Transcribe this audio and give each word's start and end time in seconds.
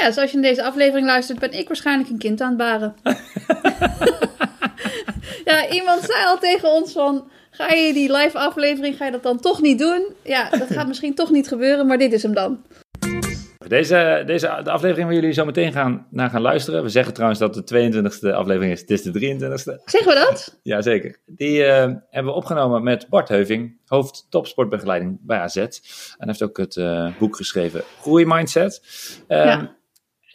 Ja, 0.00 0.12
zoals 0.12 0.30
je 0.30 0.36
in 0.36 0.42
deze 0.42 0.62
aflevering 0.62 1.06
luistert, 1.06 1.38
ben 1.38 1.52
ik 1.52 1.66
waarschijnlijk 1.66 2.10
een 2.10 2.18
kind 2.18 2.40
aan 2.40 2.48
het 2.48 2.56
baren. 2.56 2.94
ja, 5.50 5.68
iemand 5.68 6.02
zei 6.02 6.24
al 6.24 6.38
tegen 6.38 6.72
ons 6.72 6.92
van, 6.92 7.30
ga 7.50 7.72
je 7.72 7.92
die 7.92 8.12
live 8.12 8.38
aflevering, 8.38 8.96
ga 8.96 9.04
je 9.04 9.10
dat 9.10 9.22
dan 9.22 9.40
toch 9.40 9.60
niet 9.60 9.78
doen? 9.78 10.06
Ja, 10.22 10.50
dat 10.50 10.70
gaat 10.70 10.86
misschien 10.86 11.14
toch 11.14 11.30
niet 11.30 11.48
gebeuren, 11.48 11.86
maar 11.86 11.98
dit 11.98 12.12
is 12.12 12.22
hem 12.22 12.34
dan. 12.34 12.64
Deze, 13.68 14.22
deze 14.26 14.60
de 14.64 14.70
aflevering 14.70 15.06
waar 15.06 15.14
jullie 15.14 15.32
zo 15.32 15.44
meteen 15.44 15.72
gaan, 15.72 16.06
naar 16.10 16.30
gaan 16.30 16.40
luisteren. 16.40 16.82
We 16.82 16.88
zeggen 16.88 17.12
trouwens 17.12 17.40
dat 17.40 17.54
het 17.54 17.68
de 17.68 18.30
22e 18.30 18.34
aflevering 18.34 18.72
is. 18.72 18.80
Het 18.80 18.90
is 18.90 19.02
de 19.02 19.12
23e. 19.12 19.82
Zeggen 19.84 20.12
we 20.12 20.26
dat? 20.28 20.58
Jazeker. 20.62 21.16
Die 21.26 21.58
uh, 21.58 21.66
hebben 22.10 22.32
we 22.32 22.38
opgenomen 22.38 22.82
met 22.82 23.08
Bart 23.08 23.28
Heuving, 23.28 23.76
hoofd 23.86 24.26
topsportbegeleiding 24.30 25.18
bij 25.20 25.38
AZ. 25.38 25.56
En 25.56 26.26
heeft 26.26 26.42
ook 26.42 26.56
het 26.56 26.76
uh, 26.76 27.18
boek 27.18 27.36
geschreven 27.36 27.82
Groeimindset. 28.00 28.82
Um, 29.28 29.36
ja. 29.36 29.75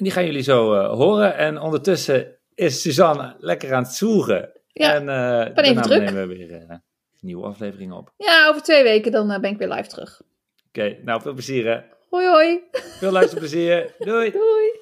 En 0.02 0.08
die 0.08 0.16
gaan 0.16 0.26
jullie 0.26 0.44
zo 0.44 0.74
uh, 0.74 0.94
horen. 0.94 1.38
En 1.38 1.60
ondertussen 1.60 2.38
is 2.56 2.82
Suzanne 2.82 3.36
lekker 3.38 3.74
aan 3.74 3.84
het 3.84 3.92
zoegen. 3.92 4.52
Ja, 4.68 4.94
en 4.94 5.02
uh, 5.02 5.54
ben 5.54 5.64
even 5.64 5.82
druk. 5.82 6.00
nemen 6.00 6.28
we 6.28 6.36
weer 6.36 6.52
een 6.52 6.84
nieuwe 7.20 7.46
aflevering 7.46 7.94
op. 7.94 8.14
Ja, 8.18 8.48
over 8.48 8.62
twee 8.62 8.84
weken 8.84 9.12
dan 9.12 9.28
ben 9.28 9.52
ik 9.52 9.58
weer 9.58 9.68
live 9.70 9.88
terug. 9.88 10.22
Oké, 10.68 10.80
okay, 10.80 11.00
nou 11.04 11.22
veel 11.22 11.34
plezier 11.34 11.66
hè. 11.66 11.80
Hoi 12.10 12.28
hoi. 12.28 12.60
Veel 12.72 13.12
luisterplezier. 13.12 13.94
Doei. 14.00 14.32
Doei. 14.32 14.80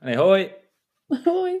Nee, 0.00 0.16
hoi. 0.16 0.52
Hoi. 1.24 1.60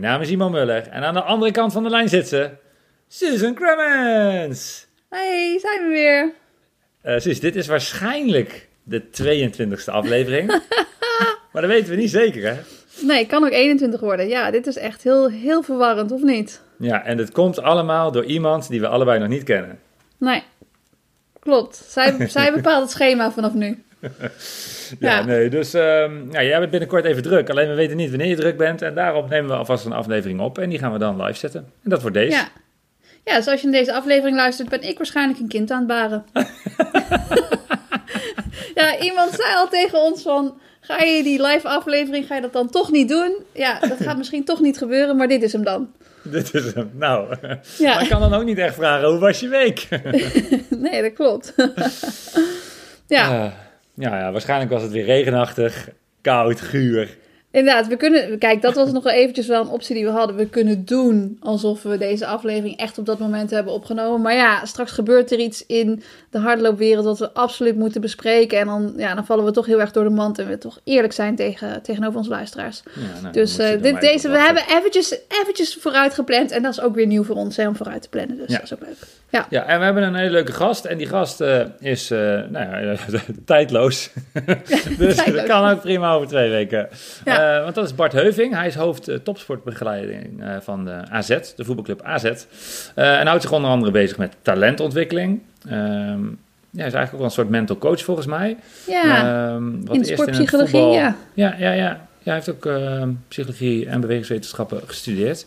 Mijn 0.00 0.08
naam 0.08 0.20
is 0.20 0.30
Iman 0.30 0.50
Muller 0.50 0.88
en 0.88 1.02
aan 1.02 1.14
de 1.14 1.22
andere 1.22 1.50
kant 1.50 1.72
van 1.72 1.82
de 1.82 1.90
lijn 1.90 2.08
zit 2.08 2.28
ze, 2.28 2.50
Susan 3.08 3.54
Cremens. 3.54 4.86
Hey, 5.10 5.58
zijn 5.60 5.82
we 5.82 5.88
weer. 5.88 6.32
Uh, 7.04 7.40
dit 7.40 7.56
is 7.56 7.66
waarschijnlijk 7.66 8.68
de 8.82 9.02
22e 9.02 9.84
aflevering. 9.84 10.46
maar 11.52 11.62
dat 11.62 11.70
weten 11.70 11.90
we 11.90 11.96
niet 11.96 12.10
zeker, 12.10 12.54
hè? 12.54 12.60
Nee, 13.06 13.18
het 13.18 13.26
kan 13.26 13.44
ook 13.44 13.50
21 13.50 14.00
worden. 14.00 14.28
Ja, 14.28 14.50
dit 14.50 14.66
is 14.66 14.76
echt 14.76 15.02
heel, 15.02 15.30
heel 15.30 15.62
verwarrend, 15.62 16.12
of 16.12 16.22
niet? 16.22 16.62
Ja, 16.78 17.04
en 17.04 17.18
het 17.18 17.32
komt 17.32 17.62
allemaal 17.62 18.12
door 18.12 18.24
iemand 18.24 18.68
die 18.68 18.80
we 18.80 18.88
allebei 18.88 19.18
nog 19.18 19.28
niet 19.28 19.42
kennen. 19.42 19.78
Nee, 20.18 20.42
klopt. 21.40 21.76
Zij, 21.88 22.16
zij 22.28 22.52
bepaalt 22.52 22.82
het 22.82 22.90
schema 22.90 23.30
vanaf 23.30 23.54
nu. 23.54 23.84
ja, 25.00 25.16
ja, 25.16 25.24
nee, 25.24 25.50
dus 25.50 25.74
um, 25.74 26.32
ja, 26.32 26.42
jij 26.42 26.58
bent 26.58 26.70
binnenkort 26.70 27.04
even 27.04 27.22
druk. 27.22 27.50
Alleen 27.50 27.68
we 27.68 27.74
weten 27.74 27.96
niet 27.96 28.08
wanneer 28.08 28.28
je 28.28 28.36
druk 28.36 28.56
bent. 28.56 28.82
En 28.82 28.94
daarom 28.94 29.28
nemen 29.28 29.50
we 29.50 29.56
alvast 29.56 29.84
een 29.84 29.92
aflevering 29.92 30.40
op. 30.40 30.58
En 30.58 30.68
die 30.68 30.78
gaan 30.78 30.92
we 30.92 30.98
dan 30.98 31.22
live 31.22 31.38
zetten. 31.38 31.60
En 31.60 31.90
dat 31.90 32.00
wordt 32.00 32.16
deze. 32.16 32.36
Ja. 32.36 32.48
Ja, 33.26 33.40
zoals 33.40 33.60
je 33.60 33.66
in 33.66 33.72
deze 33.72 33.92
aflevering 33.92 34.36
luistert, 34.36 34.68
ben 34.68 34.82
ik 34.82 34.96
waarschijnlijk 34.96 35.38
een 35.38 35.48
kind 35.48 35.70
aan 35.70 35.78
het 35.78 35.86
baren. 35.86 36.24
ja, 38.80 38.98
iemand 38.98 39.32
zei 39.32 39.54
al 39.54 39.68
tegen 39.68 40.02
ons 40.02 40.22
van, 40.22 40.60
ga 40.80 41.02
je 41.02 41.22
die 41.22 41.42
live 41.42 41.68
aflevering, 41.68 42.26
ga 42.26 42.34
je 42.34 42.40
dat 42.40 42.52
dan 42.52 42.70
toch 42.70 42.90
niet 42.90 43.08
doen? 43.08 43.36
Ja, 43.52 43.78
dat 43.80 43.96
gaat 44.00 44.16
misschien 44.16 44.44
toch 44.44 44.60
niet 44.60 44.78
gebeuren, 44.78 45.16
maar 45.16 45.28
dit 45.28 45.42
is 45.42 45.52
hem 45.52 45.64
dan. 45.64 45.88
Dit 46.22 46.54
is 46.54 46.74
hem. 46.74 46.90
Nou, 46.94 47.36
ja. 47.78 47.94
maar 47.94 48.02
ik 48.02 48.08
kan 48.08 48.20
dan 48.20 48.34
ook 48.34 48.44
niet 48.44 48.58
echt 48.58 48.74
vragen, 48.74 49.08
hoe 49.08 49.18
was 49.18 49.40
je 49.40 49.48
week? 49.48 49.88
nee, 50.70 51.02
dat 51.02 51.12
klopt. 51.12 51.54
ja. 53.06 53.44
Uh, 53.44 53.52
ja, 53.96 54.18
ja, 54.18 54.32
waarschijnlijk 54.32 54.70
was 54.70 54.82
het 54.82 54.92
weer 54.92 55.04
regenachtig, 55.04 55.88
koud, 56.20 56.60
guur. 56.60 57.16
Inderdaad, 57.56 57.86
we 57.86 57.96
kunnen. 57.96 58.38
Kijk, 58.38 58.62
dat 58.62 58.74
was 58.74 58.92
nog 58.92 59.02
wel 59.02 59.12
eventjes 59.12 59.46
wel 59.46 59.62
een 59.62 59.68
optie 59.68 59.94
die 59.94 60.04
we 60.04 60.10
hadden. 60.10 60.36
We 60.36 60.48
kunnen 60.48 60.84
doen 60.84 61.36
alsof 61.40 61.82
we 61.82 61.98
deze 61.98 62.26
aflevering 62.26 62.76
echt 62.76 62.98
op 62.98 63.06
dat 63.06 63.18
moment 63.18 63.50
hebben 63.50 63.72
opgenomen. 63.72 64.20
Maar 64.20 64.34
ja, 64.34 64.64
straks 64.64 64.92
gebeurt 64.92 65.32
er 65.32 65.38
iets 65.38 65.66
in 65.66 66.02
de 66.30 66.38
hardloopwereld 66.38 67.04
dat 67.04 67.18
we 67.18 67.32
absoluut 67.32 67.76
moeten 67.76 68.00
bespreken. 68.00 68.58
En 68.58 68.66
dan, 68.66 68.92
ja, 68.96 69.14
dan 69.14 69.26
vallen 69.26 69.44
we 69.44 69.50
toch 69.50 69.66
heel 69.66 69.80
erg 69.80 69.90
door 69.90 70.04
de 70.04 70.10
mand 70.10 70.38
en 70.38 70.48
we 70.48 70.58
toch 70.58 70.80
eerlijk 70.84 71.12
zijn 71.12 71.36
tegen, 71.36 71.82
tegenover 71.82 72.18
onze 72.18 72.30
luisteraars. 72.30 72.82
Ja, 72.94 73.20
nou, 73.20 73.32
dus 73.32 73.58
uh, 73.58 73.82
dit, 73.82 74.00
deze, 74.00 74.28
we 74.28 74.38
hebben 74.38 74.62
eventjes, 74.68 75.18
eventjes 75.28 75.74
vooruit 75.74 76.14
gepland. 76.14 76.50
En 76.50 76.62
dat 76.62 76.72
is 76.72 76.80
ook 76.80 76.94
weer 76.94 77.06
nieuw 77.06 77.24
voor 77.24 77.36
ons 77.36 77.56
hè, 77.56 77.68
om 77.68 77.76
vooruit 77.76 78.02
te 78.02 78.08
plannen. 78.08 78.36
Dus 78.36 78.48
ja. 78.48 78.54
dat 78.54 78.64
is 78.64 78.74
ook 78.74 78.80
leuk. 78.80 78.96
Ja. 79.28 79.46
ja, 79.50 79.64
en 79.66 79.78
we 79.78 79.84
hebben 79.84 80.02
een 80.02 80.14
hele 80.14 80.30
leuke 80.30 80.52
gast. 80.52 80.84
En 80.84 80.98
die 80.98 81.06
gast 81.06 81.40
uh, 81.40 81.60
is 81.80 82.10
uh, 82.10 82.18
nou 82.48 82.86
ja, 82.86 82.96
tijdloos. 83.44 84.10
dus 84.98 85.16
dat 85.16 85.42
kan 85.42 85.70
ook 85.70 85.80
prima 85.80 86.12
over 86.12 86.28
twee 86.28 86.50
weken. 86.50 86.88
Ja. 87.24 87.45
Uh, 87.46 87.62
want 87.62 87.74
dat 87.74 87.84
is 87.84 87.94
Bart 87.94 88.12
Heuving. 88.12 88.54
Hij 88.54 88.66
is 88.66 88.74
hoofd 88.74 89.08
uh, 89.08 89.16
topsportbegeleiding 89.16 90.42
uh, 90.42 90.56
van 90.60 90.84
de 90.84 91.02
AZ, 91.10 91.28
de 91.56 91.64
voetbalclub 91.64 92.02
AZ. 92.02 92.32
en 92.94 93.26
houdt 93.26 93.42
zich 93.42 93.52
onder 93.52 93.70
andere 93.70 93.90
bezig 93.90 94.18
met 94.18 94.36
talentontwikkeling. 94.42 95.40
Um, 95.66 96.38
ja, 96.70 96.82
hij 96.82 96.86
is 96.86 96.94
eigenlijk 96.94 97.12
ook 97.12 97.18
wel 97.18 97.24
een 97.24 97.30
soort 97.30 97.48
mental 97.48 97.78
coach 97.78 98.04
volgens 98.04 98.26
mij. 98.26 98.56
Ja, 98.86 99.52
um, 99.54 99.86
wat 99.86 99.96
in 99.96 100.02
de 100.02 100.08
sportpsychologie, 100.12 100.80
ja. 100.80 101.16
Ja, 101.34 101.54
ja, 101.58 101.70
ja. 101.70 101.72
ja. 101.72 102.00
Hij 102.22 102.34
heeft 102.34 102.50
ook 102.50 102.68
psychologie 103.28 103.86
en 103.86 104.00
bewegingswetenschappen 104.00 104.80
gestudeerd. 104.86 105.46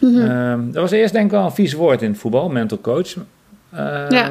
Mm 0.00 0.14
-hmm. 0.14 0.30
um, 0.30 0.72
dat 0.72 0.82
was 0.82 0.90
eerst 0.90 1.12
denk 1.12 1.24
ik 1.24 1.30
wel 1.30 1.44
een 1.44 1.52
vies 1.52 1.72
woord 1.72 2.02
in 2.02 2.10
het 2.10 2.20
voetbal, 2.20 2.48
mental 2.48 2.80
coach. 2.80 3.14
ja. 4.08 4.30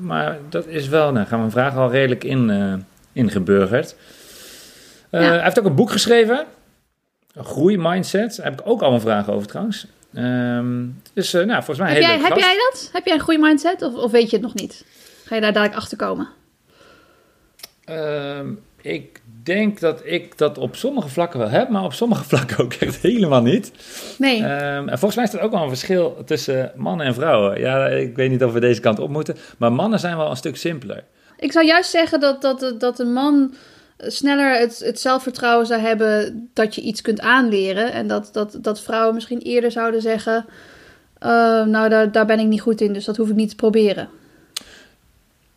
Maar 0.00 0.38
dat 0.48 0.66
is 0.66 0.88
wel, 0.88 1.12
nou 1.12 1.26
gaan 1.26 1.38
we 1.38 1.44
een 1.44 1.50
vraag 1.50 1.76
al 1.76 1.90
redelijk 1.90 2.24
in, 2.24 2.84
ingeburgerd. 3.12 3.96
Ja. 5.22 5.28
Hij 5.28 5.42
heeft 5.42 5.58
ook 5.58 5.64
een 5.64 5.74
boek 5.74 5.90
geschreven. 5.90 6.44
Een 7.34 7.44
groeimindset. 7.44 8.36
Daar 8.36 8.46
heb 8.46 8.60
ik 8.60 8.66
ook 8.66 8.80
allemaal 8.80 9.00
vragen 9.00 9.32
over 9.32 9.46
trouwens. 9.46 9.86
Um, 10.16 11.02
dus 11.12 11.34
uh, 11.34 11.44
nou, 11.44 11.64
volgens 11.64 11.78
mij 11.78 11.92
heb, 11.92 12.02
jij, 12.02 12.18
heb 12.18 12.32
gast. 12.32 12.40
jij 12.40 12.54
dat? 12.70 12.90
Heb 12.92 13.06
jij 13.06 13.14
een 13.14 13.20
goede 13.20 13.40
mindset 13.40 13.82
of, 13.82 13.94
of 13.94 14.10
weet 14.10 14.30
je 14.30 14.36
het 14.36 14.44
nog 14.44 14.54
niet? 14.54 14.84
Ga 15.24 15.34
je 15.34 15.40
daar 15.40 15.52
dadelijk 15.52 15.80
achter 15.80 15.96
komen? 15.96 16.28
Um, 17.90 18.62
ik 18.80 19.20
denk 19.42 19.80
dat 19.80 20.00
ik 20.04 20.38
dat 20.38 20.58
op 20.58 20.76
sommige 20.76 21.08
vlakken 21.08 21.38
wel 21.38 21.48
heb, 21.48 21.68
maar 21.68 21.84
op 21.84 21.92
sommige 21.92 22.24
vlakken 22.34 22.64
ook 22.64 22.72
echt 22.72 22.96
helemaal 22.96 23.42
niet. 23.42 23.72
Nee. 24.18 24.42
Um, 24.42 24.88
en 24.88 24.98
volgens 24.98 25.14
mij 25.14 25.24
is 25.24 25.32
er 25.32 25.40
ook 25.40 25.52
wel 25.52 25.62
een 25.62 25.68
verschil 25.68 26.22
tussen 26.26 26.72
mannen 26.76 27.06
en 27.06 27.14
vrouwen. 27.14 27.60
Ja, 27.60 27.86
ik 27.86 28.16
weet 28.16 28.30
niet 28.30 28.44
of 28.44 28.52
we 28.52 28.60
deze 28.60 28.80
kant 28.80 28.98
op 28.98 29.10
moeten, 29.10 29.36
maar 29.58 29.72
mannen 29.72 29.98
zijn 29.98 30.16
wel 30.16 30.30
een 30.30 30.36
stuk 30.36 30.56
simpeler. 30.56 31.04
Ik 31.36 31.52
zou 31.52 31.66
juist 31.66 31.90
zeggen 31.90 32.20
dat, 32.20 32.42
dat, 32.42 32.74
dat 32.78 32.98
een 32.98 33.12
man 33.12 33.54
sneller 34.06 34.58
het, 34.58 34.78
het 34.78 35.00
zelfvertrouwen 35.00 35.66
zou 35.66 35.80
hebben 35.80 36.50
dat 36.52 36.74
je 36.74 36.80
iets 36.80 37.00
kunt 37.00 37.20
aanleren. 37.20 37.92
En 37.92 38.06
dat, 38.06 38.28
dat, 38.32 38.58
dat 38.60 38.80
vrouwen 38.80 39.14
misschien 39.14 39.40
eerder 39.40 39.70
zouden 39.70 40.02
zeggen: 40.02 40.44
uh, 41.22 41.64
Nou, 41.64 41.88
daar, 41.88 42.12
daar 42.12 42.26
ben 42.26 42.38
ik 42.38 42.46
niet 42.46 42.60
goed 42.60 42.80
in, 42.80 42.92
dus 42.92 43.04
dat 43.04 43.16
hoef 43.16 43.28
ik 43.28 43.34
niet 43.34 43.48
te 43.48 43.56
proberen. 43.56 44.08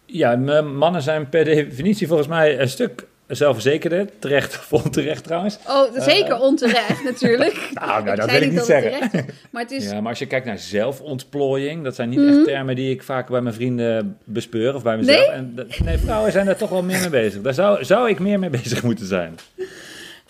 Ja, 0.05 0.35
mannen 0.61 1.01
zijn 1.01 1.29
per 1.29 1.45
definitie 1.45 2.07
volgens 2.07 2.27
mij 2.27 2.59
een 2.59 2.69
stuk 2.69 3.07
zelfverzekerder. 3.27 4.09
Terecht 4.19 4.57
of 4.59 4.73
onterecht 4.83 5.23
trouwens. 5.23 5.57
Oh, 5.67 6.01
zeker 6.01 6.35
uh, 6.35 6.41
onterecht 6.41 7.03
natuurlijk. 7.03 7.69
nou, 7.73 8.03
nou 8.03 8.15
dat 8.15 8.31
wil 8.31 8.41
ik 8.41 8.51
niet 8.51 8.61
zeggen. 8.61 8.91
Is, 9.01 9.23
maar, 9.49 9.61
het 9.61 9.71
is... 9.71 9.89
ja, 9.89 10.01
maar 10.01 10.09
als 10.09 10.19
je 10.19 10.25
kijkt 10.25 10.45
naar 10.45 10.59
zelfontplooiing, 10.59 11.83
dat 11.83 11.95
zijn 11.95 12.09
niet 12.09 12.19
mm 12.19 12.27
-hmm. 12.27 12.37
echt 12.37 12.47
termen 12.47 12.75
die 12.75 12.91
ik 12.91 13.03
vaak 13.03 13.27
bij 13.27 13.41
mijn 13.41 13.55
vrienden 13.55 14.17
bespeur 14.23 14.75
of 14.75 14.83
bij 14.83 14.97
mezelf. 14.97 15.27
Nee? 15.27 15.29
En, 15.29 15.67
nee, 15.83 15.97
vrouwen 15.97 16.31
zijn 16.31 16.45
daar 16.45 16.57
toch 16.57 16.69
wel 16.69 16.83
meer 16.83 16.99
mee 16.99 17.09
bezig. 17.09 17.41
Daar 17.41 17.53
zou, 17.53 17.85
zou 17.85 18.09
ik 18.09 18.19
meer 18.19 18.39
mee 18.39 18.49
bezig 18.61 18.83
moeten 18.83 19.05
zijn. 19.05 19.35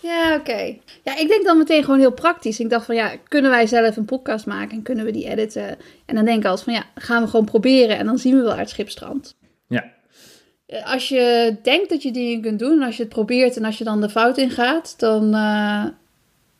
Ja, 0.00 0.34
oké. 0.34 0.50
Okay. 0.50 0.80
Ja, 1.02 1.18
ik 1.18 1.28
denk 1.28 1.44
dan 1.44 1.58
meteen 1.58 1.84
gewoon 1.84 1.98
heel 1.98 2.12
praktisch. 2.12 2.60
Ik 2.60 2.70
dacht 2.70 2.86
van 2.86 2.94
ja, 2.94 3.12
kunnen 3.28 3.50
wij 3.50 3.66
zelf 3.66 3.96
een 3.96 4.04
podcast 4.04 4.46
maken 4.46 4.76
en 4.76 4.82
kunnen 4.82 5.04
we 5.04 5.10
die 5.10 5.28
editen? 5.28 5.76
En 6.06 6.14
dan 6.14 6.24
denk 6.24 6.38
ik 6.38 6.46
altijd 6.46 6.64
van 6.64 6.74
ja, 6.74 6.84
gaan 6.94 7.22
we 7.22 7.28
gewoon 7.28 7.44
proberen 7.44 7.98
en 7.98 8.06
dan 8.06 8.18
zien 8.18 8.36
we 8.36 8.42
wel 8.42 8.52
uit 8.52 8.70
Schipstrand. 8.70 9.36
Ja. 10.70 10.82
Als 10.82 11.08
je 11.08 11.56
denkt 11.62 11.88
dat 11.88 12.02
je 12.02 12.12
dingen 12.12 12.40
kunt 12.40 12.58
doen, 12.58 12.80
en 12.80 12.86
als 12.86 12.96
je 12.96 13.02
het 13.02 13.12
probeert 13.12 13.56
en 13.56 13.64
als 13.64 13.78
je 13.78 13.84
dan 13.84 14.00
de 14.00 14.08
fout 14.08 14.38
ingaat, 14.38 14.94
dan, 14.96 15.34
uh, 15.34 15.84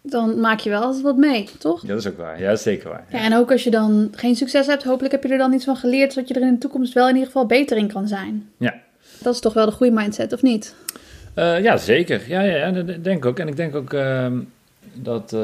dan 0.03 0.41
maak 0.41 0.61
je 0.61 0.71
wel 0.71 0.83
altijd 0.83 1.03
wat 1.03 1.17
mee, 1.17 1.49
toch? 1.59 1.83
Ja, 1.83 1.89
dat 1.89 1.99
is 1.99 2.07
ook 2.07 2.17
waar. 2.17 2.41
Ja, 2.41 2.57
zeker 2.57 2.89
waar. 2.89 3.07
Ja. 3.11 3.19
ja, 3.19 3.25
en 3.25 3.37
ook 3.37 3.53
als 3.53 3.65
je 3.65 3.71
dan 3.71 4.13
geen 4.15 4.37
succes 4.37 4.67
hebt, 4.67 4.83
hopelijk 4.83 5.13
heb 5.13 5.23
je 5.23 5.29
er 5.29 5.39
dan 5.39 5.53
iets 5.53 5.65
van 5.65 5.77
geleerd, 5.77 6.13
zodat 6.13 6.29
je 6.29 6.35
er 6.35 6.43
in 6.43 6.53
de 6.53 6.59
toekomst 6.59 6.93
wel 6.93 7.09
in 7.09 7.15
ieder 7.15 7.27
geval 7.27 7.47
beter 7.47 7.77
in 7.77 7.93
kan 7.93 8.09
zijn. 8.09 8.51
Ja. 8.59 8.75
Dat 9.23 9.35
is 9.35 9.41
toch 9.41 9.53
wel 9.53 9.67
de 9.67 9.73
goede 9.73 9.93
mindset, 9.93 10.33
of 10.33 10.43
niet? 10.43 10.75
Uh, 11.35 11.63
ja, 11.63 11.77
zeker. 11.77 12.23
Ja, 12.29 12.41
ja, 12.41 12.57
ja, 12.57 12.71
dat 12.71 13.05
denk 13.05 13.17
ik 13.17 13.27
ook. 13.27 13.39
En 13.39 13.49
ik 13.49 13.57
denk 13.57 13.75
ook 13.75 13.93
uh, 13.93 14.27
dat... 14.93 15.37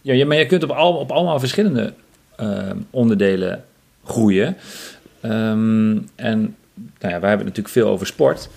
Ja, 0.00 0.26
maar 0.26 0.36
je 0.36 0.46
kunt 0.46 0.62
op, 0.62 0.70
al, 0.70 0.96
op 0.96 1.10
allemaal 1.10 1.38
verschillende 1.38 1.92
ehm, 2.36 2.76
onderdelen 2.90 3.64
groeien. 4.04 4.56
Um, 5.22 6.08
en 6.14 6.56
nou 6.76 7.14
ja, 7.14 7.20
wij 7.20 7.28
hebben 7.28 7.46
het 7.46 7.56
natuurlijk 7.56 7.68
veel 7.68 7.88
over 7.88 8.06
sport. 8.06 8.48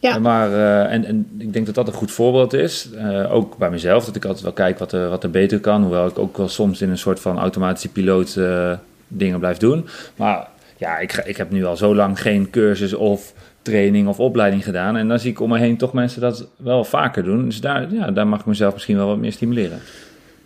Ja. 0.00 0.18
Maar, 0.18 0.50
uh, 0.50 0.92
en, 0.92 1.04
en 1.04 1.30
ik 1.38 1.52
denk 1.52 1.66
dat 1.66 1.74
dat 1.74 1.86
een 1.86 1.92
goed 1.92 2.10
voorbeeld 2.10 2.52
is. 2.52 2.88
Uh, 2.94 3.34
ook 3.34 3.56
bij 3.56 3.70
mezelf, 3.70 4.04
dat 4.04 4.16
ik 4.16 4.24
altijd 4.24 4.44
wel 4.44 4.52
kijk 4.52 4.78
wat 4.78 4.92
er, 4.92 5.08
wat 5.08 5.22
er 5.22 5.30
beter 5.30 5.60
kan. 5.60 5.82
Hoewel 5.82 6.06
ik 6.06 6.18
ook 6.18 6.36
wel 6.36 6.48
soms 6.48 6.80
in 6.80 6.90
een 6.90 6.98
soort 6.98 7.20
van 7.20 7.38
automatische 7.38 7.88
piloot 7.88 8.34
uh, 8.38 8.72
dingen 9.08 9.38
blijf 9.38 9.56
doen. 9.56 9.88
Maar 10.16 10.48
ja, 10.76 10.98
ik, 10.98 11.22
ik 11.24 11.36
heb 11.36 11.50
nu 11.50 11.64
al 11.64 11.76
zo 11.76 11.94
lang 11.94 12.20
geen 12.20 12.50
cursus 12.50 12.94
of 12.94 13.32
training 13.62 14.08
of 14.08 14.20
opleiding 14.20 14.64
gedaan. 14.64 14.96
En 14.96 15.08
dan 15.08 15.18
zie 15.18 15.30
ik 15.30 15.40
om 15.40 15.48
me 15.48 15.58
heen 15.58 15.76
toch 15.76 15.92
mensen 15.92 16.20
dat 16.20 16.46
wel 16.56 16.84
vaker 16.84 17.24
doen. 17.24 17.44
Dus 17.44 17.60
daar, 17.60 17.92
ja, 17.92 18.10
daar 18.10 18.26
mag 18.26 18.40
ik 18.40 18.46
mezelf 18.46 18.72
misschien 18.72 18.96
wel 18.96 19.06
wat 19.06 19.18
meer 19.18 19.32
stimuleren. 19.32 19.80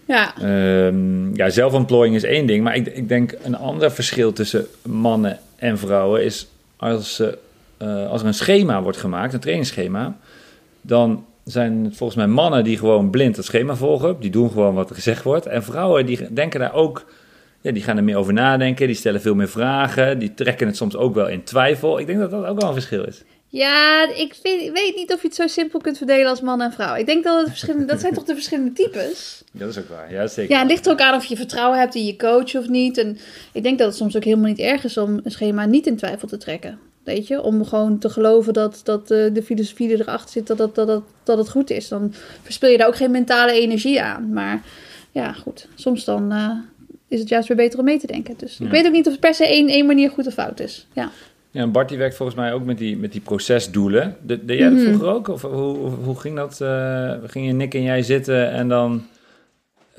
Ja. 0.05 0.35
Um, 0.87 1.37
ja, 1.37 1.51
zelfontplooiing 1.51 2.17
is 2.17 2.25
één 2.25 2.47
ding. 2.47 2.65
Maar 2.65 2.77
ik, 2.77 2.87
ik 2.87 3.09
denk 3.09 3.35
een 3.43 3.57
ander 3.57 3.93
verschil 3.93 4.33
tussen 4.33 4.67
mannen 4.83 5.39
en 5.57 5.79
vrouwen 5.79 6.25
is 6.25 6.49
als, 6.91 7.21
uh, 7.21 8.09
als 8.09 8.21
er 8.21 8.27
een 8.27 8.35
schema 8.35 8.83
wordt 8.83 8.99
gemaakt, 8.99 9.33
een 9.33 9.41
trainingsschema, 9.41 10.17
dan 10.81 11.25
zijn 11.45 11.85
het 11.85 11.97
volgens 11.97 12.19
mij 12.19 12.27
mannen 12.27 12.65
die 12.65 12.79
gewoon 12.79 13.11
blind 13.11 13.37
het 13.37 13.45
schema 13.45 13.75
volgen. 13.75 14.17
Die 14.21 14.31
doen 14.31 14.51
gewoon 14.51 14.75
wat 14.75 14.89
er 14.89 14.95
gezegd 14.95 15.23
wordt. 15.23 15.47
En 15.47 15.63
vrouwen 15.63 16.07
die 16.07 16.33
denken 16.33 16.61
daar 16.61 16.75
ook, 16.75 17.05
ja, 17.61 17.73
die 17.73 17.83
gaan 17.83 17.97
er 17.97 18.05
meer 18.05 18.17
over 18.17 18.33
nadenken. 18.33 18.87
Die 18.87 18.97
stellen 18.97 19.21
veel 19.21 19.35
meer 19.35 19.49
vragen. 19.49 20.19
Die 20.19 20.35
trekken 20.35 20.67
het 20.67 20.77
soms 20.77 20.97
ook 20.97 21.15
wel 21.15 21.29
in 21.29 21.43
twijfel. 21.43 21.99
Ik 21.99 22.07
denk 22.07 22.19
dat 22.19 22.31
dat 22.31 22.45
ook 22.45 22.61
wel 22.61 22.69
een 22.69 22.75
verschil 22.75 23.05
is. 23.05 23.23
Ja, 23.53 24.09
ik, 24.15 24.35
vind, 24.43 24.73
weet 24.73 24.97
niet 24.97 25.13
of 25.13 25.23
je 25.23 25.27
het 25.27 25.37
zo 25.37 25.47
simpel 25.47 25.81
kunt 25.81 25.99
verdelen 25.99 26.27
als 26.27 26.41
man 26.41 26.61
en 26.61 26.73
vrouw. 26.73 26.95
Ik 26.95 27.07
denk 27.07 27.25
dat 27.25 27.39
het 27.41 27.49
verschillende, 27.49 27.87
dat 27.87 28.01
zijn 28.01 28.15
toch 28.15 28.25
de 28.25 28.35
verschillende 28.35 28.73
types. 28.73 29.43
Dat 29.53 29.69
is 29.69 29.79
ook 29.79 29.89
waar, 29.89 30.13
ja 30.13 30.27
zeker. 30.27 30.55
Ja, 30.55 30.61
het 30.61 30.71
ligt 30.71 30.87
er 30.87 30.93
ook 30.93 31.01
aan 31.01 31.15
of 31.15 31.25
je 31.25 31.37
vertrouwen 31.37 31.79
hebt 31.79 31.95
in 31.95 32.05
je 32.05 32.17
coach 32.17 32.55
of 32.55 32.69
niet. 32.69 32.99
En 32.99 33.19
ik 33.53 33.63
denk 33.63 33.79
dat 33.79 33.87
het 33.87 33.97
soms 33.97 34.17
ook 34.17 34.25
helemaal 34.25 34.49
niet 34.49 34.59
erg 34.59 34.85
is 34.85 34.97
om 34.97 35.21
een 35.25 35.31
schema 35.31 35.65
niet 35.65 35.87
in 35.87 35.97
twijfel 35.97 36.29
te 36.29 36.37
trekken. 36.37 36.79
Weet 37.05 37.27
je, 37.27 37.43
om 37.43 37.65
gewoon 37.65 37.99
te 37.99 38.11
geloven 38.11 38.53
dat, 38.53 38.81
dat 38.85 39.11
uh, 39.11 39.35
de 39.35 39.43
filosofie 39.43 39.89
die 39.89 40.01
erachter 40.01 40.31
zit, 40.31 40.47
dat, 40.47 40.59
dat, 40.59 40.75
dat, 40.75 40.87
dat, 40.87 41.03
dat 41.23 41.39
het 41.39 41.51
goed 41.51 41.71
is. 41.71 41.89
Dan 41.89 42.15
verspil 42.43 42.71
je 42.71 42.79
daar 42.79 42.87
ook 42.87 42.97
geen 42.97 43.11
mentale 43.11 43.53
energie 43.53 44.03
aan. 44.03 44.33
Maar 44.33 44.63
ja, 45.11 45.33
goed, 45.33 45.69
soms 45.75 46.05
dan 46.05 46.33
uh, 46.33 46.51
is 47.09 47.21
het 47.21 47.29
juist 47.29 47.49
weer 47.49 47.57
beter 47.57 47.79
om 47.79 47.85
mee 47.85 47.99
te 47.99 48.07
denken. 48.07 48.35
Dus 48.37 48.57
ja. 48.59 48.65
ik 48.65 48.71
weet 48.71 48.87
ook 48.87 48.93
niet 48.93 49.07
of 49.07 49.13
het 49.13 49.21
per 49.21 49.35
se 49.35 49.47
één, 49.47 49.69
één 49.69 49.87
manier 49.87 50.11
goed 50.11 50.27
of 50.27 50.33
fout 50.33 50.61
is. 50.61 50.87
Ja. 50.93 51.11
Ja, 51.53 51.61
en 51.61 51.73
Bart 51.73 51.89
die 51.89 51.99
werkt 51.99 52.17
volgens 52.17 52.39
mij 52.39 52.53
ook 52.53 52.65
met 52.65 52.79
die, 52.79 52.97
met 52.97 53.13
die 53.13 53.21
procesdoelen. 53.21 54.17
De, 54.23 54.45
deed 54.45 54.59
jij 54.59 54.69
dat 54.69 54.79
mm 54.79 54.85
-hmm. 54.85 54.95
vroeger 54.95 55.15
ook? 55.15 55.29
Of 55.29 55.43
hoe, 55.43 55.77
hoe 55.91 56.21
ging 56.21 56.37
dat? 56.37 56.59
Uh, 56.63 57.15
ging 57.27 57.47
je 57.47 57.53
Nick 57.53 57.75
en 57.75 57.83
jij 57.83 58.03
zitten 58.03 58.51
en 58.51 58.69
dan 58.69 59.07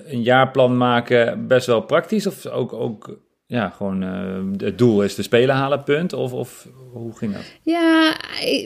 een 0.06 0.22
jaarplan 0.22 0.78
maken 0.78 1.48
best 1.48 1.68
wel 1.68 1.82
praktisch? 1.82 2.28
Of 2.28 2.46
ook, 2.46 2.74
ook 2.74 3.18
ja, 3.46 3.70
gewoon 3.70 4.04
uh, 4.04 4.66
het 4.66 4.78
doel 4.78 5.04
is 5.04 5.16
de 5.16 5.22
spelen 5.22 5.56
halen, 5.56 5.84
punt? 5.84 6.14
Of, 6.14 6.34
of 6.34 6.68
hoe 6.92 7.16
ging 7.16 7.34
dat? 7.34 7.42
Ja, 7.62 8.16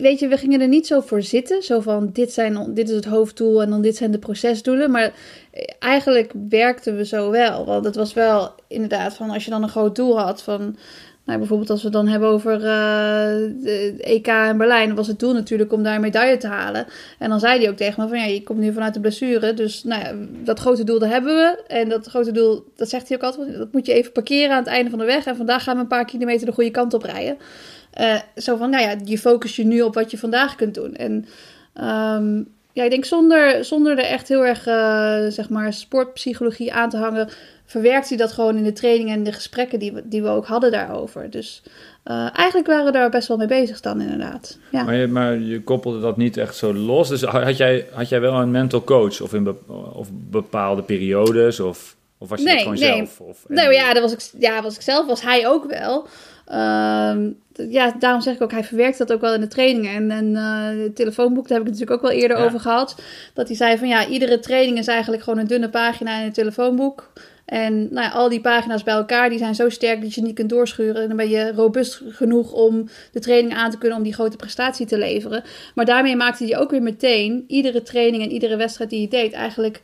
weet 0.01 0.19
je, 0.19 0.27
we 0.27 0.37
gingen 0.37 0.61
er 0.61 0.67
niet 0.67 0.87
zo 0.87 0.99
voor 0.99 1.21
zitten. 1.21 1.63
Zo 1.63 1.79
van, 1.79 2.09
dit, 2.13 2.31
zijn, 2.31 2.73
dit 2.73 2.89
is 2.89 2.95
het 2.95 3.05
hoofddoel 3.05 3.61
en 3.61 3.69
dan 3.69 3.81
dit 3.81 3.95
zijn 3.95 4.11
de 4.11 4.19
procesdoelen. 4.19 4.91
Maar 4.91 5.13
eigenlijk 5.79 6.31
werkten 6.49 6.95
we 6.95 7.05
zo 7.05 7.31
wel. 7.31 7.65
Want 7.65 7.85
het 7.85 7.95
was 7.95 8.13
wel 8.13 8.51
inderdaad 8.67 9.15
van, 9.15 9.29
als 9.29 9.45
je 9.45 9.51
dan 9.51 9.63
een 9.63 9.69
groot 9.69 9.95
doel 9.95 10.19
had 10.19 10.41
van... 10.41 10.77
Nou, 11.27 11.39
bijvoorbeeld 11.39 11.69
als 11.69 11.79
we 11.79 11.87
het 11.87 11.95
dan 11.95 12.07
hebben 12.07 12.29
over 12.29 12.53
uh, 12.55 12.61
de 13.63 13.95
EK 13.99 14.27
in 14.27 14.57
Berlijn, 14.57 14.95
was 14.95 15.07
het 15.07 15.19
doel 15.19 15.33
natuurlijk 15.33 15.73
om 15.73 15.83
daar 15.83 15.95
een 15.95 16.01
medaille 16.01 16.37
te 16.37 16.47
halen. 16.47 16.85
En 17.19 17.29
dan 17.29 17.39
zei 17.39 17.59
hij 17.59 17.69
ook 17.69 17.75
tegen 17.75 18.03
me 18.03 18.09
van 18.09 18.19
ja, 18.19 18.25
je 18.25 18.43
komt 18.43 18.59
nu 18.59 18.73
vanuit 18.73 18.93
de 18.93 18.99
blessure, 18.99 19.53
dus 19.53 19.83
nou 19.83 20.01
ja, 20.01 20.13
dat 20.43 20.59
grote 20.59 20.83
doel 20.83 20.99
dat 20.99 21.09
hebben 21.09 21.35
we. 21.35 21.63
En 21.67 21.89
dat 21.89 22.07
grote 22.07 22.31
doel, 22.31 22.63
dat 22.75 22.89
zegt 22.89 23.07
hij 23.07 23.17
ook 23.17 23.23
altijd, 23.23 23.57
dat 23.57 23.71
moet 23.71 23.85
je 23.85 23.93
even 23.93 24.11
parkeren 24.11 24.51
aan 24.51 24.63
het 24.63 24.67
einde 24.67 24.89
van 24.89 24.99
de 24.99 25.05
weg. 25.05 25.25
En 25.25 25.35
vandaag 25.35 25.63
gaan 25.63 25.75
we 25.75 25.81
een 25.81 25.87
paar 25.87 26.05
kilometer 26.05 26.45
de 26.45 26.53
goede 26.53 26.71
kant 26.71 26.93
op 26.93 27.03
rijden. 27.03 27.37
Uh, 27.99 28.19
zo 28.35 28.55
van, 28.55 28.69
nou 28.69 28.83
ja, 28.83 28.95
je 29.03 29.17
focus 29.17 29.55
je 29.55 29.65
nu 29.65 29.81
op 29.81 29.93
wat 29.93 30.11
je 30.11 30.17
vandaag 30.17 30.55
kunt 30.55 30.73
doen. 30.73 30.95
En 30.95 31.25
um, 31.85 32.47
ja, 32.77 32.83
ik 32.83 32.89
denk 32.89 33.05
zonder, 33.05 33.65
zonder 33.65 33.97
er 33.97 34.05
echt 34.05 34.27
heel 34.27 34.45
erg, 34.45 34.67
uh, 34.67 35.27
zeg 35.27 35.49
maar, 35.49 35.73
sportpsychologie 35.73 36.73
aan 36.73 36.89
te 36.89 36.97
hangen, 36.97 37.29
verwerkt 37.67 38.09
hij 38.09 38.17
dat 38.17 38.31
gewoon 38.31 38.57
in 38.57 38.63
de 38.63 38.73
training 38.73 39.09
en 39.09 39.23
de 39.23 39.31
gesprekken 39.31 39.79
die 39.79 39.91
we, 39.93 40.01
die 40.05 40.21
we 40.21 40.27
ook 40.27 40.45
hadden 40.45 40.71
daarover. 40.71 41.29
Dus 41.29 41.63
uh, 42.05 42.37
eigenlijk 42.37 42.67
waren 42.67 42.85
we 42.85 42.91
daar 42.91 43.09
best 43.09 43.27
wel 43.27 43.37
mee 43.37 43.47
bezig 43.47 43.79
dan 43.79 44.01
inderdaad. 44.01 44.57
Ja. 44.71 44.83
Maar, 44.83 44.95
je, 44.95 45.07
maar 45.07 45.39
je 45.39 45.63
koppelde 45.63 45.99
dat 45.99 46.17
niet 46.17 46.37
echt 46.37 46.55
zo 46.55 46.73
los. 46.73 47.09
Dus 47.09 47.21
had 47.21 47.57
jij, 47.57 47.87
had 47.91 48.09
jij 48.09 48.21
wel 48.21 48.33
een 48.33 48.51
mental 48.51 48.83
coach 48.83 49.21
of 49.21 49.33
in 49.33 49.43
be, 49.43 49.55
of 49.93 50.09
bepaalde 50.11 50.83
periodes? 50.83 51.59
Of, 51.59 51.95
of 52.17 52.29
was 52.29 52.39
je 52.39 52.45
nee, 52.45 52.53
dat 52.53 52.63
gewoon 52.63 52.79
nee. 52.79 52.95
zelf? 52.95 53.19
Of, 53.19 53.45
nee, 53.47 53.73
ja, 53.73 53.93
dat 53.93 54.01
was 54.01 54.13
ik, 54.13 54.41
ja, 54.41 54.61
was 54.61 54.75
ik 54.75 54.81
zelf, 54.81 55.05
was 55.05 55.21
hij 55.21 55.47
ook 55.47 55.65
wel. 55.69 56.07
Uh, 56.51 57.15
ja, 57.69 57.95
daarom 57.99 58.21
zeg 58.21 58.35
ik 58.35 58.41
ook, 58.41 58.51
hij 58.51 58.63
verwerkt 58.63 58.97
dat 58.97 59.13
ook 59.13 59.21
wel 59.21 59.33
in 59.33 59.41
de 59.41 59.47
trainingen. 59.47 59.91
En, 59.91 60.11
en 60.11 60.25
uh, 60.25 60.83
het 60.83 60.95
telefoonboek, 60.95 61.47
daar 61.47 61.57
heb 61.57 61.67
ik 61.67 61.73
het 61.73 61.79
natuurlijk 61.79 62.03
ook 62.03 62.11
wel 62.11 62.21
eerder 62.21 62.37
ja. 62.37 62.43
over 62.43 62.59
gehad. 62.59 63.01
Dat 63.33 63.47
hij 63.47 63.57
zei 63.57 63.77
van 63.77 63.87
ja, 63.87 64.07
iedere 64.07 64.39
training 64.39 64.77
is 64.77 64.87
eigenlijk 64.87 65.23
gewoon 65.23 65.39
een 65.39 65.47
dunne 65.47 65.69
pagina 65.69 66.17
in 66.17 66.25
het 66.25 66.33
telefoonboek. 66.33 67.11
En 67.47 67.87
nou 67.91 68.05
ja, 68.05 68.09
al 68.09 68.29
die 68.29 68.41
pagina's 68.41 68.83
bij 68.83 68.93
elkaar, 68.93 69.29
die 69.29 69.37
zijn 69.37 69.55
zo 69.55 69.69
sterk 69.69 70.01
dat 70.01 70.13
je 70.13 70.21
niet 70.21 70.35
kunt 70.35 70.49
doorschuren. 70.49 71.01
En 71.01 71.07
dan 71.07 71.17
ben 71.17 71.29
je 71.29 71.51
robuust 71.51 72.01
genoeg 72.09 72.51
om 72.51 72.89
de 73.11 73.19
training 73.19 73.53
aan 73.53 73.71
te 73.71 73.77
kunnen 73.77 73.97
om 73.97 74.03
die 74.03 74.13
grote 74.13 74.37
prestatie 74.37 74.85
te 74.85 74.97
leveren. 74.97 75.43
Maar 75.75 75.85
daarmee 75.85 76.15
maakte 76.15 76.45
hij 76.45 76.57
ook 76.57 76.71
weer 76.71 76.81
meteen 76.81 77.43
iedere 77.47 77.81
training 77.81 78.23
en 78.23 78.31
iedere 78.31 78.55
wedstrijd 78.55 78.89
die 78.89 79.01
je 79.01 79.07
deed 79.07 79.33
eigenlijk 79.33 79.81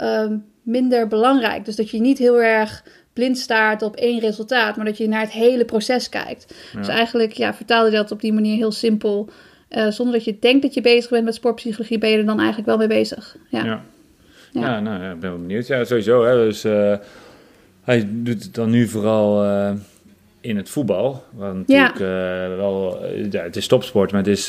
uh, 0.00 0.26
minder 0.62 1.06
belangrijk. 1.08 1.64
Dus 1.64 1.76
dat 1.76 1.90
je 1.90 2.00
niet 2.00 2.18
heel 2.18 2.42
erg 2.42 2.84
blind 3.12 3.38
staart 3.38 3.82
op 3.82 3.96
één 3.96 4.20
resultaat, 4.20 4.76
maar 4.76 4.86
dat 4.86 4.98
je 4.98 5.08
naar 5.08 5.20
het 5.20 5.30
hele 5.30 5.64
proces 5.64 6.08
kijkt. 6.08 6.54
Ja. 6.72 6.78
Dus 6.78 6.88
eigenlijk 6.88 7.32
ja, 7.32 7.54
vertaalde 7.54 7.90
dat 7.90 8.10
op 8.10 8.20
die 8.20 8.32
manier 8.32 8.56
heel 8.56 8.72
simpel. 8.72 9.28
Uh, 9.70 9.90
zonder 9.90 10.14
dat 10.14 10.24
je 10.24 10.38
denkt 10.38 10.62
dat 10.62 10.74
je 10.74 10.80
bezig 10.80 11.10
bent 11.10 11.24
met 11.24 11.34
sportpsychologie, 11.34 11.98
ben 11.98 12.10
je 12.10 12.16
er 12.16 12.26
dan 12.26 12.38
eigenlijk 12.38 12.68
wel 12.68 12.76
mee 12.76 12.86
bezig. 12.86 13.36
Ja, 13.48 13.64
ja. 13.64 13.84
Ja. 14.52 14.60
ja 14.60 14.80
nou, 14.80 15.12
ik 15.12 15.20
ben 15.20 15.30
wel 15.30 15.40
benieuwd. 15.40 15.66
Ja, 15.66 15.84
sowieso. 15.84 16.24
Hè, 16.24 16.34
dus 16.34 16.64
uh, 16.64 16.94
hij 17.84 18.08
doet 18.10 18.42
het 18.42 18.54
dan 18.54 18.70
nu 18.70 18.88
vooral 18.88 19.44
uh, 19.44 19.70
in 20.40 20.56
het 20.56 20.70
voetbal. 20.70 21.24
Want 21.30 21.68
natuurlijk 21.68 21.98
ja. 21.98 22.56
wel, 22.56 23.06
ja, 23.30 23.42
het 23.42 23.56
is 23.56 23.66
topsport, 23.66 24.12
maar 24.12 24.20
het 24.20 24.30
is 24.30 24.48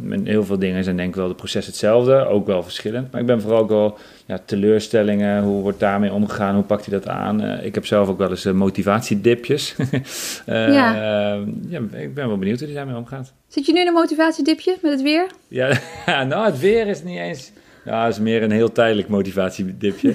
met 0.00 0.20
heel 0.24 0.44
veel 0.44 0.58
dingen 0.58 0.84
zijn 0.84 0.96
denk 0.96 1.08
ik 1.08 1.14
wel 1.14 1.28
de 1.28 1.34
proces 1.34 1.66
hetzelfde. 1.66 2.26
Ook 2.26 2.46
wel 2.46 2.62
verschillend. 2.62 3.12
Maar 3.12 3.20
ik 3.20 3.26
ben 3.26 3.40
vooral 3.40 3.60
ook 3.60 3.68
wel 3.68 3.98
ja, 4.26 4.38
teleurstellingen, 4.44 5.42
hoe 5.42 5.62
wordt 5.62 5.80
daarmee 5.80 6.12
omgegaan, 6.12 6.54
hoe 6.54 6.64
pakt 6.64 6.86
hij 6.86 6.98
dat 6.98 7.08
aan? 7.08 7.42
Ik 7.42 7.74
heb 7.74 7.86
zelf 7.86 8.08
ook 8.08 8.18
wel 8.18 8.30
eens 8.30 8.44
motivatiedipjes. 8.44 9.76
ja. 10.46 11.34
ja. 11.68 11.80
Ik 11.92 12.14
ben 12.14 12.28
wel 12.28 12.38
benieuwd 12.38 12.58
hoe 12.58 12.68
hij 12.68 12.76
daarmee 12.76 12.96
omgaat. 12.96 13.32
Zit 13.48 13.66
je 13.66 13.72
nu 13.72 13.80
in 13.80 13.86
een 13.86 13.92
motivatiedipje 13.92 14.76
met 14.82 14.92
het 14.92 15.02
weer? 15.02 15.26
Ja, 15.48 15.78
nou 16.28 16.44
het 16.44 16.58
weer 16.58 16.86
is 16.86 17.02
niet 17.02 17.18
eens... 17.18 17.52
Ja, 17.86 18.04
het 18.04 18.12
is 18.12 18.20
meer 18.20 18.42
een 18.42 18.50
heel 18.50 18.72
tijdelijk 18.72 19.08
motivatiedipje. 19.08 20.14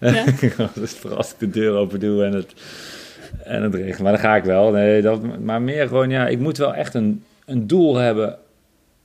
Ja. 0.00 0.24
dus 0.74 0.92
vooral 0.92 1.18
als 1.18 1.30
ik 1.30 1.38
de 1.38 1.50
deur 1.50 1.74
open 1.74 2.00
doe 2.00 2.24
en 2.24 2.32
het, 2.32 2.52
en 3.44 3.62
het 3.62 3.74
regent. 3.74 3.98
Maar 3.98 4.12
dan 4.12 4.20
ga 4.20 4.36
ik 4.36 4.44
wel. 4.44 4.70
Nee, 4.70 5.02
dat, 5.02 5.40
maar 5.40 5.62
meer 5.62 5.88
gewoon, 5.88 6.10
ja, 6.10 6.26
ik 6.26 6.38
moet 6.38 6.58
wel 6.58 6.74
echt 6.74 6.94
een, 6.94 7.24
een 7.44 7.66
doel 7.66 7.96
hebben 7.96 8.38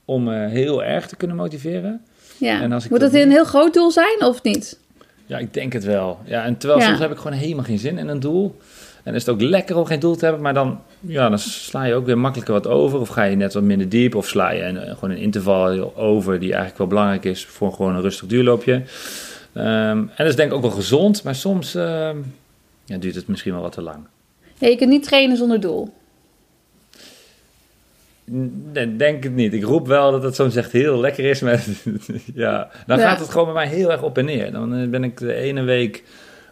om 0.04 0.24
me 0.24 0.48
heel 0.48 0.84
erg 0.84 1.06
te 1.06 1.16
kunnen 1.16 1.36
motiveren. 1.36 2.00
Ja. 2.38 2.60
En 2.60 2.72
als 2.72 2.84
ik 2.84 2.90
Moet 2.90 3.00
dat, 3.00 3.12
dat 3.12 3.22
een 3.22 3.30
heel 3.30 3.44
groot 3.44 3.74
doel 3.74 3.90
zijn 3.90 4.24
of 4.24 4.42
niet? 4.42 4.78
Ja, 5.26 5.38
ik 5.38 5.54
denk 5.54 5.72
het 5.72 5.84
wel. 5.84 6.18
Ja, 6.24 6.44
en 6.44 6.56
terwijl 6.56 6.80
ja. 6.80 6.86
soms 6.86 6.98
heb 6.98 7.10
ik 7.10 7.16
gewoon 7.16 7.38
helemaal 7.38 7.64
geen 7.64 7.78
zin 7.78 7.98
in 7.98 8.08
een 8.08 8.20
doel. 8.20 8.56
En 9.08 9.14
is 9.14 9.26
het 9.26 9.34
ook 9.34 9.40
lekker 9.40 9.76
om 9.76 9.84
geen 9.84 10.00
doel 10.00 10.16
te 10.16 10.24
hebben, 10.24 10.42
maar 10.42 10.54
dan, 10.54 10.80
ja, 11.00 11.28
dan 11.28 11.38
sla 11.38 11.84
je 11.84 11.94
ook 11.94 12.06
weer 12.06 12.18
makkelijker 12.18 12.54
wat 12.54 12.66
over. 12.66 13.00
Of 13.00 13.08
ga 13.08 13.22
je 13.22 13.36
net 13.36 13.54
wat 13.54 13.62
minder 13.62 13.88
diep, 13.88 14.14
of 14.14 14.28
sla 14.28 14.50
je 14.50 14.62
een, 14.62 14.76
gewoon 14.94 15.10
een 15.10 15.22
interval 15.22 15.96
over 15.96 16.38
die 16.38 16.48
eigenlijk 16.48 16.78
wel 16.78 16.86
belangrijk 16.86 17.24
is 17.24 17.46
voor 17.46 17.72
gewoon 17.72 17.94
een 17.94 18.00
rustig 18.00 18.28
duurloopje. 18.28 18.72
Um, 18.72 18.84
en 19.54 20.10
dat 20.16 20.26
is 20.26 20.36
denk 20.36 20.50
ik 20.50 20.56
ook 20.56 20.62
wel 20.62 20.70
gezond, 20.70 21.22
maar 21.22 21.34
soms 21.34 21.74
uh, 21.74 22.10
ja, 22.84 22.98
duurt 22.98 23.14
het 23.14 23.28
misschien 23.28 23.52
wel 23.52 23.62
wat 23.62 23.72
te 23.72 23.82
lang. 23.82 24.06
Ja, 24.54 24.68
je 24.68 24.76
kunt 24.76 24.90
niet 24.90 25.02
trainen 25.02 25.36
zonder 25.36 25.60
doel. 25.60 25.92
Nee, 28.72 28.96
denk 28.96 29.22
het 29.22 29.34
niet. 29.34 29.52
Ik 29.52 29.64
roep 29.64 29.86
wel 29.86 30.10
dat 30.10 30.22
het 30.22 30.34
soms 30.34 30.56
echt 30.56 30.72
heel 30.72 31.00
lekker 31.00 31.24
is. 31.24 31.40
Maar 31.40 31.64
ja, 32.34 32.70
dan 32.86 32.98
ja. 32.98 33.08
gaat 33.08 33.20
het 33.20 33.30
gewoon 33.30 33.52
bij 33.52 33.54
mij 33.54 33.76
heel 33.76 33.92
erg 33.92 34.02
op 34.02 34.18
en 34.18 34.24
neer. 34.24 34.52
Dan 34.52 34.90
ben 34.90 35.04
ik 35.04 35.18
de 35.18 35.34
ene 35.34 35.62
week, 35.62 36.04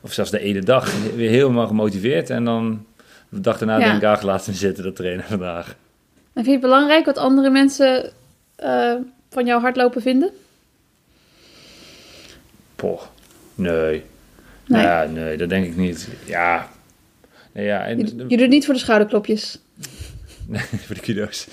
of 0.06 0.12
zelfs 0.12 0.30
de 0.30 0.38
ene 0.38 0.60
dag, 0.60 0.92
weer 1.14 1.30
helemaal 1.30 1.66
gemotiveerd. 1.66 2.30
En 2.30 2.44
dan 2.44 2.86
de 3.28 3.40
dag 3.40 3.58
daarna 3.58 3.78
ja. 3.78 3.84
denk 3.84 4.02
ik, 4.02 4.08
ach, 4.08 4.22
laat 4.22 4.46
me 4.46 4.52
zitten, 4.52 4.84
dat 4.84 4.96
trainen 4.96 5.24
vandaag. 5.24 5.68
En 6.32 6.44
vind 6.44 6.46
je 6.46 6.52
het 6.52 6.60
belangrijk 6.60 7.04
wat 7.04 7.18
andere 7.18 7.50
mensen 7.50 8.12
uh, 8.62 8.94
van 9.30 9.46
jouw 9.46 9.60
hardlopen 9.60 10.02
vinden? 10.02 10.30
Poh, 12.76 13.02
nee. 13.54 14.04
Nee. 14.66 14.82
Ja, 14.82 15.04
nee, 15.04 15.36
dat 15.36 15.48
denk 15.48 15.66
ik 15.66 15.76
niet. 15.76 16.08
Ja. 16.24 16.68
Nee, 17.52 17.64
ja 17.64 17.86
en, 17.86 17.98
je, 17.98 18.24
je 18.28 18.36
doet 18.36 18.48
niet 18.48 18.64
voor 18.64 18.74
de 18.74 18.80
schouderklopjes? 18.80 19.58
Nee, 20.48 20.62
voor 20.62 20.94
de 20.94 21.00
kudo's. 21.00 21.46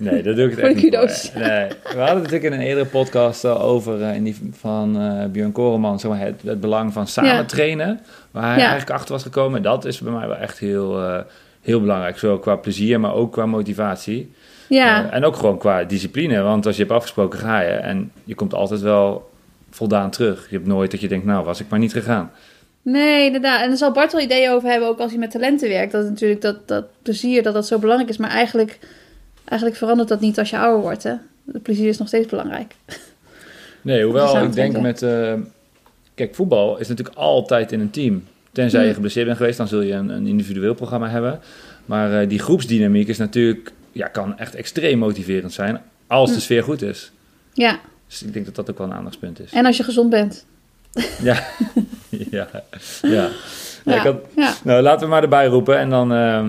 Nee, 0.00 0.22
dat 0.22 0.36
doe 0.36 0.44
ik 0.44 0.50
het 0.50 0.60
echt 0.60 0.74
niet 0.82 0.96
voor. 0.96 1.40
Nee. 1.40 1.68
We 1.68 1.74
hadden 1.98 2.06
het 2.06 2.14
natuurlijk 2.22 2.44
in 2.44 2.52
een 2.52 2.60
eerdere 2.66 2.86
podcast 2.86 3.44
al 3.44 3.60
over, 3.60 4.02
eh, 4.02 4.14
in 4.14 4.24
die 4.24 4.36
van 4.52 5.00
eh 5.00 5.24
Björn 5.26 5.52
Koreman, 5.52 6.00
zeg 6.00 6.10
maar, 6.10 6.20
het, 6.20 6.40
het 6.44 6.60
belang 6.60 6.92
van 6.92 7.06
samen 7.06 7.30
Ja. 7.34 7.44
trainen. 7.44 8.00
Waar 8.30 8.42
hij 8.42 8.52
Ja. 8.52 8.58
eigenlijk 8.68 8.90
achter 8.90 9.12
was 9.12 9.22
gekomen. 9.22 9.56
En 9.56 9.62
dat 9.62 9.84
is 9.84 10.00
bij 10.00 10.12
mij 10.12 10.26
wel 10.26 10.36
echt 10.36 10.58
heel, 10.58 11.02
eh, 11.02 11.18
heel 11.62 11.80
belangrijk. 11.80 12.18
Zowel 12.18 12.38
qua 12.38 12.56
plezier, 12.56 13.00
maar 13.00 13.14
ook 13.14 13.32
qua 13.32 13.46
motivatie. 13.46 14.32
Ja, 14.68 15.10
en 15.10 15.24
ook 15.24 15.36
gewoon 15.36 15.58
qua 15.58 15.84
discipline. 15.84 16.40
Want 16.42 16.66
als 16.66 16.76
je 16.76 16.82
hebt 16.82 16.94
afgesproken, 16.94 17.38
ga 17.38 17.60
je. 17.60 17.68
En 17.70 18.12
je 18.24 18.34
komt 18.34 18.54
altijd 18.54 18.80
wel 18.80 19.30
voldaan 19.70 20.10
terug. 20.10 20.46
Je 20.50 20.56
hebt 20.56 20.68
nooit 20.68 20.90
dat 20.90 21.00
je 21.00 21.08
denkt, 21.08 21.26
nou, 21.26 21.44
was 21.44 21.60
ik 21.60 21.66
maar 21.68 21.78
niet 21.78 21.92
gegaan. 21.92 22.30
nee, 22.82 23.26
inderdaad. 23.26 23.60
En 23.62 23.68
daar 23.68 23.76
zal 23.76 23.92
Bart 23.92 24.12
wel 24.12 24.20
ideeën 24.20 24.50
over 24.50 24.68
hebben, 24.70 24.88
ook 24.88 24.98
als 24.98 25.10
hij 25.10 25.20
met 25.20 25.30
talenten 25.30 25.68
werkt. 25.68 25.92
Dat 25.92 26.04
natuurlijk 26.08 26.40
dat, 26.40 26.68
dat 26.68 26.84
plezier, 27.02 27.42
dat 27.42 27.54
dat 27.54 27.66
zo 27.66 27.78
belangrijk 27.78 28.10
is. 28.10 28.16
Maar 28.16 28.30
eigenlijk, 28.30 28.78
eigenlijk 29.50 29.76
verandert 29.80 30.08
dat 30.08 30.20
niet 30.20 30.38
als 30.38 30.50
je 30.50 30.58
ouder 30.58 30.80
wordt, 30.80 31.02
hè. 31.02 31.12
Het 31.52 31.62
plezier 31.62 31.88
is 31.88 31.98
nog 31.98 32.08
steeds 32.08 32.26
belangrijk. 32.26 32.74
Nee, 33.82 34.04
hoewel 34.04 34.42
ik 34.44 34.52
denk 34.52 34.80
met... 34.80 35.02
eh, 35.02 35.32
kijk, 36.14 36.34
voetbal 36.34 36.78
is 36.78 36.88
natuurlijk 36.88 37.16
altijd 37.18 37.72
in 37.72 37.80
een 37.80 37.90
team. 37.90 38.24
Tenzij 38.52 38.78
je 38.80 38.84
Hmm. 38.86 38.94
geblesseerd 38.94 39.26
bent 39.26 39.36
geweest, 39.38 39.58
dan 39.58 39.68
zul 39.68 39.80
je 39.80 39.92
een, 39.92 40.08
een 40.08 40.26
individueel 40.26 40.74
programma 40.74 41.08
hebben. 41.08 41.40
Maar 41.86 42.20
eh, 42.20 42.28
die 42.28 42.38
groepsdynamiek 42.38 43.08
is 43.08 43.18
natuurlijk... 43.18 43.72
Ja, 43.92 44.06
kan 44.06 44.38
echt 44.38 44.54
extreem 44.54 44.98
motiverend 44.98 45.52
zijn 45.52 45.80
als 46.06 46.26
de 46.28 46.32
Hmm. 46.34 46.42
sfeer 46.44 46.62
goed 46.62 46.82
is. 46.82 47.10
Ja, 47.52 47.78
Dus 48.06 48.22
ik 48.22 48.32
denk 48.32 48.44
dat 48.44 48.54
dat 48.54 48.70
ook 48.70 48.78
wel 48.78 48.86
een 48.86 48.92
aandachtspunt 48.92 49.40
is. 49.40 49.52
en 49.52 49.66
als 49.66 49.76
je 49.76 49.82
gezond 49.82 50.10
bent. 50.10 50.44
Ja, 51.22 51.44
ja, 52.08 52.48
ja. 52.50 52.62
Ja, 53.02 53.26
ik 53.84 53.84
Ja, 53.84 53.96
had- 54.02 54.20
ja. 54.36 54.54
nou, 54.64 54.82
laten 54.82 55.00
we 55.00 55.06
maar 55.12 55.22
erbij 55.22 55.46
roepen 55.46 55.78
en 55.78 55.90
dan 55.90 56.12
eh, 56.12 56.46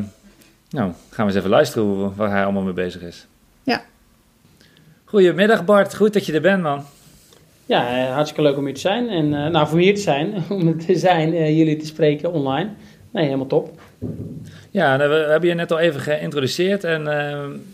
nou, 0.72 0.92
gaan 1.10 1.26
we 1.26 1.32
eens 1.32 1.40
even 1.40 1.50
luisteren 1.50 1.88
hoe, 1.88 2.12
waar 2.16 2.30
hij 2.30 2.44
allemaal 2.44 2.62
mee 2.62 2.74
bezig 2.74 3.02
is. 3.02 3.28
Ja. 3.64 3.82
Goedemiddag 5.04 5.66
Bart, 5.66 5.96
goed 5.96 6.14
dat 6.14 6.26
je 6.26 6.34
er 6.34 6.42
bent 6.42 6.62
man. 6.62 6.84
Ja, 7.66 8.08
eh, 8.08 8.14
hartstikke 8.14 8.42
leuk 8.42 8.58
om 8.58 8.66
hier 8.66 8.74
te 8.74 8.80
zijn. 8.80 9.10
En 9.10 9.34
eh, 9.34 9.52
nou, 9.52 9.68
voor 9.68 9.80
hier 9.80 9.96
te 9.96 10.02
zijn, 10.02 10.44
om 10.50 10.80
te 10.80 10.96
zijn, 10.96 11.34
eh, 11.34 11.58
jullie 11.58 11.78
te 11.78 11.86
spreken 11.86 12.34
online. 12.34 12.70
Nee, 13.12 13.26
helemaal 13.26 13.48
top. 13.48 13.82
Ja, 14.72 14.98
nou, 14.98 15.10
we, 15.10 15.16
we 15.16 15.32
hebben 15.32 15.50
je 15.50 15.56
net 15.56 15.72
al 15.72 15.80
even 15.80 16.02
geïntroduceerd 16.02 16.84
en 16.84 17.08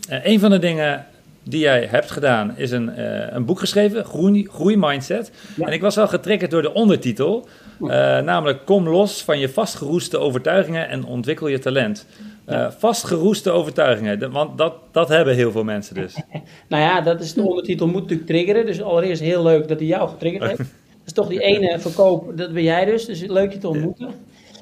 een 0.08 0.40
van 0.40 0.50
de 0.50 0.58
dingen 0.58 1.06
die 1.48 1.60
jij 1.60 1.86
hebt 1.90 2.10
gedaan 2.10 2.56
is 2.56 2.70
een, 2.70 2.94
eh, 2.94 3.34
een 3.34 3.44
boek 3.44 3.58
geschreven, 3.58 4.04
Groei, 4.04 4.48
Groei 4.50 4.76
Mindset. 4.76 5.30
Ja. 5.56 5.66
En 5.66 5.72
ik 5.72 5.80
was 5.80 5.96
wel 5.96 6.08
getriggerd 6.08 6.50
door 6.50 6.62
de 6.62 6.72
ondertitel, 6.74 7.48
eh, 7.80 7.88
namelijk 8.18 8.64
Kom 8.64 8.88
los 8.88 9.24
van 9.24 9.38
je 9.38 9.48
vastgeroeste 9.48 10.18
overtuigingen 10.18 10.88
en 10.88 11.04
ontwikkel 11.04 11.48
je 11.48 11.58
talent. 11.58 12.06
Eh, 12.48 12.70
vastgeroeste 12.70 13.50
overtuigingen, 13.50 14.32
want 14.32 14.58
dat, 14.58 14.74
dat 14.92 15.08
hebben 15.08 15.34
heel 15.34 15.50
veel 15.50 15.64
mensen 15.64 15.94
dus. 15.94 16.14
Nou 16.68 16.82
ja, 16.82 17.00
dat 17.00 17.20
is 17.20 17.34
de 17.34 17.42
ondertitel 17.42 17.86
moet 17.86 18.00
natuurlijk 18.00 18.28
triggeren. 18.28 18.66
Dus 18.66 18.82
allereerst 18.82 19.22
heel 19.22 19.42
leuk 19.42 19.68
dat 19.68 19.78
hij 19.78 19.88
jou 19.88 20.08
getriggerd 20.08 20.44
heeft. 20.44 20.58
Dat 20.98 21.16
is 21.16 21.22
toch 21.24 21.28
die 21.28 21.40
ene 21.40 21.78
verkoop, 21.78 22.36
dat 22.36 22.52
ben 22.52 22.62
jij 22.62 22.84
dus. 22.84 23.04
Dus 23.04 23.20
leuk 23.20 23.52
je 23.52 23.58
te 23.58 23.68
ontmoeten. 23.68 24.08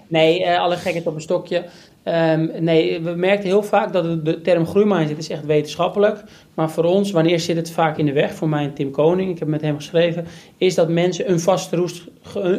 Nee, 0.06 0.44
eh, 0.44 0.58
alle 0.60 0.76
gekheid 0.76 1.06
op 1.06 1.14
een 1.14 1.20
stokje. 1.20 1.64
Ehm, 2.06 2.48
nee, 2.64 3.00
we 3.00 3.10
merken 3.10 3.44
heel 3.44 3.62
vaak 3.62 3.92
dat 3.92 4.24
de 4.24 4.40
term 4.40 4.66
groeimindset 4.66 5.18
is 5.18 5.28
echt 5.28 5.46
wetenschappelijk. 5.46 6.22
Maar 6.54 6.70
voor 6.70 6.84
ons, 6.84 7.10
wanneer 7.10 7.40
zit 7.40 7.56
het 7.56 7.70
vaak 7.70 7.98
in 7.98 8.06
de 8.06 8.12
weg? 8.12 8.34
Voor 8.34 8.48
mij 8.48 8.64
en 8.64 8.74
Tim 8.74 8.90
Koning, 8.90 9.30
ik 9.30 9.38
heb 9.38 9.48
met 9.48 9.60
hem 9.60 9.76
geschreven, 9.76 10.26
is 10.56 10.74
dat 10.74 10.88
mensen 10.88 11.30
een 11.30 11.40
vastgeroest, 11.40 12.06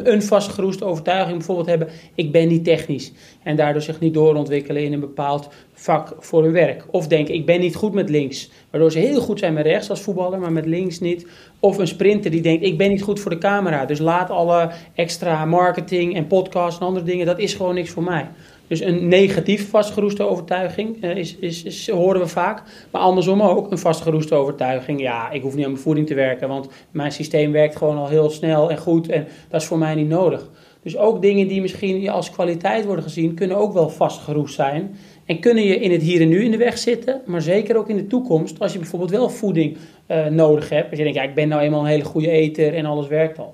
een 0.04 0.22
vastgeroeste 0.22 0.86
overtuiging 0.86 1.38
bijvoorbeeld 1.38 1.68
hebben. 1.68 1.88
Ik 2.16 2.32
ben 2.32 2.48
niet 2.48 2.64
technisch. 2.64 3.12
En 3.44 3.56
daardoor 3.56 3.82
zich 3.82 4.00
niet 4.00 4.14
doorontwikkelen 4.14 4.84
in 4.84 4.94
een 4.94 5.00
bepaald 5.00 5.50
vak 5.74 6.16
voor 6.20 6.44
hun 6.44 6.52
werk. 6.52 6.86
Of 6.92 7.08
denken, 7.08 7.34
ik 7.34 7.46
ben 7.46 7.60
niet 7.60 7.76
goed 7.76 7.94
met 7.94 8.10
links. 8.10 8.50
Waardoor 8.70 8.92
ze 8.92 9.00
heel 9.00 9.22
goed 9.22 9.40
zijn 9.40 9.54
met 9.54 9.66
rechts 9.66 9.90
als 9.90 10.02
voetballer, 10.02 10.40
maar 10.40 10.52
met 10.52 10.66
links 10.66 11.00
niet. 11.00 11.28
Of 11.60 11.78
een 11.78 11.88
sprinter 11.88 12.32
die 12.32 12.42
denkt, 12.42 12.66
ik 12.66 12.78
ben 12.78 12.90
niet 12.90 13.04
goed 13.04 13.20
voor 13.20 13.32
de 13.32 13.38
camera. 13.38 13.86
Dus 13.86 14.00
laat 14.00 14.30
alle 14.30 14.72
extra 14.96 15.46
marketing 15.46 16.16
en 16.16 16.28
podcasts 16.28 16.80
en 16.80 16.86
andere 16.86 17.06
dingen, 17.06 17.26
dat 17.26 17.40
is 17.40 17.54
gewoon 17.54 17.76
niks 17.76 17.90
voor 17.90 18.04
mij. 18.04 18.28
Dus 18.68 18.82
een 18.82 19.08
negatief 19.08 19.70
vastgeroeste 19.70 20.24
overtuiging 20.24 21.04
eh, 21.04 21.18
is, 21.18 21.36
is, 21.36 21.64
is, 21.64 21.90
horen 21.90 22.22
we 22.22 22.28
vaak. 22.28 22.64
Maar 22.92 23.02
andersom 23.02 23.42
ook 23.42 23.72
een 23.72 23.78
vastgeroeste 23.78 24.36
overtuiging. 24.36 25.02
Ja, 25.02 25.32
ik 25.32 25.42
hoef 25.42 25.56
niet 25.56 25.66
aan 25.66 25.72
mijn 25.72 25.84
voeding 25.84 26.08
te 26.08 26.14
werken, 26.14 26.48
want 26.48 26.70
mijn 26.92 27.12
systeem 27.12 27.52
werkt 27.52 27.76
gewoon 27.76 27.98
al 27.98 28.08
heel 28.08 28.30
snel 28.30 28.72
en 28.72 28.78
goed. 28.78 29.10
En 29.10 29.28
dat 29.50 29.62
is 29.62 29.68
voor 29.68 29.78
mij 29.78 29.96
niet 29.96 30.10
nodig. 30.10 30.50
Dus 30.84 30.98
ook 30.98 31.22
dingen 31.22 31.48
die 31.48 31.62
misschien 31.62 32.10
als 32.10 32.32
kwaliteit 32.32 32.86
worden 32.86 33.04
gezien, 33.04 33.34
kunnen 33.34 33.58
ook 33.58 33.74
wel 33.74 33.90
vastgeroest 33.90 34.56
zijn. 34.56 34.96
En 35.26 35.40
kunnen 35.40 35.64
je 35.64 35.80
in 35.80 35.92
het 35.92 36.02
hier 36.02 36.22
en 36.22 36.30
nu 36.30 36.44
in 36.44 36.52
de 36.52 36.58
weg 36.58 36.78
zitten, 36.78 37.22
maar 37.26 37.42
zeker 37.42 37.78
ook 37.78 37.90
in 37.90 37.96
de 37.96 38.08
toekomst. 38.08 38.60
Als 38.60 38.74
je 38.74 38.80
bijvoorbeeld 38.80 39.12
wel 39.12 39.30
voeding 39.30 39.78
eh, 40.06 40.26
nodig 40.26 40.70
hebt. 40.70 40.90
Als 40.90 40.98
je 40.98 41.04
denkt, 41.04 41.20
ja, 41.20 41.26
ik 41.26 41.36
ben 41.36 41.48
nou 41.48 41.62
eenmaal 41.62 41.80
een 41.80 41.86
hele 41.86 42.04
goede 42.04 42.30
eter 42.30 42.74
en 42.74 42.86
alles 42.86 43.08
werkt 43.08 43.40
al. 43.40 43.54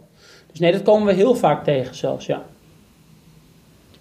Dus 0.51 0.60
nee, 0.60 0.72
dat 0.72 0.82
komen 0.82 1.08
we 1.08 1.13
heel 1.13 1.36
vaak 1.36 1.63
tegen 1.63 1.96
zelfs, 1.96 2.25
ja. 2.25 2.46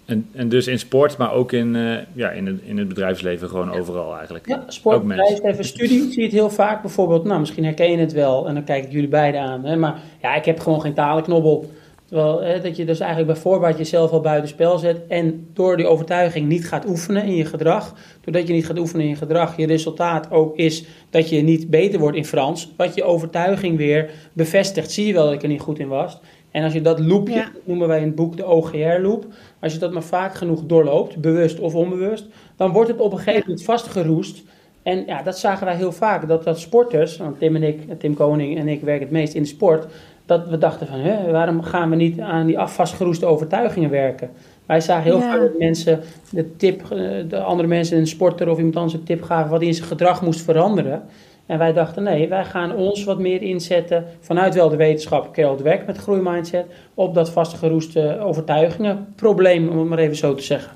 En, 0.05 0.27
en 0.31 0.49
dus 0.49 0.67
in 0.67 0.79
sport, 0.79 1.17
maar 1.17 1.33
ook 1.33 1.51
in, 1.51 1.75
eh, 1.75 1.97
ja, 2.13 2.29
in, 2.29 2.45
het, 2.45 2.61
in 2.63 2.77
het 2.77 2.87
bedrijfsleven, 2.87 3.49
gewoon 3.49 3.71
overal 3.71 4.15
eigenlijk. 4.15 4.47
Ja, 4.47 4.63
sport, 4.67 4.95
Ook 4.95 5.03
mensen. 5.03 5.35
bedrijf, 5.35 5.53
even 5.53 5.65
studie 5.65 5.99
zie 6.11 6.19
je 6.19 6.23
het 6.23 6.31
heel 6.31 6.49
vaak. 6.49 6.81
Bijvoorbeeld, 6.81 7.23
nou, 7.23 7.39
misschien 7.39 7.63
herken 7.63 7.91
je 7.91 7.97
het 7.97 8.13
wel. 8.13 8.47
En 8.47 8.53
dan 8.53 8.63
kijk 8.63 8.83
ik 8.83 8.91
jullie 8.91 9.07
beiden 9.07 9.41
aan. 9.41 9.65
Hè, 9.65 9.75
maar 9.75 9.99
ja, 10.21 10.35
ik 10.35 10.45
heb 10.45 10.59
gewoon 10.59 10.81
geen 10.81 10.93
talenknobbel. 10.93 11.71
Terwijl 12.05 12.41
hè, 12.41 12.61
dat 12.61 12.75
je 12.75 12.85
dus 12.85 12.99
eigenlijk 12.99 13.31
bij 13.31 13.41
voorbaat 13.41 13.77
jezelf 13.77 14.11
al 14.11 14.21
buitenspel 14.21 14.77
zet. 14.77 15.01
En 15.07 15.47
door 15.53 15.77
die 15.77 15.87
overtuiging 15.87 16.47
niet 16.47 16.67
gaat 16.67 16.87
oefenen 16.87 17.23
in 17.23 17.35
je 17.35 17.45
gedrag. 17.45 17.95
Doordat 18.21 18.47
je 18.47 18.53
niet 18.53 18.65
gaat 18.65 18.79
oefenen 18.79 19.03
in 19.03 19.11
je 19.11 19.15
gedrag, 19.15 19.57
je 19.57 19.65
resultaat 19.65 20.31
ook 20.31 20.57
is 20.57 20.85
dat 21.09 21.29
je 21.29 21.41
niet 21.41 21.69
beter 21.69 21.99
wordt 21.99 22.17
in 22.17 22.25
Frans. 22.25 22.71
Wat 22.77 22.95
je 22.95 23.03
overtuiging 23.03 23.77
weer 23.77 24.09
bevestigt. 24.33 24.91
Zie 24.91 25.07
je 25.07 25.13
wel 25.13 25.25
dat 25.25 25.33
ik 25.33 25.41
er 25.41 25.47
niet 25.47 25.61
goed 25.61 25.79
in 25.79 25.87
was. 25.87 26.19
En 26.53 26.63
als 26.63 26.73
je 26.73 26.81
dat 26.81 26.99
loopje, 26.99 27.33
Ja. 27.33 27.43
dat 27.53 27.61
noemen 27.63 27.87
wij 27.87 27.99
in 27.99 28.05
het 28.05 28.15
boek 28.15 28.37
de 28.37 28.45
OGR-loop. 28.45 29.25
Als 29.59 29.73
je 29.73 29.79
dat 29.79 29.91
maar 29.93 30.03
vaak 30.03 30.35
genoeg 30.35 30.65
doorloopt, 30.65 31.17
bewust 31.21 31.59
of 31.59 31.75
onbewust, 31.75 32.25
dan 32.55 32.71
wordt 32.71 32.89
het 32.89 32.99
op 32.99 33.11
een 33.11 33.17
gegeven 33.17 33.43
moment 33.47 33.63
vastgeroest. 33.65 34.43
En 34.83 35.03
ja, 35.05 35.21
dat 35.23 35.39
zagen 35.39 35.65
wij 35.65 35.75
heel 35.75 35.91
vaak. 35.91 36.27
Dat, 36.27 36.43
dat 36.43 36.59
sporters, 36.59 37.17
want 37.17 37.39
Tim 37.39 37.55
en 37.55 37.63
ik, 37.63 37.99
Tim 37.99 38.13
Koning 38.13 38.57
en 38.57 38.67
ik 38.67 38.81
werken 38.81 39.03
het 39.03 39.11
meest 39.11 39.33
in 39.33 39.41
de 39.41 39.47
sport. 39.47 39.85
Dat 40.25 40.47
we 40.47 40.57
dachten 40.57 40.87
van, 40.87 40.99
hè, 40.99 41.31
waarom 41.31 41.61
gaan 41.61 41.89
we 41.89 41.95
niet 41.95 42.19
aan 42.19 42.45
die 42.45 42.59
af- 42.59 42.75
vastgeroeste 42.75 43.25
overtuigingen 43.25 43.89
werken? 43.89 44.29
Wij 44.65 44.81
zagen 44.81 45.03
heel 45.03 45.19
Ja. 45.19 45.31
vaak 45.31 45.39
dat 45.41 45.57
mensen 45.59 45.99
de 46.31 46.55
tip, 46.55 46.81
eh, 46.91 46.97
de 47.29 47.39
andere 47.41 47.67
mensen, 47.67 47.97
een 47.97 48.07
sporter 48.07 48.49
of 48.49 48.57
iemand 48.57 48.75
anders 48.75 48.93
een 48.93 49.03
tip 49.03 49.21
gaven 49.21 49.49
wat 49.49 49.59
hij 49.59 49.67
in 49.67 49.73
zijn 49.75 49.87
gedrag 49.87 50.21
moest 50.21 50.41
veranderen. 50.41 51.03
En 51.45 51.57
wij 51.57 51.73
dachten, 51.73 52.03
nee, 52.03 52.27
wij 52.27 52.45
gaan 52.45 52.75
ons 52.75 53.03
wat 53.03 53.19
meer 53.19 53.41
inzetten 53.41 54.05
vanuit 54.19 54.53
wel 54.53 54.69
de 54.69 54.75
wetenschap, 54.75 55.33
Carol 55.33 55.55
Dweck 55.55 55.85
met 55.85 55.97
groeimindset, 55.97 56.65
op 56.93 57.13
dat 57.13 57.29
vastgeroeste 57.29 58.19
overtuigingenprobleem, 58.19 59.69
om 59.69 59.79
het 59.79 59.87
maar 59.87 59.97
even 59.97 60.15
zo 60.15 60.35
te 60.35 60.43
zeggen. 60.43 60.71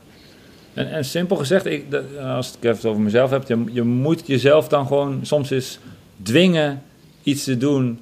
En, 0.74 0.92
en 0.92 1.06
simpel 1.06 1.36
gezegd, 1.36 1.66
ik, 1.66 1.86
als 2.22 2.54
ik 2.62 2.64
het 2.70 2.86
over 2.86 3.02
mezelf 3.02 3.30
heb, 3.30 3.48
je, 3.48 3.64
je 3.72 3.84
moet 3.84 4.28
jezelf 4.28 4.68
dan 4.68 4.88
gewoon 4.88 5.20
soms 5.22 5.50
eens 5.50 5.80
dwingen 6.24 6.82
iets 7.24 7.44
te 7.44 7.58
doen 7.58 8.00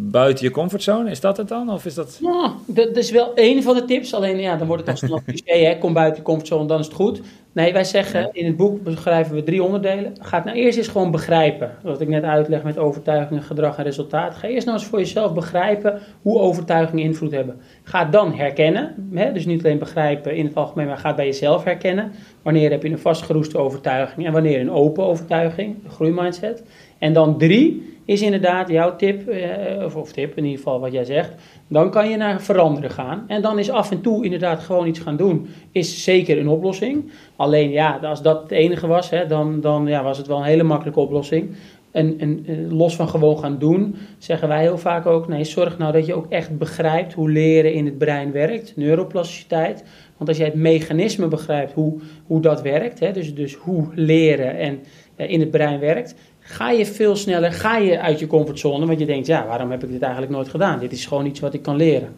buiten 0.00 0.44
je 0.44 0.50
comfortzone. 0.50 1.10
Is 1.10 1.20
dat 1.20 1.36
het 1.36 1.48
dan? 1.48 1.70
Of 1.70 1.84
is 1.84 1.94
dat... 1.94 2.18
Ja, 2.22 2.54
dat 2.66 2.96
is 2.96 3.10
wel 3.10 3.32
een 3.34 3.62
van 3.62 3.74
de 3.74 3.84
tips. 3.84 4.14
Alleen 4.14 4.38
ja, 4.38 4.56
dan 4.56 4.66
wordt 4.66 4.86
het 4.86 4.90
al 4.90 5.06
snel 5.08 5.22
cliché, 5.26 5.58
hè? 5.58 5.78
kom 5.78 5.92
buiten 5.92 6.16
je 6.16 6.22
comfortzone, 6.22 6.66
dan 6.66 6.78
is 6.78 6.86
het 6.86 6.94
goed. 6.94 7.20
Nee, 7.52 7.72
wij 7.72 7.84
zeggen, 7.84 8.28
in 8.32 8.46
het 8.46 8.56
boek 8.56 8.82
beschrijven 8.82 9.34
we 9.34 9.42
drie 9.42 9.62
onderdelen. 9.62 10.12
Ga 10.20 10.36
het 10.36 10.44
nou 10.44 10.56
eerst 10.56 10.78
eens 10.78 10.88
gewoon 10.88 11.10
begrijpen. 11.10 11.70
Wat 11.82 12.00
ik 12.00 12.08
net 12.08 12.22
uitleg 12.22 12.62
met 12.62 12.78
overtuigingen, 12.78 13.42
gedrag 13.42 13.78
en 13.78 13.84
resultaat. 13.84 14.34
Ga 14.34 14.48
eerst 14.48 14.66
nou 14.66 14.78
eens 14.78 14.88
voor 14.88 14.98
jezelf 14.98 15.34
begrijpen 15.34 16.00
hoe 16.22 16.38
overtuigingen 16.38 17.04
invloed 17.04 17.32
hebben. 17.32 17.60
Ga 17.82 18.02
het 18.02 18.12
dan 18.12 18.34
herkennen. 18.34 19.10
Hè? 19.14 19.32
Dus 19.32 19.46
niet 19.46 19.64
alleen 19.64 19.78
begrijpen 19.78 20.36
in 20.36 20.44
het 20.46 20.54
algemeen, 20.54 20.86
maar 20.86 20.98
ga 20.98 21.06
het 21.06 21.16
bij 21.16 21.26
jezelf 21.26 21.64
herkennen. 21.64 22.12
Wanneer 22.42 22.70
heb 22.70 22.82
je 22.82 22.90
een 22.90 22.98
vastgeroeste 22.98 23.58
overtuiging 23.58 24.26
en 24.26 24.32
wanneer 24.32 24.60
een 24.60 24.70
open 24.70 25.04
overtuiging, 25.04 25.76
een 25.84 25.90
groeimindset. 25.90 26.62
En 26.98 27.12
dan 27.12 27.38
drie 27.38 27.97
is 28.08 28.22
inderdaad 28.22 28.68
jouw 28.68 28.96
tip, 28.96 29.28
eh, 29.28 29.84
of, 29.84 29.96
of 29.96 30.12
tip 30.12 30.36
in 30.36 30.44
ieder 30.44 30.58
geval 30.58 30.80
wat 30.80 30.92
jij 30.92 31.04
zegt. 31.04 31.34
Dan 31.66 31.90
kan 31.90 32.08
je 32.10 32.16
naar 32.16 32.42
veranderen 32.42 32.90
gaan. 32.90 33.24
En 33.26 33.42
dan 33.42 33.58
is 33.58 33.70
af 33.70 33.90
en 33.90 34.00
toe 34.00 34.24
inderdaad 34.24 34.60
gewoon 34.60 34.86
iets 34.86 34.98
gaan 34.98 35.16
doen, 35.16 35.48
is 35.72 36.04
zeker 36.04 36.38
een 36.38 36.48
oplossing. 36.48 37.10
Alleen 37.36 37.70
ja, 37.70 37.98
als 38.02 38.22
dat 38.22 38.42
het 38.42 38.50
enige 38.50 38.86
was, 38.86 39.10
hè, 39.10 39.26
dan, 39.26 39.60
dan 39.60 39.86
ja, 39.86 40.02
was 40.02 40.18
het 40.18 40.26
wel 40.26 40.38
een 40.38 40.44
hele 40.44 40.62
makkelijke 40.62 41.00
oplossing. 41.00 41.56
En, 41.90 42.18
en 42.18 42.44
eh, 42.46 42.56
los 42.70 42.96
van 42.96 43.08
gewoon 43.08 43.38
gaan 43.38 43.58
doen, 43.58 43.94
zeggen 44.18 44.48
wij 44.48 44.60
heel 44.60 44.78
vaak 44.78 45.06
ook: 45.06 45.28
nee, 45.28 45.44
zorg 45.44 45.78
nou 45.78 45.92
dat 45.92 46.06
je 46.06 46.14
ook 46.14 46.26
echt 46.28 46.58
begrijpt 46.58 47.12
hoe 47.12 47.30
leren 47.30 47.72
in 47.72 47.84
het 47.84 47.98
brein 47.98 48.32
werkt, 48.32 48.72
neuroplasticiteit. 48.76 49.84
Want 50.16 50.28
als 50.28 50.38
jij 50.38 50.46
het 50.46 50.54
mechanisme 50.54 51.28
begrijpt 51.28 51.72
hoe, 51.72 52.00
hoe 52.26 52.40
dat 52.40 52.62
werkt, 52.62 53.00
hè, 53.00 53.12
dus, 53.12 53.34
dus 53.34 53.54
hoe 53.54 53.86
leren 53.94 54.56
en, 54.56 54.78
eh, 55.16 55.30
in 55.30 55.40
het 55.40 55.50
brein 55.50 55.80
werkt, 55.80 56.14
ga 56.48 56.70
je 56.70 56.86
veel 56.86 57.16
sneller 57.16 57.52
ga 57.52 57.76
je 57.76 58.00
uit 58.00 58.18
je 58.18 58.26
comfortzone. 58.26 58.86
Want 58.86 58.98
je 58.98 59.06
denkt, 59.06 59.26
ja, 59.26 59.46
waarom 59.46 59.70
heb 59.70 59.84
ik 59.84 59.90
dit 59.90 60.02
eigenlijk 60.02 60.32
nooit 60.32 60.48
gedaan? 60.48 60.78
Dit 60.78 60.92
is 60.92 61.06
gewoon 61.06 61.26
iets 61.26 61.40
wat 61.40 61.54
ik 61.54 61.62
kan 61.62 61.76
leren. 61.76 62.14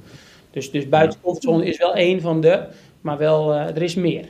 Dus, 0.50 0.70
dus 0.70 0.88
buiten 0.88 1.20
comfortzone 1.20 1.64
is 1.64 1.78
wel 1.78 1.94
één 1.94 2.20
van 2.20 2.40
de, 2.40 2.62
maar 3.00 3.18
wel, 3.18 3.54
eh, 3.54 3.66
er 3.66 3.82
is 3.82 3.94
meer. 3.94 4.24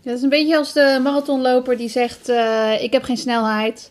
Ja, 0.00 0.12
dat 0.12 0.16
is 0.16 0.22
een 0.22 0.28
beetje 0.28 0.56
als 0.56 0.72
de 0.72 1.00
marathonloper 1.02 1.76
die 1.76 1.88
zegt: 1.88 2.28
uh, 2.28 2.82
Ik 2.82 2.92
heb 2.92 3.02
geen 3.02 3.16
snelheid. 3.16 3.90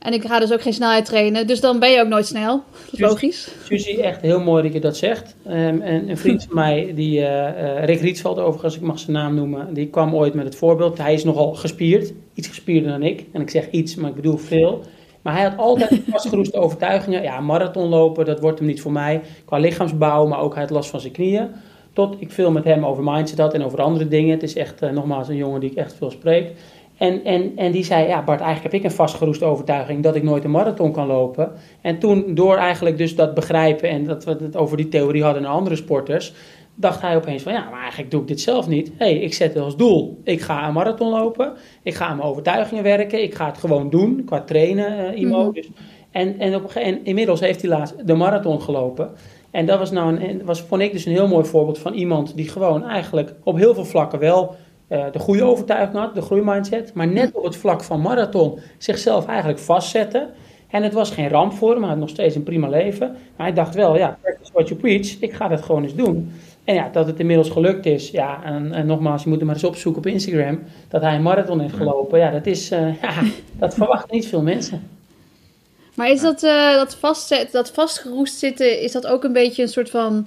En 0.00 0.12
ik 0.12 0.24
ga 0.24 0.38
dus 0.38 0.52
ook 0.52 0.62
geen 0.62 0.72
snelheid 0.72 1.04
trainen. 1.04 1.46
Dus 1.46 1.60
dan 1.60 1.78
ben 1.78 1.90
je 1.90 2.00
ook 2.00 2.08
nooit 2.08 2.26
snel. 2.26 2.62
Logisch. 2.90 3.48
Suzie, 3.64 4.02
echt 4.02 4.20
heel 4.20 4.40
mooi 4.40 4.62
dat 4.62 4.72
je 4.72 4.80
dat 4.80 4.96
zegt. 4.96 5.36
Um, 5.46 5.80
en 5.80 6.08
een 6.08 6.16
vriend 6.16 6.44
van 6.44 6.54
mij, 6.54 6.92
die, 6.94 7.18
uh, 7.18 7.24
uh, 7.26 7.84
Rick 7.84 8.00
Rietveld 8.00 8.38
overigens, 8.38 8.76
ik 8.76 8.80
mag 8.80 8.98
zijn 8.98 9.12
naam 9.12 9.34
noemen, 9.34 9.74
die 9.74 9.86
kwam 9.86 10.14
ooit 10.14 10.34
met 10.34 10.44
het 10.44 10.56
voorbeeld. 10.56 10.98
Hij 10.98 11.14
is 11.14 11.24
nogal 11.24 11.54
gespierd, 11.54 12.12
iets 12.34 12.48
gespierder 12.48 12.90
dan 12.90 13.02
ik. 13.02 13.24
En 13.32 13.40
ik 13.40 13.50
zeg 13.50 13.70
iets, 13.70 13.94
maar 13.94 14.10
ik 14.10 14.16
bedoel 14.16 14.36
veel. 14.36 14.82
Maar 15.22 15.32
hij 15.32 15.42
had 15.42 15.58
altijd 15.58 16.00
vastgeroeste 16.10 16.58
overtuigingen. 16.58 17.22
Ja, 17.22 17.40
marathonlopen, 17.40 18.24
dat 18.24 18.40
wordt 18.40 18.58
hem 18.58 18.68
niet 18.68 18.80
voor 18.80 18.92
mij. 18.92 19.20
Qua 19.44 19.58
lichaamsbouw, 19.58 20.26
maar 20.26 20.40
ook 20.40 20.52
hij 20.52 20.62
had 20.62 20.72
last 20.72 20.90
van 20.90 21.00
zijn 21.00 21.12
knieën. 21.12 21.48
Tot 21.92 22.16
ik 22.18 22.32
veel 22.32 22.50
met 22.50 22.64
hem 22.64 22.86
over 22.86 23.02
mindset 23.02 23.38
had 23.38 23.54
en 23.54 23.64
over 23.64 23.80
andere 23.80 24.08
dingen. 24.08 24.30
Het 24.30 24.42
is 24.42 24.54
echt, 24.54 24.82
uh, 24.82 24.90
nogmaals, 24.90 25.28
een 25.28 25.36
jongen 25.36 25.60
die 25.60 25.70
ik 25.70 25.76
echt 25.76 25.94
veel 25.94 26.10
spreek. 26.10 26.52
En, 27.00 27.24
en, 27.24 27.52
en 27.56 27.72
die 27.72 27.84
zei, 27.84 28.06
ja 28.06 28.24
Bart, 28.24 28.40
eigenlijk 28.40 28.72
heb 28.72 28.82
ik 28.82 28.90
een 28.90 28.96
vastgeroeste 28.96 29.44
overtuiging 29.44 30.02
dat 30.02 30.14
ik 30.14 30.22
nooit 30.22 30.44
een 30.44 30.50
marathon 30.50 30.92
kan 30.92 31.06
lopen. 31.06 31.52
En 31.80 31.98
toen, 31.98 32.34
door 32.34 32.56
eigenlijk 32.56 32.98
dus 32.98 33.16
dat 33.16 33.34
begrijpen 33.34 33.88
en 33.88 34.04
dat 34.04 34.24
we 34.24 34.36
het 34.40 34.56
over 34.56 34.76
die 34.76 34.88
theorie 34.88 35.22
hadden 35.22 35.42
naar 35.42 35.52
andere 35.52 35.76
sporters, 35.76 36.32
dacht 36.74 37.00
hij 37.00 37.16
opeens 37.16 37.42
van, 37.42 37.52
ja, 37.52 37.68
maar 37.70 37.80
eigenlijk 37.80 38.10
doe 38.10 38.20
ik 38.20 38.26
dit 38.26 38.40
zelf 38.40 38.68
niet. 38.68 38.88
Hé, 38.88 39.04
hey, 39.04 39.16
ik 39.16 39.34
zet 39.34 39.54
het 39.54 39.62
als 39.62 39.76
doel, 39.76 40.20
ik 40.24 40.40
ga 40.40 40.66
een 40.66 40.72
marathon 40.72 41.10
lopen, 41.10 41.52
ik 41.82 41.94
ga 41.94 42.06
aan 42.06 42.16
mijn 42.16 42.28
overtuigingen 42.28 42.82
werken, 42.82 43.22
ik 43.22 43.34
ga 43.34 43.46
het 43.46 43.58
gewoon 43.58 43.90
doen, 43.90 44.22
qua 44.24 44.40
trainen, 44.40 45.14
uh, 45.14 45.20
Imo. 45.20 45.44
Mm 45.44 45.52
dus, 45.52 45.68
en, 46.10 46.38
en, 46.38 46.54
op, 46.54 46.70
en 46.70 47.04
inmiddels 47.04 47.40
heeft 47.40 47.60
hij 47.60 47.70
laatst 47.70 48.06
de 48.06 48.14
marathon 48.14 48.62
gelopen. 48.62 49.10
En 49.50 49.66
dat 49.66 49.78
was 49.78 49.90
nou 49.90 50.24
een, 50.24 50.44
was, 50.44 50.60
vond 50.60 50.82
ik 50.82 50.92
dus 50.92 51.04
een 51.04 51.12
heel 51.12 51.28
mooi 51.28 51.44
voorbeeld 51.44 51.78
van 51.78 51.92
iemand 51.92 52.36
die 52.36 52.48
gewoon 52.48 52.84
eigenlijk 52.84 53.34
op 53.44 53.56
heel 53.56 53.74
veel 53.74 53.84
vlakken 53.84 54.18
wel 54.18 54.56
de 54.90 55.18
goede 55.18 55.44
overtuiging 55.44 55.98
had, 55.98 56.14
de 56.14 56.22
groeimindset, 56.22 56.94
maar 56.94 57.08
net 57.08 57.32
op 57.32 57.44
het 57.44 57.56
vlak 57.56 57.82
van 57.82 58.00
marathon 58.00 58.58
zichzelf 58.78 59.26
eigenlijk 59.26 59.58
vastzetten. 59.58 60.28
En 60.70 60.82
het 60.82 60.92
was 60.92 61.10
geen 61.10 61.28
ramp 61.28 61.52
voor 61.52 61.72
hem, 61.72 61.80
hij 61.80 61.88
had 61.90 61.98
nog 61.98 62.08
steeds 62.08 62.34
een 62.34 62.42
prima 62.42 62.68
leven. 62.68 63.08
Maar 63.08 63.46
hij 63.46 63.52
dacht 63.52 63.74
wel, 63.74 63.96
ja, 63.96 64.18
practice 64.22 64.52
what 64.52 64.68
you 64.68 64.80
preach, 64.80 65.20
ik 65.20 65.32
ga 65.32 65.48
dat 65.48 65.62
gewoon 65.62 65.82
eens 65.82 65.94
doen. 65.94 66.32
En 66.64 66.74
ja, 66.74 66.88
dat 66.92 67.06
het 67.06 67.18
inmiddels 67.18 67.50
gelukt 67.50 67.86
is, 67.86 68.10
ja, 68.10 68.44
en, 68.44 68.72
en 68.72 68.86
nogmaals, 68.86 69.22
je 69.22 69.28
moet 69.28 69.38
hem 69.38 69.46
maar 69.46 69.56
eens 69.56 69.64
opzoeken 69.64 70.00
op 70.00 70.06
Instagram, 70.06 70.62
dat 70.88 71.02
hij 71.02 71.14
een 71.14 71.22
marathon 71.22 71.60
heeft 71.60 71.74
gelopen. 71.74 72.18
Ja, 72.18 72.30
dat 72.30 72.46
is, 72.46 72.72
uh, 72.72 73.00
ja, 73.02 73.12
dat 73.58 73.74
verwachten 73.74 74.14
niet 74.14 74.26
veel 74.26 74.42
mensen. 74.42 74.88
Maar 75.94 76.10
is 76.10 76.20
dat, 76.20 76.42
uh, 76.42 76.74
dat, 76.74 76.94
vastzet, 76.94 77.52
dat 77.52 77.70
vastgeroest 77.70 78.38
zitten, 78.38 78.80
is 78.80 78.92
dat 78.92 79.06
ook 79.06 79.24
een 79.24 79.32
beetje 79.32 79.62
een 79.62 79.68
soort 79.68 79.90
van 79.90 80.26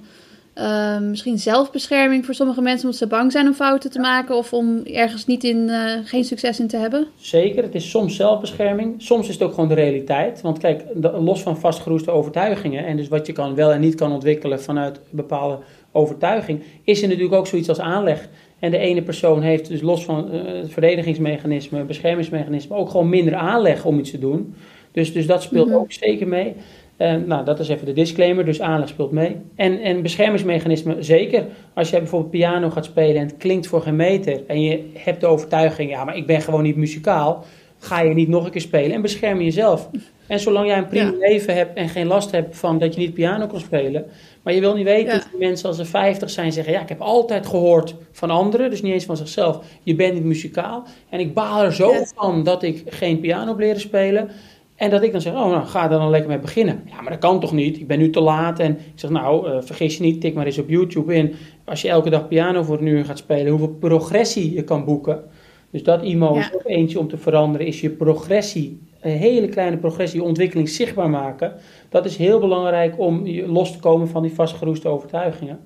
uh, 0.58 0.98
misschien 0.98 1.38
zelfbescherming 1.38 2.24
voor 2.24 2.34
sommige 2.34 2.60
mensen 2.60 2.84
omdat 2.84 3.00
ze 3.00 3.06
bang 3.06 3.32
zijn 3.32 3.46
om 3.46 3.54
fouten 3.54 3.90
te 3.90 3.98
maken 3.98 4.36
of 4.36 4.52
om 4.52 4.82
ergens 4.84 5.26
niet 5.26 5.44
in, 5.44 5.56
uh, 5.56 5.92
geen 6.04 6.24
succes 6.24 6.60
in 6.60 6.66
te 6.66 6.76
hebben? 6.76 7.06
Zeker, 7.16 7.62
het 7.62 7.74
is 7.74 7.90
soms 7.90 8.16
zelfbescherming. 8.16 8.94
Soms 9.02 9.28
is 9.28 9.34
het 9.34 9.42
ook 9.42 9.54
gewoon 9.54 9.68
de 9.68 9.74
realiteit. 9.74 10.40
Want 10.40 10.58
kijk, 10.58 10.84
los 11.18 11.42
van 11.42 11.58
vastgeroeste 11.58 12.10
overtuigingen 12.10 12.86
en 12.86 12.96
dus 12.96 13.08
wat 13.08 13.26
je 13.26 13.32
kan 13.32 13.54
wel 13.54 13.72
en 13.72 13.80
niet 13.80 13.94
kan 13.94 14.12
ontwikkelen 14.12 14.62
vanuit 14.62 15.00
bepaalde 15.10 15.58
overtuiging, 15.92 16.62
is 16.84 17.02
er 17.02 17.08
natuurlijk 17.08 17.34
ook 17.34 17.46
zoiets 17.46 17.68
als 17.68 17.80
aanleg. 17.80 18.28
En 18.58 18.70
de 18.70 18.78
ene 18.78 19.02
persoon 19.02 19.42
heeft 19.42 19.68
dus 19.68 19.80
los 19.80 20.04
van 20.04 20.34
uh, 20.34 20.42
het 20.44 20.72
verdedigingsmechanisme, 20.72 21.84
beschermingsmechanisme, 21.84 22.76
ook 22.76 22.90
gewoon 22.90 23.08
minder 23.08 23.34
aanleg 23.34 23.84
om 23.84 23.98
iets 23.98 24.10
te 24.10 24.18
doen. 24.18 24.54
Dus, 24.92 25.12
dus 25.12 25.26
dat 25.26 25.42
speelt 25.42 25.66
mm-hmm. 25.66 25.80
ook 25.80 25.92
zeker 25.92 26.28
mee. 26.28 26.54
Uh, 26.98 27.14
nou, 27.26 27.44
dat 27.44 27.60
is 27.60 27.68
even 27.68 27.86
de 27.86 27.92
disclaimer, 27.92 28.44
dus 28.44 28.60
aanleg 28.60 28.88
speelt 28.88 29.10
mee. 29.10 29.36
En, 29.56 29.80
en 29.80 30.02
beschermingsmechanisme 30.02 31.02
zeker. 31.02 31.46
Als 31.74 31.90
jij 31.90 31.98
bijvoorbeeld 31.98 32.30
piano 32.30 32.70
gaat 32.70 32.84
spelen 32.84 33.16
en 33.16 33.26
het 33.26 33.36
klinkt 33.36 33.66
voor 33.66 33.82
geen 33.82 33.96
meter... 33.96 34.40
en 34.46 34.60
je 34.62 34.90
hebt 34.94 35.20
de 35.20 35.26
overtuiging, 35.26 35.90
ja, 35.90 36.04
maar 36.04 36.16
ik 36.16 36.26
ben 36.26 36.40
gewoon 36.40 36.62
niet 36.62 36.76
muzikaal... 36.76 37.44
ga 37.78 38.00
je 38.00 38.14
niet 38.14 38.28
nog 38.28 38.44
een 38.44 38.50
keer 38.50 38.60
spelen 38.60 38.92
en 38.92 39.02
bescherm 39.02 39.40
jezelf. 39.40 39.90
En 40.26 40.40
zolang 40.40 40.66
jij 40.66 40.78
een 40.78 40.88
prima 40.88 41.10
ja. 41.10 41.28
leven 41.28 41.54
hebt 41.54 41.76
en 41.76 41.88
geen 41.88 42.06
last 42.06 42.30
hebt 42.30 42.56
van 42.56 42.78
dat 42.78 42.94
je 42.94 43.00
niet 43.00 43.14
piano 43.14 43.46
kan 43.46 43.60
spelen... 43.60 44.04
maar 44.42 44.54
je 44.54 44.60
wil 44.60 44.74
niet 44.74 44.84
weten 44.84 45.14
ja. 45.14 45.18
dat 45.18 45.38
mensen 45.38 45.68
als 45.68 45.76
ze 45.76 45.84
50 45.84 46.30
zijn 46.30 46.52
zeggen... 46.52 46.72
ja, 46.72 46.80
ik 46.80 46.88
heb 46.88 47.00
altijd 47.00 47.46
gehoord 47.46 47.94
van 48.12 48.30
anderen, 48.30 48.70
dus 48.70 48.82
niet 48.82 48.92
eens 48.92 49.04
van 49.04 49.16
zichzelf... 49.16 49.64
je 49.82 49.94
bent 49.94 50.14
niet 50.14 50.24
muzikaal 50.24 50.84
en 51.08 51.20
ik 51.20 51.34
baal 51.34 51.62
er 51.62 51.74
zo 51.74 51.92
van 52.14 52.42
dat 52.42 52.62
ik 52.62 52.82
geen 52.86 53.20
piano 53.20 53.48
heb 53.48 53.58
leren 53.58 53.80
spelen... 53.80 54.30
En 54.74 54.90
dat 54.90 55.02
ik 55.02 55.12
dan 55.12 55.20
zeg, 55.20 55.32
oh 55.32 55.50
nou, 55.50 55.64
ga 55.64 55.82
er 55.82 55.88
dan 55.88 56.10
lekker 56.10 56.28
mee 56.30 56.38
beginnen. 56.38 56.82
Ja, 56.86 57.00
maar 57.00 57.10
dat 57.10 57.20
kan 57.20 57.40
toch 57.40 57.52
niet? 57.52 57.76
Ik 57.76 57.86
ben 57.86 57.98
nu 57.98 58.10
te 58.10 58.20
laat. 58.20 58.58
En 58.58 58.70
ik 58.70 58.92
zeg, 58.94 59.10
nou, 59.10 59.48
uh, 59.48 59.56
vergis 59.60 59.96
je 59.96 60.02
niet, 60.02 60.20
tik 60.20 60.34
maar 60.34 60.46
eens 60.46 60.58
op 60.58 60.68
YouTube 60.68 61.14
in. 61.14 61.34
Als 61.64 61.82
je 61.82 61.88
elke 61.88 62.10
dag 62.10 62.28
piano 62.28 62.62
voor 62.62 62.78
een 62.78 62.86
uur 62.86 63.04
gaat 63.04 63.18
spelen, 63.18 63.50
hoeveel 63.50 63.76
progressie 63.80 64.54
je 64.54 64.64
kan 64.64 64.84
boeken. 64.84 65.24
Dus 65.70 65.82
dat 65.82 66.02
IMO 66.02 66.34
ja. 66.34 66.40
is 66.40 66.54
ook 66.54 66.66
eentje 66.66 66.98
om 66.98 67.08
te 67.08 67.16
veranderen, 67.16 67.66
is 67.66 67.80
je 67.80 67.90
progressie, 67.90 68.80
een 69.00 69.16
hele 69.16 69.48
kleine 69.48 69.76
progressie, 69.76 70.20
je 70.20 70.26
ontwikkeling 70.26 70.68
zichtbaar 70.68 71.10
maken. 71.10 71.52
Dat 71.88 72.04
is 72.04 72.16
heel 72.16 72.40
belangrijk 72.40 72.98
om 72.98 73.28
los 73.28 73.72
te 73.72 73.78
komen 73.78 74.08
van 74.08 74.22
die 74.22 74.34
vastgeroeste 74.34 74.88
overtuigingen. 74.88 75.60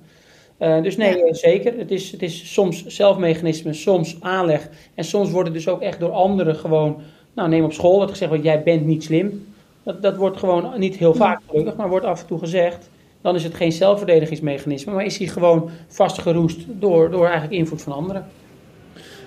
Uh, 0.59 0.81
dus 0.81 0.97
nee, 0.97 1.17
ja. 1.17 1.33
zeker. 1.33 1.77
Het 1.77 1.91
is, 1.91 2.11
het 2.11 2.21
is 2.21 2.53
soms 2.53 2.85
zelfmechanisme, 2.85 3.73
soms 3.73 4.17
aanleg. 4.19 4.69
En 4.95 5.03
soms 5.03 5.31
wordt 5.31 5.47
het 5.47 5.57
dus 5.57 5.67
ook 5.67 5.81
echt 5.81 5.99
door 5.99 6.11
anderen 6.11 6.55
gewoon 6.55 7.01
nou, 7.39 7.51
neem 7.51 7.63
op 7.63 7.73
school 7.73 7.95
wordt 7.95 8.11
gezegd, 8.11 8.31
want 8.31 8.43
jij 8.43 8.63
bent 8.63 8.85
niet 8.85 9.03
slim. 9.03 9.53
Dat, 9.83 10.01
dat 10.01 10.15
wordt 10.15 10.37
gewoon 10.37 10.73
niet 10.77 10.95
heel 10.95 11.13
vaak 11.13 11.41
gelukkig, 11.49 11.75
maar 11.75 11.89
wordt 11.89 12.05
af 12.05 12.21
en 12.21 12.27
toe 12.27 12.39
gezegd. 12.39 12.89
Dan 13.21 13.35
is 13.35 13.43
het 13.43 13.53
geen 13.53 13.71
zelfverdedigingsmechanisme, 13.71 14.93
maar 14.93 15.05
is 15.05 15.17
hij 15.17 15.27
gewoon 15.27 15.69
vastgeroest 15.87 16.59
door, 16.67 17.11
door 17.11 17.23
eigenlijk 17.23 17.53
invloed 17.53 17.81
van 17.81 17.93
anderen. 17.93 18.25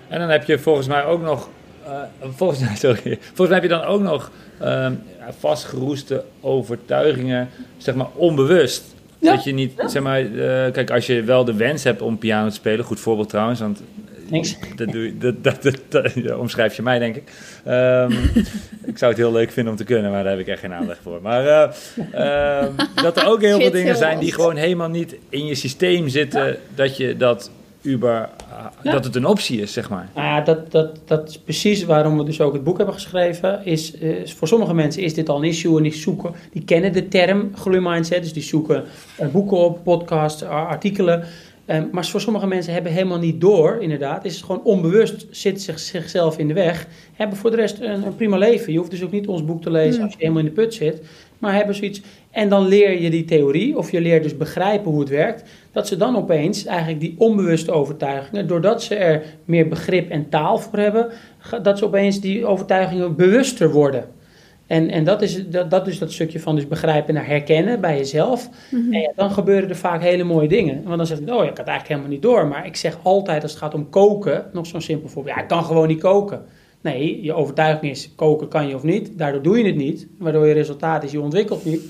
En 0.08 0.18
dan 0.18 0.28
heb 0.28 0.44
je 0.44 0.58
volgens 0.58 0.86
mij 0.86 1.04
ook 1.04 1.22
nog, 1.22 1.48
uh, 1.86 1.90
volgens, 2.20 2.60
mij, 2.60 2.76
sorry, 2.86 3.18
volgens 3.20 3.48
mij 3.48 3.60
heb 3.60 3.62
je 3.62 3.68
dan 3.68 3.84
ook 3.84 4.00
nog 4.00 4.30
uh, 4.62 4.90
vastgeroeste 5.38 6.24
overtuigingen, 6.40 7.48
zeg 7.76 7.94
maar 7.94 8.08
onbewust. 8.14 8.84
Ja. 9.18 9.34
Dat 9.34 9.44
je 9.44 9.52
niet, 9.52 9.72
zeg 9.86 10.02
maar, 10.02 10.22
uh, 10.22 10.72
kijk, 10.72 10.90
als 10.90 11.06
je 11.06 11.22
wel 11.22 11.44
de 11.44 11.54
wens 11.54 11.84
hebt 11.84 12.02
om 12.02 12.18
piano 12.18 12.48
te 12.48 12.54
spelen, 12.54 12.84
goed 12.84 13.00
voorbeeld 13.00 13.28
trouwens, 13.28 13.60
want 13.60 13.82
Niks. 14.32 14.56
Dat, 14.76 14.92
doe, 14.92 15.18
dat, 15.18 15.42
dat, 15.42 15.62
dat, 15.62 15.82
dat 15.88 16.38
omschrijf 16.38 16.76
je 16.76 16.82
mij, 16.82 16.98
denk 16.98 17.16
ik. 17.16 17.32
Um, 17.66 18.12
ik 18.92 18.98
zou 18.98 19.10
het 19.10 19.20
heel 19.20 19.32
leuk 19.32 19.50
vinden 19.50 19.72
om 19.72 19.78
te 19.78 19.84
kunnen, 19.84 20.10
maar 20.10 20.22
daar 20.22 20.32
heb 20.32 20.40
ik 20.40 20.46
echt 20.46 20.60
geen 20.60 20.72
aanleg 20.72 20.98
voor. 21.02 21.22
Maar 21.22 21.44
uh, 21.44 22.62
um, 22.64 22.74
dat 23.02 23.16
er 23.16 23.26
ook 23.26 23.40
heel 23.40 23.60
veel 23.60 23.70
dingen 23.70 23.96
zijn 23.96 24.18
die 24.18 24.32
gewoon 24.32 24.56
helemaal 24.56 24.88
niet 24.88 25.16
in 25.28 25.46
je 25.46 25.54
systeem 25.54 26.08
zitten, 26.08 26.46
ja. 26.46 26.54
dat 26.74 26.96
je 26.96 27.16
dat 27.16 27.50
uber, 27.82 28.28
ja. 28.82 28.92
dat 28.92 29.04
het 29.04 29.14
een 29.14 29.26
optie 29.26 29.60
is, 29.60 29.72
zeg 29.72 29.90
maar. 29.90 30.08
Nou 30.14 30.26
ja, 30.26 30.40
dat, 30.40 30.70
dat, 30.70 30.98
dat 31.04 31.28
is 31.28 31.38
precies 31.38 31.84
waarom 31.84 32.18
we 32.18 32.24
dus 32.24 32.40
ook 32.40 32.52
het 32.52 32.64
boek 32.64 32.76
hebben 32.76 32.94
geschreven. 32.94 33.64
Is, 33.64 33.90
is, 33.90 34.32
voor 34.32 34.48
sommige 34.48 34.74
mensen 34.74 35.02
is 35.02 35.14
dit 35.14 35.28
al 35.28 35.36
een 35.36 35.48
issue 35.48 35.76
en 35.76 35.82
die 35.82 35.94
zoeken, 35.94 36.34
die 36.52 36.64
kennen 36.64 36.92
de 36.92 37.08
term 37.08 37.50
groeimindset, 37.54 38.22
dus 38.22 38.32
die 38.32 38.42
zoeken 38.42 38.84
uh, 39.20 39.28
boeken 39.28 39.56
op, 39.56 39.84
podcasts, 39.84 40.42
artikelen. 40.44 41.24
Um, 41.72 41.88
maar 41.92 42.06
voor 42.06 42.20
sommige 42.20 42.46
mensen 42.46 42.72
hebben 42.72 42.92
helemaal 42.92 43.18
niet 43.18 43.40
door, 43.40 43.76
inderdaad. 43.80 44.24
Is 44.24 44.36
het 44.36 44.44
gewoon 44.44 44.64
onbewust, 44.64 45.26
zit 45.30 45.62
zich, 45.62 45.78
zichzelf 45.78 46.38
in 46.38 46.48
de 46.48 46.54
weg. 46.54 46.86
Hebben 47.12 47.36
voor 47.36 47.50
de 47.50 47.56
rest 47.56 47.80
een, 47.80 48.06
een, 48.06 48.16
prima 48.16 48.36
leven. 48.36 48.72
Je 48.72 48.78
hoeft 48.78 48.90
dus 48.90 49.02
ook 49.02 49.10
niet 49.10 49.28
ons 49.28 49.44
boek 49.44 49.62
te 49.62 49.70
lezen 49.70 49.98
mm. 49.98 50.04
als 50.04 50.12
je 50.12 50.18
helemaal 50.18 50.42
in 50.42 50.48
de 50.48 50.52
put 50.52 50.74
zit. 50.74 51.02
Maar 51.38 51.54
hebben 51.54 51.74
zoiets. 51.74 52.02
En 52.30 52.48
dan 52.48 52.68
leer 52.68 53.00
je 53.00 53.10
die 53.10 53.24
theorie, 53.24 53.78
of 53.78 53.90
je 53.90 54.00
leert 54.00 54.22
dus 54.22 54.36
begrijpen 54.36 54.90
hoe 54.90 55.00
het 55.00 55.08
werkt. 55.08 55.50
Dat 55.72 55.88
ze 55.88 55.96
dan 55.96 56.16
opeens 56.16 56.64
eigenlijk 56.64 57.00
die 57.00 57.14
onbewuste 57.18 57.72
overtuigingen, 57.72 58.46
doordat 58.46 58.82
ze 58.82 58.94
er 58.94 59.22
meer 59.44 59.68
begrip 59.68 60.10
en 60.10 60.28
taal 60.28 60.58
voor 60.58 60.78
hebben, 60.78 61.08
dat 61.62 61.78
ze 61.78 61.84
opeens 61.84 62.20
die 62.20 62.46
overtuigingen 62.46 63.16
bewuster 63.16 63.70
worden. 63.70 64.04
En, 64.72 64.90
en 64.90 65.04
dat, 65.04 65.22
is, 65.22 65.48
dat, 65.48 65.70
dat 65.70 65.86
is 65.86 65.98
dat 65.98 66.12
stukje 66.12 66.40
van 66.40 66.54
dus 66.54 66.68
begrijpen 66.68 67.16
en 67.16 67.24
herkennen 67.24 67.80
bij 67.80 67.96
jezelf. 67.96 68.48
Mm-hmm. 68.70 68.92
En 68.92 69.00
ja, 69.00 69.12
dan 69.16 69.30
gebeuren 69.30 69.68
er 69.68 69.76
vaak 69.76 70.02
hele 70.02 70.24
mooie 70.24 70.48
dingen. 70.48 70.82
Want 70.84 70.96
dan 70.96 71.06
zeg 71.06 71.18
je, 71.18 71.24
oh, 71.24 71.44
ik 71.44 71.56
had 71.56 71.66
eigenlijk 71.66 71.88
helemaal 71.88 72.08
niet 72.08 72.22
door. 72.22 72.46
Maar 72.46 72.66
ik 72.66 72.76
zeg 72.76 72.98
altijd, 73.02 73.42
als 73.42 73.50
het 73.50 73.60
gaat 73.60 73.74
om 73.74 73.88
koken, 73.90 74.44
nog 74.52 74.66
zo'n 74.66 74.80
simpel 74.80 75.08
voorbeeld. 75.08 75.36
Ja, 75.36 75.42
ik 75.42 75.48
kan 75.48 75.64
gewoon 75.64 75.88
niet 75.88 76.00
koken. 76.00 76.44
Nee, 76.80 77.22
je 77.22 77.32
overtuiging 77.32 77.92
is, 77.92 78.12
koken 78.16 78.48
kan 78.48 78.68
je 78.68 78.74
of 78.74 78.82
niet. 78.82 79.18
Daardoor 79.18 79.42
doe 79.42 79.58
je 79.58 79.64
het 79.64 79.76
niet. 79.76 80.06
Waardoor 80.18 80.46
je 80.46 80.52
resultaat 80.52 81.02
is, 81.02 81.12
je 81.12 81.20
ontwikkelt 81.20 81.64
niet. 81.64 81.82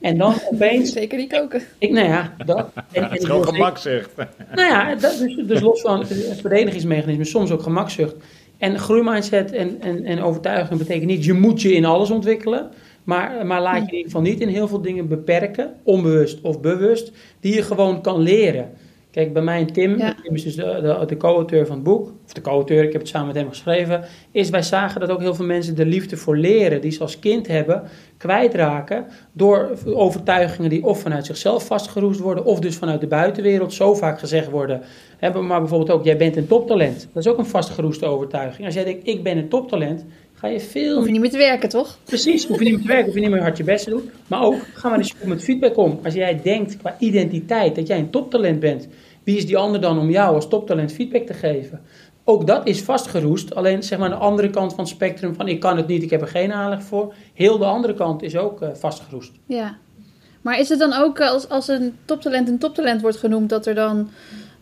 En 0.00 0.18
dan 0.18 0.34
opeens... 0.52 0.92
Zeker 0.92 1.18
niet 1.18 1.32
koken. 1.32 1.62
Ik, 1.78 1.90
nou 1.90 2.06
ja, 2.06 2.34
dat... 2.44 2.56
En, 2.74 3.02
en 3.02 3.10
het 3.10 3.20
is 3.20 3.24
gewoon 3.24 3.44
gemakzucht. 3.44 4.10
Nou 4.54 4.68
ja, 4.68 4.94
dat, 4.94 5.18
dus, 5.18 5.46
dus 5.46 5.60
los 5.60 5.80
van 5.80 5.98
het 5.98 6.40
verdedigingsmechanisme, 6.40 7.24
soms 7.24 7.50
ook 7.50 7.62
gemakzucht. 7.62 8.14
En 8.58 8.78
groeimindset 8.78 9.52
en, 9.52 9.80
en, 9.80 10.04
en 10.04 10.22
overtuiging 10.22 10.78
betekent 10.78 11.06
niet, 11.06 11.24
je 11.24 11.32
moet 11.32 11.62
je 11.62 11.72
in 11.72 11.84
alles 11.84 12.10
ontwikkelen. 12.10 12.70
Maar, 13.04 13.46
maar 13.46 13.62
laat 13.62 13.76
je 13.76 13.86
in 13.86 13.96
ieder 13.96 14.04
geval 14.04 14.20
niet 14.20 14.40
in 14.40 14.48
heel 14.48 14.68
veel 14.68 14.80
dingen 14.80 15.08
beperken, 15.08 15.74
onbewust 15.82 16.40
of 16.40 16.60
bewust, 16.60 17.12
die 17.40 17.54
je 17.54 17.62
gewoon 17.62 18.02
kan 18.02 18.20
leren. 18.20 18.70
Kijk, 19.16 19.32
bij 19.32 19.42
mij 19.42 19.60
en 19.60 19.72
Tim, 19.72 19.96
Tim 19.96 20.34
is 20.34 20.42
dus 20.42 20.54
de, 20.54 20.62
de, 20.62 21.06
de 21.06 21.16
co-auteur 21.16 21.66
van 21.66 21.74
het 21.74 21.84
boek, 21.84 22.12
of 22.24 22.32
de 22.32 22.40
co-auteur, 22.40 22.84
ik 22.84 22.92
heb 22.92 23.00
het 23.00 23.10
samen 23.10 23.26
met 23.26 23.36
hem 23.36 23.48
geschreven, 23.48 24.04
is 24.30 24.50
wij 24.50 24.62
zagen 24.62 25.00
dat 25.00 25.10
ook 25.10 25.20
heel 25.20 25.34
veel 25.34 25.44
mensen 25.44 25.74
de 25.76 25.86
liefde 25.86 26.16
voor 26.16 26.36
leren, 26.36 26.80
die 26.80 26.90
ze 26.90 27.00
als 27.00 27.18
kind 27.18 27.46
hebben, 27.46 27.82
kwijtraken 28.16 29.06
door 29.32 29.70
overtuigingen 29.84 30.70
die 30.70 30.84
of 30.84 31.00
vanuit 31.00 31.26
zichzelf 31.26 31.66
vastgeroest 31.66 32.20
worden, 32.20 32.44
of 32.44 32.60
dus 32.60 32.76
vanuit 32.76 33.00
de 33.00 33.06
buitenwereld 33.06 33.72
zo 33.72 33.94
vaak 33.94 34.18
gezegd 34.18 34.50
worden. 34.50 34.82
Hebben 35.18 35.46
maar 35.46 35.60
bijvoorbeeld 35.60 35.90
ook, 35.90 36.04
jij 36.04 36.16
bent 36.16 36.36
een 36.36 36.46
toptalent. 36.46 37.08
Dat 37.12 37.24
is 37.24 37.30
ook 37.30 37.38
een 37.38 37.46
vastgeroeste 37.46 38.06
overtuiging. 38.06 38.66
Als 38.66 38.74
jij 38.74 38.84
denkt, 38.84 39.06
ik 39.06 39.22
ben 39.22 39.36
een 39.36 39.48
toptalent, 39.48 40.04
ga 40.34 40.48
je 40.48 40.60
veel... 40.60 40.96
Hoef 40.96 41.06
je 41.06 41.12
niet 41.12 41.20
meer 41.20 41.30
te 41.30 41.38
werken, 41.38 41.68
toch? 41.68 41.98
Precies, 42.04 42.46
hoef 42.46 42.58
je 42.58 42.64
niet 42.64 42.72
meer 42.72 42.82
te 42.82 42.88
werken, 42.88 43.06
hoef 43.06 43.14
je 43.14 43.20
niet 43.20 43.30
meer 43.30 43.42
hard 43.42 43.56
je 43.56 43.64
best 43.64 43.84
te 43.84 43.90
doen. 43.90 44.10
Maar 44.26 44.42
ook, 44.42 44.56
ga 44.74 44.88
maar 44.88 44.98
eens 44.98 45.14
met 45.24 45.42
feedback 45.42 45.76
om. 45.76 46.00
Als 46.04 46.14
jij 46.14 46.40
denkt 46.42 46.76
qua 46.76 46.96
identiteit 46.98 47.74
dat 47.74 47.86
jij 47.86 47.98
een 47.98 48.10
toptalent 48.10 48.60
bent, 48.60 48.88
wie 49.26 49.36
is 49.36 49.46
die 49.46 49.56
ander 49.56 49.80
dan 49.80 49.98
om 49.98 50.10
jou 50.10 50.34
als 50.34 50.48
toptalent 50.48 50.92
feedback 50.92 51.26
te 51.26 51.34
geven? 51.34 51.80
Ook 52.24 52.46
dat 52.46 52.66
is 52.66 52.82
vastgeroest. 52.82 53.54
Alleen 53.54 53.82
zeg 53.82 53.98
maar 53.98 54.12
aan 54.12 54.18
de 54.18 54.24
andere 54.24 54.50
kant 54.50 54.74
van 54.74 54.84
het 54.84 54.92
spectrum 54.92 55.34
van 55.34 55.48
ik 55.48 55.60
kan 55.60 55.76
het 55.76 55.86
niet, 55.86 56.02
ik 56.02 56.10
heb 56.10 56.20
er 56.20 56.28
geen 56.28 56.52
aanleg 56.52 56.82
voor. 56.82 57.14
Heel 57.34 57.58
de 57.58 57.64
andere 57.64 57.94
kant 57.94 58.22
is 58.22 58.36
ook 58.36 58.62
uh, 58.62 58.68
vastgeroest. 58.72 59.32
Ja. 59.46 59.76
Maar 60.42 60.58
is 60.58 60.68
het 60.68 60.78
dan 60.78 60.92
ook 60.92 61.18
eh, 61.18 61.30
als, 61.30 61.48
als 61.48 61.68
een 61.68 61.96
toptalent 62.04 62.48
een 62.48 62.58
toptalent 62.58 63.00
wordt 63.00 63.16
genoemd, 63.16 63.48
dat 63.48 63.66
er 63.66 63.74
dan 63.74 64.10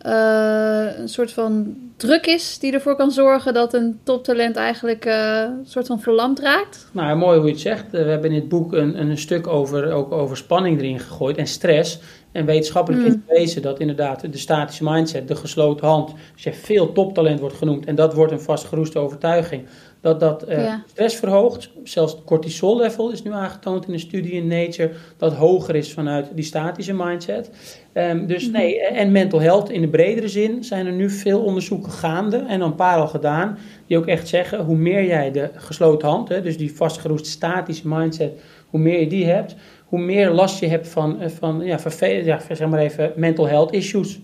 uh, 0.06 0.98
een 0.98 1.08
soort 1.08 1.32
van 1.32 1.76
druk 1.96 2.26
is 2.26 2.58
die 2.58 2.72
ervoor 2.72 2.96
kan 2.96 3.10
zorgen 3.10 3.54
dat 3.54 3.74
een 3.74 4.00
toptalent 4.02 4.56
eigenlijk 4.56 5.06
uh, 5.06 5.40
een 5.40 5.66
soort 5.66 5.86
van 5.86 6.00
verlamd 6.00 6.40
raakt? 6.40 6.88
Nou, 6.92 7.16
mooi 7.16 7.36
hoe 7.36 7.46
je 7.46 7.52
het 7.52 7.60
zegt. 7.60 7.90
We 7.90 7.98
hebben 7.98 8.30
in 8.30 8.40
het 8.40 8.48
boek 8.48 8.72
een, 8.72 9.00
een 9.00 9.18
stuk 9.18 9.46
over, 9.46 9.92
ook 9.92 10.12
over 10.12 10.36
spanning 10.36 10.78
erin 10.78 11.00
gegooid 11.00 11.36
en 11.36 11.46
stress. 11.46 11.98
En 12.34 12.46
wetenschappelijk 12.46 13.06
is 13.06 13.14
mm. 13.14 13.22
bewezen 13.26 13.62
dat 13.62 13.80
inderdaad 13.80 14.32
de 14.32 14.38
statische 14.38 14.84
mindset, 14.84 15.28
de 15.28 15.36
gesloten 15.36 15.86
hand, 15.86 16.12
als 16.32 16.42
je 16.42 16.52
veel 16.52 16.92
toptalent 16.92 17.40
wordt 17.40 17.56
genoemd 17.56 17.86
en 17.86 17.94
dat 17.94 18.14
wordt 18.14 18.32
een 18.32 18.40
vastgeroeste 18.40 18.98
overtuiging, 18.98 19.62
dat 20.00 20.20
dat 20.20 20.48
uh, 20.48 20.74
stress 20.86 21.16
verhoogt. 21.16 21.70
Zelfs 21.84 22.12
het 22.12 22.24
cortisol 22.24 22.76
level 22.76 23.10
is 23.10 23.22
nu 23.22 23.32
aangetoond 23.32 23.86
in 23.86 23.92
een 23.92 24.00
studie 24.00 24.32
in 24.32 24.46
Nature, 24.46 24.90
dat 25.16 25.32
hoger 25.32 25.74
is 25.74 25.92
vanuit 25.92 26.30
die 26.34 26.44
statische 26.44 26.94
mindset. 26.94 27.50
Um, 27.92 28.26
dus 28.26 28.44
mhm. 28.44 28.52
nee, 28.52 28.80
en 28.80 29.12
mental 29.12 29.40
health 29.40 29.70
in 29.70 29.80
de 29.80 29.88
bredere 29.88 30.28
zin 30.28 30.64
zijn 30.64 30.86
er 30.86 30.92
nu 30.92 31.10
veel 31.10 31.40
onderzoeken 31.40 31.92
gaande 31.92 32.36
en 32.36 32.60
een 32.60 32.74
paar 32.74 32.98
al 32.98 33.08
gedaan, 33.08 33.58
die 33.86 33.98
ook 33.98 34.06
echt 34.06 34.28
zeggen, 34.28 34.64
hoe 34.64 34.76
meer 34.76 35.06
jij 35.06 35.30
de 35.30 35.50
gesloten 35.54 36.08
hand, 36.08 36.28
hè, 36.28 36.42
dus 36.42 36.56
die 36.56 36.76
vastgeroeste 36.76 37.30
statische 37.30 37.88
mindset, 37.88 38.40
hoe 38.70 38.80
meer 38.80 39.00
je 39.00 39.06
die 39.06 39.26
hebt, 39.26 39.54
hoe 39.94 40.02
meer 40.02 40.30
last 40.30 40.60
je 40.60 40.66
hebt 40.66 40.88
van, 40.88 41.20
eh, 41.20 41.28
van 41.28 41.60
ja, 41.64 41.78
ja, 42.00 42.40
zeg 42.50 42.68
maar 42.68 42.78
even 42.78 43.12
mental 43.16 43.48
health 43.48 43.72
issues. 43.72 44.20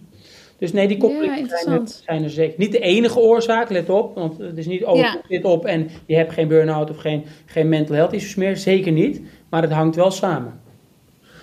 Dus 0.59 0.73
nee, 0.73 0.89
die 0.89 0.97
koppelingen 0.97 1.49
zijn, 1.49 1.89
zijn, 1.89 2.25
er 2.25 2.31
zeker. 2.31 2.55
Niet 2.59 2.73
de 2.73 2.79
enige 2.79 3.19
oorzaak, 3.19 3.71
let 3.71 3.91
op. 3.91 4.15
Want 4.15 4.39
het 4.39 4.59
is 4.59 4.67
niet, 4.67 4.85
oh, 4.85 4.97
ja. 4.97 5.21
dit 5.29 5.45
op 5.45 5.65
en 5.65 5.89
je 6.07 6.17
hebt 6.17 6.33
geen 6.33 6.49
burn-out 6.49 6.91
of 6.91 6.97
geen, 6.97 7.25
geen 7.47 7.69
mental 7.69 7.97
health 7.97 8.13
issues 8.13 8.35
meer. 8.35 8.57
Zeker 8.57 8.93
niet. 8.93 9.23
Maar 9.51 9.63
het 9.63 9.71
hangt 9.71 9.97
wel 9.97 10.11
samen. 10.11 10.61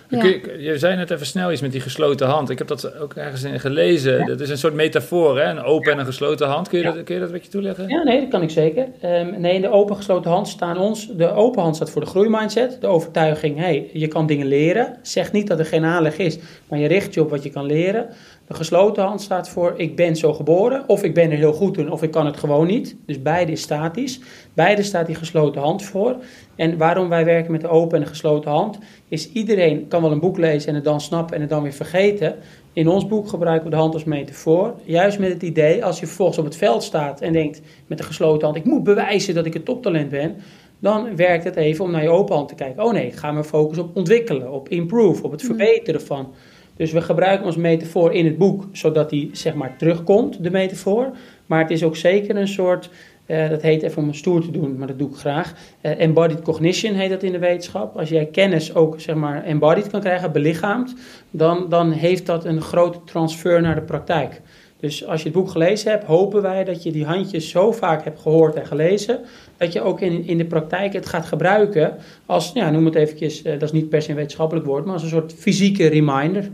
Ja. 0.09 0.23
Je, 0.57 0.77
zei 0.77 0.95
net 0.95 1.11
even 1.11 1.25
snel 1.25 1.51
iets 1.51 1.61
met 1.61 1.71
die 1.71 1.81
gesloten 1.81 2.27
hand. 2.27 2.49
Ik 2.49 2.57
heb 2.57 2.67
dat 2.67 2.99
ook 2.99 3.13
ergens 3.13 3.43
in 3.43 3.59
gelezen. 3.59 4.25
Dat 4.25 4.39
is 4.39 4.49
een 4.49 4.57
soort 4.57 4.73
metafoor, 4.73 5.39
hè? 5.39 5.49
een 5.49 5.61
open 5.61 5.91
en 5.91 5.99
een 5.99 6.05
gesloten 6.05 6.47
hand. 6.47 6.69
Kun 6.69 6.79
je, 6.79 6.83
dat, 6.83 7.03
kun 7.03 7.13
je 7.13 7.19
dat 7.19 7.29
een 7.29 7.35
beetje 7.35 7.51
toeleggen? 7.51 7.87
Ja, 7.87 8.03
nee, 8.03 8.19
dat 8.19 8.29
kan 8.29 8.41
ik 8.41 8.49
zeker. 8.49 8.87
Um, 9.03 9.41
nee, 9.41 9.53
in 9.53 9.61
de 9.61 9.69
open 9.69 9.95
gesloten 9.95 10.31
hand 10.31 10.47
staan 10.47 10.77
ons... 10.77 11.07
De 11.15 11.31
open 11.31 11.61
hand 11.61 11.75
staat 11.75 11.89
voor 11.89 12.01
de 12.01 12.07
groeimindset. 12.07 12.77
De 12.81 12.87
overtuiging, 12.87 13.57
hey, 13.57 13.89
je 13.93 14.07
kan 14.07 14.25
dingen 14.25 14.47
leren. 14.47 14.97
Zeg 15.01 15.31
niet 15.31 15.47
dat 15.47 15.59
er 15.59 15.65
geen 15.65 15.85
aanleg 15.85 16.17
is, 16.17 16.39
maar 16.67 16.79
je 16.79 16.87
richt 16.87 17.13
je 17.13 17.21
op 17.21 17.29
wat 17.29 17.43
je 17.43 17.49
kan 17.49 17.65
leren. 17.65 18.09
De 18.47 18.53
gesloten 18.53 19.03
hand 19.03 19.21
staat 19.21 19.49
voor 19.49 19.73
ik 19.77 19.95
ben 19.95 20.15
zo 20.15 20.33
geboren, 20.33 20.83
of 20.87 21.03
ik 21.03 21.13
ben 21.13 21.31
er 21.31 21.37
heel 21.37 21.53
goed 21.53 21.77
in, 21.77 21.91
of 21.91 22.03
ik 22.03 22.11
kan 22.11 22.25
het 22.25 22.37
gewoon 22.37 22.67
niet. 22.67 22.95
Dus 23.05 23.21
beide 23.21 23.51
is 23.51 23.61
statisch. 23.61 24.19
Beide 24.53 24.83
staat 24.83 25.05
die 25.05 25.15
gesloten 25.15 25.61
hand 25.61 25.83
voor. 25.83 26.15
En 26.55 26.77
waarom 26.77 27.09
wij 27.09 27.25
werken 27.25 27.51
met 27.51 27.61
de 27.61 27.67
open 27.67 27.97
en 27.97 28.03
de 28.03 28.09
gesloten 28.09 28.51
hand, 28.51 28.77
is 29.07 29.31
iedereen 29.31 29.87
kan 29.87 30.01
wel 30.01 30.11
een 30.11 30.19
boek 30.19 30.37
lezen 30.37 30.69
en 30.69 30.75
het 30.75 30.83
dan 30.83 31.01
snappen 31.01 31.35
en 31.35 31.41
het 31.41 31.49
dan 31.49 31.63
weer 31.63 31.73
vergeten. 31.73 32.35
In 32.73 32.87
ons 32.87 33.07
boek 33.07 33.27
gebruiken 33.27 33.69
we 33.69 33.75
de 33.75 33.81
hand 33.81 33.93
als 33.93 34.03
metafoor. 34.03 34.73
Juist 34.83 35.19
met 35.19 35.33
het 35.33 35.43
idee, 35.43 35.85
als 35.85 35.99
je 35.99 36.05
vervolgens 36.05 36.37
op 36.37 36.45
het 36.45 36.55
veld 36.55 36.83
staat 36.83 37.21
en 37.21 37.33
denkt 37.33 37.61
met 37.87 37.97
de 37.97 38.03
gesloten 38.03 38.43
hand, 38.43 38.59
ik 38.59 38.65
moet 38.65 38.83
bewijzen 38.83 39.35
dat 39.35 39.45
ik 39.45 39.55
een 39.55 39.63
toptalent 39.63 40.09
ben. 40.09 40.35
Dan 40.79 41.15
werkt 41.15 41.43
het 41.43 41.55
even 41.55 41.85
om 41.85 41.91
naar 41.91 42.03
je 42.03 42.09
open 42.09 42.35
hand 42.35 42.47
te 42.47 42.55
kijken. 42.55 42.83
Oh 42.83 42.93
nee, 42.93 43.07
ik 43.07 43.15
ga 43.15 43.31
me 43.31 43.43
focussen 43.43 43.85
op 43.85 43.95
ontwikkelen, 43.95 44.51
op 44.51 44.69
improve, 44.69 45.23
op 45.23 45.31
het 45.31 45.41
mm. 45.41 45.47
verbeteren 45.47 46.01
van. 46.01 46.33
Dus 46.77 46.91
we 46.91 47.01
gebruiken 47.01 47.45
ons 47.45 47.55
metafoor 47.55 48.13
in 48.13 48.25
het 48.25 48.37
boek, 48.37 48.63
zodat 48.71 49.09
die 49.09 49.29
zeg 49.33 49.53
maar 49.53 49.77
terugkomt, 49.77 50.43
de 50.43 50.51
metafoor. 50.51 51.11
Maar 51.45 51.61
het 51.61 51.71
is 51.71 51.83
ook 51.83 51.95
zeker 51.95 52.35
een 52.35 52.47
soort, 52.47 52.89
uh, 53.25 53.49
dat 53.49 53.61
heet 53.61 53.83
even 53.83 54.01
om 54.01 54.07
een 54.07 54.15
stoer 54.15 54.41
te 54.41 54.51
doen, 54.51 54.77
maar 54.77 54.87
dat 54.87 54.99
doe 54.99 55.09
ik 55.09 55.15
graag. 55.15 55.53
Uh, 55.81 55.99
embodied 55.99 56.41
cognition 56.41 56.93
heet 56.93 57.09
dat 57.09 57.23
in 57.23 57.31
de 57.31 57.39
wetenschap. 57.39 57.97
Als 57.97 58.09
jij 58.09 58.25
kennis 58.25 58.75
ook 58.75 59.01
zeg 59.01 59.15
maar 59.15 59.43
embodied 59.43 59.89
kan 59.89 59.99
krijgen, 59.99 60.31
belichaamd, 60.31 60.95
dan, 61.31 61.65
dan 61.69 61.91
heeft 61.91 62.25
dat 62.25 62.45
een 62.45 62.61
grote 62.61 62.99
transfer 63.05 63.61
naar 63.61 63.75
de 63.75 63.81
praktijk. 63.81 64.41
Dus 64.79 65.05
als 65.05 65.21
je 65.21 65.27
het 65.27 65.37
boek 65.37 65.49
gelezen 65.49 65.91
hebt, 65.91 66.03
hopen 66.03 66.41
wij 66.41 66.63
dat 66.63 66.83
je 66.83 66.91
die 66.91 67.05
handjes 67.05 67.49
zo 67.49 67.71
vaak 67.71 68.03
hebt 68.03 68.19
gehoord 68.19 68.55
en 68.55 68.65
gelezen, 68.65 69.19
dat 69.57 69.73
je 69.73 69.81
ook 69.81 70.01
in, 70.01 70.27
in 70.27 70.37
de 70.37 70.45
praktijk 70.45 70.93
het 70.93 71.05
gaat 71.05 71.25
gebruiken 71.25 71.95
als, 72.25 72.51
ja, 72.53 72.69
noem 72.69 72.85
het 72.85 72.95
eventjes, 72.95 73.43
uh, 73.43 73.51
dat 73.51 73.61
is 73.61 73.71
niet 73.71 73.89
per 73.89 74.01
se 74.01 74.09
een 74.09 74.15
wetenschappelijk 74.15 74.65
woord, 74.65 74.85
maar 74.85 74.93
als 74.93 75.03
een 75.03 75.09
soort 75.09 75.33
fysieke 75.33 75.87
reminder. 75.87 76.49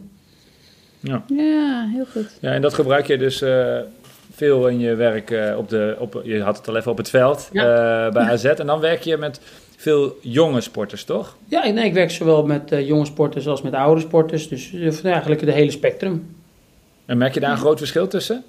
Ja. 1.04 1.24
ja, 1.28 1.90
heel 1.94 2.06
goed. 2.12 2.38
Ja, 2.42 2.52
en 2.52 2.62
dat 2.62 2.74
gebruik 2.74 3.08
je 3.08 3.18
dus 3.18 3.42
uh, 3.42 3.78
veel 4.32 4.68
in 4.68 4.80
je 4.80 4.96
werk 4.96 5.32
uh, 5.32 5.58
op 5.58 5.70
de, 5.70 5.96
op, 6.00 6.22
je 6.24 6.42
had 6.42 6.58
het 6.58 6.68
al 6.68 6.76
even 6.76 6.92
op 6.92 6.98
het 6.98 7.10
veld 7.10 7.50
ja. 7.52 8.06
uh, 8.06 8.14
bij 8.14 8.24
AZ. 8.24 8.46
En 8.46 8.68
dan 8.68 8.80
werk 8.80 9.02
je 9.02 9.18
met 9.18 9.42
veel 9.78 10.18
jonge 10.22 10.62
sporters, 10.62 11.04
toch? 11.04 11.38
Ja, 11.48 11.68
nee, 11.68 11.86
ik 11.86 11.94
werk 11.94 12.12
zowel 12.12 12.46
met 12.46 12.70
jonge 12.70 13.06
sporters 13.06 13.48
als 13.48 13.62
met 13.62 13.74
oude 13.74 14.02
sporters. 14.02 14.48
Dus 14.48 15.02
eigenlijk 15.02 15.46
de 15.46 15.52
hele 15.52 15.72
spectrum. 15.72 16.36
En 17.06 17.18
merk 17.18 17.34
je 17.34 17.40
daar 17.40 17.52
een 17.52 17.58
groot 17.58 17.78
verschil 17.78 18.08
tussen? 18.08 18.44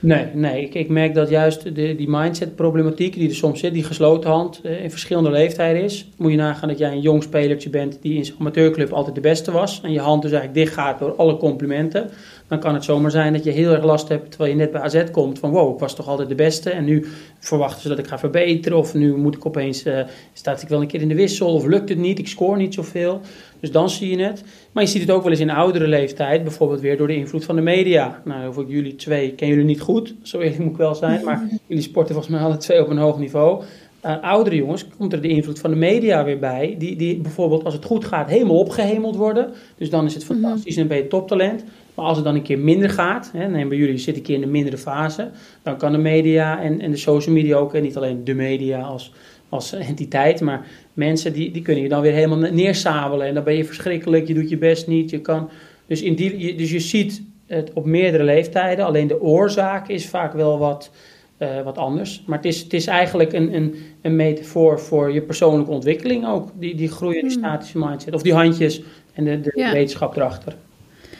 Nee, 0.00 0.26
nee 0.34 0.62
ik, 0.62 0.74
ik 0.74 0.88
merk 0.88 1.14
dat 1.14 1.28
juist 1.28 1.74
de, 1.74 1.94
die 1.94 2.08
mindset-problematiek 2.08 3.14
die 3.14 3.28
er 3.28 3.34
soms 3.34 3.60
zit, 3.60 3.72
die 3.72 3.84
gesloten 3.84 4.30
hand 4.30 4.60
eh, 4.62 4.82
in 4.82 4.90
verschillende 4.90 5.30
leeftijden 5.30 5.82
is. 5.82 6.08
Moet 6.16 6.30
je 6.30 6.36
nagaan 6.36 6.68
dat 6.68 6.78
jij 6.78 6.92
een 6.92 7.00
jong 7.00 7.22
spelertje 7.22 7.70
bent 7.70 7.98
die 8.00 8.14
in 8.14 8.24
zijn 8.24 8.38
amateurclub 8.40 8.92
altijd 8.92 9.14
de 9.14 9.20
beste 9.20 9.52
was. 9.52 9.80
En 9.82 9.92
je 9.92 10.00
hand 10.00 10.22
dus 10.22 10.32
eigenlijk 10.32 10.64
dicht 10.64 10.74
gaat 10.74 10.98
door 10.98 11.14
alle 11.16 11.36
complimenten. 11.36 12.10
Dan 12.48 12.58
kan 12.58 12.74
het 12.74 12.84
zomaar 12.84 13.10
zijn 13.10 13.32
dat 13.32 13.44
je 13.44 13.50
heel 13.50 13.72
erg 13.72 13.84
last 13.84 14.08
hebt 14.08 14.30
terwijl 14.30 14.50
je 14.50 14.56
net 14.56 14.70
bij 14.70 14.80
AZ 14.80 15.10
komt. 15.10 15.38
Van 15.38 15.50
wow, 15.50 15.74
ik 15.74 15.80
was 15.80 15.94
toch 15.94 16.08
altijd 16.08 16.28
de 16.28 16.34
beste. 16.34 16.70
En 16.70 16.84
nu 16.84 17.06
verwachten 17.38 17.82
ze 17.82 17.88
dat 17.88 17.98
ik 17.98 18.06
ga 18.06 18.18
verbeteren. 18.18 18.78
Of 18.78 18.94
nu 18.94 19.16
moet 19.16 19.34
ik 19.34 19.46
opeens, 19.46 19.86
uh, 19.86 20.00
staat 20.32 20.62
ik 20.62 20.68
wel 20.68 20.80
een 20.80 20.86
keer 20.86 21.00
in 21.00 21.08
de 21.08 21.14
wissel. 21.14 21.54
Of 21.54 21.66
lukt 21.66 21.88
het 21.88 21.98
niet, 21.98 22.18
ik 22.18 22.28
scoor 22.28 22.56
niet 22.56 22.74
zoveel. 22.74 23.20
Dus 23.60 23.70
dan 23.70 23.90
zie 23.90 24.16
je 24.16 24.24
het. 24.24 24.44
Maar 24.72 24.82
je 24.82 24.88
ziet 24.88 25.00
het 25.00 25.10
ook 25.10 25.22
wel 25.22 25.30
eens 25.30 25.40
in 25.40 25.50
oudere 25.50 25.88
leeftijd, 25.88 26.42
bijvoorbeeld 26.42 26.80
weer 26.80 26.96
door 26.96 27.06
de 27.06 27.16
invloed 27.16 27.44
van 27.44 27.56
de 27.56 27.62
media. 27.62 28.22
Nou, 28.24 28.48
of 28.48 28.58
ik 28.58 28.68
jullie 28.68 28.96
twee 28.96 29.32
ken 29.32 29.48
jullie 29.48 29.64
niet 29.64 29.80
goed, 29.80 30.14
zo 30.22 30.38
eerlijk 30.38 30.62
moet 30.62 30.70
ik 30.70 30.76
wel 30.76 30.94
zijn, 30.94 31.24
maar 31.24 31.48
jullie 31.66 31.82
sporten 31.82 32.14
volgens 32.14 32.34
mij 32.34 32.44
alle 32.44 32.56
twee 32.56 32.82
op 32.82 32.88
een 32.88 32.98
hoog 32.98 33.18
niveau. 33.18 33.62
Uh, 34.06 34.22
oudere 34.22 34.56
jongens 34.56 34.86
komt 34.98 35.12
er 35.12 35.20
de 35.20 35.28
invloed 35.28 35.58
van 35.58 35.70
de 35.70 35.76
media 35.76 36.24
weer 36.24 36.38
bij, 36.38 36.74
die, 36.78 36.96
die 36.96 37.16
bijvoorbeeld 37.16 37.64
als 37.64 37.74
het 37.74 37.84
goed 37.84 38.04
gaat 38.04 38.28
helemaal 38.28 38.58
opgehemeld 38.58 39.16
worden. 39.16 39.50
Dus 39.76 39.90
dan 39.90 40.04
is 40.04 40.14
het 40.14 40.28
mhm. 40.28 40.32
fantastisch 40.32 40.76
en 40.76 40.86
ben 40.86 40.96
je 40.96 41.06
toptalent. 41.06 41.64
Maar 41.98 42.06
als 42.06 42.16
het 42.16 42.26
dan 42.26 42.34
een 42.34 42.42
keer 42.42 42.58
minder 42.58 42.90
gaat, 42.90 43.30
hè, 43.36 43.48
neem 43.48 43.68
bij 43.68 43.78
jullie 43.78 43.98
zit 43.98 44.16
een 44.16 44.22
keer 44.22 44.34
in 44.34 44.40
de 44.40 44.46
mindere 44.46 44.78
fase, 44.78 45.30
dan 45.62 45.76
kan 45.76 45.92
de 45.92 45.98
media 45.98 46.62
en, 46.62 46.80
en 46.80 46.90
de 46.90 46.96
social 46.96 47.34
media 47.34 47.56
ook, 47.56 47.74
en 47.74 47.82
niet 47.82 47.96
alleen 47.96 48.24
de 48.24 48.34
media 48.34 48.80
als, 48.80 49.12
als 49.48 49.72
entiteit, 49.72 50.40
maar 50.40 50.66
mensen 50.92 51.32
die, 51.32 51.50
die 51.50 51.62
kunnen 51.62 51.82
je 51.82 51.88
dan 51.88 52.00
weer 52.00 52.12
helemaal 52.12 52.50
neersabelen. 52.50 53.26
En 53.26 53.34
dan 53.34 53.44
ben 53.44 53.56
je 53.56 53.64
verschrikkelijk, 53.64 54.26
je 54.26 54.34
doet 54.34 54.48
je 54.48 54.58
best 54.58 54.86
niet. 54.86 55.10
Je 55.10 55.20
kan, 55.20 55.50
dus, 55.86 56.02
in 56.02 56.14
die, 56.14 56.54
dus 56.54 56.70
je 56.70 56.80
ziet 56.80 57.22
het 57.46 57.72
op 57.72 57.84
meerdere 57.84 58.24
leeftijden. 58.24 58.84
Alleen 58.84 59.06
de 59.06 59.20
oorzaak 59.20 59.88
is 59.88 60.08
vaak 60.08 60.32
wel 60.32 60.58
wat, 60.58 60.90
uh, 61.38 61.62
wat 61.62 61.78
anders. 61.78 62.22
Maar 62.26 62.36
het 62.36 62.46
is, 62.46 62.60
het 62.60 62.72
is 62.72 62.86
eigenlijk 62.86 63.32
een, 63.32 63.54
een, 63.54 63.74
een 64.02 64.16
metafoor 64.16 64.80
voor 64.80 65.12
je 65.12 65.22
persoonlijke 65.22 65.72
ontwikkeling 65.72 66.26
ook. 66.26 66.50
Die, 66.54 66.74
die 66.74 66.90
hmm. 66.98 67.30
statische 67.30 67.78
mindset. 67.78 68.14
Of 68.14 68.22
die 68.22 68.34
handjes 68.34 68.82
en 69.14 69.24
de, 69.24 69.40
de 69.40 69.70
wetenschap 69.72 70.16
erachter. 70.16 70.56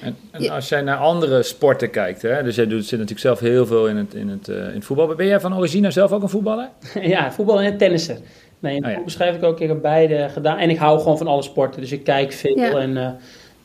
En, 0.03 0.17
en, 0.31 0.51
als 0.51 0.69
jij 0.69 0.83
naar 0.83 0.97
andere 0.97 1.43
sporten 1.43 1.91
kijkt, 1.91 2.23
hè, 2.23 2.43
dus 2.43 2.57
jij 2.57 2.67
doet, 2.67 2.83
zit 2.83 2.91
natuurlijk 2.91 3.21
zelf 3.21 3.41
heel 3.41 3.67
veel 3.67 3.89
in 3.89 3.97
het, 3.97 4.15
in, 4.15 4.29
het, 4.29 4.49
uh, 4.49 4.57
in 4.57 4.75
het 4.75 4.85
voetbal. 4.85 5.15
Ben 5.15 5.27
jij 5.27 5.41
van 5.41 5.57
origine 5.57 5.91
zelf 5.91 6.13
ook 6.13 6.23
een 6.23 6.29
voetballer? 6.29 6.69
ja, 7.03 7.33
voetbal 7.33 7.61
en 7.61 7.77
tennisser. 7.77 8.17
Nee, 8.59 8.77
in 8.77 8.85
het 8.85 8.99
oh, 8.99 9.05
beschrijf 9.05 9.37
ik 9.37 9.43
ook, 9.43 9.61
ik 9.61 9.69
heb 9.69 9.83
beide 9.83 10.29
gedaan. 10.29 10.59
En 10.59 10.71
ik 10.71 10.77
hou 10.77 10.99
gewoon 10.99 11.19
van 11.19 11.27
alle 11.27 11.43
sporten, 11.43 11.81
dus 11.81 11.93
ik 11.93 12.05
kijk 12.05 12.33
veel 12.33 12.79
en 12.79 12.91
uh, 12.97 13.11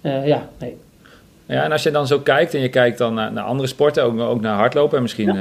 uh, 0.01 0.27
ja, 0.27 0.49
nee. 0.59 0.77
Ja, 1.47 1.63
en 1.63 1.71
als 1.71 1.84
je 1.84 1.91
dan 1.91 2.08
zo 2.08 2.19
kijkt 2.19 2.53
en 2.53 2.62
je 2.62 2.69
kijkt 2.69 2.97
dan 2.97 3.13
naar, 3.13 3.32
naar 3.32 3.43
andere 3.43 3.67
sporten, 3.67 4.03
ook, 4.03 4.19
ook 4.19 4.41
naar 4.41 4.56
hardlopen 4.56 4.95
en 4.95 5.01
misschien 5.01 5.38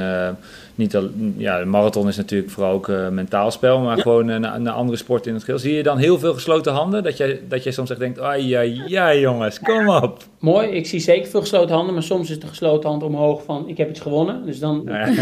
niet 0.75 0.95
al, 0.95 1.09
ja, 1.37 1.59
de 1.59 1.65
marathon 1.65 2.07
is 2.07 2.17
natuurlijk 2.17 2.51
vooral 2.51 2.73
ook 2.73 2.87
uh, 2.87 3.07
mentaal 3.07 3.51
spel, 3.51 3.79
maar 3.79 3.97
gewoon 3.97 4.29
uh, 4.29 4.37
naar, 4.37 4.61
naar, 4.61 4.73
andere 4.73 4.97
sporten 4.97 5.27
in 5.27 5.33
het 5.33 5.43
geheel. 5.43 5.59
Zie 5.59 5.73
je 5.73 5.83
dan 5.83 5.97
heel 5.97 6.19
veel 6.19 6.33
gesloten 6.33 6.73
handen? 6.73 7.03
Dat 7.03 7.17
jij, 7.17 7.41
dat 7.47 7.63
jij 7.63 7.71
soms 7.71 7.89
echt 7.89 7.99
denkt, 7.99 8.19
ai, 8.19 8.47
ja, 8.47 8.61
ja 8.87 9.15
jongens, 9.15 9.59
kom 9.59 9.89
op. 9.89 10.23
Mooi, 10.39 10.67
ik 10.67 10.85
zie 10.85 10.99
zeker 10.99 11.29
veel 11.29 11.39
gesloten 11.39 11.75
handen, 11.75 11.93
maar 11.93 12.03
soms 12.03 12.29
is 12.29 12.39
de 12.39 12.47
gesloten 12.47 12.89
hand 12.89 13.03
omhoog 13.03 13.43
van, 13.43 13.67
ik 13.67 13.77
heb 13.77 13.89
iets 13.89 13.99
gewonnen. 13.99 14.45
Dus 14.45 14.59
dan... 14.59 14.81
Ja, 14.85 15.07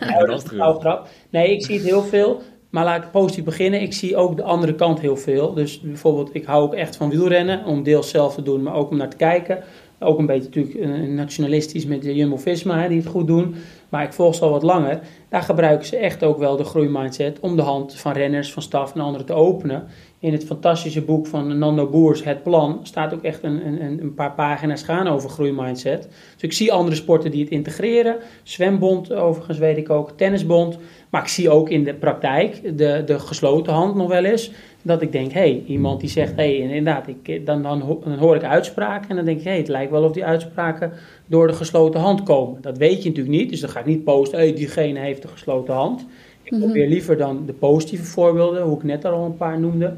ja. 0.00 0.24
dat 0.24 0.44
is 0.44 0.50
een 0.50 0.80
grap. 0.80 1.08
Nee, 1.30 1.52
ik 1.52 1.64
zie 1.64 1.76
het 1.76 1.86
heel 1.86 2.02
veel. 2.02 2.42
Maar 2.70 2.84
laat 2.84 3.04
ik 3.04 3.10
positief 3.10 3.44
beginnen. 3.44 3.82
Ik 3.82 3.92
zie 3.92 4.16
ook 4.16 4.36
de 4.36 4.42
andere 4.42 4.74
kant 4.74 5.00
heel 5.00 5.16
veel. 5.16 5.54
Dus 5.54 5.80
bijvoorbeeld, 5.80 6.34
ik 6.34 6.44
hou 6.44 6.62
ook 6.62 6.74
echt 6.74 6.96
van 6.96 7.10
wielrennen. 7.10 7.64
Om 7.64 7.82
deels 7.82 8.10
zelf 8.10 8.34
te 8.34 8.42
doen, 8.42 8.62
maar 8.62 8.74
ook 8.74 8.90
om 8.90 8.96
naar 8.96 9.10
te 9.10 9.16
kijken. 9.16 9.64
Ook 10.00 10.18
een 10.18 10.26
beetje 10.26 10.48
natuurlijk 10.54 11.08
nationalistisch 11.08 11.86
met 11.86 12.02
de 12.02 12.14
Jumbo-Visma, 12.14 12.88
die 12.88 12.98
het 12.98 13.06
goed 13.06 13.26
doen. 13.26 13.54
Maar 13.88 14.04
ik 14.04 14.12
volg 14.12 14.34
ze 14.34 14.44
al 14.44 14.50
wat 14.50 14.62
langer. 14.62 15.00
Daar 15.28 15.42
gebruiken 15.42 15.86
ze 15.86 15.96
echt 15.96 16.24
ook 16.24 16.38
wel 16.38 16.56
de 16.56 16.64
groeimindset 16.64 17.40
om 17.40 17.56
de 17.56 17.62
hand 17.62 17.94
van 17.94 18.12
renners, 18.12 18.52
van 18.52 18.62
staf 18.62 18.94
en 18.94 19.00
anderen 19.00 19.26
te 19.26 19.32
openen. 19.32 19.84
In 20.18 20.32
het 20.32 20.44
fantastische 20.44 21.02
boek 21.02 21.26
van 21.26 21.58
Nando 21.58 21.86
Boers, 21.86 22.24
Het 22.24 22.42
Plan, 22.42 22.80
staat 22.82 23.14
ook 23.14 23.22
echt 23.22 23.42
een, 23.42 23.66
een, 23.66 24.00
een 24.02 24.14
paar 24.14 24.32
pagina's 24.32 24.82
gaan 24.82 25.08
over 25.08 25.30
groeimindset. 25.30 26.08
Dus 26.32 26.42
ik 26.42 26.52
zie 26.52 26.72
andere 26.72 26.96
sporten 26.96 27.30
die 27.30 27.42
het 27.42 27.50
integreren. 27.50 28.16
Zwembond 28.42 29.12
overigens 29.12 29.58
weet 29.58 29.76
ik 29.76 29.90
ook, 29.90 30.10
tennisbond. 30.10 30.78
Maar 31.10 31.22
ik 31.22 31.28
zie 31.28 31.50
ook 31.50 31.70
in 31.70 31.84
de 31.84 31.94
praktijk 31.94 32.78
de, 32.78 33.02
de 33.06 33.18
gesloten 33.18 33.72
hand 33.72 33.94
nog 33.94 34.08
wel 34.08 34.24
eens. 34.24 34.52
Dat 34.88 35.02
ik 35.02 35.12
denk, 35.12 35.32
hé, 35.32 35.40
hey, 35.40 35.64
iemand 35.66 36.00
die 36.00 36.08
zegt, 36.08 36.30
hé, 36.36 36.56
hey, 36.56 36.56
inderdaad, 36.56 37.06
ik, 37.08 37.46
dan, 37.46 37.62
dan, 37.62 37.98
dan 38.04 38.18
hoor 38.18 38.36
ik 38.36 38.44
uitspraken. 38.44 39.10
En 39.10 39.16
dan 39.16 39.24
denk 39.24 39.38
ik, 39.38 39.44
hé, 39.44 39.50
hey, 39.50 39.58
het 39.58 39.68
lijkt 39.68 39.90
wel 39.90 40.04
of 40.04 40.12
die 40.12 40.24
uitspraken 40.24 40.92
door 41.26 41.46
de 41.46 41.52
gesloten 41.52 42.00
hand 42.00 42.22
komen. 42.22 42.60
Dat 42.60 42.78
weet 42.78 43.02
je 43.02 43.08
natuurlijk 43.08 43.36
niet, 43.36 43.50
dus 43.50 43.60
dan 43.60 43.70
ga 43.70 43.80
ik 43.80 43.86
niet 43.86 44.04
posten, 44.04 44.38
hé, 44.38 44.44
hey, 44.44 44.54
diegene 44.54 44.98
heeft 44.98 45.22
de 45.22 45.28
gesloten 45.28 45.74
hand. 45.74 46.06
Ik 46.42 46.52
mhm. 46.52 46.60
probeer 46.60 46.88
liever 46.88 47.16
dan 47.16 47.46
de 47.46 47.52
positieve 47.52 48.04
voorbeelden, 48.04 48.62
hoe 48.62 48.76
ik 48.76 48.82
net 48.82 49.04
al 49.04 49.24
een 49.24 49.36
paar 49.36 49.60
noemde. 49.60 49.96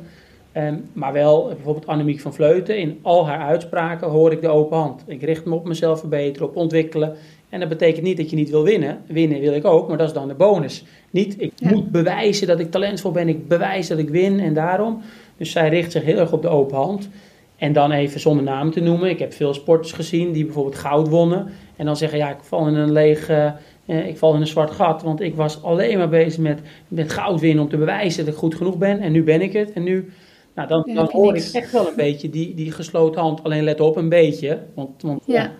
Um, 0.56 0.84
maar 0.92 1.12
wel 1.12 1.46
bijvoorbeeld 1.46 1.86
Annemiek 1.86 2.20
van 2.20 2.34
Vleuten, 2.34 2.78
in 2.78 2.98
al 3.02 3.26
haar 3.26 3.38
uitspraken 3.38 4.08
hoor 4.08 4.32
ik 4.32 4.40
de 4.40 4.48
open 4.48 4.76
hand. 4.76 5.04
Ik 5.06 5.22
richt 5.22 5.44
me 5.44 5.54
op 5.54 5.66
mezelf 5.66 6.00
verbeteren, 6.00 6.48
op 6.48 6.56
ontwikkelen. 6.56 7.16
En 7.50 7.60
dat 7.60 7.68
betekent 7.68 8.04
niet 8.04 8.16
dat 8.16 8.30
je 8.30 8.36
niet 8.36 8.50
wil 8.50 8.62
winnen. 8.62 8.98
Winnen 9.06 9.40
wil 9.40 9.52
ik 9.52 9.64
ook, 9.64 9.88
maar 9.88 9.96
dat 9.96 10.06
is 10.06 10.14
dan 10.14 10.28
de 10.28 10.34
bonus. 10.34 10.84
Niet, 11.10 11.40
ik 11.40 11.52
moet 11.58 11.90
bewijzen 11.90 12.46
dat 12.46 12.60
ik 12.60 12.70
talentvol 12.70 13.10
ben, 13.10 13.28
ik 13.28 13.48
bewijs 13.48 13.88
dat 13.88 13.98
ik 13.98 14.08
win 14.08 14.40
en 14.40 14.54
daarom. 14.54 15.02
Dus 15.36 15.50
zij 15.50 15.68
richt 15.68 15.92
zich 15.92 16.04
heel 16.04 16.18
erg 16.18 16.32
op 16.32 16.42
de 16.42 16.48
open 16.48 16.76
hand. 16.76 17.08
En 17.56 17.72
dan 17.72 17.92
even 17.92 18.20
zonder 18.20 18.44
naam 18.44 18.70
te 18.70 18.80
noemen. 18.80 19.10
Ik 19.10 19.18
heb 19.18 19.32
veel 19.32 19.54
sporters 19.54 19.92
gezien 19.92 20.32
die 20.32 20.44
bijvoorbeeld 20.44 20.76
goud 20.76 21.08
wonnen. 21.08 21.48
En 21.76 21.86
dan 21.86 21.96
zeggen, 21.96 22.18
ja, 22.18 22.30
ik 22.30 22.42
val 22.42 22.66
in 22.66 22.74
een 22.74 22.92
leeg, 22.92 23.30
uh, 23.30 24.06
ik 24.06 24.18
val 24.18 24.34
in 24.34 24.40
een 24.40 24.46
zwart 24.46 24.70
gat. 24.70 25.02
Want 25.02 25.20
ik 25.20 25.34
was 25.34 25.62
alleen 25.62 25.98
maar 25.98 26.08
bezig 26.08 26.38
met, 26.38 26.60
met 26.88 27.12
goud 27.12 27.40
winnen 27.40 27.64
om 27.64 27.70
te 27.70 27.76
bewijzen 27.76 28.24
dat 28.24 28.34
ik 28.34 28.40
goed 28.40 28.54
genoeg 28.54 28.78
ben. 28.78 29.00
En 29.00 29.12
nu 29.12 29.22
ben 29.22 29.40
ik 29.40 29.52
het. 29.52 29.72
En 29.72 29.82
nu, 29.82 30.10
nou, 30.54 30.68
dan, 30.68 30.90
dan 30.94 31.08
hoor 31.12 31.36
ik 31.36 31.48
echt 31.52 31.72
wel 31.72 31.88
een 31.88 31.96
beetje 31.96 32.30
die, 32.30 32.54
die 32.54 32.72
gesloten 32.72 33.20
hand. 33.20 33.42
Alleen 33.42 33.64
let 33.64 33.80
op, 33.80 33.96
een 33.96 34.08
beetje. 34.08 34.58
Want, 34.74 35.02
want 35.02 35.22
ja. 35.26 35.52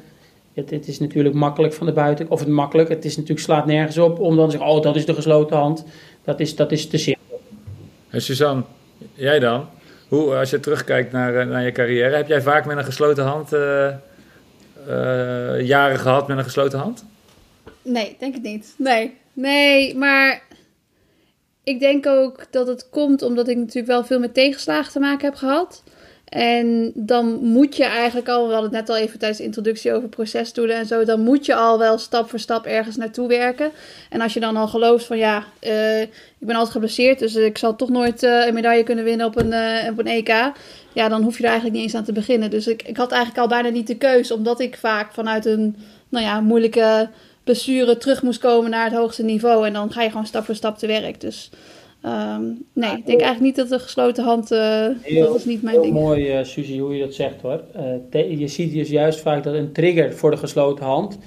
Het, 0.60 0.70
het, 0.70 0.88
is 0.88 0.98
natuurlijk 0.98 1.34
makkelijk 1.34 1.74
van 1.74 1.86
de 1.86 1.92
buiten, 1.92 2.30
of 2.30 2.40
het 2.40 2.48
makkelijk, 2.48 2.88
het 2.88 3.04
is 3.04 3.16
natuurlijk 3.16 3.46
slaat 3.46 3.66
nergens 3.66 3.98
op 3.98 4.18
om 4.18 4.36
dan 4.36 4.44
te 4.44 4.50
zeggen, 4.50 4.70
oh 4.70 4.82
dat 4.82 4.96
is 4.96 5.06
de 5.06 5.14
gesloten 5.14 5.56
hand. 5.56 5.84
Dat 6.24 6.40
is, 6.40 6.56
dat 6.56 6.72
is 6.72 6.88
te 6.88 6.98
simpel. 6.98 7.40
En 8.10 8.22
Suzanne, 8.22 8.62
jij 9.14 9.38
dan? 9.38 9.68
Hoe, 10.08 10.34
als 10.34 10.50
je 10.50 10.60
terugkijkt 10.60 11.12
naar, 11.12 11.36
eh, 11.36 11.46
naar 11.46 11.62
je 11.62 11.72
carrière, 11.72 12.16
heb 12.16 12.28
jij 12.28 12.42
vaak 12.42 12.66
met 12.66 12.76
een 12.76 12.84
gesloten 12.84 13.24
hand 13.24 13.52
uh, 13.52 13.88
uh, 14.88 15.60
jaren 15.66 15.98
gehad 15.98 16.28
met 16.28 16.38
een 16.38 16.44
gesloten 16.44 16.78
hand? 16.78 17.04
Nee, 17.82 18.16
denk 18.18 18.36
ik 18.36 18.42
niet. 18.42 18.74
Nee, 18.78 19.16
nee, 19.32 19.96
maar 19.96 20.42
ik 21.64 21.80
denk 21.80 22.06
ook 22.06 22.46
dat 22.50 22.66
het 22.66 22.88
komt 22.90 23.22
omdat 23.22 23.48
ik 23.48 23.56
natuurlijk 23.56 23.86
wel 23.86 24.04
veel 24.04 24.18
met 24.18 24.34
tegenslagen 24.34 24.92
te 24.92 25.00
maken 25.00 25.24
heb 25.24 25.34
gehad. 25.34 25.82
En 26.30 26.92
dan 26.94 27.38
moet 27.42 27.76
je 27.76 27.84
eigenlijk 27.84 28.28
al, 28.28 28.46
we 28.46 28.52
hadden 28.52 28.70
het 28.70 28.80
net 28.80 28.96
al 28.96 29.02
even 29.02 29.18
tijdens 29.18 29.38
de 29.38 29.46
introductie 29.46 29.92
over 29.92 30.08
procesdoelen 30.08 30.76
en 30.76 30.86
zo, 30.86 31.04
dan 31.04 31.20
moet 31.20 31.46
je 31.46 31.54
al 31.54 31.78
wel 31.78 31.98
stap 31.98 32.30
voor 32.30 32.38
stap 32.38 32.66
ergens 32.66 32.96
naartoe 32.96 33.28
werken. 33.28 33.70
En 34.10 34.20
als 34.20 34.34
je 34.34 34.40
dan 34.40 34.56
al 34.56 34.68
gelooft 34.68 35.04
van 35.04 35.18
ja, 35.18 35.44
uh, 35.60 36.00
ik 36.00 36.08
ben 36.38 36.54
altijd 36.54 36.72
geblesseerd, 36.72 37.18
dus 37.18 37.34
ik 37.34 37.58
zal 37.58 37.76
toch 37.76 37.88
nooit 37.88 38.22
uh, 38.22 38.46
een 38.46 38.54
medaille 38.54 38.82
kunnen 38.82 39.04
winnen 39.04 39.26
op 39.26 39.36
een, 39.36 39.52
uh, 39.52 39.90
op 39.90 39.98
een 39.98 40.06
EK. 40.06 40.52
Ja, 40.92 41.08
dan 41.08 41.22
hoef 41.22 41.36
je 41.36 41.42
er 41.42 41.48
eigenlijk 41.48 41.76
niet 41.76 41.84
eens 41.84 41.94
aan 41.94 42.04
te 42.04 42.12
beginnen. 42.12 42.50
Dus 42.50 42.66
ik, 42.66 42.82
ik 42.82 42.96
had 42.96 43.12
eigenlijk 43.12 43.42
al 43.42 43.48
bijna 43.48 43.68
niet 43.68 43.86
de 43.86 43.96
keus, 43.96 44.30
omdat 44.30 44.60
ik 44.60 44.76
vaak 44.76 45.12
vanuit 45.12 45.44
een 45.46 45.76
nou 46.08 46.24
ja, 46.24 46.40
moeilijke 46.40 47.08
blessure 47.44 47.96
terug 47.96 48.22
moest 48.22 48.40
komen 48.40 48.70
naar 48.70 48.84
het 48.84 48.98
hoogste 48.98 49.22
niveau. 49.22 49.66
En 49.66 49.72
dan 49.72 49.92
ga 49.92 50.02
je 50.02 50.10
gewoon 50.10 50.26
stap 50.26 50.44
voor 50.44 50.54
stap 50.54 50.78
te 50.78 50.86
werk. 50.86 51.20
Dus 51.20 51.50
Um, 52.04 52.64
nee, 52.72 52.96
ik 52.96 53.06
denk 53.06 53.20
eigenlijk 53.20 53.40
niet 53.40 53.56
dat 53.56 53.68
de 53.68 53.78
gesloten 53.78 54.24
hand, 54.24 54.52
uh, 54.52 54.86
heel, 55.00 55.26
dat 55.26 55.36
is 55.36 55.44
niet 55.44 55.62
mijn 55.62 55.74
heel 55.74 55.84
ding. 55.84 55.94
mooi, 55.94 56.38
uh, 56.38 56.44
Suzy, 56.44 56.78
hoe 56.78 56.94
je 56.94 57.04
dat 57.04 57.14
zegt 57.14 57.40
hoor. 57.40 57.62
Uh, 58.12 58.38
je 58.38 58.48
ziet 58.48 58.72
dus 58.72 58.88
juist 58.88 59.20
vaak 59.20 59.42
dat 59.42 59.54
een 59.54 59.72
trigger 59.72 60.12
voor 60.14 60.30
de 60.30 60.36
gesloten 60.36 60.84
hand 60.84 61.18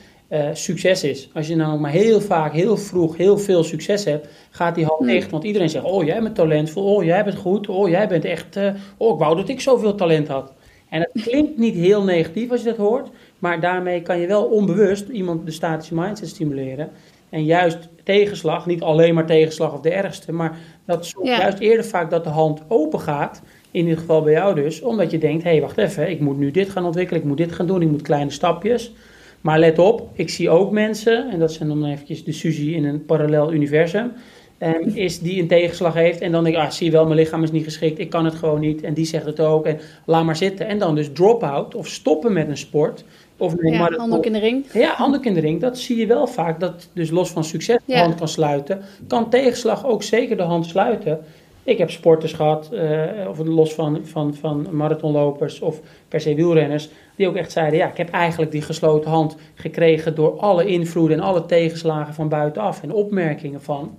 succes 0.53 1.03
is. 1.03 1.29
Als 1.33 1.47
je 1.47 1.55
nou 1.55 1.79
maar 1.79 1.91
heel 1.91 2.21
vaak, 2.21 2.53
heel 2.53 2.77
vroeg, 2.77 3.17
heel 3.17 3.37
veel 3.37 3.63
succes 3.63 4.03
hebt, 4.03 4.27
gaat 4.49 4.75
die 4.75 4.85
hand 4.85 4.99
hmm. 4.99 5.07
dicht. 5.07 5.31
Want 5.31 5.43
iedereen 5.43 5.69
zegt, 5.69 5.85
oh 5.85 6.03
jij 6.03 6.21
bent 6.21 6.35
talentvol, 6.35 6.95
oh 6.95 7.03
jij 7.03 7.23
bent 7.23 7.37
goed, 7.37 7.67
oh 7.67 7.89
jij 7.89 8.07
bent 8.07 8.25
echt, 8.25 8.57
oh 8.97 9.13
ik 9.13 9.19
wou 9.19 9.35
dat 9.35 9.49
ik 9.49 9.61
zoveel 9.61 9.95
talent 9.95 10.27
had. 10.27 10.53
En 10.89 11.09
het 11.11 11.23
klinkt 11.23 11.57
niet 11.57 11.75
heel 11.75 12.03
negatief 12.03 12.51
als 12.51 12.59
je 12.59 12.69
dat 12.69 12.77
hoort, 12.77 13.09
maar 13.39 13.59
daarmee 13.59 14.01
kan 14.01 14.19
je 14.19 14.27
wel 14.27 14.43
onbewust 14.43 15.09
iemand 15.09 15.45
de 15.45 15.51
statische 15.51 15.95
mindset 15.95 16.27
stimuleren. 16.27 16.89
En 17.33 17.45
juist 17.45 17.89
tegenslag, 18.03 18.65
niet 18.65 18.81
alleen 18.81 19.13
maar 19.13 19.25
tegenslag 19.25 19.73
of 19.73 19.79
de 19.79 19.89
ergste, 19.89 20.31
maar 20.31 20.57
dat 20.85 21.05
zorgt 21.05 21.27
juist 21.27 21.59
eerder 21.59 21.85
vaak 21.85 22.09
dat 22.09 22.23
de 22.23 22.29
hand 22.29 22.61
open 22.67 22.99
gaat. 22.99 23.41
In 23.71 23.83
ieder 23.83 23.97
geval 23.97 24.21
bij 24.21 24.33
jou 24.33 24.55
dus, 24.55 24.81
omdat 24.81 25.11
je 25.11 25.17
denkt: 25.17 25.43
hé, 25.43 25.49
hey, 25.49 25.61
wacht 25.61 25.77
even, 25.77 26.09
ik 26.09 26.19
moet 26.19 26.37
nu 26.37 26.51
dit 26.51 26.69
gaan 26.69 26.85
ontwikkelen, 26.85 27.21
ik 27.21 27.27
moet 27.27 27.37
dit 27.37 27.51
gaan 27.51 27.67
doen, 27.67 27.81
ik 27.81 27.89
moet 27.89 28.01
kleine 28.01 28.31
stapjes. 28.31 28.93
Maar 29.41 29.59
let 29.59 29.79
op, 29.79 30.09
ik 30.13 30.29
zie 30.29 30.49
ook 30.49 30.71
mensen, 30.71 31.29
en 31.31 31.39
dat 31.39 31.51
zijn 31.51 31.69
dan 31.69 31.85
eventjes 31.85 32.23
de 32.23 32.31
Suzy 32.31 32.69
in 32.69 32.85
een 32.85 33.05
parallel 33.05 33.53
universum, 33.53 34.11
um, 34.59 34.91
is 34.93 35.19
die 35.19 35.41
een 35.41 35.47
tegenslag 35.47 35.93
heeft. 35.93 36.21
En 36.21 36.31
dan 36.31 36.43
denk 36.43 36.55
ik, 36.55 36.61
ah, 36.61 36.69
zie 36.69 36.91
wel, 36.91 37.05
mijn 37.05 37.19
lichaam 37.19 37.43
is 37.43 37.51
niet 37.51 37.63
geschikt, 37.63 37.99
ik 37.99 38.09
kan 38.09 38.25
het 38.25 38.35
gewoon 38.35 38.59
niet. 38.59 38.83
En 38.83 38.93
die 38.93 39.05
zegt 39.05 39.25
het 39.25 39.39
ook, 39.39 39.65
en 39.65 39.79
laat 40.05 40.25
maar 40.25 40.35
zitten. 40.35 40.67
En 40.67 40.77
dan 40.77 40.95
dus 40.95 41.09
drop-out 41.13 41.75
of 41.75 41.87
stoppen 41.87 42.33
met 42.33 42.47
een 42.47 42.57
sport. 42.57 43.03
Of 43.43 43.55
nee, 43.55 43.73
ja, 43.73 43.91
handdoek 43.97 44.25
in 44.25 44.33
de 44.33 44.39
ring. 44.39 44.65
Ja, 44.73 44.93
handdoek 44.93 45.25
in 45.25 45.33
de 45.33 45.39
ring. 45.39 45.61
Dat 45.61 45.77
zie 45.77 45.97
je 45.97 46.07
wel 46.07 46.27
vaak. 46.27 46.59
Dat 46.59 46.89
dus 46.93 47.09
los 47.09 47.31
van 47.31 47.43
succes 47.43 47.79
de 47.85 47.97
hand 47.97 48.15
kan 48.15 48.27
sluiten. 48.27 48.81
Kan 49.07 49.29
tegenslag 49.29 49.85
ook 49.85 50.03
zeker 50.03 50.37
de 50.37 50.43
hand 50.43 50.65
sluiten. 50.65 51.19
Ik 51.63 51.77
heb 51.77 51.89
sporters 51.89 52.33
gehad, 52.33 52.69
uh, 52.73 53.03
of 53.29 53.37
los 53.37 53.73
van, 53.73 54.05
van, 54.05 54.35
van 54.35 54.67
marathonlopers 54.71 55.59
of 55.59 55.79
per 56.07 56.21
se 56.21 56.35
wielrenners, 56.35 56.89
die 57.15 57.27
ook 57.27 57.35
echt 57.35 57.51
zeiden: 57.51 57.79
Ja, 57.79 57.89
ik 57.89 57.97
heb 57.97 58.09
eigenlijk 58.09 58.51
die 58.51 58.61
gesloten 58.61 59.09
hand 59.09 59.35
gekregen 59.55 60.15
door 60.15 60.39
alle 60.39 60.65
invloeden 60.65 61.17
en 61.17 61.23
alle 61.23 61.45
tegenslagen 61.45 62.13
van 62.13 62.29
buitenaf 62.29 62.83
en 62.83 62.91
opmerkingen 62.91 63.61
van. 63.61 63.97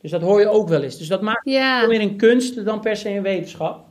Dus 0.00 0.10
dat 0.10 0.20
hoor 0.20 0.40
je 0.40 0.48
ook 0.48 0.68
wel 0.68 0.82
eens. 0.82 0.98
Dus 0.98 1.08
dat 1.08 1.20
maakt 1.20 1.44
ja. 1.44 1.86
meer 1.86 2.00
een 2.00 2.16
kunst 2.16 2.64
dan 2.64 2.80
per 2.80 2.96
se 2.96 3.08
een 3.08 3.22
wetenschap. 3.22 3.84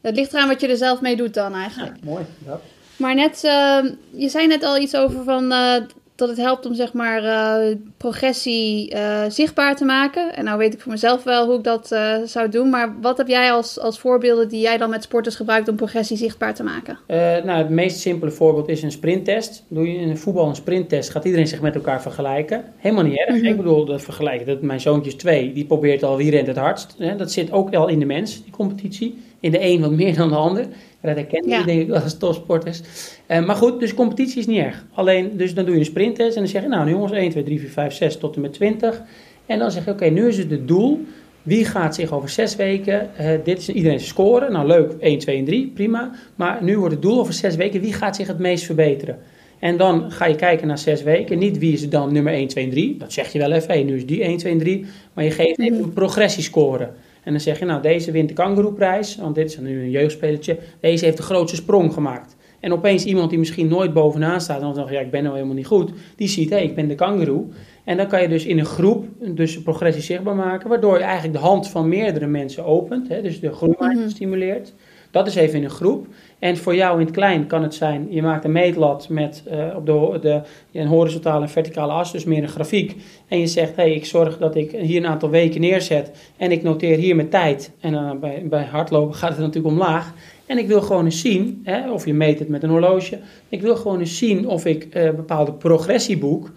Het 0.00 0.16
ligt 0.16 0.32
eraan 0.32 0.48
wat 0.48 0.60
je 0.60 0.68
er 0.68 0.76
zelf 0.76 1.00
mee 1.00 1.16
doet 1.16 1.34
dan 1.34 1.54
eigenlijk. 1.54 1.96
Ja, 2.00 2.10
mooi. 2.10 2.24
Ja. 2.46 2.60
Maar 3.02 3.14
net, 3.14 3.42
uh, 3.44 3.90
je 4.10 4.28
zei 4.28 4.46
net 4.46 4.62
al 4.62 4.78
iets 4.78 4.96
over 4.96 5.24
van, 5.24 5.52
uh, 5.52 5.74
dat 6.14 6.28
het 6.28 6.36
helpt 6.36 6.66
om 6.66 6.74
zeg 6.74 6.92
maar 6.92 7.24
uh, 7.24 7.76
progressie 7.96 8.94
zichtbaar 9.28 9.76
te 9.76 9.84
maken. 9.84 10.34
En 10.34 10.44
nou 10.44 10.58
weet 10.58 10.74
ik 10.74 10.80
voor 10.80 10.92
mezelf 10.92 11.22
wel 11.22 11.46
hoe 11.46 11.56
ik 11.56 11.64
dat 11.64 11.96
zou 12.24 12.48
doen. 12.48 12.70
Maar 12.70 13.00
wat 13.00 13.18
heb 13.18 13.28
jij 13.28 13.52
als, 13.52 13.78
als 13.80 13.98
voorbeelden 13.98 14.48
die 14.48 14.60
jij 14.60 14.78
dan 14.78 14.90
met 14.90 15.02
sporters 15.02 15.36
gebruikt 15.36 15.68
om 15.68 15.76
progressie 15.76 16.16
zichtbaar 16.16 16.54
te 16.54 16.62
maken? 16.62 16.98
nou, 17.44 17.50
het 17.50 17.68
meest 17.68 17.98
simpele 17.98 18.30
voorbeeld 18.30 18.68
is 18.68 18.82
een 18.82 18.92
sprinttest. 18.92 19.64
Doe 19.68 19.92
je 19.92 19.98
in 19.98 20.08
een 20.08 20.18
voetbal 20.18 20.48
een 20.48 20.54
sprinttest, 20.54 21.10
gaat 21.10 21.24
iedereen 21.24 21.48
zich 21.48 21.60
met 21.60 21.74
elkaar 21.74 22.02
vergelijken. 22.02 22.64
Helemaal 22.76 23.04
niet 23.04 23.18
erg. 23.18 23.36
Mhm. 23.36 23.46
Ik 23.46 23.56
bedoel, 23.56 23.84
dat 23.84 24.02
vergelijken. 24.02 24.46
Dat 24.46 24.62
mijn 24.62 24.80
zoontje 24.80 25.10
is 25.10 25.16
twee, 25.16 25.52
die 25.52 25.64
probeert 25.64 26.02
al 26.02 26.16
wie 26.16 26.30
rent 26.30 26.46
het 26.46 26.56
hardst. 26.56 26.94
Hè? 26.98 27.16
Dat 27.16 27.32
zit 27.32 27.52
ook 27.52 27.74
al 27.74 27.88
in 27.88 27.98
de 27.98 28.06
mens, 28.06 28.42
die 28.42 28.52
competitie. 28.52 29.18
In 29.40 29.50
de 29.50 29.60
een 29.60 29.80
wat 29.80 29.90
meer 29.90 30.16
dan 30.16 30.28
de 30.28 30.34
ander. 30.34 30.66
Dat 31.02 31.14
herkennen 31.16 31.50
ja. 31.50 31.62
denk 31.62 31.80
ik 31.80 31.88
wel 31.88 32.00
als 32.00 32.18
topsporters. 32.18 32.80
Uh, 33.28 33.46
maar 33.46 33.56
goed, 33.56 33.80
dus 33.80 33.94
competitie 33.94 34.38
is 34.38 34.46
niet 34.46 34.58
erg. 34.58 34.84
Alleen, 34.94 35.36
dus 35.36 35.54
dan 35.54 35.64
doe 35.64 35.74
je 35.74 35.80
een 35.80 35.86
sprinttest 35.86 36.36
en 36.36 36.42
dan 36.42 36.50
zeg 36.50 36.62
je, 36.62 36.68
nou 36.68 36.88
jongens, 36.88 37.12
1, 37.12 37.30
2, 37.30 37.42
3, 37.42 37.60
4, 37.60 37.68
5, 37.68 37.94
6 37.94 38.16
tot 38.16 38.34
en 38.34 38.40
met 38.40 38.52
20. 38.52 39.02
En 39.46 39.58
dan 39.58 39.70
zeg 39.70 39.84
je, 39.84 39.90
oké, 39.90 40.04
nu 40.04 40.28
is 40.28 40.38
het 40.38 40.50
het 40.50 40.68
doel. 40.68 41.04
Wie 41.42 41.64
gaat 41.64 41.94
zich 41.94 42.12
over 42.12 42.28
zes 42.28 42.56
weken, 42.56 43.10
uh, 43.20 43.30
dit 43.44 43.58
is 43.58 43.68
iedereen 43.68 44.00
scoren. 44.00 44.52
Nou 44.52 44.66
leuk, 44.66 44.92
1, 45.00 45.18
2 45.18 45.38
en 45.38 45.44
3, 45.44 45.70
prima. 45.74 46.10
Maar 46.34 46.62
nu 46.62 46.78
wordt 46.78 46.92
het 46.92 47.02
doel 47.02 47.18
over 47.18 47.32
zes 47.32 47.56
weken, 47.56 47.80
wie 47.80 47.92
gaat 47.92 48.16
zich 48.16 48.26
het 48.26 48.38
meest 48.38 48.64
verbeteren? 48.64 49.18
En 49.58 49.76
dan 49.76 50.10
ga 50.10 50.26
je 50.26 50.34
kijken 50.34 50.66
naar 50.66 50.78
zes 50.78 51.02
weken. 51.02 51.38
Niet 51.38 51.58
wie 51.58 51.72
is 51.72 51.88
dan 51.88 52.12
nummer 52.12 52.32
1, 52.32 52.48
2 52.48 52.64
en 52.64 52.70
3. 52.70 52.96
Dat 52.96 53.12
zeg 53.12 53.32
je 53.32 53.38
wel 53.38 53.52
even, 53.52 53.68
hey, 53.68 53.82
nu 53.82 53.96
is 53.96 54.06
die 54.06 54.22
1, 54.22 54.36
2 54.36 54.52
en 54.52 54.58
3. 54.58 54.86
Maar 55.12 55.24
je 55.24 55.30
geeft 55.30 55.58
even 55.58 55.82
een 55.82 55.92
progressiescore. 55.92 56.88
En 57.22 57.32
dan 57.32 57.40
zeg 57.40 57.58
je, 57.58 57.64
nou, 57.64 57.82
deze 57.82 58.10
wint 58.10 58.28
de 58.28 58.34
kangeroeprijs, 58.34 59.16
want 59.16 59.34
dit 59.34 59.50
is 59.50 59.58
nu 59.58 59.82
een 59.82 59.90
jeugdspelertje. 59.90 60.58
Deze 60.80 61.04
heeft 61.04 61.16
de 61.16 61.22
grootste 61.22 61.56
sprong 61.56 61.92
gemaakt. 61.92 62.36
En 62.60 62.72
opeens 62.72 63.04
iemand 63.04 63.30
die 63.30 63.38
misschien 63.38 63.68
nooit 63.68 63.92
bovenaan 63.92 64.40
staat 64.40 64.56
en 64.56 64.62
dan 64.62 64.74
zegt, 64.74 64.88
ja, 64.88 65.00
ik 65.00 65.10
ben 65.10 65.22
nou 65.22 65.34
helemaal 65.34 65.56
niet 65.56 65.66
goed, 65.66 65.90
die 66.16 66.28
ziet, 66.28 66.50
hé, 66.50 66.56
hey, 66.56 66.64
ik 66.64 66.74
ben 66.74 66.88
de 66.88 66.94
kangeroe. 66.94 67.44
En 67.84 67.96
dan 67.96 68.06
kan 68.06 68.22
je 68.22 68.28
dus 68.28 68.44
in 68.44 68.58
een 68.58 68.64
groep 68.64 69.06
dus 69.18 69.62
progressie 69.62 70.02
zichtbaar 70.02 70.34
maken, 70.34 70.68
waardoor 70.68 70.98
je 70.98 71.04
eigenlijk 71.04 71.38
de 71.38 71.44
hand 71.44 71.68
van 71.68 71.88
meerdere 71.88 72.26
mensen 72.26 72.64
opent, 72.64 73.08
hè, 73.08 73.22
dus 73.22 73.40
de 73.40 73.52
groei 73.52 73.74
mm 73.78 74.08
stimuleert. 74.08 74.74
Dat 75.10 75.26
is 75.26 75.34
even 75.34 75.58
in 75.58 75.64
een 75.64 75.70
groep. 75.70 76.06
En 76.42 76.56
voor 76.56 76.74
jou 76.74 76.98
in 76.98 77.06
het 77.06 77.14
klein 77.14 77.46
kan 77.46 77.62
het 77.62 77.74
zijn, 77.74 78.06
je 78.10 78.22
maakt 78.22 78.44
een 78.44 78.52
meetlat 78.52 79.08
met 79.08 79.42
uh, 79.52 79.76
op 79.76 79.86
de, 79.86 80.18
de, 80.20 80.40
een 80.72 80.86
horizontale 80.86 81.42
en 81.42 81.50
verticale 81.50 81.92
as, 81.92 82.12
dus 82.12 82.24
meer 82.24 82.42
een 82.42 82.48
grafiek. 82.48 82.96
En 83.28 83.38
je 83.38 83.46
zegt, 83.46 83.76
hey, 83.76 83.92
ik 83.92 84.04
zorg 84.04 84.38
dat 84.38 84.54
ik 84.54 84.70
hier 84.70 84.96
een 84.96 85.10
aantal 85.10 85.30
weken 85.30 85.60
neerzet 85.60 86.32
en 86.36 86.52
ik 86.52 86.62
noteer 86.62 86.96
hier 86.96 87.16
mijn 87.16 87.28
tijd. 87.28 87.72
En 87.80 87.92
uh, 87.92 88.10
bij, 88.20 88.42
bij 88.44 88.64
hardlopen 88.64 89.14
gaat 89.20 89.30
het 89.30 89.38
natuurlijk 89.38 89.74
omlaag. 89.74 90.14
En 90.46 90.58
ik 90.58 90.66
wil 90.66 90.80
gewoon 90.82 91.04
eens 91.04 91.20
zien, 91.20 91.60
hè, 91.64 91.90
of 91.90 92.06
je 92.06 92.14
meet 92.14 92.38
het 92.38 92.48
met 92.48 92.62
een 92.62 92.70
horloge, 92.70 93.18
ik 93.48 93.60
wil 93.62 93.76
gewoon 93.76 93.98
eens 93.98 94.18
zien 94.18 94.48
of 94.48 94.64
ik 94.64 94.96
uh, 94.96 95.10
bepaalde 95.10 95.52
progressie 95.52 96.18
boek. 96.18 96.50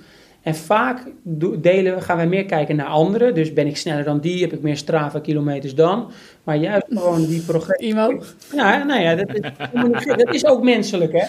En 0.46 0.56
vaak 0.56 1.12
delen, 1.58 2.02
gaan 2.02 2.18
wij 2.18 2.28
meer 2.28 2.46
kijken 2.46 2.76
naar 2.76 2.86
anderen. 2.86 3.34
Dus 3.34 3.54
ben 3.54 3.68
ik 3.68 3.78
sneller 3.78 4.04
dan 4.04 4.20
die, 4.20 4.42
heb 4.42 4.54
ik 4.54 4.62
meer 4.62 4.78
Strava 4.78 5.20
kilometers 5.20 5.76
dan. 5.76 6.12
Maar 6.44 6.58
juist 6.58 6.86
gewoon 6.90 7.26
die 7.26 7.42
progressie. 7.42 7.96
Ja, 8.56 8.84
nou 8.84 9.02
ja, 9.02 9.16
dat 9.16 9.30
is, 9.34 10.06
dat 10.06 10.34
is 10.34 10.46
ook 10.46 10.64
menselijk 10.64 11.12
hè. 11.12 11.26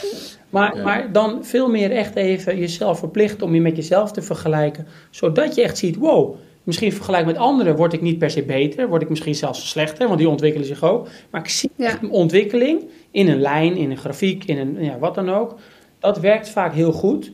Maar, 0.51 0.77
maar 0.77 1.13
dan 1.13 1.45
veel 1.45 1.71
meer 1.71 1.91
echt 1.91 2.17
even 2.17 2.59
jezelf 2.59 2.99
verplichten 2.99 3.47
om 3.47 3.55
je 3.55 3.61
met 3.61 3.77
jezelf 3.77 4.13
te 4.13 4.23
vergelijken. 4.23 4.87
Zodat 5.11 5.55
je 5.55 5.63
echt 5.63 5.79
ziet, 5.79 5.97
wow, 5.97 6.37
misschien 6.63 6.93
vergelijk 6.93 7.27
met 7.27 7.37
anderen 7.37 7.77
word 7.77 7.93
ik 7.93 8.01
niet 8.01 8.19
per 8.19 8.31
se 8.31 8.43
beter. 8.43 8.89
Word 8.89 9.03
ik 9.03 9.09
misschien 9.09 9.35
zelfs 9.35 9.69
slechter, 9.69 10.07
want 10.07 10.19
die 10.19 10.29
ontwikkelen 10.29 10.67
zich 10.67 10.85
ook. 10.85 11.09
Maar 11.31 11.41
ik 11.41 11.49
zie 11.49 11.71
ja. 11.77 11.99
een 12.03 12.11
ontwikkeling 12.11 12.85
in 13.11 13.29
een 13.29 13.41
lijn, 13.41 13.77
in 13.77 13.91
een 13.91 13.97
grafiek, 13.97 14.45
in 14.45 14.59
een 14.59 14.85
ja, 14.85 14.99
wat 14.99 15.15
dan 15.15 15.31
ook. 15.31 15.59
Dat 15.99 16.19
werkt 16.19 16.49
vaak 16.49 16.75
heel 16.75 16.93
goed. 16.93 17.33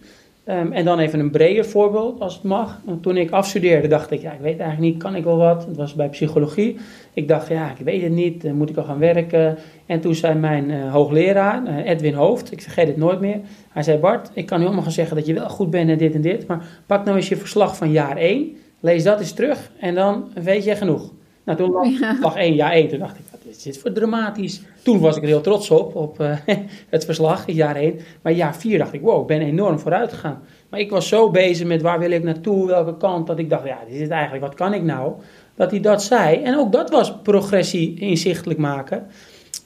Um, 0.48 0.72
en 0.72 0.84
dan 0.84 0.98
even 0.98 1.20
een 1.20 1.30
breder 1.30 1.64
voorbeeld, 1.64 2.20
als 2.20 2.34
het 2.34 2.42
mag. 2.42 2.80
Toen 3.00 3.16
ik 3.16 3.30
afstudeerde, 3.30 3.88
dacht 3.88 4.10
ik, 4.10 4.20
ja, 4.20 4.32
ik 4.32 4.40
weet 4.40 4.58
eigenlijk 4.58 4.92
niet, 4.92 5.02
kan 5.02 5.14
ik 5.14 5.24
wel 5.24 5.36
wat? 5.36 5.66
Het 5.66 5.76
was 5.76 5.94
bij 5.94 6.08
psychologie. 6.08 6.76
Ik 7.12 7.28
dacht, 7.28 7.48
ja, 7.48 7.70
ik 7.70 7.84
weet 7.84 8.02
het 8.02 8.12
niet, 8.12 8.52
moet 8.52 8.70
ik 8.70 8.76
al 8.76 8.84
gaan 8.84 8.98
werken? 8.98 9.58
En 9.86 10.00
toen 10.00 10.14
zei 10.14 10.34
mijn 10.34 10.70
uh, 10.70 10.92
hoogleraar, 10.92 11.62
uh, 11.66 11.90
Edwin 11.90 12.14
Hoofd, 12.14 12.52
ik 12.52 12.62
vergeet 12.62 12.86
het 12.86 12.96
nooit 12.96 13.20
meer. 13.20 13.40
Hij 13.68 13.82
zei, 13.82 13.98
Bart, 13.98 14.30
ik 14.34 14.46
kan 14.46 14.58
nu 14.58 14.64
allemaal 14.64 14.82
gaan 14.82 14.92
zeggen 14.92 15.16
dat 15.16 15.26
je 15.26 15.34
wel 15.34 15.48
goed 15.48 15.70
bent 15.70 15.90
en 15.90 15.98
dit 15.98 16.14
en 16.14 16.20
dit. 16.20 16.46
Maar 16.46 16.66
pak 16.86 17.04
nou 17.04 17.16
eens 17.16 17.28
je 17.28 17.36
verslag 17.36 17.76
van 17.76 17.90
jaar 17.90 18.16
1, 18.16 18.56
lees 18.80 19.02
dat 19.02 19.20
eens 19.20 19.32
terug 19.32 19.70
en 19.78 19.94
dan 19.94 20.30
weet 20.34 20.64
je 20.64 20.76
genoeg. 20.76 21.12
Nou, 21.44 21.58
toen 21.58 21.70
lag, 21.70 21.86
ja. 21.86 22.18
lag 22.20 22.36
1, 22.36 22.54
jaar 22.54 22.72
1, 22.72 22.88
toen 22.88 22.98
dacht 22.98 23.18
ik, 23.18 23.24
is 23.52 23.62
dit 23.62 23.78
voor 23.78 23.92
dramatisch? 23.92 24.62
Toen 24.82 25.00
was 25.00 25.16
ik 25.16 25.22
er 25.22 25.28
heel 25.28 25.40
trots 25.40 25.70
op, 25.70 25.96
op 25.96 26.20
uh, 26.20 26.36
het 26.90 27.04
verslag, 27.04 27.44
jaar 27.46 27.76
1. 27.76 27.98
Maar 28.22 28.32
jaar 28.32 28.56
4 28.56 28.78
dacht 28.78 28.92
ik, 28.92 29.00
wow, 29.00 29.20
ik 29.20 29.26
ben 29.26 29.40
enorm 29.40 29.78
vooruit 29.78 30.12
gegaan. 30.12 30.42
Maar 30.68 30.80
ik 30.80 30.90
was 30.90 31.08
zo 31.08 31.30
bezig 31.30 31.66
met 31.66 31.82
waar 31.82 31.98
wil 31.98 32.10
ik 32.10 32.22
naartoe, 32.22 32.66
welke 32.66 32.96
kant, 32.96 33.26
dat 33.26 33.38
ik 33.38 33.50
dacht, 33.50 33.66
ja, 33.66 33.78
dit 33.88 34.00
is 34.00 34.08
eigenlijk, 34.08 34.44
wat 34.44 34.54
kan 34.54 34.74
ik 34.74 34.82
nou? 34.82 35.12
Dat 35.54 35.70
hij 35.70 35.80
dat 35.80 36.02
zei. 36.02 36.42
En 36.42 36.58
ook 36.58 36.72
dat 36.72 36.90
was 36.90 37.14
progressie 37.22 37.98
inzichtelijk 38.00 38.58
maken. 38.58 39.06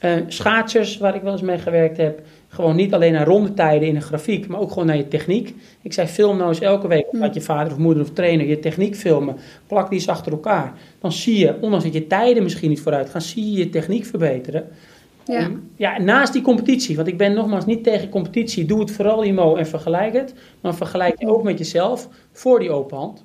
Uh, 0.05 0.13
schaatsers, 0.27 0.99
waar 0.99 1.15
ik 1.15 1.23
wel 1.23 1.33
eens 1.33 1.43
mee 1.43 1.59
gewerkt 1.59 1.97
heb, 1.97 2.21
gewoon 2.57 2.77
niet 2.77 2.95
alleen 2.95 3.13
naar 3.13 3.27
rondetijden 3.27 3.89
in 3.89 3.97
een 3.97 4.03
grafiek, 4.03 4.49
maar 4.49 4.61
ook 4.61 4.69
gewoon 4.69 4.87
naar 4.87 4.97
je 4.97 5.09
techniek. 5.09 5.55
Ik 5.83 5.93
zei, 5.93 6.07
film 6.07 6.37
nou 6.37 6.49
eens 6.49 6.61
elke 6.61 6.89
week, 6.89 7.07
laat 7.11 7.35
je 7.35 7.41
vader 7.41 7.73
of 7.73 7.79
moeder 7.79 8.03
of 8.03 8.11
trainer 8.11 8.47
je 8.47 8.59
techniek 8.59 8.97
filmen. 8.97 9.37
Plak 9.67 9.91
die 9.91 9.99
eens 9.99 10.09
achter 10.09 10.33
elkaar. 10.33 10.73
Dan 11.01 11.13
zie 11.13 11.39
je, 11.39 11.55
ondanks 11.61 11.85
dat 11.85 11.95
je 11.95 12.07
tijden 12.07 12.43
misschien 12.43 12.69
niet 12.69 12.81
vooruit 12.81 13.11
gaan, 13.11 13.21
zie 13.21 13.53
je 13.53 13.59
je 13.59 13.71
techniek 13.71 14.05
verbeteren. 14.05 14.69
Ja. 15.25 15.51
ja, 15.77 15.99
naast 15.99 16.33
die 16.33 16.43
competitie, 16.43 16.97
want 16.97 17.09
ik 17.09 17.17
ben 17.17 17.35
nogmaals 17.35 17.67
niet 17.67 17.85
tegen 17.85 18.09
competitie. 18.09 18.65
Doe 18.65 18.81
het 18.81 18.91
vooral, 18.91 19.25
Imo, 19.25 19.57
en 19.57 19.67
vergelijk 19.67 20.13
het. 20.13 20.35
Maar 20.61 20.75
vergelijk 20.75 21.21
je 21.21 21.29
ook 21.29 21.43
met 21.43 21.59
jezelf 21.59 22.09
voor 22.33 22.59
die 22.59 22.71
open 22.71 22.97
hand. 22.97 23.25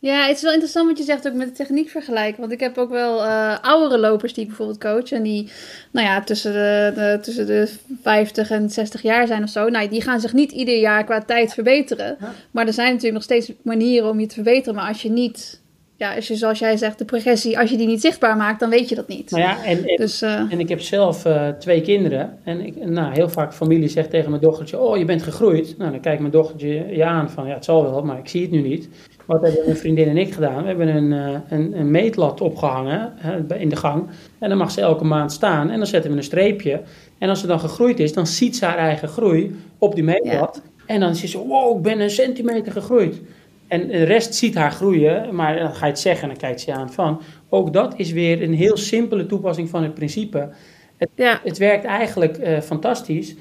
Ja, 0.00 0.26
het 0.26 0.36
is 0.36 0.42
wel 0.42 0.52
interessant 0.52 0.88
wat 0.88 0.98
je 0.98 1.04
zegt 1.04 1.28
ook 1.28 1.34
met 1.34 1.48
de 1.48 1.54
techniek 1.54 1.88
vergelijken. 1.88 2.40
Want 2.40 2.52
ik 2.52 2.60
heb 2.60 2.78
ook 2.78 2.90
wel 2.90 3.24
uh, 3.24 3.58
oudere 3.62 4.00
lopers 4.00 4.32
die 4.32 4.42
ik 4.42 4.48
bijvoorbeeld 4.48 4.80
coach. 4.80 5.12
En 5.12 5.22
die, 5.22 5.50
nou 5.90 6.06
ja, 6.06 6.22
tussen 6.22 6.52
de, 6.52 6.92
de, 6.94 7.18
tussen 7.22 7.46
de 7.46 7.68
50 8.02 8.50
en 8.50 8.70
60 8.70 9.02
jaar 9.02 9.26
zijn 9.26 9.42
of 9.42 9.48
zo. 9.48 9.68
Nou, 9.68 9.88
die 9.88 10.02
gaan 10.02 10.20
zich 10.20 10.32
niet 10.32 10.52
ieder 10.52 10.78
jaar 10.78 11.04
qua 11.04 11.22
tijd 11.22 11.54
verbeteren. 11.54 12.16
Maar 12.50 12.66
er 12.66 12.72
zijn 12.72 12.86
natuurlijk 12.86 13.14
nog 13.14 13.22
steeds 13.22 13.52
manieren 13.62 14.08
om 14.08 14.20
je 14.20 14.26
te 14.26 14.34
verbeteren. 14.34 14.74
Maar 14.74 14.88
als 14.88 15.02
je 15.02 15.10
niet, 15.10 15.60
ja, 15.96 16.14
als 16.14 16.28
je 16.28 16.36
zoals 16.36 16.58
jij 16.58 16.76
zegt, 16.76 16.98
de 16.98 17.04
progressie, 17.04 17.58
als 17.58 17.70
je 17.70 17.76
die 17.76 17.86
niet 17.86 18.00
zichtbaar 18.00 18.36
maakt, 18.36 18.60
dan 18.60 18.70
weet 18.70 18.88
je 18.88 18.94
dat 18.94 19.08
niet. 19.08 19.30
Nou 19.30 19.42
ja, 19.42 19.64
en, 19.64 19.86
en, 19.86 19.96
dus, 19.96 20.22
uh, 20.22 20.52
en 20.52 20.60
ik 20.60 20.68
heb 20.68 20.80
zelf 20.80 21.24
uh, 21.24 21.48
twee 21.48 21.80
kinderen. 21.80 22.38
En 22.44 22.66
ik, 22.66 22.84
nou, 22.84 23.12
heel 23.12 23.28
vaak 23.28 23.54
familie 23.54 23.88
zegt 23.88 24.10
tegen 24.10 24.30
mijn 24.30 24.42
dochtertje, 24.42 24.80
oh, 24.80 24.96
je 24.96 25.04
bent 25.04 25.22
gegroeid. 25.22 25.74
Nou, 25.78 25.90
dan 25.90 26.00
kijkt 26.00 26.20
mijn 26.20 26.32
dochtertje 26.32 26.96
je 26.96 27.04
aan 27.04 27.30
van, 27.30 27.46
ja, 27.46 27.54
het 27.54 27.64
zal 27.64 27.82
wel, 27.82 28.02
maar 28.02 28.18
ik 28.18 28.28
zie 28.28 28.42
het 28.42 28.50
nu 28.50 28.60
niet. 28.60 28.88
Wat 29.28 29.42
hebben 29.42 29.64
mijn 29.64 29.76
vriendin 29.76 30.08
en 30.08 30.16
ik 30.16 30.32
gedaan? 30.32 30.62
We 30.62 30.68
hebben 30.68 30.88
een, 30.88 31.12
uh, 31.12 31.38
een, 31.48 31.78
een, 31.78 31.90
meetlat 31.90 32.40
opgehangen 32.40 33.12
in 33.58 33.68
de 33.68 33.76
gang. 33.76 34.06
En 34.38 34.48
dan 34.48 34.58
mag 34.58 34.70
ze 34.70 34.80
elke 34.80 35.04
maand 35.04 35.32
staan. 35.32 35.70
En 35.70 35.78
dan 35.78 35.86
zetten 35.86 36.10
we 36.10 36.16
een 36.16 36.22
streepje. 36.22 36.80
En 37.18 37.28
als 37.28 37.40
ze 37.40 37.46
dan 37.46 37.60
gegroeid 37.60 38.00
is, 38.00 38.12
dan 38.12 38.26
ziet 38.26 38.56
ze 38.56 38.64
haar 38.64 38.76
eigen 38.76 39.08
groei 39.08 39.56
op 39.78 39.94
die 39.94 40.04
meetlat. 40.04 40.62
Ja. 40.64 40.84
En 40.94 41.00
dan 41.00 41.14
zegt 41.14 41.32
ze, 41.32 41.38
wow, 41.38 41.76
ik 41.76 41.82
ben 41.82 42.00
een 42.00 42.10
centimeter 42.10 42.72
gegroeid. 42.72 43.20
En 43.66 43.88
de 43.88 44.02
rest 44.02 44.34
ziet 44.34 44.54
haar 44.54 44.72
groeien, 44.72 45.34
maar 45.34 45.58
dan 45.58 45.74
ga 45.74 45.86
je 45.86 45.92
het 45.92 46.00
zeggen 46.00 46.22
en 46.22 46.28
dan 46.28 46.38
kijkt 46.38 46.60
ze 46.60 46.72
aan 46.72 46.92
van. 46.92 47.20
Ook 47.48 47.72
dat 47.72 47.94
is 47.96 48.12
weer 48.12 48.42
een 48.42 48.54
heel 48.54 48.76
simpele 48.76 49.26
toepassing 49.26 49.68
van 49.68 49.82
het 49.82 49.94
principe. 49.94 50.48
Het, 50.96 51.08
ja. 51.14 51.40
het 51.44 51.58
werkt 51.58 51.84
eigenlijk 51.84 52.38
uh, 52.38 52.60
fantastisch. 52.60 53.34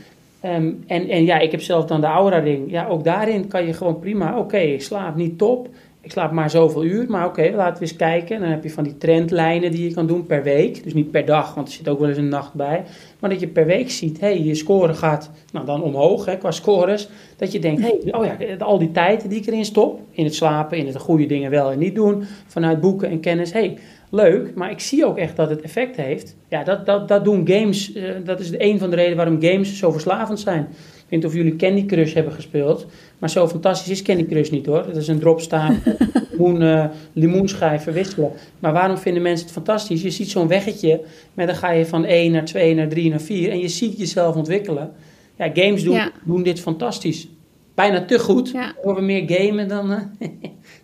Um, 0.45 0.83
en, 0.87 1.09
en 1.09 1.23
ja, 1.25 1.39
ik 1.39 1.51
heb 1.51 1.61
zelf 1.61 1.85
dan 1.85 2.01
de 2.01 2.07
Aura-ring. 2.07 2.71
Ja, 2.71 2.87
ook 2.87 3.03
daarin 3.03 3.47
kan 3.47 3.65
je 3.65 3.73
gewoon 3.73 3.99
prima, 3.99 4.37
oké, 4.37 4.57
ik 4.57 4.81
slaap 4.81 5.15
niet 5.15 5.37
top. 5.37 5.69
Ik 6.01 6.13
slaap 6.13 6.31
maar 6.31 6.49
zoveel 6.49 6.83
uur, 6.83 7.05
maar 7.09 7.25
oké, 7.25 7.51
laten 7.55 7.73
we 7.73 7.81
eens 7.81 7.95
kijken. 7.95 8.39
Dan 8.39 8.49
heb 8.49 8.63
je 8.63 8.69
van 8.69 8.83
die 8.83 8.97
trendlijnen 8.97 9.71
die 9.71 9.87
je 9.87 9.93
kan 9.93 10.07
doen 10.07 10.25
per 10.25 10.43
week. 10.43 10.83
Dus 10.83 10.93
niet 10.93 11.11
per 11.11 11.25
dag, 11.25 11.53
want 11.53 11.67
er 11.67 11.73
zit 11.73 11.89
ook 11.89 11.99
wel 11.99 12.09
eens 12.09 12.17
een 12.17 12.29
nacht 12.29 12.53
bij. 12.53 12.83
Maar 13.19 13.29
dat 13.29 13.39
je 13.39 13.47
per 13.47 13.65
week 13.65 13.91
ziet, 13.91 14.19
hé, 14.19 14.27
hey, 14.27 14.43
je 14.43 14.55
score 14.55 14.93
gaat 14.93 15.31
nou, 15.51 15.65
dan 15.65 15.83
omhoog 15.83 16.25
hè, 16.25 16.37
qua 16.37 16.51
scores. 16.51 17.09
Dat 17.37 17.51
je 17.51 17.59
denkt, 17.59 17.81
hey, 17.81 17.99
oh 18.11 18.25
ja, 18.25 18.37
al 18.59 18.77
die 18.77 18.91
tijd 18.91 19.29
die 19.29 19.39
ik 19.39 19.47
erin 19.47 19.65
stop. 19.65 19.99
In 20.11 20.23
het 20.23 20.35
slapen, 20.35 20.77
in 20.77 20.87
het 20.87 20.97
goede 20.97 21.25
dingen 21.25 21.51
wel 21.51 21.71
en 21.71 21.79
niet 21.79 21.95
doen. 21.95 22.23
Vanuit 22.45 22.81
boeken 22.81 23.09
en 23.09 23.19
kennis, 23.19 23.53
hey, 23.53 23.77
leuk, 24.09 24.55
maar 24.55 24.71
ik 24.71 24.79
zie 24.79 25.05
ook 25.05 25.17
echt 25.17 25.35
dat 25.35 25.49
het 25.49 25.61
effect 25.61 25.95
heeft. 25.95 26.35
Ja, 26.49 26.63
dat, 26.63 26.85
dat, 26.85 27.07
dat 27.07 27.23
doen 27.23 27.47
games, 27.47 27.95
uh, 27.95 28.11
dat 28.23 28.39
is 28.39 28.51
een 28.57 28.79
van 28.79 28.89
de 28.89 28.95
redenen 28.95 29.17
waarom 29.17 29.41
games 29.41 29.77
zo 29.77 29.91
verslavend 29.91 30.39
zijn. 30.39 30.61
Ik 30.61 31.13
weet 31.13 31.19
niet 31.21 31.25
of 31.25 31.33
jullie 31.33 31.55
Candy 31.55 31.85
Crush 31.85 32.13
hebben 32.13 32.33
gespeeld, 32.33 32.85
maar 33.17 33.29
zo 33.29 33.47
fantastisch 33.47 33.91
is 33.91 34.01
Candy 34.01 34.25
Crush 34.25 34.49
niet 34.49 34.65
hoor. 34.65 34.85
Het 34.85 34.95
is 34.95 35.07
een 35.07 35.19
dropstaan, 35.19 35.83
limoen, 36.31 36.61
uh, 36.61 36.85
limoenschijf 37.13 37.83
verwisselen. 37.83 38.31
Maar 38.59 38.73
waarom 38.73 38.97
vinden 38.97 39.21
mensen 39.21 39.45
het 39.45 39.55
fantastisch? 39.55 40.01
Je 40.01 40.09
ziet 40.09 40.29
zo'n 40.29 40.47
weggetje, 40.47 41.01
maar 41.33 41.45
dan 41.45 41.55
ga 41.55 41.71
je 41.71 41.85
van 41.85 42.05
1 42.05 42.31
naar 42.31 42.45
2 42.45 42.75
naar 42.75 42.87
3 42.87 43.09
naar 43.09 43.21
4 43.21 43.51
en 43.51 43.59
je 43.59 43.67
ziet 43.67 43.97
jezelf 43.97 44.35
ontwikkelen. 44.35 44.91
Ja, 45.37 45.49
games 45.53 45.83
doen, 45.83 45.95
ja. 45.95 46.11
doen 46.25 46.43
dit 46.43 46.59
fantastisch. 46.59 47.27
Bijna 47.75 48.05
te 48.05 48.19
goed. 48.19 48.51
Ja. 48.51 48.75
We 48.83 49.01
meer 49.01 49.23
gamen 49.27 49.67
dan... 49.67 49.91
Uh, 49.91 49.99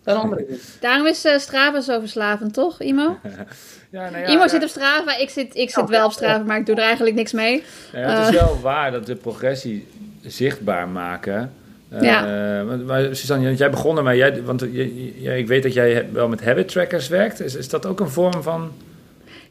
Daarom 0.80 1.06
is 1.06 1.24
uh, 1.24 1.38
Strava 1.38 1.80
zo 1.80 2.00
verslavend, 2.00 2.54
toch, 2.54 2.80
Imo? 2.80 3.18
ja, 3.90 4.10
nou 4.10 4.22
ja, 4.22 4.26
Imo 4.26 4.48
zit 4.48 4.62
op 4.62 4.68
Strava, 4.68 5.16
ik 5.16 5.30
zit, 5.30 5.56
ik 5.56 5.70
zit 5.70 5.88
wel 5.88 6.06
op 6.06 6.12
Strava, 6.12 6.44
maar 6.44 6.58
ik 6.58 6.66
doe 6.66 6.76
er 6.76 6.82
eigenlijk 6.82 7.16
niks 7.16 7.32
mee. 7.32 7.64
Ja, 7.92 7.98
het 7.98 8.28
is 8.28 8.34
uh, 8.34 8.46
wel 8.46 8.60
waar 8.60 8.90
dat 8.90 9.06
de 9.06 9.14
progressie 9.14 9.86
zichtbaar 10.26 10.88
maken... 10.88 11.52
Uh, 11.92 12.02
ja. 12.02 12.62
Maar 12.86 13.16
Suzanne, 13.16 13.54
jij 13.54 13.70
begon 13.70 13.96
ermee, 13.96 14.16
jij, 14.16 14.42
want 14.42 14.66
jij, 14.72 15.38
ik 15.38 15.46
weet 15.46 15.62
dat 15.62 15.72
jij 15.72 16.08
wel 16.12 16.28
met 16.28 16.44
habit 16.44 16.68
trackers 16.68 17.08
werkt. 17.08 17.40
Is, 17.40 17.54
is 17.54 17.68
dat 17.68 17.86
ook 17.86 18.00
een 18.00 18.10
vorm 18.10 18.42
van 18.42 18.72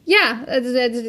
ja, 0.06 0.42
het, 0.46 0.64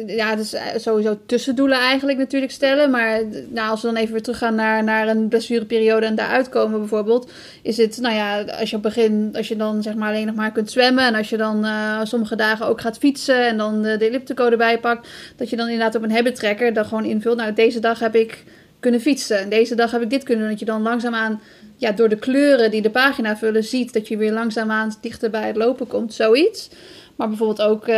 ja, 0.06 0.30
het 0.30 0.38
is 0.38 0.52
eh, 0.52 0.62
sowieso 0.76 1.18
tussendoelen 1.26 1.78
eigenlijk 1.78 2.18
natuurlijk 2.18 2.52
stellen. 2.52 2.90
Maar 2.90 3.22
nou, 3.48 3.70
als 3.70 3.82
we 3.82 3.86
dan 3.86 3.96
even 3.96 4.12
weer 4.12 4.22
teruggaan 4.22 4.54
naar, 4.54 4.84
naar 4.84 5.08
een 5.08 5.28
blessureperiode 5.28 6.06
en 6.06 6.14
daaruit 6.14 6.48
komen 6.48 6.78
bijvoorbeeld. 6.78 7.30
Is 7.62 7.76
het, 7.76 7.98
nou 8.00 8.14
ja, 8.14 8.42
als 8.42 8.70
je 8.70 8.76
op 8.76 8.82
begin, 8.82 9.30
als 9.32 9.48
je 9.48 9.56
dan 9.56 9.82
zeg 9.82 9.94
maar 9.94 10.08
alleen 10.08 10.26
nog 10.26 10.34
maar 10.34 10.52
kunt 10.52 10.70
zwemmen. 10.70 11.04
En 11.04 11.14
als 11.14 11.28
je 11.28 11.36
dan 11.36 11.64
uh, 11.64 12.00
sommige 12.04 12.36
dagen 12.36 12.66
ook 12.66 12.80
gaat 12.80 12.98
fietsen 12.98 13.46
en 13.46 13.56
dan 13.56 13.82
de, 13.82 13.96
de 13.96 14.06
elliptico 14.06 14.48
erbij 14.48 14.78
pakt. 14.78 15.08
Dat 15.36 15.50
je 15.50 15.56
dan 15.56 15.68
inderdaad 15.68 15.94
op 15.94 16.02
een 16.02 16.12
habit 16.12 16.34
tracker 16.34 16.72
dan 16.72 16.84
gewoon 16.84 17.04
invult. 17.04 17.36
Nou, 17.36 17.52
deze 17.52 17.80
dag 17.80 17.98
heb 17.98 18.14
ik 18.14 18.44
kunnen 18.80 19.00
fietsen. 19.00 19.38
En 19.38 19.48
deze 19.48 19.74
dag 19.74 19.90
heb 19.90 20.02
ik 20.02 20.10
dit 20.10 20.22
kunnen 20.22 20.42
doen. 20.42 20.50
Dat 20.50 20.60
je 20.60 20.66
dan 20.66 20.82
langzaamaan 20.82 21.40
ja, 21.76 21.92
door 21.92 22.08
de 22.08 22.18
kleuren 22.18 22.70
die 22.70 22.82
de 22.82 22.90
pagina 22.90 23.36
vullen 23.36 23.64
ziet 23.64 23.92
dat 23.92 24.08
je 24.08 24.16
weer 24.16 24.32
langzaamaan 24.32 24.94
dichter 25.00 25.30
bij 25.30 25.46
het 25.46 25.56
lopen 25.56 25.86
komt. 25.86 26.14
Zoiets. 26.14 26.68
Maar 27.16 27.28
bijvoorbeeld 27.28 27.62
ook 27.62 27.88
uh, 27.88 27.94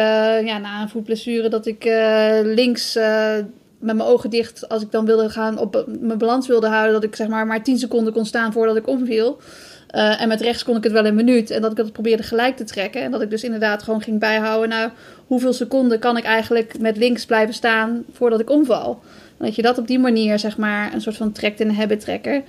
ja, 0.47 0.59
na 0.59 0.83
een 0.83 0.89
voetblessure 0.89 1.49
dat 1.49 1.67
ik 1.67 1.85
uh, 1.85 2.39
links 2.43 2.97
uh, 2.97 3.35
met 3.79 3.97
mijn 3.97 4.09
ogen 4.09 4.31
dicht, 4.31 4.69
als 4.69 4.83
ik 4.83 4.91
dan 4.91 5.05
wilde 5.05 5.31
gaan 5.31 5.59
op 5.59 5.85
mijn 6.01 6.19
balans 6.19 6.47
wilde 6.47 6.69
houden, 6.69 6.93
dat 6.93 7.05
ik 7.05 7.17
zeg 7.17 7.29
maar 7.29 7.47
maar 7.47 7.63
10 7.63 7.79
seconden 7.79 8.13
kon 8.13 8.27
staan 8.27 8.53
voordat 8.53 8.77
ik 8.77 8.87
omviel. 8.87 9.39
en 9.89 10.29
met 10.29 10.41
rechts 10.41 10.65
kon 10.65 10.77
ik 10.77 10.83
het 10.83 10.93
wel 10.93 11.07
een 11.07 11.15
minuut. 11.15 11.51
En 11.51 11.63
dat 11.63 11.71
ik 11.71 11.77
dat 11.77 11.93
probeerde 11.93 12.23
gelijk 12.23 12.57
te 12.57 12.65
trekken. 12.65 13.03
En 13.03 13.11
dat 13.11 13.23
ik 13.23 13.31
dus 13.31 13.45
inderdaad 13.45 13.83
gewoon 13.83 14.03
ging 14.03 14.19
bijhouden. 14.19 14.69
Nou, 14.69 14.91
hoeveel 15.27 15.53
seconden 15.53 15.99
kan 15.99 16.17
ik 16.17 16.25
eigenlijk 16.25 16.79
met 16.79 16.97
links 16.97 17.27
blijven 17.27 17.55
staan 17.55 18.05
voordat 18.13 18.41
ik 18.41 18.51
omval? 18.51 19.01
Dat 19.39 19.55
je 19.55 19.63
dat 19.63 19.79
op 19.79 19.87
die 19.87 19.99
manier, 19.99 20.39
zeg 20.39 20.57
maar, 20.57 20.95
een 20.95 21.01
soort 21.01 21.17
van 21.17 21.33
trekt 21.33 21.61
in 21.61 21.69
een 21.69 21.75
habit 21.75 22.01
tracker. 22.01 22.43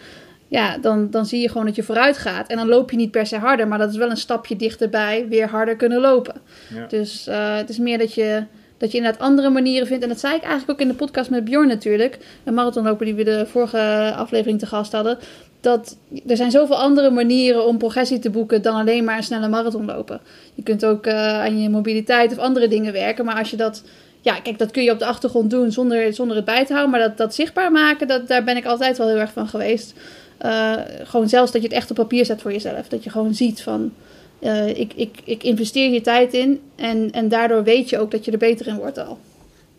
Ja, 0.50 0.78
dan, 0.78 1.10
dan 1.10 1.26
zie 1.26 1.42
je 1.42 1.48
gewoon 1.48 1.66
dat 1.66 1.76
je 1.76 1.84
vooruit 1.84 2.18
gaat. 2.18 2.48
En 2.48 2.58
dan 2.58 2.68
loop 2.68 2.92
je 2.92 2.98
niet 2.98 3.12
per 3.12 3.26
se 3.26 3.38
harder, 3.38 3.68
maar 3.68 3.78
dat 3.78 3.90
is 3.90 3.98
wel 3.98 4.10
een 4.10 4.18
stapje 4.18 4.56
dichterbij 4.56 5.26
weer 5.30 5.48
harder 5.48 5.76
kunnen 5.76 6.02
lopen. 6.02 6.36
Ja. 6.74 6.86
Dus 6.88 7.28
uh, 7.28 7.56
het 7.56 7.70
is 7.70 7.78
meer 7.78 7.98
dat 7.98 8.14
je, 8.14 8.44
dat 8.78 8.92
je 8.92 8.98
inderdaad 8.98 9.22
andere 9.22 9.50
manieren 9.50 9.88
vindt. 9.88 10.04
En 10.04 10.10
dat 10.10 10.20
zei 10.20 10.36
ik 10.36 10.42
eigenlijk 10.42 10.72
ook 10.72 10.80
in 10.80 10.88
de 10.88 10.94
podcast 10.94 11.30
met 11.30 11.46
Bjorn 11.46 11.68
natuurlijk. 11.68 12.18
Een 12.44 12.54
marathonloper 12.54 13.06
die 13.06 13.16
we 13.16 13.24
de 13.24 13.46
vorige 13.46 14.14
aflevering 14.16 14.60
te 14.60 14.66
gast 14.66 14.92
hadden. 14.92 15.18
Dat 15.62 15.98
er 16.28 16.38
zijn 16.38 16.52
zoveel 16.52 16.78
andere 16.78 17.10
manieren 17.10 17.66
om 17.66 17.78
progressie 17.78 18.20
te 18.20 18.30
boeken 18.30 18.62
dan 18.62 18.76
alleen 18.76 19.04
maar 19.04 19.18
een 19.18 19.24
snelle 19.24 19.48
marathon 19.48 19.86
lopen. 19.86 20.20
Je 20.54 20.64
kunt 20.64 20.86
ook 20.86 21.06
uh, 21.08 21.40
aan 21.40 21.62
je 21.62 21.70
mobiliteit 21.70 22.32
of 22.32 22.38
andere 22.38 22.68
dingen 22.68 22.94
werken. 22.94 23.26
Maar 23.26 23.38
als 23.38 23.52
je 23.52 23.58
dat 23.58 23.84
ja, 24.22 24.40
kijk, 24.40 24.58
dat 24.58 24.72
kun 24.72 24.84
je 24.84 24.92
op 24.92 25.00
de 25.00 25.06
achtergrond 25.06 25.50
doen 25.50 25.72
zonder, 25.72 26.14
zonder 26.14 26.36
het 26.36 26.46
bij 26.46 26.66
te 26.66 26.74
houden. 26.74 26.92
Maar 26.92 27.08
dat, 27.08 27.18
dat 27.18 27.36
zichtbaar 27.36 27.72
maken, 27.72 28.08
dat, 28.08 28.28
daar 28.28 28.44
ben 28.44 28.58
ik 28.58 28.66
altijd 28.66 28.98
wel 28.98 29.08
heel 29.08 29.18
erg 29.18 29.32
van 29.32 29.48
geweest. 29.48 29.94
Uh, 30.46 30.74
gewoon 31.04 31.30
zelfs 31.30 31.52
dat 31.52 31.62
je 31.62 31.68
het 31.68 31.78
echt 31.78 31.90
op 31.90 31.96
papier 31.96 32.26
zet 32.26 32.42
voor 32.42 32.52
jezelf. 32.52 32.88
Dat 32.88 33.04
je 33.04 33.10
gewoon 33.10 33.34
ziet 33.34 33.62
van, 33.62 33.92
uh, 34.40 34.68
ik, 34.68 34.94
ik, 34.96 35.12
ik 35.24 35.44
investeer 35.44 35.92
je 35.92 36.02
tijd 36.02 36.34
in. 36.34 36.60
En, 36.76 37.12
en 37.12 37.30
daardoor 37.30 37.64
weet 37.64 37.90
je 37.90 38.00
ook 38.00 38.12
dat 38.12 38.26
je 38.26 38.32
er 38.32 38.38
beter 38.38 38.68
in 38.68 38.76
wordt 38.78 38.98
al. 38.98 39.18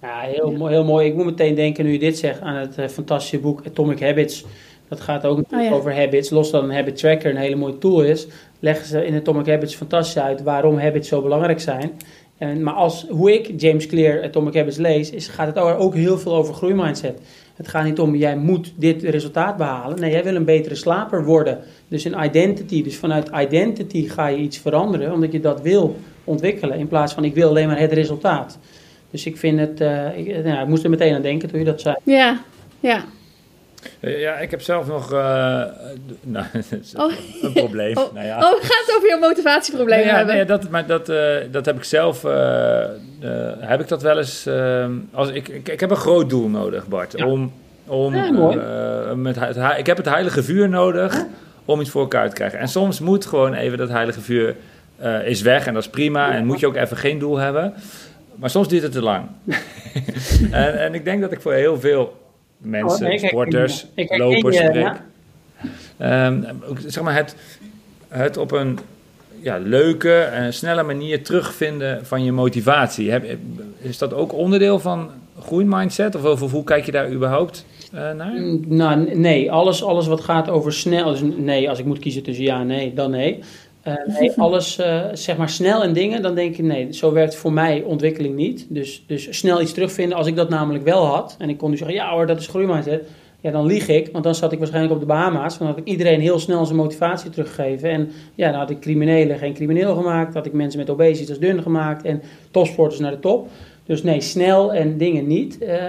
Ja, 0.02 0.20
heel, 0.20 0.52
mooi, 0.52 0.72
heel 0.72 0.84
mooi. 0.84 1.06
Ik 1.06 1.14
moet 1.14 1.24
meteen 1.24 1.54
denken, 1.54 1.84
nu 1.84 1.92
je 1.92 1.98
dit 1.98 2.18
zegt, 2.18 2.40
aan 2.40 2.56
het 2.56 2.78
uh, 2.78 2.88
fantastische 2.88 3.38
boek 3.38 3.62
Atomic 3.66 4.00
Habits. 4.00 4.44
Dat 4.88 5.00
gaat 5.00 5.24
ook 5.24 5.38
oh, 5.38 5.62
ja. 5.62 5.70
over 5.70 5.94
habits. 5.94 6.30
Los 6.30 6.50
dat 6.50 6.62
een 6.62 6.72
habit 6.72 6.96
tracker 6.96 7.30
een 7.30 7.36
hele 7.36 7.56
mooie 7.56 7.78
tool 7.78 8.02
is, 8.02 8.26
leggen 8.58 8.86
ze 8.86 9.06
in 9.06 9.14
Atomic 9.14 9.46
Habits 9.46 9.74
fantastisch 9.74 10.22
uit 10.22 10.42
waarom 10.42 10.78
habits 10.78 11.08
zo 11.08 11.22
belangrijk 11.22 11.61
zijn. 11.61 11.90
En, 12.38 12.62
maar 12.62 12.74
als, 12.74 13.06
hoe 13.08 13.32
ik 13.32 13.61
James 13.61 13.86
Clear 13.86 14.22
Atomic 14.22 14.54
Habits 14.54 14.76
lees, 14.76 15.11
is, 15.11 15.28
gaat 15.28 15.46
het 15.46 15.58
ook 15.58 15.94
heel 15.94 16.18
veel 16.18 16.34
over 16.34 16.54
groeimindset. 16.54 17.20
Het 17.61 17.68
gaat 17.68 17.84
niet 17.84 18.00
om, 18.00 18.14
jij 18.16 18.36
moet 18.36 18.72
dit 18.76 19.02
resultaat 19.02 19.56
behalen. 19.56 20.00
Nee, 20.00 20.11
jij 20.11 20.24
wil 20.24 20.34
een 20.34 20.44
betere 20.44 20.74
slaper 20.74 21.24
worden. 21.24 21.58
Dus 21.88 22.04
een 22.04 22.24
identity. 22.24 22.82
Dus 22.82 22.96
vanuit 22.96 23.30
identity 23.34 24.08
ga 24.08 24.26
je 24.26 24.36
iets 24.36 24.58
veranderen, 24.58 25.12
omdat 25.12 25.32
je 25.32 25.40
dat 25.40 25.62
wil 25.62 25.96
ontwikkelen. 26.24 26.78
In 26.78 26.88
plaats 26.88 27.12
van, 27.12 27.24
ik 27.24 27.34
wil 27.34 27.48
alleen 27.48 27.66
maar 27.66 27.78
het 27.78 27.92
resultaat. 27.92 28.58
Dus 29.11 29.26
ik 29.26 29.36
vind 29.36 29.58
het, 29.58 29.80
uh, 29.80 29.88
nou, 30.44 30.62
ik 30.62 30.68
moest 30.68 30.84
er 30.84 30.90
meteen 30.90 31.14
aan 31.14 31.22
denken 31.22 31.48
toen 31.48 31.58
je 31.58 31.64
dat 31.64 31.80
zei. 31.80 31.96
Ja, 32.02 32.40
ja. 32.80 33.04
Ja, 34.01 34.35
ik 34.35 34.51
heb 34.51 34.61
zelf 34.61 34.87
nog 34.87 35.12
uh, 35.12 35.18
nou, 36.20 36.47
oh. 36.97 37.12
een 37.43 37.53
probleem. 37.53 37.97
Oh, 37.97 38.12
nou 38.14 38.26
ja. 38.26 38.37
oh, 38.37 38.61
het 38.61 38.95
over 38.97 39.09
jouw 39.09 39.18
motivatieprobleem 39.18 39.99
nou 39.99 40.11
ja, 40.11 40.16
hebben? 40.16 40.35
Nee, 40.35 40.45
dat, 40.45 40.68
maar 40.68 40.87
dat, 40.87 41.09
uh, 41.09 41.37
dat 41.51 41.66
heb 41.66 41.76
ik 41.76 41.85
zelf, 41.85 42.24
uh, 42.24 42.85
heb 43.59 43.81
ik 43.81 43.89
dat 43.89 44.03
wel 44.03 44.18
eens, 44.18 44.49
als, 45.12 45.28
ik, 45.31 45.49
ik, 45.49 45.68
ik, 45.68 45.81
heb 45.81 45.91
een 45.91 45.97
groot 45.97 46.31
doel 46.31 46.49
nodig, 46.49 46.87
Bart. 46.87 47.12
Ja. 47.16 47.26
Om, 47.26 47.53
om, 47.87 48.14
ja, 48.14 49.14
met 49.14 49.37
het, 49.39 49.78
ik 49.78 49.87
heb 49.87 49.97
het 49.97 50.09
heilige 50.09 50.43
vuur 50.43 50.68
nodig 50.68 51.12
huh? 51.14 51.22
om 51.64 51.81
iets 51.81 51.91
voor 51.91 52.03
elkaar 52.03 52.28
te 52.28 52.35
krijgen. 52.35 52.59
En 52.59 52.68
soms 52.68 53.01
moet 53.01 53.26
gewoon 53.26 53.55
even 53.55 53.78
dat 53.78 53.89
heilige 53.89 54.20
vuur 54.20 54.57
is 55.24 55.43
weg 55.43 55.66
en 55.66 55.74
dat 55.74 55.83
is 55.83 55.91
prima. 55.91 56.33
En 56.33 56.47
moet 56.47 56.61
je 56.61 56.66
ook 56.66 56.76
even 56.76 56.97
geen 56.97 57.18
doel 57.18 57.37
hebben. 57.37 57.74
Maar 58.35 58.51
soms 58.51 58.68
duurt 58.68 58.83
het 58.83 58.93
te 58.93 59.03
lang. 59.03 59.26
en, 60.51 60.78
en 60.78 60.95
ik 60.95 61.05
denk 61.05 61.20
dat 61.20 61.33
ik 61.33 61.41
voor 61.41 61.53
heel 61.53 61.81
veel 61.81 62.18
mensen, 62.61 63.12
oh, 63.12 63.18
sporters, 63.18 63.86
ik, 63.94 64.16
lopers 64.16 64.58
je, 64.58 64.64
spreek. 64.64 64.92
Ja. 65.98 66.26
Um, 66.26 66.44
zeg 66.86 67.02
maar 67.04 67.14
het, 67.14 67.36
het 68.08 68.36
op 68.36 68.52
een 68.52 68.78
ja, 69.42 69.58
leuke 69.58 70.14
en 70.14 70.54
snelle 70.54 70.82
manier 70.82 71.24
terugvinden 71.24 72.06
van 72.06 72.24
je 72.24 72.32
motivatie. 72.32 73.11
Heb, 73.11 73.36
is 73.78 73.98
dat 73.98 74.14
ook 74.14 74.32
onderdeel 74.32 74.78
van 74.78 75.11
groeimindset? 75.38 76.14
Of, 76.14 76.42
of 76.42 76.50
hoe 76.50 76.64
kijk 76.64 76.84
je 76.84 76.92
daar 76.92 77.11
überhaupt 77.11 77.66
uh, 77.94 78.12
naar? 78.12 78.32
Nou, 78.66 79.16
nee. 79.16 79.52
Alles, 79.52 79.84
alles 79.84 80.06
wat 80.06 80.20
gaat 80.20 80.48
over 80.48 80.72
snel... 80.72 81.11
Dus 81.11 81.20
nee, 81.36 81.68
als 81.68 81.78
ik 81.78 81.84
moet 81.84 81.98
kiezen 81.98 82.22
tussen 82.22 82.44
ja 82.44 82.61
en 82.61 82.66
nee, 82.66 82.94
dan 82.94 83.11
nee. 83.11 83.38
Uh, 83.89 83.95
nee, 84.18 84.33
alles 84.37 84.78
uh, 84.78 85.05
zeg 85.12 85.37
maar 85.37 85.49
snel 85.49 85.83
en 85.83 85.93
dingen, 85.93 86.22
dan 86.22 86.35
denk 86.35 86.57
ik 86.57 86.64
nee, 86.64 86.93
zo 86.93 87.12
werkt 87.12 87.35
voor 87.35 87.53
mij 87.53 87.83
ontwikkeling 87.83 88.35
niet. 88.35 88.66
Dus, 88.68 89.05
dus 89.07 89.39
snel 89.39 89.61
iets 89.61 89.72
terugvinden, 89.72 90.18
als 90.18 90.26
ik 90.26 90.37
dat 90.37 90.49
namelijk 90.49 90.85
wel 90.85 91.05
had 91.05 91.37
en 91.39 91.49
ik 91.49 91.59
kon 91.59 91.70
nu 91.70 91.76
zeggen, 91.76 91.97
ja 91.97 92.11
hoor, 92.11 92.26
dat 92.26 92.41
is 92.41 92.47
groeimindset. 92.47 93.09
Ja, 93.43 93.51
dan 93.51 93.66
lieg 93.66 93.89
ik, 93.89 94.09
want 94.12 94.24
dan 94.24 94.35
zat 94.35 94.53
ik 94.53 94.59
waarschijnlijk 94.59 94.95
op 94.95 95.01
de 95.01 95.07
Bahama's. 95.07 95.59
Dan 95.59 95.66
had 95.66 95.76
ik 95.76 95.85
iedereen 95.85 96.20
heel 96.20 96.39
snel 96.39 96.64
zijn 96.64 96.76
motivatie 96.76 97.31
teruggegeven. 97.31 97.91
En 97.91 98.11
ja, 98.35 98.51
dan 98.51 98.61
had 98.61 98.70
ik 98.70 98.81
criminelen 98.81 99.39
geen 99.39 99.55
crimineel 99.55 99.95
gemaakt. 99.95 100.35
had 100.35 100.47
ik 100.47 100.53
mensen 100.53 100.78
met 100.81 100.91
obesitas 100.91 101.39
dun 101.39 101.62
gemaakt. 101.62 102.05
En 102.05 102.22
topsporters 102.51 103.01
naar 103.01 103.11
de 103.11 103.20
top. 103.20 103.49
Dus 103.85 104.03
nee, 104.03 104.20
snel 104.20 104.74
en 104.74 104.99
dingen 104.99 105.26
niet. 105.26 105.62
Uh, 105.62 105.85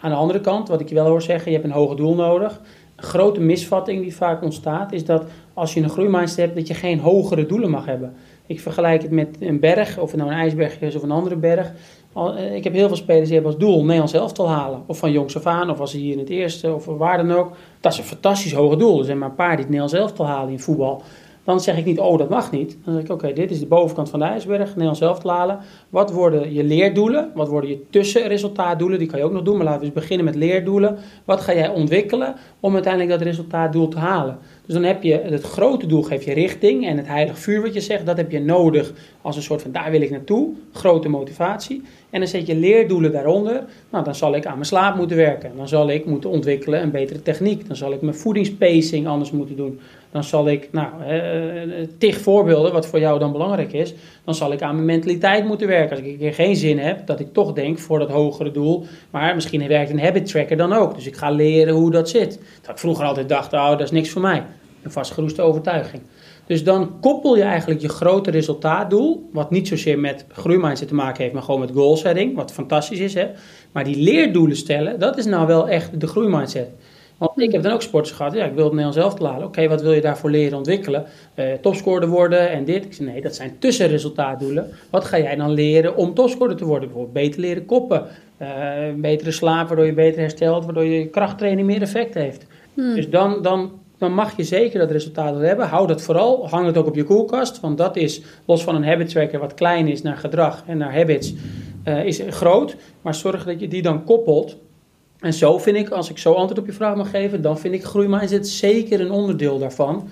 aan 0.00 0.10
de 0.10 0.16
andere 0.16 0.40
kant, 0.40 0.68
wat 0.68 0.80
ik 0.80 0.88
je 0.88 0.94
wel 0.94 1.06
hoor 1.06 1.22
zeggen, 1.22 1.50
je 1.50 1.56
hebt 1.56 1.68
een 1.68 1.76
hoger 1.76 1.96
doel 1.96 2.14
nodig. 2.14 2.60
Een 2.96 3.04
grote 3.04 3.40
misvatting 3.40 4.02
die 4.02 4.16
vaak 4.16 4.42
ontstaat, 4.42 4.92
is 4.92 5.04
dat 5.04 5.24
als 5.54 5.74
je 5.74 5.82
een 5.82 5.90
groeimindset 5.90 6.38
hebt, 6.38 6.54
dat 6.54 6.66
je 6.66 6.74
geen 6.74 6.98
hogere 6.98 7.46
doelen 7.46 7.70
mag 7.70 7.86
hebben. 7.86 8.14
Ik 8.46 8.60
vergelijk 8.60 9.02
het 9.02 9.10
met 9.10 9.36
een 9.40 9.60
berg, 9.60 9.98
of 9.98 10.10
het 10.10 10.20
nou 10.20 10.32
een 10.32 10.38
ijsberg 10.38 10.80
is 10.80 10.96
of 10.96 11.02
een 11.02 11.10
andere 11.10 11.36
berg. 11.36 11.72
Ik 12.54 12.64
heb 12.64 12.72
heel 12.72 12.86
veel 12.86 12.96
spelers 12.96 13.24
die 13.24 13.34
hebben 13.34 13.52
als 13.52 13.60
doel 13.60 13.80
Nederlands 13.80 14.12
elftal 14.12 14.48
halen. 14.48 14.82
Of 14.86 14.98
van 14.98 15.12
jongs 15.12 15.36
af 15.36 15.46
aan, 15.46 15.70
of 15.70 15.80
als 15.80 15.90
ze 15.90 15.98
hier 15.98 16.12
in 16.12 16.18
het 16.18 16.28
eerste, 16.28 16.74
of 16.74 16.84
waar 16.84 17.16
dan 17.16 17.32
ook. 17.32 17.56
Dat 17.80 17.92
is 17.92 17.98
een 17.98 18.04
fantastisch 18.04 18.52
hoge 18.52 18.76
doel. 18.76 18.98
Er 18.98 19.04
zijn 19.04 19.18
maar 19.18 19.28
een 19.28 19.34
paar 19.34 19.56
die 19.56 19.64
het 19.64 19.68
Nederlands 19.68 19.94
elftal 19.94 20.26
halen 20.26 20.52
in 20.52 20.60
voetbal. 20.60 21.02
Dan 21.44 21.60
zeg 21.60 21.76
ik 21.76 21.84
niet, 21.84 21.98
oh 21.98 22.18
dat 22.18 22.28
mag 22.28 22.52
niet. 22.52 22.78
Dan 22.84 22.94
zeg 22.94 23.02
ik, 23.02 23.10
oké, 23.10 23.32
dit 23.32 23.50
is 23.50 23.60
de 23.60 23.66
bovenkant 23.66 24.10
van 24.10 24.18
de 24.18 24.24
ijsberg, 24.24 24.68
Nederlands 24.68 25.00
elftal 25.00 25.30
halen. 25.30 25.58
Wat 25.88 26.12
worden 26.12 26.52
je 26.52 26.64
leerdoelen? 26.64 27.30
Wat 27.34 27.48
worden 27.48 27.70
je 27.70 27.84
tussenresultaatdoelen? 27.90 28.98
Die 28.98 29.08
kan 29.08 29.18
je 29.18 29.24
ook 29.24 29.32
nog 29.32 29.42
doen, 29.42 29.56
maar 29.56 29.64
laten 29.64 29.80
we 29.80 29.86
eens 29.86 29.94
beginnen 29.94 30.24
met 30.24 30.34
leerdoelen. 30.34 30.96
Wat 31.24 31.40
ga 31.40 31.54
jij 31.54 31.68
ontwikkelen 31.68 32.34
om 32.60 32.72
uiteindelijk 32.74 33.12
dat 33.12 33.22
resultaatdoel 33.22 33.88
te 33.88 33.98
halen? 33.98 34.38
Dus 34.66 34.74
dan 34.74 34.84
heb 34.84 35.02
je 35.02 35.20
het 35.24 35.42
grote 35.42 35.86
doel, 35.86 36.02
geef 36.02 36.24
je 36.24 36.32
richting. 36.32 36.86
En 36.86 36.96
het 36.96 37.06
heilig 37.06 37.38
vuur 37.38 37.62
wat 37.62 37.74
je 37.74 37.80
zegt, 37.80 38.06
dat 38.06 38.16
heb 38.16 38.30
je 38.30 38.40
nodig 38.40 38.92
als 39.22 39.36
een 39.36 39.42
soort 39.42 39.62
van 39.62 39.72
daar 39.72 39.90
wil 39.90 40.00
ik 40.00 40.10
naartoe. 40.10 40.52
Grote 40.72 41.08
motivatie. 41.08 41.82
En 42.14 42.20
dan 42.20 42.28
zet 42.28 42.46
je 42.46 42.56
leerdoelen 42.56 43.12
daaronder. 43.12 43.64
Nou, 43.90 44.04
dan 44.04 44.14
zal 44.14 44.34
ik 44.34 44.46
aan 44.46 44.52
mijn 44.54 44.64
slaap 44.64 44.96
moeten 44.96 45.16
werken. 45.16 45.52
Dan 45.56 45.68
zal 45.68 45.90
ik 45.90 46.06
moeten 46.06 46.30
ontwikkelen 46.30 46.82
een 46.82 46.90
betere 46.90 47.22
techniek. 47.22 47.66
Dan 47.66 47.76
zal 47.76 47.92
ik 47.92 48.00
mijn 48.00 48.14
voedingspacing 48.14 49.06
anders 49.06 49.30
moeten 49.30 49.56
doen. 49.56 49.80
Dan 50.10 50.24
zal 50.24 50.48
ik, 50.48 50.68
nou, 50.72 50.88
eh, 51.02 51.86
tig 51.98 52.20
voorbeelden 52.20 52.72
wat 52.72 52.86
voor 52.86 52.98
jou 52.98 53.18
dan 53.18 53.32
belangrijk 53.32 53.72
is. 53.72 53.94
Dan 54.24 54.34
zal 54.34 54.52
ik 54.52 54.62
aan 54.62 54.74
mijn 54.74 54.86
mentaliteit 54.86 55.44
moeten 55.44 55.66
werken. 55.66 55.90
Als 55.90 55.98
ik 55.98 56.12
een 56.12 56.18
keer 56.18 56.34
geen 56.34 56.56
zin 56.56 56.78
heb, 56.78 57.06
dat 57.06 57.20
ik 57.20 57.32
toch 57.32 57.52
denk 57.52 57.78
voor 57.78 57.98
dat 57.98 58.10
hogere 58.10 58.50
doel. 58.50 58.84
Maar 59.10 59.34
misschien 59.34 59.68
werkt 59.68 59.90
een 59.90 60.00
habit 60.00 60.26
tracker 60.26 60.56
dan 60.56 60.72
ook. 60.72 60.94
Dus 60.94 61.06
ik 61.06 61.16
ga 61.16 61.30
leren 61.30 61.74
hoe 61.74 61.90
dat 61.90 62.08
zit. 62.08 62.40
Dat 62.60 62.70
ik 62.70 62.78
vroeger 62.78 63.04
altijd 63.04 63.28
dacht, 63.28 63.52
oh, 63.52 63.70
dat 63.70 63.80
is 63.80 63.90
niks 63.90 64.10
voor 64.10 64.22
mij. 64.22 64.42
Een 64.82 64.90
vastgeroeste 64.90 65.42
overtuiging. 65.42 66.02
Dus 66.46 66.64
dan 66.64 67.00
koppel 67.00 67.36
je 67.36 67.42
eigenlijk 67.42 67.80
je 67.80 67.88
grote 67.88 68.30
resultaatdoel, 68.30 69.28
wat 69.32 69.50
niet 69.50 69.68
zozeer 69.68 69.98
met 69.98 70.24
groeimindset 70.32 70.88
te 70.88 70.94
maken 70.94 71.22
heeft, 71.22 71.34
maar 71.34 71.42
gewoon 71.42 71.60
met 71.60 71.70
goal 71.74 71.96
setting, 71.96 72.36
wat 72.36 72.52
fantastisch 72.52 72.98
is. 72.98 73.14
Hè? 73.14 73.28
Maar 73.72 73.84
die 73.84 74.02
leerdoelen 74.02 74.56
stellen, 74.56 74.98
dat 74.98 75.18
is 75.18 75.24
nou 75.24 75.46
wel 75.46 75.68
echt 75.68 76.00
de 76.00 76.06
groeimindset. 76.06 76.68
Want 77.18 77.40
ik 77.40 77.52
heb 77.52 77.62
dan 77.62 77.72
ook 77.72 77.82
sporters 77.82 78.16
gehad, 78.16 78.34
ja, 78.34 78.44
ik 78.44 78.54
wil 78.54 78.64
het 78.64 78.72
Nederlands 78.72 78.98
zelf 78.98 79.14
te 79.14 79.24
halen. 79.24 79.38
Oké, 79.38 79.46
okay, 79.46 79.68
wat 79.68 79.82
wil 79.82 79.92
je 79.92 80.00
daarvoor 80.00 80.30
leren 80.30 80.58
ontwikkelen? 80.58 81.04
Uh, 81.34 81.52
topscorer 81.60 82.08
worden 82.08 82.50
en 82.50 82.64
dit. 82.64 82.84
Ik 82.84 82.92
zei, 82.92 83.10
nee, 83.10 83.20
dat 83.20 83.34
zijn 83.34 83.56
tussenresultaatdoelen. 83.58 84.70
Wat 84.90 85.04
ga 85.04 85.18
jij 85.18 85.36
dan 85.36 85.50
leren 85.50 85.96
om 85.96 86.14
topscorer 86.14 86.56
te 86.56 86.64
worden? 86.64 86.88
Bijvoorbeeld 86.88 87.24
beter 87.24 87.40
leren 87.40 87.66
koppen, 87.66 88.06
uh, 88.42 88.48
betere 88.96 89.30
slaap, 89.30 89.68
waardoor 89.68 89.86
je 89.86 89.92
beter 89.92 90.20
herstelt, 90.20 90.64
waardoor 90.64 90.84
je 90.84 91.06
krachttraining 91.06 91.66
meer 91.66 91.82
effect 91.82 92.14
heeft. 92.14 92.46
Hmm. 92.74 92.94
Dus 92.94 93.10
dan, 93.10 93.42
dan 93.42 93.72
dan 93.98 94.14
mag 94.14 94.36
je 94.36 94.44
zeker 94.44 94.78
dat 94.78 94.90
resultaat 94.90 95.40
hebben. 95.40 95.68
Hou 95.68 95.86
dat 95.86 96.02
vooral, 96.02 96.48
hang 96.48 96.66
het 96.66 96.76
ook 96.76 96.86
op 96.86 96.94
je 96.94 97.04
koelkast, 97.04 97.60
want 97.60 97.78
dat 97.78 97.96
is, 97.96 98.22
los 98.44 98.64
van 98.64 98.74
een 98.74 98.84
habit 98.84 99.08
tracker 99.08 99.38
wat 99.38 99.54
klein 99.54 99.88
is 99.88 100.02
naar 100.02 100.16
gedrag 100.16 100.64
en 100.66 100.78
naar 100.78 100.94
habits, 100.94 101.34
uh, 101.84 102.04
is 102.04 102.22
groot. 102.28 102.76
Maar 103.02 103.14
zorg 103.14 103.44
dat 103.44 103.60
je 103.60 103.68
die 103.68 103.82
dan 103.82 104.04
koppelt. 104.04 104.56
En 105.20 105.32
zo 105.32 105.58
vind 105.58 105.76
ik, 105.76 105.88
als 105.88 106.10
ik 106.10 106.18
zo 106.18 106.32
antwoord 106.32 106.58
op 106.58 106.66
je 106.66 106.72
vraag 106.72 106.96
mag 106.96 107.10
geven, 107.10 107.42
dan 107.42 107.58
vind 107.58 107.74
ik 107.74 107.84
groeimindset 107.84 108.48
zeker 108.48 109.00
een 109.00 109.10
onderdeel 109.10 109.58
daarvan. 109.58 110.08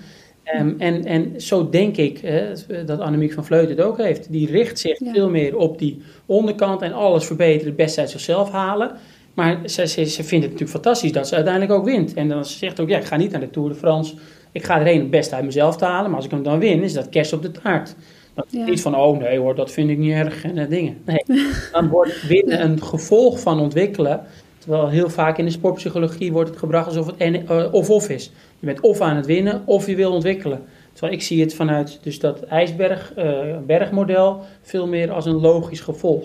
Um, 0.58 0.74
en, 0.78 1.04
en 1.04 1.40
zo 1.40 1.68
denk 1.68 1.96
ik 1.96 2.18
hè, 2.18 2.52
dat 2.84 3.00
Annemiek 3.00 3.32
van 3.32 3.44
Vleut 3.44 3.68
het 3.68 3.80
ook 3.80 3.98
heeft. 3.98 4.32
Die 4.32 4.50
richt 4.50 4.78
zich 4.78 4.98
ja. 4.98 5.12
veel 5.12 5.30
meer 5.30 5.56
op 5.56 5.78
die 5.78 6.02
onderkant 6.26 6.82
en 6.82 6.92
alles 6.92 7.24
verbeteren, 7.24 7.66
het 7.66 7.76
beste 7.76 8.00
uit 8.00 8.10
zichzelf 8.10 8.50
halen. 8.50 8.90
Maar 9.34 9.60
ze, 9.64 9.86
ze, 9.86 10.04
ze 10.04 10.24
vindt 10.24 10.44
het 10.44 10.52
natuurlijk 10.52 10.70
fantastisch 10.70 11.12
dat 11.12 11.28
ze 11.28 11.34
uiteindelijk 11.34 11.72
ook 11.72 11.84
wint. 11.84 12.14
En 12.14 12.28
dan 12.28 12.44
zegt 12.44 12.80
ook, 12.80 12.88
ja, 12.88 12.98
ik 12.98 13.04
ga 13.04 13.16
niet 13.16 13.30
naar 13.30 13.40
de 13.40 13.50
Tour 13.50 13.68
de 13.68 13.74
France. 13.74 14.14
Ik 14.52 14.64
ga 14.64 14.78
erheen 14.78 15.00
het 15.00 15.10
beste 15.10 15.34
uit 15.34 15.44
mezelf 15.44 15.76
te 15.76 15.84
halen. 15.84 16.06
Maar 16.06 16.16
als 16.16 16.24
ik 16.24 16.30
hem 16.30 16.42
dan 16.42 16.58
win, 16.58 16.82
is 16.82 16.92
dat 16.92 17.08
kerst 17.08 17.32
op 17.32 17.42
de 17.42 17.50
taart. 17.50 17.94
Dan 18.34 18.44
ja. 18.48 18.64
niet 18.64 18.80
van, 18.80 18.96
oh 18.96 19.18
nee 19.18 19.38
hoor, 19.38 19.54
dat 19.54 19.70
vind 19.70 19.90
ik 19.90 19.98
niet 19.98 20.12
erg 20.12 20.44
en 20.44 20.56
uh, 20.56 20.68
dingen. 20.68 21.02
Nee, 21.04 21.24
dan 21.72 21.88
wordt 21.88 22.26
winnen 22.26 22.62
een 22.62 22.82
gevolg 22.82 23.40
van 23.40 23.60
ontwikkelen. 23.60 24.20
Terwijl 24.58 24.88
heel 24.88 25.10
vaak 25.10 25.38
in 25.38 25.44
de 25.44 25.50
sportpsychologie 25.50 26.32
wordt 26.32 26.50
het 26.50 26.58
gebracht 26.58 26.86
alsof 26.86 27.10
het 27.16 27.70
of-of 27.72 28.08
is. 28.08 28.30
Je 28.58 28.66
bent 28.66 28.80
of 28.80 29.00
aan 29.00 29.16
het 29.16 29.26
winnen, 29.26 29.62
of 29.64 29.86
je 29.86 29.96
wil 29.96 30.12
ontwikkelen. 30.12 30.64
Terwijl 30.92 31.12
ik 31.12 31.22
zie 31.22 31.40
het 31.40 31.54
vanuit 31.54 31.98
dus 32.02 32.18
dat 32.18 32.42
ijsberg, 32.42 33.12
uh, 33.18 33.40
bergmodel 33.66 34.40
veel 34.62 34.86
meer 34.86 35.10
als 35.10 35.26
een 35.26 35.40
logisch 35.40 35.80
gevolg. 35.80 36.24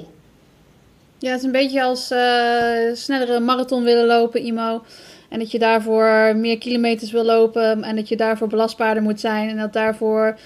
Ja, 1.19 1.29
het 1.29 1.39
is 1.39 1.45
een 1.45 1.51
beetje 1.51 1.83
als 1.83 2.11
uh, 2.11 2.17
snellere 2.93 3.39
marathon 3.39 3.83
willen 3.83 4.05
lopen, 4.05 4.41
Imo. 4.45 4.83
En 5.29 5.39
dat 5.39 5.51
je 5.51 5.59
daarvoor 5.59 6.35
meer 6.35 6.57
kilometers 6.57 7.11
wil 7.11 7.25
lopen. 7.25 7.83
En 7.83 7.95
dat 7.95 8.07
je 8.09 8.15
daarvoor 8.15 8.47
belastbaarder 8.47 9.03
moet 9.03 9.19
zijn. 9.19 9.49
En 9.49 9.57
dat 9.57 9.73
daarvoor 9.73 10.37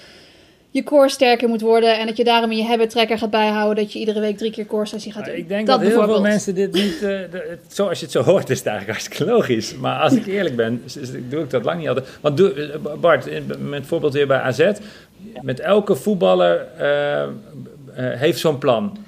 je 0.70 0.82
core 0.82 1.08
sterker 1.08 1.48
moet 1.48 1.60
worden. 1.60 1.98
En 1.98 2.06
dat 2.06 2.16
je 2.16 2.24
daarom 2.24 2.50
in 2.50 2.56
je 2.56 2.64
habit 2.64 2.90
tracker 2.90 3.18
gaat 3.18 3.30
bijhouden. 3.30 3.84
Dat 3.84 3.92
je 3.92 3.98
iedere 3.98 4.20
week 4.20 4.36
drie 4.38 4.50
keer 4.50 4.66
core 4.66 4.86
sessie 4.86 5.12
gaat 5.12 5.24
doen. 5.24 5.34
Ik 5.34 5.48
denk 5.48 5.66
dat, 5.66 5.80
heel 5.80 6.04
veel 6.04 6.20
mensen 6.20 6.54
dit 6.54 6.72
niet... 6.72 7.02
Uh, 7.02 7.18
zoals 7.68 7.98
je 7.98 8.04
het 8.04 8.14
zo 8.14 8.22
hoort 8.22 8.50
is 8.50 8.58
het 8.58 8.66
eigenlijk 8.66 8.98
hartstikke 8.98 9.32
logisch. 9.32 9.74
Maar 9.74 10.00
als 10.00 10.12
ik 10.12 10.26
eerlijk 10.26 10.56
ben, 10.56 10.82
doe 11.28 11.42
ik 11.42 11.50
dat 11.50 11.64
lang 11.64 11.78
niet 11.78 11.88
altijd. 11.88 12.06
Want 12.20 12.36
doe, 12.36 12.78
Bart, 13.00 13.28
met 13.58 13.86
voorbeeld 13.86 14.12
weer 14.12 14.26
bij 14.26 14.40
AZ. 14.40 14.70
Met 15.40 15.60
elke 15.60 15.94
voetballer 15.94 16.66
uh, 16.80 17.24
heeft 17.94 18.38
zo'n 18.38 18.58
plan. 18.58 18.98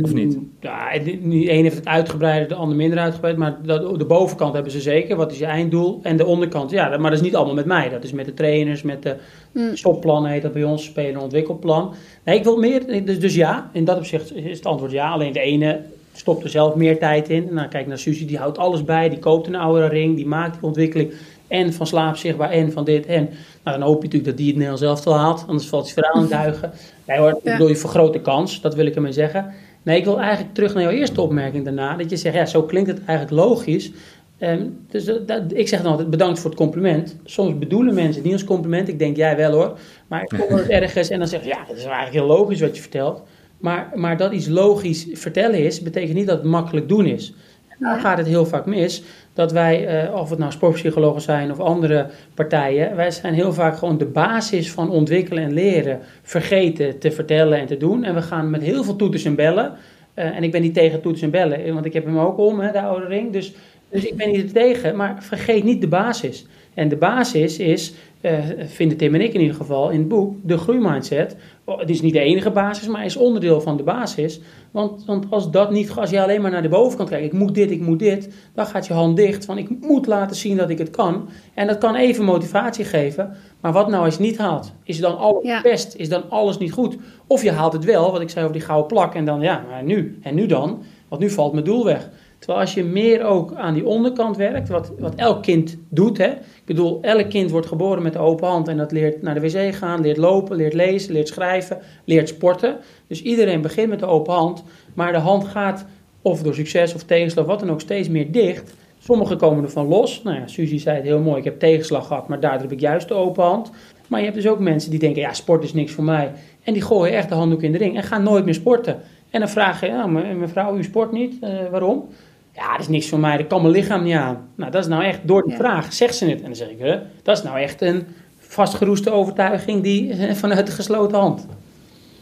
Of 0.00 0.12
niet? 0.12 0.38
Ja, 0.60 0.98
de 0.98 1.18
een 1.22 1.62
heeft 1.62 1.76
het 1.76 1.86
uitgebreid, 1.86 2.48
de 2.48 2.54
ander 2.54 2.76
minder 2.76 2.98
uitgebreid. 2.98 3.36
Maar 3.36 3.56
de 3.62 4.04
bovenkant 4.08 4.54
hebben 4.54 4.72
ze 4.72 4.80
zeker. 4.80 5.16
Wat 5.16 5.32
is 5.32 5.38
je 5.38 5.44
einddoel? 5.44 6.00
En 6.02 6.16
de 6.16 6.26
onderkant, 6.26 6.70
ja, 6.70 6.88
maar 6.88 7.10
dat 7.10 7.20
is 7.20 7.24
niet 7.24 7.36
allemaal 7.36 7.54
met 7.54 7.64
mij. 7.64 7.88
Dat 7.88 8.04
is 8.04 8.12
met 8.12 8.24
de 8.24 8.34
trainers, 8.34 8.82
met 8.82 9.02
de 9.02 9.16
mm. 9.52 9.76
stopplannen 9.76 10.30
heet 10.30 10.42
dat 10.42 10.52
bij 10.52 10.64
ons. 10.64 10.84
Spelen 10.84 11.20
ontwikkelplan. 11.20 11.94
Nee, 12.24 12.36
ik 12.36 12.44
wil 12.44 12.56
meer. 12.56 13.04
Dus, 13.04 13.20
dus 13.20 13.34
ja, 13.34 13.70
in 13.72 13.84
dat 13.84 13.96
opzicht 13.96 14.34
is 14.34 14.56
het 14.56 14.66
antwoord 14.66 14.92
ja. 14.92 15.10
Alleen 15.10 15.32
de 15.32 15.40
ene 15.40 15.80
stopt 16.12 16.44
er 16.44 16.50
zelf 16.50 16.74
meer 16.74 16.98
tijd 16.98 17.28
in. 17.28 17.48
Nou, 17.50 17.68
kijk 17.68 17.86
naar 17.86 17.98
Suzy, 17.98 18.26
die 18.26 18.38
houdt 18.38 18.58
alles 18.58 18.84
bij. 18.84 19.08
Die 19.08 19.18
koopt 19.18 19.46
een 19.46 19.54
oude 19.54 19.86
ring, 19.86 20.16
die 20.16 20.26
maakt 20.26 20.52
die 20.52 20.62
ontwikkeling. 20.62 21.12
En 21.48 21.72
van 21.72 21.86
slaapzichtbaar 21.86 22.50
en 22.50 22.72
van 22.72 22.84
dit 22.84 23.06
en. 23.06 23.28
Nou, 23.64 23.78
dan 23.78 23.86
hoop 23.86 23.96
je 23.96 24.02
natuurlijk 24.02 24.24
dat 24.24 24.36
die 24.36 24.46
het 24.46 24.56
Nederlands 24.56 24.82
zelf 24.82 25.04
wel 25.04 25.16
haalt. 25.16 25.44
Anders 25.46 25.68
valt 25.68 25.84
hij 25.84 25.92
verhaal 25.92 26.22
aan 26.22 26.28
duigen. 26.42 26.72
Nee 27.06 27.18
hoor, 27.18 27.30
ik 27.30 27.42
bedoel, 27.42 27.68
je 27.68 27.76
vergroot 27.76 28.12
de 28.12 28.20
kans. 28.20 28.60
Dat 28.60 28.74
wil 28.74 28.86
ik 28.86 28.94
ermee 28.94 29.12
zeggen. 29.12 29.52
Nee, 29.82 29.98
ik 29.98 30.04
wil 30.04 30.20
eigenlijk 30.20 30.54
terug 30.54 30.74
naar 30.74 30.82
jouw 30.82 30.92
eerste 30.92 31.20
opmerking 31.20 31.64
daarna. 31.64 31.96
Dat 31.96 32.10
je 32.10 32.16
zegt, 32.16 32.34
ja, 32.34 32.46
zo 32.46 32.62
klinkt 32.62 32.90
het 32.90 33.04
eigenlijk 33.04 33.46
logisch. 33.46 33.90
Um, 34.38 34.78
dus 34.88 35.04
dat, 35.04 35.42
ik 35.52 35.68
zeg 35.68 35.82
dan 35.82 35.90
altijd 35.90 36.10
bedankt 36.10 36.38
voor 36.38 36.50
het 36.50 36.58
compliment. 36.58 37.16
Soms 37.24 37.58
bedoelen 37.58 37.94
mensen 37.94 38.14
het 38.14 38.24
niet 38.24 38.32
als 38.32 38.44
compliment. 38.44 38.88
Ik 38.88 38.98
denk, 38.98 39.16
jij 39.16 39.36
wel 39.36 39.52
hoor. 39.52 39.78
Maar 40.08 40.22
ik 40.22 40.28
kom 40.28 40.56
het 40.56 40.68
ergens 40.80 41.08
en 41.08 41.18
dan 41.18 41.28
zeg 41.28 41.42
je, 41.42 41.48
ja, 41.48 41.64
het 41.66 41.76
is 41.76 41.84
eigenlijk 41.84 42.14
heel 42.14 42.26
logisch 42.26 42.60
wat 42.60 42.76
je 42.76 42.82
vertelt. 42.82 43.22
Maar, 43.58 43.92
maar 43.94 44.16
dat 44.16 44.32
iets 44.32 44.48
logisch 44.48 45.06
vertellen 45.12 45.64
is, 45.64 45.82
betekent 45.82 46.14
niet 46.14 46.26
dat 46.26 46.38
het 46.38 46.46
makkelijk 46.46 46.88
doen 46.88 47.06
is. 47.06 47.34
Dan 47.82 48.00
gaat 48.00 48.18
het 48.18 48.26
heel 48.26 48.46
vaak 48.46 48.66
mis 48.66 49.02
dat 49.32 49.52
wij, 49.52 50.04
uh, 50.04 50.14
of 50.14 50.30
het 50.30 50.38
nou 50.38 50.52
sportpsychologen 50.52 51.20
zijn 51.20 51.50
of 51.50 51.60
andere 51.60 52.06
partijen, 52.34 52.96
wij 52.96 53.10
zijn 53.10 53.34
heel 53.34 53.52
vaak 53.52 53.76
gewoon 53.76 53.98
de 53.98 54.06
basis 54.06 54.72
van 54.72 54.90
ontwikkelen 54.90 55.42
en 55.42 55.52
leren 55.52 55.98
vergeten 56.22 56.98
te 56.98 57.10
vertellen 57.10 57.58
en 57.58 57.66
te 57.66 57.76
doen. 57.76 58.04
En 58.04 58.14
we 58.14 58.22
gaan 58.22 58.50
met 58.50 58.62
heel 58.62 58.84
veel 58.84 58.96
toeters 58.96 59.24
en 59.24 59.34
bellen. 59.34 59.72
Uh, 60.14 60.24
en 60.24 60.42
ik 60.42 60.50
ben 60.50 60.62
niet 60.62 60.74
tegen 60.74 61.00
toeters 61.00 61.22
en 61.22 61.30
bellen, 61.30 61.74
want 61.74 61.84
ik 61.86 61.92
heb 61.92 62.04
hem 62.04 62.18
ook 62.18 62.38
om, 62.38 62.60
hè, 62.60 62.72
de 62.72 62.80
oude 62.80 63.06
ring. 63.06 63.32
Dus, 63.32 63.52
dus 63.88 64.04
ik 64.04 64.16
ben 64.16 64.30
niet 64.30 64.52
tegen, 64.52 64.96
maar 64.96 65.16
vergeet 65.20 65.64
niet 65.64 65.80
de 65.80 65.88
basis. 65.88 66.46
En 66.74 66.88
de 66.88 66.96
basis 66.96 67.58
is, 67.58 67.94
uh, 68.22 68.38
vinden 68.66 68.96
Tim 68.96 69.14
en 69.14 69.20
ik 69.20 69.34
in 69.34 69.40
ieder 69.40 69.56
geval 69.56 69.90
in 69.90 69.98
het 69.98 70.08
boek, 70.08 70.36
de 70.42 70.58
groeimindset. 70.58 71.36
Oh, 71.64 71.78
het 71.78 71.90
is 71.90 72.02
niet 72.02 72.12
de 72.12 72.20
enige 72.20 72.50
basis, 72.50 72.88
maar 72.88 73.04
is 73.04 73.16
onderdeel 73.16 73.60
van 73.60 73.76
de 73.76 73.82
basis. 73.82 74.40
Want, 74.70 75.04
want 75.04 75.26
als, 75.30 75.50
dat 75.50 75.70
niet, 75.70 75.90
als 75.96 76.10
je 76.10 76.22
alleen 76.22 76.42
maar 76.42 76.50
naar 76.50 76.62
de 76.62 76.68
bovenkant 76.68 77.08
kijkt, 77.08 77.24
ik 77.24 77.32
moet 77.32 77.54
dit, 77.54 77.70
ik 77.70 77.80
moet 77.80 77.98
dit, 77.98 78.34
dan 78.54 78.66
gaat 78.66 78.86
je 78.86 78.92
hand 78.92 79.16
dicht 79.16 79.44
van 79.44 79.58
ik 79.58 79.68
moet 79.80 80.06
laten 80.06 80.36
zien 80.36 80.56
dat 80.56 80.70
ik 80.70 80.78
het 80.78 80.90
kan. 80.90 81.28
En 81.54 81.66
dat 81.66 81.78
kan 81.78 81.94
even 81.94 82.24
motivatie 82.24 82.84
geven, 82.84 83.36
maar 83.60 83.72
wat 83.72 83.88
nou 83.88 84.04
als 84.04 84.16
je 84.16 84.20
het 84.20 84.30
niet 84.30 84.38
haalt? 84.38 84.72
Is 84.84 85.00
dan 85.00 85.18
alles 85.18 85.62
best? 85.62 85.94
Is 85.94 86.08
dan 86.08 86.30
alles 86.30 86.58
niet 86.58 86.72
goed? 86.72 86.96
Of 87.26 87.42
je 87.42 87.50
haalt 87.50 87.72
het 87.72 87.84
wel, 87.84 88.12
wat 88.12 88.20
ik 88.20 88.30
zei 88.30 88.44
over 88.44 88.56
die 88.56 88.66
gouden 88.66 88.86
plak, 88.86 89.14
en 89.14 89.24
dan 89.24 89.40
ja, 89.40 89.64
maar 89.70 89.84
nu, 89.84 90.18
en 90.22 90.34
nu 90.34 90.46
dan? 90.46 90.82
Want 91.08 91.20
nu 91.20 91.30
valt 91.30 91.52
mijn 91.52 91.64
doel 91.64 91.84
weg. 91.84 92.10
Terwijl 92.42 92.60
als 92.60 92.74
je 92.74 92.84
meer 92.84 93.24
ook 93.24 93.54
aan 93.54 93.74
die 93.74 93.86
onderkant 93.86 94.36
werkt, 94.36 94.68
wat, 94.68 94.92
wat 94.98 95.14
elk 95.14 95.42
kind 95.42 95.78
doet. 95.88 96.18
Hè? 96.18 96.28
Ik 96.30 96.64
bedoel, 96.64 96.98
elk 97.02 97.30
kind 97.30 97.50
wordt 97.50 97.66
geboren 97.66 98.02
met 98.02 98.12
de 98.12 98.18
open 98.18 98.48
hand 98.48 98.68
en 98.68 98.76
dat 98.76 98.92
leert 98.92 99.22
naar 99.22 99.34
de 99.34 99.40
wc 99.40 99.74
gaan, 99.74 100.00
leert 100.00 100.16
lopen, 100.16 100.56
leert 100.56 100.74
lezen, 100.74 101.12
leert 101.12 101.28
schrijven, 101.28 101.78
leert 102.04 102.28
sporten. 102.28 102.76
Dus 103.06 103.22
iedereen 103.22 103.60
begint 103.60 103.88
met 103.88 103.98
de 103.98 104.06
open 104.06 104.34
hand, 104.34 104.64
maar 104.94 105.12
de 105.12 105.18
hand 105.18 105.44
gaat 105.44 105.86
of 106.22 106.42
door 106.42 106.54
succes 106.54 106.94
of 106.94 107.02
tegenslag, 107.02 107.46
wat 107.46 107.60
dan 107.60 107.70
ook, 107.70 107.80
steeds 107.80 108.08
meer 108.08 108.32
dicht. 108.32 108.74
Sommigen 108.98 109.36
komen 109.36 109.64
ervan 109.64 109.86
los. 109.86 110.22
Nou 110.22 110.36
ja, 110.36 110.46
Suzy 110.46 110.78
zei 110.78 110.96
het 110.96 111.04
heel 111.04 111.20
mooi, 111.20 111.38
ik 111.38 111.44
heb 111.44 111.58
tegenslag 111.58 112.06
gehad, 112.06 112.28
maar 112.28 112.40
daar 112.40 112.60
heb 112.60 112.72
ik 112.72 112.80
juist 112.80 113.08
de 113.08 113.14
open 113.14 113.44
hand. 113.44 113.70
Maar 114.08 114.18
je 114.18 114.26
hebt 114.26 114.36
dus 114.36 114.48
ook 114.48 114.58
mensen 114.58 114.90
die 114.90 114.98
denken, 114.98 115.22
ja, 115.22 115.32
sport 115.32 115.64
is 115.64 115.72
niks 115.72 115.92
voor 115.92 116.04
mij. 116.04 116.32
En 116.62 116.72
die 116.72 116.82
gooien 116.82 117.14
echt 117.14 117.28
de 117.28 117.34
handdoek 117.34 117.62
in 117.62 117.72
de 117.72 117.78
ring 117.78 117.96
en 117.96 118.02
gaan 118.02 118.22
nooit 118.22 118.44
meer 118.44 118.54
sporten. 118.54 119.00
En 119.30 119.40
dan 119.40 119.48
vraag 119.48 119.80
je, 119.80 119.86
ja, 119.86 120.06
mevrouw, 120.06 120.76
u 120.76 120.84
sport 120.84 121.12
niet, 121.12 121.34
uh, 121.42 121.50
waarom? 121.70 122.08
Ja, 122.54 122.70
dat 122.72 122.80
is 122.80 122.88
niks 122.88 123.08
voor 123.08 123.18
mij, 123.18 123.36
dat 123.36 123.46
kan 123.46 123.62
mijn 123.62 123.74
lichaam 123.74 124.02
niet 124.02 124.14
aan. 124.14 124.48
Nou, 124.54 124.70
dat 124.70 124.82
is 124.82 124.88
nou 124.88 125.04
echt, 125.04 125.18
door 125.22 125.42
die 125.42 125.56
vraag 125.56 125.92
zegt 125.92 126.14
ze 126.14 126.26
het. 126.26 126.38
En 126.38 126.44
dan 126.44 126.56
zeg 126.56 126.68
ik, 126.68 126.78
hè, 126.78 126.98
dat 127.22 127.36
is 127.36 127.42
nou 127.42 127.58
echt 127.58 127.80
een 127.80 128.06
vastgeroeste 128.38 129.10
overtuiging 129.10 129.82
die 129.82 130.12
eh, 130.12 130.34
vanuit 130.42 130.66
de 130.66 130.72
gesloten 130.72 131.18
hand. 131.18 131.46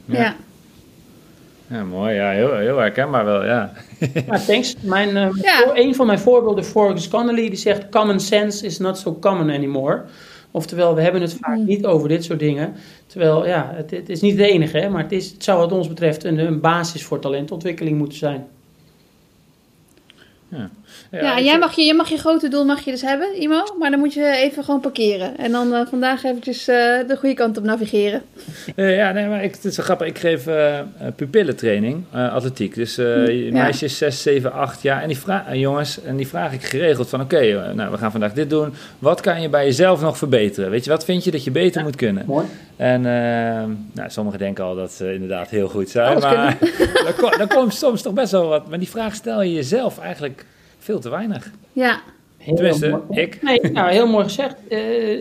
Ja. 0.05 0.35
ja. 1.67 1.85
mooi. 1.85 2.15
Ja, 2.15 2.31
heel, 2.31 2.57
heel 2.57 2.79
herkenbaar 2.79 3.25
wel, 3.25 3.45
ja. 3.45 3.73
ja 4.27 4.39
thanks. 4.39 4.77
Mijn, 4.81 5.09
uh, 5.09 5.29
ja. 5.43 5.71
Een 5.75 5.95
van 5.95 6.07
mijn 6.07 6.19
voorbeelden, 6.19 6.65
Forrest 6.65 7.09
Connolly, 7.09 7.49
die 7.49 7.59
zegt... 7.59 7.89
Common 7.89 8.21
sense 8.21 8.67
is 8.67 8.79
not 8.79 8.99
so 8.99 9.19
common 9.21 9.51
anymore. 9.51 10.03
Oftewel, 10.51 10.95
we 10.95 11.01
hebben 11.01 11.21
het 11.21 11.37
vaak 11.41 11.57
mm. 11.57 11.65
niet 11.65 11.87
over 11.87 12.09
dit 12.09 12.25
soort 12.25 12.39
dingen. 12.39 12.75
Terwijl, 13.07 13.47
ja, 13.47 13.71
het, 13.75 13.91
het 13.91 14.09
is 14.09 14.21
niet 14.21 14.39
het 14.39 14.47
enige, 14.47 14.79
hè, 14.79 14.89
maar 14.89 15.03
het, 15.03 15.13
is, 15.13 15.31
het 15.31 15.45
zou 15.45 15.59
wat 15.59 15.73
ons 15.73 15.89
betreft 15.89 16.25
een, 16.25 16.39
een 16.39 16.61
basis 16.61 17.05
voor 17.05 17.19
talentontwikkeling 17.19 17.99
moeten 17.99 18.19
zijn. 18.19 18.47
Yeah. 20.53 20.69
Ja, 21.11 21.21
ja, 21.21 21.41
jij, 21.41 21.59
mag 21.59 21.75
je, 21.75 21.83
jij 21.83 21.95
mag 21.95 22.09
je 22.09 22.17
grote 22.17 22.49
doel 22.49 22.65
mag 22.65 22.85
je 22.85 22.91
dus 22.91 23.03
hebben, 23.03 23.41
Imo. 23.41 23.63
Maar 23.79 23.91
dan 23.91 23.99
moet 23.99 24.15
je 24.15 24.33
even 24.37 24.65
gewoon 24.65 24.81
parkeren. 24.81 25.39
En 25.39 25.53
dan 25.53 25.73
uh, 25.73 25.81
vandaag 25.89 26.25
eventjes 26.25 26.69
uh, 26.69 26.77
de 27.09 27.17
goede 27.19 27.35
kant 27.35 27.57
op 27.57 27.65
navigeren. 27.65 28.23
Uh, 28.77 28.97
ja, 28.97 29.13
nee, 29.13 29.27
maar 29.27 29.45
ik, 29.45 29.55
het 29.55 29.65
is 29.65 29.75
zo 29.75 29.83
grappig. 29.83 30.07
Ik 30.07 30.19
geef 30.19 30.45
pupillentraining, 31.17 32.05
atletiek. 32.13 32.75
Dus 32.75 32.95
ja. 32.95 33.03
meisjes 33.53 33.99
6, 33.99 34.23
7, 34.23 34.53
8 34.53 34.83
jaar. 34.83 35.03
En 35.03 35.09
die 35.09 35.19
vraag, 35.19 35.55
jongens, 35.55 36.03
en 36.03 36.17
die 36.17 36.29
vraag 36.29 36.53
ik 36.53 36.63
geregeld 36.63 37.09
van... 37.09 37.21
Oké, 37.21 37.73
nou, 37.75 37.91
we 37.91 37.99
gaan 37.99 38.11
vandaag 38.11 38.33
dit 38.33 38.51
doen. 38.51 38.75
Wat 38.99 39.21
kan 39.21 39.43
je 39.43 39.49
bij 39.49 39.65
jezelf 39.65 40.01
nog 40.01 40.19
verbeteren? 40.19 40.71
Weet 40.71 40.85
je, 40.85 40.91
wat 40.91 41.05
vind 41.05 41.25
je 41.25 41.31
dat 41.31 41.45
je 41.45 41.51
beter 41.51 41.83
moet 41.83 41.97
kunnen? 41.97 42.25
Mooi. 42.27 42.47
En 42.77 43.01
nou, 43.93 44.11
sommigen 44.11 44.39
denken 44.39 44.65
al 44.65 44.75
dat 44.75 44.93
ze 44.93 45.13
inderdaad 45.13 45.49
heel 45.49 45.69
goed 45.69 45.89
zijn. 45.89 46.19
maar 46.19 46.57
dan, 47.21 47.33
dan 47.39 47.49
komt 47.57 47.75
soms 47.75 48.03
toch 48.03 48.13
best 48.13 48.33
wel 48.33 48.49
wat. 48.49 48.69
Maar 48.69 48.79
die 48.79 48.89
vraag 48.89 49.15
stel 49.15 49.43
je 49.43 49.53
jezelf 49.53 49.99
eigenlijk 49.99 50.45
veel 50.81 51.01
te 51.01 51.11
weinig. 51.11 51.51
Ja. 51.73 52.01
Heel 52.41 52.55
Tenminste, 52.55 53.01
ik. 53.11 53.43
Nee, 53.43 53.61
nou, 53.73 53.91
heel 53.91 54.09
mooi 54.09 54.25
gezegd. 54.25 54.57
Uh, 54.69 55.21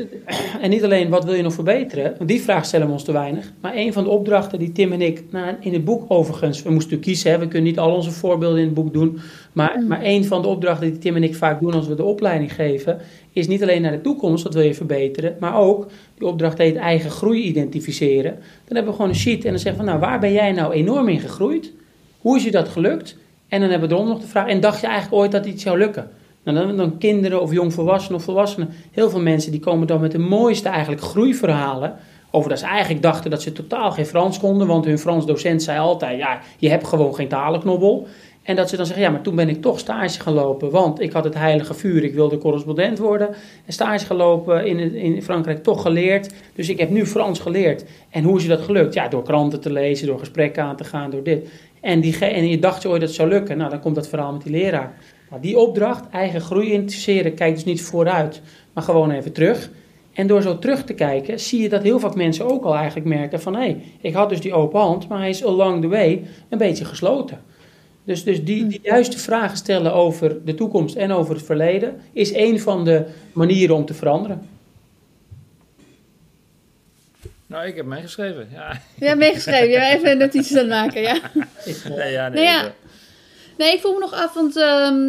en 0.62 0.70
niet 0.70 0.84
alleen 0.84 1.10
wat 1.10 1.26
wil 1.26 1.34
je 1.34 1.42
nog 1.42 1.54
verbeteren, 1.54 2.14
want 2.18 2.30
die 2.30 2.42
vraag 2.42 2.66
stellen 2.66 2.88
we 2.88 2.94
ons 2.94 3.04
te 3.04 3.12
weinig. 3.12 3.52
Maar 3.62 3.76
een 3.76 3.94
van 3.94 4.04
de 4.04 4.10
opdrachten 4.10 4.60
die 4.60 4.72
Tim 4.72 4.92
en 4.92 5.02
ik, 5.02 5.24
nou, 5.30 5.56
in 5.60 5.74
het 5.74 5.86
boek 5.86 6.06
overigens, 6.08 6.64
we 6.64 6.72
moesten 6.72 7.00
kiezen, 7.00 7.32
hè, 7.32 7.38
we 7.38 7.48
kunnen 7.48 7.70
niet 7.70 7.80
al 7.80 7.96
onze 7.96 8.12
voorbeelden 8.12 8.60
in 8.60 8.66
het 8.66 8.74
boek 8.74 8.94
doen. 8.94 9.20
Maar, 9.54 9.78
mm. 9.80 9.88
maar 9.88 10.00
een 10.04 10.26
van 10.26 10.42
de 10.42 10.48
opdrachten 10.48 10.90
die 10.90 11.00
Tim 11.00 11.16
en 11.16 11.24
ik 11.24 11.36
vaak 11.36 11.60
doen 11.60 11.74
als 11.74 11.88
we 11.88 11.96
de 11.96 12.04
opleiding 12.04 12.54
geven, 12.54 12.98
is 13.34 13.48
niet 13.48 13.62
alleen 13.62 13.82
naar 13.82 13.92
de 13.92 14.02
toekomst, 14.02 14.44
wat 14.44 14.54
wil 14.54 14.64
je 14.64 14.74
verbeteren, 14.74 15.36
maar 15.40 15.58
ook, 15.58 15.88
die 16.18 16.28
opdracht 16.28 16.58
heet 16.58 16.76
eigen 16.76 17.10
groei 17.10 17.44
identificeren. 17.44 18.32
Dan 18.66 18.76
hebben 18.76 18.86
we 18.86 18.92
gewoon 18.92 19.10
een 19.10 19.16
sheet 19.16 19.46
en 19.46 19.50
dan 19.50 19.60
zeggen 19.60 19.84
we, 19.84 19.90
nou, 19.90 20.00
waar 20.00 20.20
ben 20.20 20.32
jij 20.32 20.52
nou 20.52 20.74
enorm 20.74 21.08
in 21.08 21.20
gegroeid? 21.20 21.74
Hoe 22.20 22.38
is 22.38 22.44
je 22.44 22.52
dat 22.52 22.68
gelukt? 22.68 23.18
En 23.50 23.60
dan 23.60 23.70
hebben 23.70 23.90
we 23.90 23.96
erom 23.96 24.08
nog 24.08 24.20
de 24.20 24.28
vraag, 24.28 24.48
en 24.48 24.60
dacht 24.60 24.82
je 24.82 24.88
eigenlijk 24.88 25.22
ooit 25.22 25.32
dat 25.32 25.46
iets 25.46 25.64
zou 25.64 25.78
lukken? 25.78 26.10
Nou, 26.44 26.58
dan, 26.58 26.78
dan 26.78 26.98
kinderen 26.98 27.42
of 27.42 27.52
jongvolwassenen 27.52 28.18
of 28.18 28.24
volwassenen, 28.24 28.70
heel 28.92 29.10
veel 29.10 29.22
mensen 29.22 29.52
die 29.52 29.60
komen 29.60 29.88
dan 29.88 30.02
met 30.02 30.12
de 30.12 30.18
mooiste 30.18 30.70
eigenlijk 30.70 31.02
groeiverhalen. 31.02 31.96
Over 32.32 32.50
dat 32.50 32.60
ze 32.60 32.66
eigenlijk 32.66 33.02
dachten 33.02 33.30
dat 33.30 33.42
ze 33.42 33.52
totaal 33.52 33.92
geen 33.92 34.06
Frans 34.06 34.40
konden, 34.40 34.68
want 34.68 34.86
hun 34.86 35.00
Frans 35.00 35.26
docent 35.26 35.64
zei 35.64 35.80
altijd, 35.80 36.20
ja, 36.20 36.40
je 36.58 36.70
hebt 36.70 36.88
gewoon 36.88 37.16
geen 37.16 37.28
talenknobbel. 37.28 38.08
En 38.50 38.56
dat 38.56 38.70
ze 38.70 38.78
dan 38.78 38.86
zeggen, 38.86 39.06
ja, 39.06 39.12
maar 39.12 39.22
toen 39.22 39.36
ben 39.36 39.50
ik 39.50 39.62
toch 39.62 39.80
stage 39.80 40.20
gaan 40.20 40.34
lopen, 40.34 40.72
want 40.72 41.02
ik 41.02 41.12
had 41.12 41.24
het 41.24 41.34
heilige 41.34 41.74
vuur, 41.74 42.04
ik 42.04 42.14
wilde 42.14 42.38
correspondent 42.38 42.98
worden. 42.98 43.28
En 43.66 43.74
stage 43.74 44.06
gelopen 44.06 44.66
in, 44.66 44.96
in 44.96 45.24
Frankrijk, 45.24 45.64
toch 45.64 45.82
geleerd. 45.82 46.34
Dus 46.56 46.70
ik 46.70 46.80
heb 46.80 46.90
nu 46.90 47.06
Frans 47.06 47.40
geleerd. 47.40 47.86
En 48.10 48.24
hoe 48.24 48.38
is 48.38 48.44
je 48.44 48.50
dat 48.50 48.62
gelukt? 48.62 48.94
Ja, 48.94 49.08
door 49.08 49.24
kranten 49.24 49.60
te 49.60 49.72
lezen, 49.72 50.08
door 50.08 50.20
gesprekken 50.20 50.64
aan 50.64 50.76
te 50.76 50.84
gaan, 50.84 51.10
door 51.10 51.24
dit. 51.24 51.50
En, 51.82 52.00
die, 52.00 52.18
en 52.18 52.48
je 52.48 52.60
dacht 52.60 52.82
je 52.82 52.88
ooit 52.90 53.00
dat 53.00 53.10
het 53.10 53.18
zou 53.18 53.30
lukken. 53.30 53.58
Nou, 53.58 53.70
dan 53.70 53.80
komt 53.80 53.96
dat 53.96 54.08
verhaal 54.08 54.32
met 54.32 54.44
die 54.44 54.52
leraar. 54.52 54.98
Maar 55.30 55.42
die 55.42 55.58
opdracht, 55.58 56.10
eigen 56.12 56.42
groei 56.42 56.72
interesseren, 56.72 57.34
kijk 57.34 57.54
dus 57.54 57.66
niet 57.66 57.82
vooruit, 57.82 58.42
maar 58.74 58.84
gewoon 58.84 59.12
even 59.12 59.32
terug. 59.32 59.70
En 60.14 60.28
door 60.28 60.42
zo 60.42 60.60
terug 60.60 60.84
te 60.84 60.94
kijken, 60.94 61.40
zie 61.40 61.62
je 61.62 61.70
dat 61.70 61.84
heel 61.84 62.00
vaak 62.00 62.16
mensen 62.16 62.52
ook 62.52 62.64
al 62.64 62.76
eigenlijk 62.76 63.08
merken 63.08 63.42
van... 63.42 63.54
hé, 63.54 63.60
hey, 63.60 63.82
ik 64.02 64.14
had 64.14 64.30
dus 64.30 64.42
die 64.42 64.54
open 64.54 64.80
hand, 64.80 65.08
maar 65.08 65.20
hij 65.20 65.30
is 65.30 65.46
along 65.46 65.82
the 65.82 65.88
way 65.88 66.24
een 66.50 66.58
beetje 66.58 66.86
gesloten. 66.86 67.49
Dus, 68.10 68.24
dus 68.24 68.44
die, 68.44 68.68
die 68.68 68.80
juiste 68.84 69.20
vragen 69.20 69.58
stellen 69.58 69.94
over 69.94 70.46
de 70.46 70.56
toekomst 70.56 70.96
en 70.96 71.12
over 71.12 71.36
het 71.36 71.46
verleden... 71.46 72.02
is 72.14 72.34
een 72.34 72.60
van 72.60 72.86
de 72.86 73.06
manieren 73.34 73.76
om 73.76 73.86
te 73.86 73.94
veranderen. 73.94 74.48
Nou, 77.48 77.68
ik 77.68 77.76
heb 77.76 77.86
meegeschreven, 77.86 78.48
ja. 78.54 78.82
Ja, 79.00 79.16
meegeschreven. 79.16 79.70
Je 79.70 79.78
hebt 79.78 80.04
even 80.04 80.18
notities 80.18 80.52
aan 80.52 80.58
het 80.58 80.70
maken, 80.70 81.02
ja. 81.02 81.20
nee, 81.96 82.12
ja, 82.12 82.30
nee. 82.30 82.44
Nou 82.44 82.58
ja. 82.58 82.74
Nee, 83.58 83.74
ik 83.74 83.80
voel 83.80 83.94
me 83.94 84.00
nog 84.00 84.14
af, 84.14 84.34
want 84.34 84.58
ehm, 84.58 85.08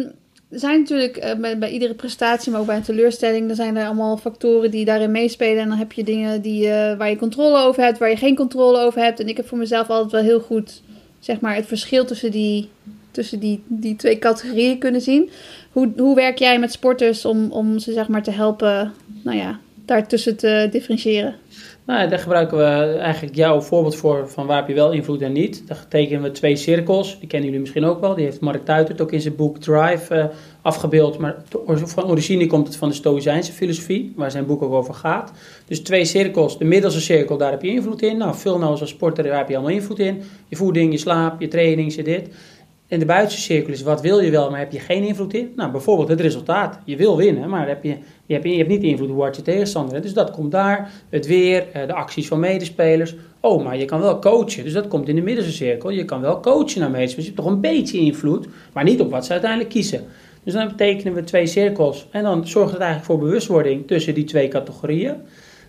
er 0.49 0.59
zijn 0.59 0.79
natuurlijk 0.79 1.17
eh, 1.17 1.35
bij, 1.35 1.57
bij, 1.57 1.69
iedere 1.69 1.93
prestatie, 1.93 2.51
maar 2.51 2.61
ook 2.61 2.67
bij 2.67 2.75
een 2.75 2.81
teleurstelling, 2.81 3.47
dan 3.47 3.55
zijn 3.55 3.75
er 3.75 3.85
allemaal 3.85 4.17
factoren 4.17 4.71
die 4.71 4.85
daarin 4.85 5.11
meespelen. 5.11 5.61
En 5.61 5.69
dan 5.69 5.77
heb 5.77 5.91
je 5.91 6.03
dingen 6.03 6.41
die, 6.41 6.67
uh, 6.67 6.97
waar 6.97 7.09
je 7.09 7.15
controle 7.15 7.57
over 7.57 7.83
hebt, 7.83 7.97
waar 7.97 8.09
je 8.09 8.17
geen 8.17 8.35
controle 8.35 8.79
over 8.79 9.01
hebt. 9.01 9.19
En 9.19 9.27
ik 9.27 9.37
heb 9.37 9.47
voor 9.47 9.57
mezelf 9.57 9.89
altijd 9.89 10.11
wel 10.11 10.21
heel 10.21 10.39
goed, 10.39 10.81
zeg 11.21 11.39
maar, 11.39 11.55
het 11.55 11.65
verschil 11.65 12.05
tussen 12.05 12.31
die, 12.31 12.69
tussen 13.11 13.39
die, 13.39 13.63
die 13.67 13.95
twee 13.95 14.19
categorieën 14.19 14.79
kunnen 14.79 15.01
zien. 15.01 15.29
Hoe, 15.71 15.91
hoe 15.97 16.15
werk 16.15 16.37
jij 16.37 16.59
met 16.59 16.71
sporters 16.71 17.25
om, 17.25 17.51
om 17.51 17.79
ze, 17.79 17.93
zeg 17.93 18.07
maar, 18.07 18.23
te 18.23 18.31
helpen, 18.31 18.93
nou 19.23 19.37
ja, 19.37 19.59
daartussen 19.85 20.37
te 20.37 20.67
differentiëren? 20.71 21.35
Nou, 21.85 22.09
daar 22.09 22.19
gebruiken 22.19 22.57
we 22.57 22.97
eigenlijk 22.97 23.35
jouw 23.35 23.61
voorbeeld 23.61 23.95
voor 23.95 24.29
van 24.29 24.45
waar 24.45 24.57
heb 24.57 24.67
je 24.67 24.73
wel 24.73 24.91
invloed 24.91 25.21
en 25.21 25.31
niet. 25.31 25.67
Daar 25.67 25.87
tekenen 25.87 26.21
we 26.21 26.31
twee 26.31 26.55
cirkels, 26.55 27.19
die 27.19 27.27
kennen 27.27 27.45
jullie 27.45 27.61
misschien 27.61 27.85
ook 27.85 27.99
wel. 27.99 28.15
Die 28.15 28.25
heeft 28.25 28.39
Mark 28.39 28.65
Tuitert 28.65 29.01
ook 29.01 29.11
in 29.11 29.21
zijn 29.21 29.35
boek 29.35 29.57
Drive 29.57 30.15
uh, 30.15 30.25
afgebeeld. 30.61 31.17
Maar 31.17 31.35
van 31.75 32.05
origine 32.05 32.47
komt 32.47 32.67
het 32.67 32.75
van 32.75 32.89
de 32.89 32.95
Stoïcijnse 32.95 33.51
filosofie, 33.51 34.13
waar 34.15 34.31
zijn 34.31 34.45
boek 34.45 34.61
ook 34.61 34.73
over 34.73 34.93
gaat. 34.93 35.31
Dus 35.65 35.79
twee 35.79 36.05
cirkels, 36.05 36.57
de 36.57 36.65
middelste 36.65 37.01
cirkel, 37.01 37.37
daar 37.37 37.51
heb 37.51 37.61
je 37.61 37.69
invloed 37.69 38.01
in. 38.01 38.17
Nou, 38.17 38.35
vul 38.35 38.57
nou 38.57 38.79
als 38.79 38.89
sporter, 38.89 39.23
daar 39.23 39.37
heb 39.37 39.49
je 39.49 39.55
allemaal 39.55 39.73
invloed 39.73 39.99
in. 39.99 40.21
Je 40.47 40.55
voeding, 40.55 40.91
je 40.91 40.97
slaap, 40.97 41.41
je 41.41 41.47
training, 41.47 41.95
je 41.95 42.03
dit. 42.03 42.29
En 42.91 42.99
de 42.99 43.05
buitenste 43.05 43.41
cirkel 43.41 43.73
is 43.73 43.81
wat 43.81 44.01
wil 44.01 44.19
je 44.19 44.31
wel, 44.31 44.49
maar 44.49 44.59
heb 44.59 44.71
je 44.71 44.79
geen 44.79 45.03
invloed 45.03 45.33
in? 45.33 45.51
Nou, 45.55 45.71
bijvoorbeeld 45.71 46.07
het 46.07 46.19
resultaat. 46.19 46.79
Je 46.85 46.95
wil 46.95 47.17
winnen, 47.17 47.49
maar 47.49 47.67
heb 47.67 47.83
je, 47.83 47.97
je, 48.25 48.33
hebt, 48.33 48.45
je 48.45 48.57
hebt 48.57 48.69
niet 48.69 48.83
invloed 48.83 49.09
hoe 49.09 49.21
hard 49.21 49.35
je 49.35 49.41
tegenstander. 49.41 50.01
Dus 50.01 50.13
dat 50.13 50.31
komt 50.31 50.51
daar. 50.51 50.91
Het 51.09 51.27
weer, 51.27 51.65
eh, 51.73 51.87
de 51.87 51.93
acties 51.93 52.27
van 52.27 52.39
medespelers. 52.39 53.15
Oh, 53.39 53.63
maar 53.63 53.77
je 53.77 53.85
kan 53.85 53.99
wel 53.99 54.19
coachen. 54.19 54.63
Dus 54.63 54.73
dat 54.73 54.87
komt 54.87 55.07
in 55.07 55.15
de 55.15 55.21
middelste 55.21 55.51
cirkel. 55.51 55.89
Je 55.89 56.05
kan 56.05 56.21
wel 56.21 56.39
coachen 56.39 56.79
naar 56.79 56.91
medespelers. 56.91 57.27
Je 57.27 57.33
hebt 57.33 57.45
toch 57.45 57.53
een 57.53 57.61
beetje 57.61 57.97
invloed, 57.97 58.47
maar 58.73 58.83
niet 58.83 59.01
op 59.01 59.11
wat 59.11 59.25
ze 59.25 59.31
uiteindelijk 59.31 59.69
kiezen. 59.69 60.05
Dus 60.43 60.53
dan 60.53 60.67
betekenen 60.67 61.13
we 61.13 61.23
twee 61.23 61.45
cirkels. 61.45 62.07
En 62.11 62.23
dan 62.23 62.47
zorgt 62.47 62.71
het 62.71 62.81
eigenlijk 62.81 63.11
voor 63.11 63.19
bewustwording 63.19 63.87
tussen 63.87 64.13
die 64.13 64.23
twee 64.23 64.47
categorieën. 64.47 65.15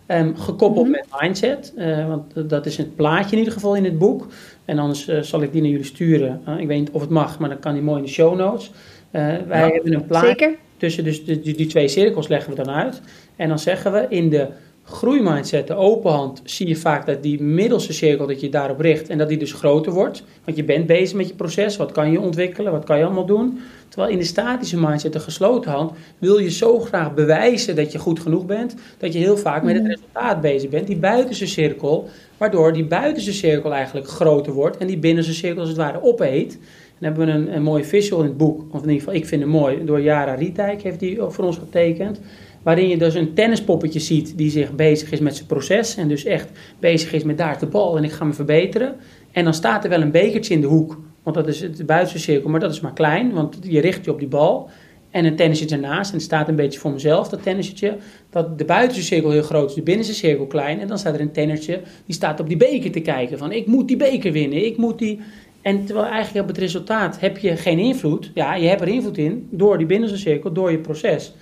Um, 0.06 0.36
gekoppeld 0.36 0.86
mhm. 0.88 0.92
met 0.92 1.06
mindset, 1.20 1.72
uh, 1.76 2.08
want 2.08 2.50
dat 2.50 2.66
is 2.66 2.76
het 2.76 2.96
plaatje 2.96 3.32
in 3.32 3.38
ieder 3.38 3.52
geval 3.52 3.76
in 3.76 3.84
het 3.84 3.98
boek. 3.98 4.26
En 4.64 4.78
anders 4.78 5.08
uh, 5.08 5.20
zal 5.20 5.42
ik 5.42 5.52
die 5.52 5.60
naar 5.60 5.70
jullie 5.70 5.86
sturen. 5.86 6.40
Uh, 6.48 6.58
ik 6.58 6.66
weet 6.66 6.78
niet 6.78 6.90
of 6.90 7.00
het 7.00 7.10
mag, 7.10 7.38
maar 7.38 7.48
dan 7.48 7.58
kan 7.58 7.72
die 7.72 7.82
mooi 7.82 7.98
in 7.98 8.04
de 8.04 8.10
show 8.10 8.36
notes. 8.36 8.70
wij 9.10 9.44
ja, 9.48 9.68
hebben 9.68 9.94
een 9.94 10.06
plaatje. 10.06 10.28
Zeker. 10.28 10.54
Tussen 10.76 11.04
dus 11.04 11.24
de, 11.24 11.40
die, 11.40 11.54
die, 11.54 11.66
twee 11.66 11.88
cirkels 11.88 12.28
leggen 12.28 12.50
we 12.50 12.56
dan 12.56 12.74
uit. 12.74 13.00
En 13.36 13.48
dan 13.48 13.58
zeggen 13.58 13.92
we 13.92 14.06
in 14.08 14.30
de 14.30 14.46
groeimindset, 14.84 15.66
de 15.66 15.74
open 15.74 16.10
hand, 16.10 16.40
zie 16.44 16.68
je 16.68 16.76
vaak 16.76 17.06
dat 17.06 17.22
die 17.22 17.42
middelste 17.42 17.92
cirkel, 17.92 18.26
dat 18.26 18.40
je 18.40 18.48
daarop 18.48 18.80
richt 18.80 19.08
en 19.08 19.18
dat 19.18 19.28
die 19.28 19.38
dus 19.38 19.52
groter 19.52 19.92
wordt. 19.92 20.24
Want 20.44 20.56
je 20.56 20.64
bent 20.64 20.86
bezig 20.86 21.16
met 21.16 21.28
je 21.28 21.34
proces, 21.34 21.76
wat 21.76 21.92
kan 21.92 22.10
je 22.10 22.20
ontwikkelen, 22.20 22.72
wat 22.72 22.84
kan 22.84 22.98
je 22.98 23.04
allemaal 23.04 23.26
doen. 23.26 23.60
Terwijl 23.88 24.12
in 24.12 24.18
de 24.18 24.24
statische 24.24 24.78
mindset, 24.78 25.12
de 25.12 25.20
gesloten 25.20 25.70
hand, 25.70 25.92
wil 26.18 26.38
je 26.38 26.50
zo 26.50 26.78
graag 26.78 27.14
bewijzen 27.14 27.76
dat 27.76 27.92
je 27.92 27.98
goed 27.98 28.20
genoeg 28.20 28.46
bent, 28.46 28.74
dat 28.98 29.12
je 29.12 29.18
heel 29.18 29.36
vaak 29.36 29.62
met 29.62 29.74
het 29.74 29.82
mm. 29.82 29.88
resultaat 29.88 30.40
bezig 30.40 30.70
bent. 30.70 30.86
Die 30.86 30.96
buitenste 30.96 31.46
cirkel, 31.46 32.08
waardoor 32.36 32.72
die 32.72 32.84
buitenste 32.84 33.32
cirkel 33.32 33.72
eigenlijk 33.72 34.08
groter 34.08 34.52
wordt 34.52 34.76
en 34.76 34.86
die 34.86 34.98
binnenste 34.98 35.34
cirkel 35.34 35.60
als 35.60 35.68
het 35.68 35.78
ware 35.78 36.02
opeet. 36.02 36.58
Dan 36.98 37.12
hebben 37.12 37.26
we 37.26 37.32
een, 37.32 37.54
een 37.54 37.62
mooie 37.62 37.84
visual 37.84 38.20
in 38.20 38.26
het 38.26 38.36
boek, 38.36 38.62
of 38.70 38.82
in 38.82 38.88
ieder 38.88 38.98
geval 38.98 39.14
ik 39.14 39.26
vind 39.26 39.42
hem 39.42 39.50
mooi, 39.50 39.84
door 39.84 40.00
Jara 40.00 40.34
Rietijk 40.34 40.82
heeft 40.82 41.00
die 41.00 41.18
voor 41.28 41.44
ons 41.44 41.56
getekend. 41.58 42.20
Waarin 42.62 42.88
je 42.88 42.96
dus 42.96 43.14
een 43.14 43.34
tennispoppetje 43.34 44.00
ziet 44.00 44.36
die 44.36 44.50
zich 44.50 44.74
bezig 44.74 45.12
is 45.12 45.20
met 45.20 45.36
zijn 45.36 45.46
proces. 45.48 45.96
En 45.96 46.08
dus 46.08 46.24
echt 46.24 46.48
bezig 46.78 47.12
is 47.12 47.22
met 47.22 47.38
daar 47.38 47.58
de 47.58 47.66
bal 47.66 47.96
en 47.96 48.04
ik 48.04 48.12
ga 48.12 48.24
me 48.24 48.32
verbeteren. 48.32 48.94
En 49.32 49.44
dan 49.44 49.54
staat 49.54 49.84
er 49.84 49.90
wel 49.90 50.00
een 50.00 50.10
bekertje 50.10 50.54
in 50.54 50.60
de 50.60 50.66
hoek. 50.66 51.00
Want 51.22 51.36
dat 51.36 51.48
is 51.48 51.60
het 51.60 51.86
buitenste 51.86 52.18
cirkel, 52.18 52.50
maar 52.50 52.60
dat 52.60 52.72
is 52.72 52.80
maar 52.80 52.92
klein. 52.92 53.32
Want 53.32 53.58
je 53.60 53.80
richt 53.80 54.04
je 54.04 54.10
op 54.10 54.18
die 54.18 54.28
bal. 54.28 54.70
En 55.10 55.24
een 55.24 55.36
tennisje 55.36 55.68
ernaast. 55.68 56.10
En 56.10 56.16
het 56.16 56.24
staat 56.24 56.48
een 56.48 56.56
beetje 56.56 56.78
voor 56.78 56.92
mezelf, 56.92 57.28
dat 57.28 57.42
tennisje. 57.42 57.96
Dat 58.30 58.58
de 58.58 58.64
buitenste 58.64 59.04
cirkel 59.04 59.30
heel 59.30 59.42
groot 59.42 59.68
is, 59.68 59.74
de 59.74 59.82
binnenste 59.82 60.14
cirkel 60.14 60.46
klein. 60.46 60.80
En 60.80 60.88
dan 60.88 60.98
staat 60.98 61.14
er 61.14 61.20
een 61.20 61.32
tennisje 61.32 61.80
die 62.06 62.14
staat 62.14 62.40
op 62.40 62.48
die 62.48 62.56
beker 62.56 62.90
te 62.90 63.00
kijken. 63.00 63.38
Van 63.38 63.52
ik 63.52 63.66
moet 63.66 63.88
die 63.88 63.96
beker 63.96 64.32
winnen, 64.32 64.66
ik 64.66 64.76
moet 64.76 64.98
die... 64.98 65.20
En 65.62 65.84
terwijl 65.84 66.06
eigenlijk 66.06 66.42
op 66.42 66.54
het 66.54 66.62
resultaat 66.62 67.20
heb 67.20 67.38
je 67.38 67.56
geen 67.56 67.78
invloed. 67.78 68.30
Ja, 68.34 68.54
je 68.54 68.68
hebt 68.68 68.80
er 68.80 68.88
invloed 68.88 69.18
in 69.18 69.48
door 69.50 69.78
die 69.78 69.86
binnenste 69.86 70.18
cirkel, 70.18 70.52
door 70.52 70.70
je 70.70 70.78
proces. 70.78 71.34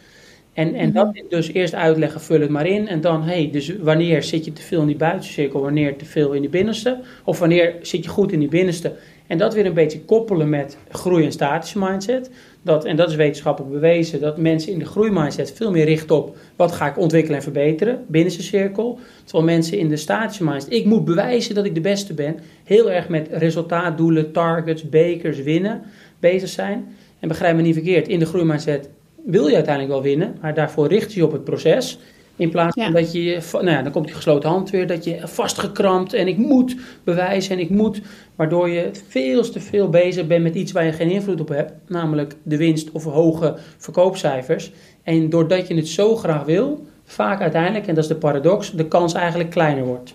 En, 0.52 0.74
en 0.74 0.92
dat 0.92 1.14
mhm. 1.14 1.22
dus 1.28 1.52
eerst 1.52 1.74
uitleggen, 1.74 2.20
vul 2.20 2.40
het 2.40 2.50
maar 2.50 2.66
in. 2.66 2.88
En 2.88 3.00
dan, 3.00 3.22
hey, 3.22 3.48
dus 3.52 3.76
wanneer 3.76 4.22
zit 4.22 4.44
je 4.44 4.52
te 4.52 4.62
veel 4.62 4.80
in 4.80 4.86
die 4.86 4.96
buitencirkel, 4.96 5.60
wanneer 5.60 5.96
te 5.96 6.04
veel 6.04 6.32
in 6.32 6.40
die 6.40 6.50
binnenste? 6.50 7.00
Of 7.24 7.38
wanneer 7.38 7.74
zit 7.82 8.04
je 8.04 8.10
goed 8.10 8.32
in 8.32 8.38
die 8.38 8.48
binnenste? 8.48 8.92
En 9.26 9.38
dat 9.38 9.54
weer 9.54 9.66
een 9.66 9.74
beetje 9.74 10.00
koppelen 10.00 10.48
met 10.48 10.76
groei- 10.88 11.24
en 11.24 11.32
statische 11.32 11.78
mindset. 11.78 12.30
Dat, 12.62 12.84
en 12.84 12.96
dat 12.96 13.10
is 13.10 13.16
wetenschappelijk 13.16 13.72
bewezen, 13.72 14.20
dat 14.20 14.38
mensen 14.38 14.72
in 14.72 14.78
de 14.78 14.84
groeimindset 14.84 15.52
veel 15.52 15.70
meer 15.70 15.84
richten 15.84 16.16
op 16.16 16.36
wat 16.56 16.72
ga 16.72 16.88
ik 16.88 16.98
ontwikkelen 16.98 17.36
en 17.36 17.42
verbeteren, 17.42 18.04
binnenste 18.08 18.42
cirkel. 18.42 18.98
Terwijl 19.24 19.44
mensen 19.44 19.78
in 19.78 19.88
de 19.88 19.96
statische 19.96 20.44
mindset, 20.44 20.72
ik 20.72 20.84
moet 20.84 21.04
bewijzen 21.04 21.54
dat 21.54 21.64
ik 21.64 21.74
de 21.74 21.80
beste 21.80 22.14
ben, 22.14 22.38
heel 22.64 22.90
erg 22.90 23.08
met 23.08 23.28
resultaatdoelen, 23.30 24.32
targets, 24.32 24.88
bekers, 24.88 25.42
winnen 25.42 25.82
bezig 26.18 26.48
zijn. 26.48 26.96
En 27.20 27.28
begrijp 27.28 27.56
me 27.56 27.62
niet 27.62 27.74
verkeerd, 27.74 28.08
in 28.08 28.18
de 28.18 28.26
groeimindset 28.26 28.88
wil 29.30 29.46
je 29.46 29.54
uiteindelijk 29.54 29.94
wel 29.94 30.02
winnen, 30.02 30.36
maar 30.40 30.54
daarvoor 30.54 30.88
richt 30.88 31.12
je 31.12 31.24
op 31.24 31.32
het 31.32 31.44
proces. 31.44 31.98
In 32.36 32.50
plaats 32.50 32.82
van 32.82 32.92
dat 32.92 33.12
je, 33.12 33.38
nou 33.52 33.70
ja, 33.70 33.82
dan 33.82 33.92
komt 33.92 34.06
die 34.06 34.14
gesloten 34.14 34.48
hand 34.48 34.70
weer, 34.70 34.86
dat 34.86 35.04
je 35.04 35.20
vastgekrampt 35.24 36.12
en 36.12 36.28
ik 36.28 36.36
moet 36.36 36.76
bewijzen 37.04 37.54
en 37.54 37.60
ik 37.60 37.70
moet. 37.70 38.00
Waardoor 38.36 38.68
je 38.68 38.90
veel 39.08 39.50
te 39.50 39.60
veel 39.60 39.88
bezig 39.88 40.26
bent 40.26 40.42
met 40.42 40.54
iets 40.54 40.72
waar 40.72 40.84
je 40.84 40.92
geen 40.92 41.10
invloed 41.10 41.40
op 41.40 41.48
hebt, 41.48 41.72
namelijk 41.86 42.36
de 42.42 42.56
winst 42.56 42.90
of 42.92 43.04
hoge 43.04 43.56
verkoopcijfers. 43.76 44.72
En 45.02 45.30
doordat 45.30 45.68
je 45.68 45.74
het 45.74 45.88
zo 45.88 46.16
graag 46.16 46.44
wil, 46.44 46.86
vaak 47.04 47.40
uiteindelijk, 47.40 47.86
en 47.86 47.94
dat 47.94 48.04
is 48.04 48.10
de 48.10 48.16
paradox, 48.16 48.72
de 48.72 48.88
kans 48.88 49.14
eigenlijk 49.14 49.50
kleiner 49.50 49.84
wordt. 49.84 50.14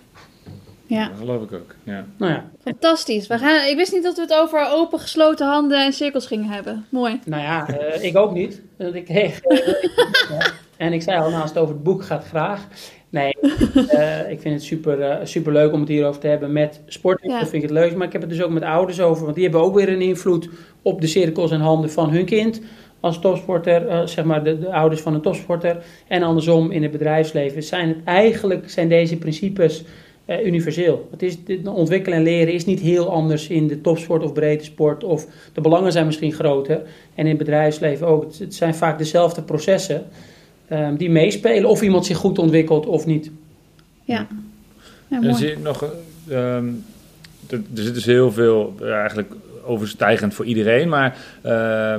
Ja. 0.88 1.08
Dat 1.08 1.18
geloof 1.18 1.44
ik 1.44 1.54
ook. 1.54 1.76
Ja. 1.84 2.06
Nou 2.18 2.32
ja. 2.32 2.50
Fantastisch. 2.64 3.28
We 3.28 3.38
gaan, 3.38 3.70
ik 3.70 3.76
wist 3.76 3.94
niet 3.94 4.04
dat 4.04 4.16
we 4.16 4.22
het 4.22 4.34
over 4.34 4.68
open, 4.72 5.00
gesloten 5.00 5.48
handen 5.48 5.86
en 5.86 5.94
cirkels 5.94 6.28
gingen 6.28 6.50
hebben. 6.50 6.86
Mooi. 6.90 7.20
Nou 7.26 7.42
ja, 7.42 7.68
uh, 7.70 8.04
ik 8.04 8.18
ook 8.18 8.32
niet. 8.32 8.62
Ik, 8.78 9.08
hey, 9.08 9.34
en 10.78 10.94
ik 10.94 11.02
zei 11.02 11.20
al, 11.20 11.30
naast 11.30 11.54
het 11.54 11.58
over 11.58 11.74
het 11.74 11.84
boek 11.84 12.04
gaat 12.04 12.26
graag. 12.26 12.68
Nee, 13.10 13.36
uh, 13.42 14.30
ik 14.30 14.42
vind 14.42 14.54
het 14.54 14.64
super, 14.64 15.00
uh, 15.00 15.16
super 15.24 15.52
leuk 15.52 15.74
om 15.74 15.80
het 15.80 15.90
hierover 15.90 16.22
te 16.22 16.28
hebben 16.28 16.52
met 16.52 16.82
sporters. 16.86 17.32
Ja. 17.32 17.40
Dat 17.40 17.50
vind 17.50 17.64
ik 17.64 17.70
het 17.70 17.78
leuk. 17.78 17.96
Maar 17.96 18.08
ik 18.08 18.14
heb 18.14 18.22
het 18.22 18.30
dus 18.30 18.42
ook 18.42 18.52
met 18.52 18.64
ouders 18.64 19.02
over. 19.02 19.24
Want 19.24 19.36
die 19.36 19.44
hebben 19.44 19.62
ook 19.62 19.76
weer 19.76 19.90
een 19.90 20.02
invloed 20.02 20.50
op 20.82 21.02
de 21.02 21.08
cirkels 21.08 21.52
en 21.52 21.60
handen 21.60 21.92
van 21.92 22.10
hun 22.10 22.26
kind. 22.26 22.62
Als 23.00 23.20
topsporter, 23.20 24.08
zeg 24.10 24.26
maar 24.26 24.44
de, 24.44 24.60
de, 24.60 24.74
ouders 24.74 25.02
van 25.02 25.14
een 25.14 25.22
topsporter. 25.22 25.84
En 26.08 26.24
andersom 26.24 26.72
in 26.72 26.84
het 26.84 26.92
bedrijfsleven. 26.92 27.64
Zijn 27.64 27.88
het 27.88 27.98
eigenlijk 28.04 28.70
zijn 28.70 28.90
deze 28.90 29.18
principes 29.18 29.84
uh, 30.26 30.46
universeel. 30.46 31.08
Het 31.12 31.24
is, 31.24 31.38
ontwikkelen 31.66 32.18
en 32.18 32.24
leren 32.24 32.54
is 32.54 32.66
niet 32.66 32.80
heel 32.80 33.12
anders 33.12 33.48
in 33.48 33.68
de 33.68 33.82
topsport 33.82 34.24
of 34.24 34.34
breedte 34.34 34.66
sport. 34.66 35.04
Of 35.04 35.28
de 35.54 35.62
belangen 35.62 35.92
zijn 35.92 36.06
misschien 36.06 36.34
groter. 36.34 36.82
En 37.16 37.24
in 37.24 37.28
het 37.28 37.38
bedrijfsleven 37.38 38.08
ook. 38.08 38.26
Het, 38.38 38.56
zijn 38.56 38.76
vaak 38.76 38.98
dezelfde 38.98 39.42
processen 39.42 40.06
um, 40.72 40.98
die 40.98 41.10
meespelen. 41.10 41.70
Of 41.70 41.82
iemand 41.82 42.06
zich 42.06 42.18
goed 42.18 42.40
ontwikkelt 42.40 42.86
of 42.86 43.06
niet. 43.06 43.32
Ja. 44.04 44.28
ja 45.08 45.22
en 45.22 45.36
zie 45.36 45.50
je 45.50 45.58
nog... 45.58 45.94
Um, 46.30 46.84
er, 47.50 47.62
er 47.76 47.84
zit 47.84 47.94
dus 47.94 48.06
heel 48.06 48.32
veel 48.32 48.76
eigenlijk 48.82 49.34
overstijgend 49.66 50.34
voor 50.34 50.46
iedereen. 50.46 50.90
Maar 50.90 51.18
uh, 51.46 51.52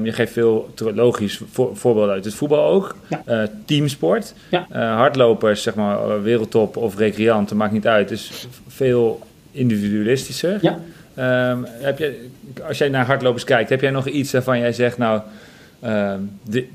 je 0.04 0.12
geeft 0.12 0.32
veel 0.32 0.70
logisch 0.94 1.40
voor, 1.50 1.76
voorbeelden 1.76 2.14
uit 2.14 2.24
het 2.24 2.34
voetbal 2.34 2.64
ook. 2.64 2.96
Ja. 3.08 3.22
Uh, 3.28 3.48
teamsport. 3.64 4.34
Ja. 4.50 4.66
Uh, 4.72 4.76
hardlopers, 4.78 5.62
zeg 5.62 5.74
maar, 5.74 6.22
wereldtop 6.22 6.76
of 6.76 6.96
recreanten, 6.96 7.56
maakt 7.56 7.72
niet 7.72 7.86
uit. 7.86 8.10
Het 8.10 8.18
is 8.18 8.48
veel 8.66 9.20
individualistischer. 9.50 10.58
Ja. 10.60 10.78
Um, 11.50 11.66
heb 11.68 11.98
je, 11.98 12.28
als 12.66 12.78
jij 12.78 12.88
naar 12.88 13.06
hardlopers 13.06 13.44
kijkt, 13.44 13.70
heb 13.70 13.80
jij 13.80 13.90
nog 13.90 14.06
iets 14.06 14.32
waarvan 14.32 14.58
jij 14.58 14.72
zegt, 14.72 14.98
nou, 14.98 15.20
de, 16.42 16.66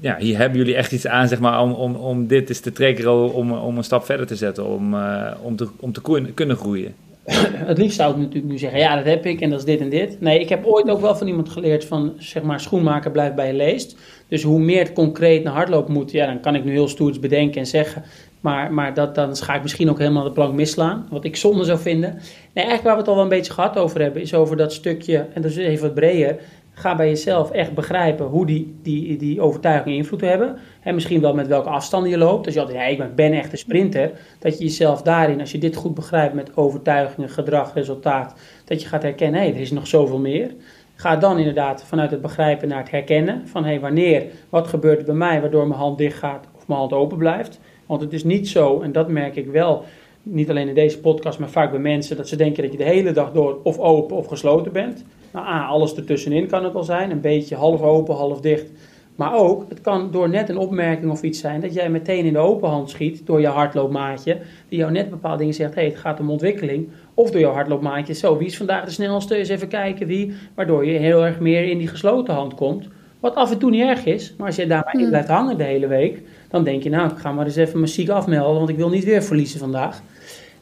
ja, 0.00 0.16
hier 0.18 0.38
hebben 0.38 0.58
jullie 0.58 0.74
echt 0.74 0.92
iets 0.92 1.06
aan, 1.06 1.28
zeg 1.28 1.38
maar, 1.38 1.60
om, 1.60 1.72
om, 1.72 1.94
om 1.94 2.26
dit 2.26 2.50
is 2.50 2.60
te 2.60 2.72
triggeren 2.72 3.32
om, 3.32 3.52
om 3.52 3.76
een 3.76 3.84
stap 3.84 4.04
verder 4.04 4.26
te 4.26 4.36
zetten, 4.36 4.66
om, 4.66 4.96
om 5.42 5.56
te, 5.56 5.68
om 5.76 5.92
te 5.92 6.00
kunnen 6.34 6.56
groeien? 6.56 6.94
het 7.70 7.78
liefst 7.78 7.96
zou 7.96 8.12
ik 8.12 8.18
natuurlijk 8.18 8.52
nu 8.52 8.58
zeggen, 8.58 8.78
ja, 8.78 8.96
dat 8.96 9.04
heb 9.04 9.26
ik 9.26 9.40
en 9.40 9.50
dat 9.50 9.58
is 9.58 9.64
dit 9.64 9.80
en 9.80 9.88
dit. 9.88 10.20
Nee, 10.20 10.40
ik 10.40 10.48
heb 10.48 10.66
ooit 10.66 10.90
ook 10.90 11.00
wel 11.00 11.16
van 11.16 11.26
iemand 11.26 11.48
geleerd 11.48 11.84
van, 11.84 12.12
zeg 12.18 12.42
maar, 12.42 12.60
schoenmaker 12.60 13.10
blijft 13.10 13.34
bij 13.34 13.46
je 13.46 13.52
leest. 13.52 13.96
Dus 14.28 14.42
hoe 14.42 14.58
meer 14.58 14.78
het 14.78 14.92
concreet 14.92 15.42
naar 15.44 15.52
hardlopen 15.52 15.92
moet, 15.92 16.10
ja, 16.10 16.26
dan 16.26 16.40
kan 16.40 16.54
ik 16.54 16.64
nu 16.64 16.70
heel 16.70 16.88
stoers 16.88 17.18
bedenken 17.18 17.60
en 17.60 17.66
zeggen. 17.66 18.02
Maar, 18.40 18.72
maar 18.72 18.94
dat, 18.94 19.14
dan 19.14 19.36
ga 19.36 19.54
ik 19.54 19.62
misschien 19.62 19.90
ook 19.90 19.98
helemaal 19.98 20.24
de 20.24 20.32
plank 20.32 20.54
misslaan, 20.54 21.06
wat 21.10 21.24
ik 21.24 21.36
zonde 21.36 21.64
zou 21.64 21.78
vinden. 21.78 22.10
Nee, 22.12 22.64
eigenlijk 22.64 22.82
waar 22.82 22.92
we 22.92 22.98
het 22.98 23.08
al 23.08 23.14
wel 23.14 23.22
een 23.22 23.28
beetje 23.28 23.52
gehad 23.52 23.78
over 23.78 24.00
hebben, 24.00 24.22
is 24.22 24.34
over 24.34 24.56
dat 24.56 24.72
stukje, 24.72 25.26
en 25.34 25.42
dat 25.42 25.50
is 25.50 25.56
even 25.56 25.86
wat 25.86 25.94
breder, 25.94 26.38
ga 26.82 26.94
bij 26.96 27.08
jezelf 27.08 27.50
echt 27.50 27.74
begrijpen 27.74 28.26
hoe 28.26 28.46
die, 28.46 28.74
die, 28.82 29.16
die 29.16 29.40
overtuigingen 29.40 29.98
invloed 29.98 30.20
hebben. 30.20 30.58
En 30.80 30.94
misschien 30.94 31.20
wel 31.20 31.34
met 31.34 31.46
welke 31.46 31.68
afstanden 31.68 32.10
je 32.10 32.18
loopt. 32.18 32.44
Dus 32.44 32.54
je 32.54 32.60
altijd, 32.60 32.78
ja, 32.78 33.04
ik 33.04 33.14
ben 33.14 33.32
echt 33.32 33.52
een 33.52 33.58
sprinter. 33.58 34.10
Dat 34.38 34.58
je 34.58 34.64
jezelf 34.64 35.02
daarin, 35.02 35.40
als 35.40 35.52
je 35.52 35.58
dit 35.58 35.76
goed 35.76 35.94
begrijpt 35.94 36.34
met 36.34 36.56
overtuigingen, 36.56 37.28
gedrag, 37.28 37.74
resultaat, 37.74 38.34
dat 38.64 38.82
je 38.82 38.88
gaat 38.88 39.02
herkennen, 39.02 39.40
hé, 39.40 39.46
er 39.46 39.60
is 39.60 39.70
nog 39.70 39.86
zoveel 39.86 40.18
meer. 40.18 40.54
Ga 40.94 41.16
dan 41.16 41.38
inderdaad 41.38 41.84
vanuit 41.84 42.10
het 42.10 42.20
begrijpen 42.20 42.68
naar 42.68 42.78
het 42.78 42.90
herkennen. 42.90 43.48
Van 43.48 43.64
hé, 43.64 43.70
hey, 43.70 43.80
wanneer, 43.80 44.24
wat 44.48 44.68
gebeurt 44.68 44.98
er 44.98 45.04
bij 45.04 45.14
mij 45.14 45.40
waardoor 45.40 45.66
mijn 45.66 45.80
hand 45.80 45.98
dicht 45.98 46.18
gaat 46.18 46.46
of 46.56 46.66
mijn 46.66 46.78
hand 46.78 46.92
open 46.92 47.18
blijft. 47.18 47.60
Want 47.86 48.00
het 48.00 48.12
is 48.12 48.24
niet 48.24 48.48
zo, 48.48 48.80
en 48.80 48.92
dat 48.92 49.08
merk 49.08 49.36
ik 49.36 49.46
wel, 49.46 49.84
niet 50.22 50.50
alleen 50.50 50.68
in 50.68 50.74
deze 50.74 51.00
podcast, 51.00 51.38
maar 51.38 51.50
vaak 51.50 51.70
bij 51.70 51.80
mensen, 51.80 52.16
dat 52.16 52.28
ze 52.28 52.36
denken 52.36 52.62
dat 52.62 52.72
je 52.72 52.78
de 52.78 52.84
hele 52.84 53.12
dag 53.12 53.32
door 53.32 53.58
of 53.62 53.78
open 53.78 54.16
of 54.16 54.26
gesloten 54.26 54.72
bent. 54.72 55.04
Nou, 55.32 55.46
A, 55.46 55.66
alles 55.66 55.94
ertussenin 55.94 56.46
kan 56.46 56.64
het 56.64 56.74
al 56.74 56.84
zijn, 56.84 57.10
een 57.10 57.20
beetje 57.20 57.56
half 57.56 57.80
open, 57.80 58.14
half 58.14 58.40
dicht. 58.40 58.70
Maar 59.16 59.34
ook, 59.34 59.64
het 59.68 59.80
kan 59.80 60.10
door 60.10 60.28
net 60.28 60.48
een 60.48 60.58
opmerking 60.58 61.10
of 61.10 61.22
iets 61.22 61.38
zijn 61.38 61.60
dat 61.60 61.74
jij 61.74 61.90
meteen 61.90 62.24
in 62.24 62.32
de 62.32 62.38
open 62.38 62.68
hand 62.68 62.90
schiet 62.90 63.26
door 63.26 63.40
je 63.40 63.46
hardloopmaatje, 63.46 64.38
die 64.68 64.78
jou 64.78 64.92
net 64.92 65.10
bepaalde 65.10 65.38
dingen 65.38 65.54
zegt, 65.54 65.74
hé, 65.74 65.80
hey, 65.80 65.90
het 65.90 65.98
gaat 65.98 66.20
om 66.20 66.30
ontwikkeling. 66.30 66.88
Of 67.14 67.30
door 67.30 67.40
jouw 67.40 67.52
hardloopmaatje, 67.52 68.14
zo, 68.14 68.38
wie 68.38 68.46
is 68.46 68.56
vandaag 68.56 68.84
de 68.84 68.90
snelste, 68.90 69.36
eens 69.36 69.48
even 69.48 69.68
kijken 69.68 70.06
wie, 70.06 70.34
waardoor 70.54 70.86
je 70.86 70.98
heel 70.98 71.24
erg 71.24 71.40
meer 71.40 71.64
in 71.64 71.78
die 71.78 71.88
gesloten 71.88 72.34
hand 72.34 72.54
komt. 72.54 72.88
Wat 73.20 73.34
af 73.34 73.50
en 73.50 73.58
toe 73.58 73.70
niet 73.70 73.82
erg 73.82 74.04
is, 74.04 74.34
maar 74.38 74.46
als 74.46 74.56
je 74.56 74.66
daar 74.66 74.82
maar 74.84 74.94
in 74.94 75.00
hmm. 75.00 75.08
blijft 75.08 75.28
hangen 75.28 75.56
de 75.56 75.64
hele 75.64 75.86
week, 75.86 76.22
dan 76.48 76.64
denk 76.64 76.82
je, 76.82 76.90
nou, 76.90 77.10
ik 77.10 77.18
ga 77.18 77.32
maar 77.32 77.44
eens 77.44 77.56
even 77.56 77.78
mijn 77.78 77.90
ziek 77.90 78.08
afmelden, 78.08 78.56
want 78.56 78.68
ik 78.68 78.76
wil 78.76 78.88
niet 78.88 79.04
weer 79.04 79.22
verliezen 79.22 79.58
vandaag. 79.58 80.02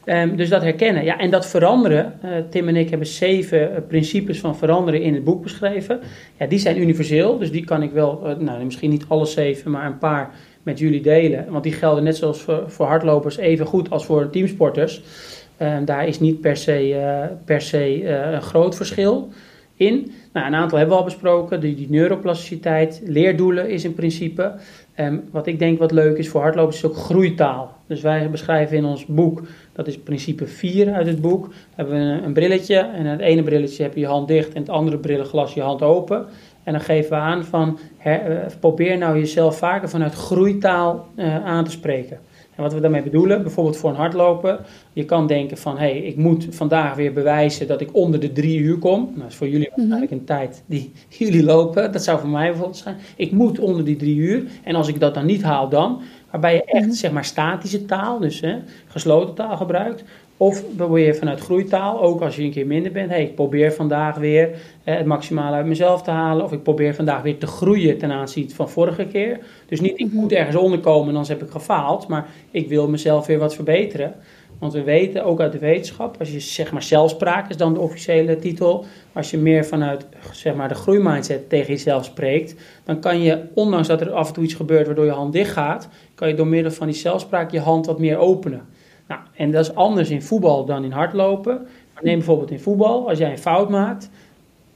Um, 0.05 0.35
dus 0.35 0.49
dat 0.49 0.61
herkennen. 0.61 1.03
Ja, 1.03 1.17
en 1.17 1.29
dat 1.29 1.47
veranderen. 1.47 2.13
Uh, 2.25 2.31
Tim 2.49 2.67
en 2.67 2.75
ik 2.75 2.89
hebben 2.89 3.07
zeven 3.07 3.71
uh, 3.71 3.77
principes 3.87 4.39
van 4.39 4.57
veranderen 4.57 5.01
in 5.01 5.13
het 5.13 5.23
boek 5.23 5.43
beschreven. 5.43 5.99
Ja, 6.39 6.45
die 6.45 6.59
zijn 6.59 6.81
universeel, 6.81 7.37
dus 7.37 7.51
die 7.51 7.63
kan 7.63 7.83
ik 7.83 7.91
wel, 7.91 8.21
uh, 8.25 8.37
nou 8.37 8.63
misschien 8.63 8.89
niet 8.89 9.05
alle 9.07 9.25
zeven, 9.25 9.71
maar 9.71 9.85
een 9.85 9.97
paar 9.97 10.33
met 10.63 10.79
jullie 10.79 11.01
delen. 11.01 11.45
Want 11.49 11.63
die 11.63 11.73
gelden 11.73 12.03
net 12.03 12.17
zoals 12.17 12.41
voor, 12.41 12.63
voor 12.67 12.85
hardlopers 12.85 13.37
even 13.37 13.65
goed 13.65 13.89
als 13.89 14.05
voor 14.05 14.29
teamsporters. 14.29 15.01
Um, 15.61 15.85
daar 15.85 16.07
is 16.07 16.19
niet 16.19 16.41
per 16.41 16.57
se, 16.57 16.99
per 17.45 17.61
se 17.61 18.05
een 18.07 18.41
groot 18.41 18.75
verschil 18.75 19.29
in. 19.75 20.11
Nou, 20.33 20.47
een 20.47 20.55
aantal 20.55 20.77
hebben 20.77 20.95
we 20.95 21.01
al 21.01 21.09
besproken. 21.09 21.59
Die, 21.59 21.75
die 21.75 21.89
neuroplasticiteit, 21.89 23.01
leerdoelen 23.05 23.69
is 23.69 23.83
in 23.83 23.93
principe. 23.93 24.53
Wat 25.31 25.47
ik 25.47 25.59
denk 25.59 25.79
wat 25.79 25.91
leuk 25.91 26.17
is 26.17 26.29
voor 26.29 26.41
hardlopers 26.41 26.77
is 26.77 26.85
ook 26.85 26.95
groeitaal. 26.95 27.77
Dus 27.87 28.01
wij 28.01 28.29
beschrijven 28.29 28.77
in 28.77 28.85
ons 28.85 29.05
boek, 29.05 29.41
dat 29.73 29.87
is 29.87 29.99
principe 29.99 30.47
4 30.47 30.93
uit 30.93 31.07
het 31.07 31.21
boek, 31.21 31.49
hebben 31.75 31.93
we 31.93 32.25
een, 32.25 32.33
brilletje. 32.33 32.75
En 32.75 33.05
het 33.05 33.19
ene 33.19 33.43
brilletje 33.43 33.83
heb 33.83 33.93
je 33.93 33.99
je 33.99 34.05
hand 34.05 34.27
dicht 34.27 34.53
en 34.53 34.59
het 34.59 34.69
andere 34.69 34.97
brillenglas 34.97 35.53
je 35.53 35.61
hand 35.61 35.81
open. 35.81 36.25
En 36.63 36.71
dan 36.73 36.81
geven 36.81 37.09
we 37.09 37.15
aan 37.15 37.43
van, 37.43 37.79
uh, 38.07 38.15
probeer 38.59 38.97
nou 38.97 39.17
jezelf 39.17 39.57
vaker 39.57 39.89
vanuit 39.89 40.13
groeitaal 40.13 41.07
uh, 41.15 41.45
aan 41.45 41.63
te 41.63 41.71
spreken. 41.71 42.19
En 42.55 42.63
wat 42.63 42.73
we 42.73 42.79
daarmee 42.79 43.03
bedoelen, 43.03 43.41
bijvoorbeeld 43.41 43.77
voor 43.77 43.89
een 43.89 43.95
hardlopen, 43.95 44.59
je 44.93 45.05
kan 45.05 45.27
denken 45.27 45.57
van, 45.57 45.77
hé, 45.77 45.89
hey, 45.89 45.97
ik 45.97 46.17
moet 46.17 46.47
vandaag 46.49 46.95
weer 46.95 47.13
bewijzen 47.13 47.67
dat 47.67 47.81
ik 47.81 47.95
onder 47.95 48.19
de 48.19 48.31
drie 48.31 48.59
uur 48.59 48.77
kom. 48.77 49.03
Nou, 49.03 49.19
dat 49.19 49.29
is 49.29 49.35
voor 49.35 49.47
jullie 49.47 49.69
waarschijnlijk 49.75 50.11
een 50.11 50.23
tijd 50.23 50.63
die 50.65 50.91
jullie 51.09 51.43
lopen. 51.43 51.91
Dat 51.91 52.03
zou 52.03 52.19
voor 52.19 52.29
mij 52.29 52.47
bijvoorbeeld 52.47 52.77
zijn. 52.77 52.97
Ik 53.15 53.31
moet 53.31 53.59
onder 53.59 53.85
die 53.85 53.95
drie 53.95 54.15
uur. 54.15 54.43
En 54.63 54.75
als 54.75 54.87
ik 54.87 54.99
dat 54.99 55.13
dan 55.13 55.25
niet 55.25 55.43
haal, 55.43 55.69
dan. 55.69 56.01
Waarbij 56.31 56.53
je 56.53 56.63
echt, 56.65 56.95
zeg 56.95 57.11
maar, 57.11 57.25
statische 57.25 57.85
taal, 57.85 58.19
dus 58.19 58.39
hè, 58.39 58.57
gesloten 58.87 59.35
taal 59.35 59.57
gebruikt. 59.57 60.03
Of 60.41 60.63
probeer 60.75 61.05
je 61.05 61.13
vanuit 61.13 61.39
groeitaal, 61.39 62.01
ook 62.01 62.21
als 62.21 62.35
je 62.35 62.43
een 62.43 62.51
keer 62.51 62.67
minder 62.67 62.91
bent. 62.91 63.09
hey, 63.09 63.23
ik 63.23 63.35
probeer 63.35 63.73
vandaag 63.73 64.17
weer 64.17 64.49
eh, 64.83 64.95
het 64.95 65.05
maximale 65.05 65.55
uit 65.55 65.65
mezelf 65.65 66.01
te 66.01 66.11
halen. 66.11 66.45
Of 66.45 66.51
ik 66.51 66.63
probeer 66.63 66.95
vandaag 66.95 67.21
weer 67.21 67.37
te 67.37 67.47
groeien 67.47 67.97
ten 67.97 68.11
aanzien 68.11 68.49
van 68.49 68.69
vorige 68.69 69.05
keer. 69.05 69.39
Dus 69.67 69.79
niet, 69.79 69.99
ik 69.99 70.11
moet 70.11 70.31
ergens 70.31 70.55
onderkomen 70.55 71.07
en 71.07 71.13
dan 71.13 71.25
heb 71.27 71.43
ik 71.43 71.49
gefaald. 71.49 72.07
Maar 72.07 72.29
ik 72.51 72.69
wil 72.69 72.89
mezelf 72.89 73.25
weer 73.25 73.39
wat 73.39 73.55
verbeteren. 73.55 74.15
Want 74.59 74.73
we 74.73 74.83
weten 74.83 75.25
ook 75.25 75.39
uit 75.39 75.51
de 75.51 75.59
wetenschap, 75.59 76.15
als 76.19 76.31
je 76.31 76.39
zeg 76.39 76.71
maar 76.71 76.83
zelfspraak 76.83 77.49
is 77.49 77.57
dan 77.57 77.73
de 77.73 77.79
officiële 77.79 78.35
titel. 78.35 78.85
Als 79.13 79.31
je 79.31 79.37
meer 79.37 79.65
vanuit 79.65 80.05
zeg 80.31 80.55
maar 80.55 80.67
de 80.67 80.75
groeimindset 80.75 81.49
tegen 81.49 81.67
jezelf 81.67 82.05
spreekt, 82.05 82.55
dan 82.83 82.99
kan 82.99 83.21
je, 83.21 83.43
ondanks 83.53 83.87
dat 83.87 84.01
er 84.01 84.11
af 84.11 84.27
en 84.27 84.33
toe 84.33 84.43
iets 84.43 84.53
gebeurt 84.53 84.85
waardoor 84.85 85.05
je 85.05 85.11
hand 85.11 85.33
dicht 85.33 85.51
gaat, 85.51 85.89
kan 86.15 86.27
je 86.27 86.33
door 86.33 86.47
middel 86.47 86.71
van 86.71 86.87
die 86.87 86.95
zelfspraak 86.95 87.51
je 87.51 87.59
hand 87.59 87.85
wat 87.85 87.99
meer 87.99 88.17
openen. 88.17 88.61
Nou, 89.11 89.23
en 89.35 89.51
dat 89.51 89.65
is 89.65 89.75
anders 89.75 90.09
in 90.09 90.21
voetbal 90.21 90.65
dan 90.65 90.83
in 90.83 90.91
hardlopen. 90.91 91.67
Maar 91.93 92.03
neem 92.03 92.17
bijvoorbeeld 92.17 92.51
in 92.51 92.59
voetbal, 92.59 93.09
als 93.09 93.17
jij 93.17 93.31
een 93.31 93.37
fout 93.37 93.69
maakt, 93.69 94.09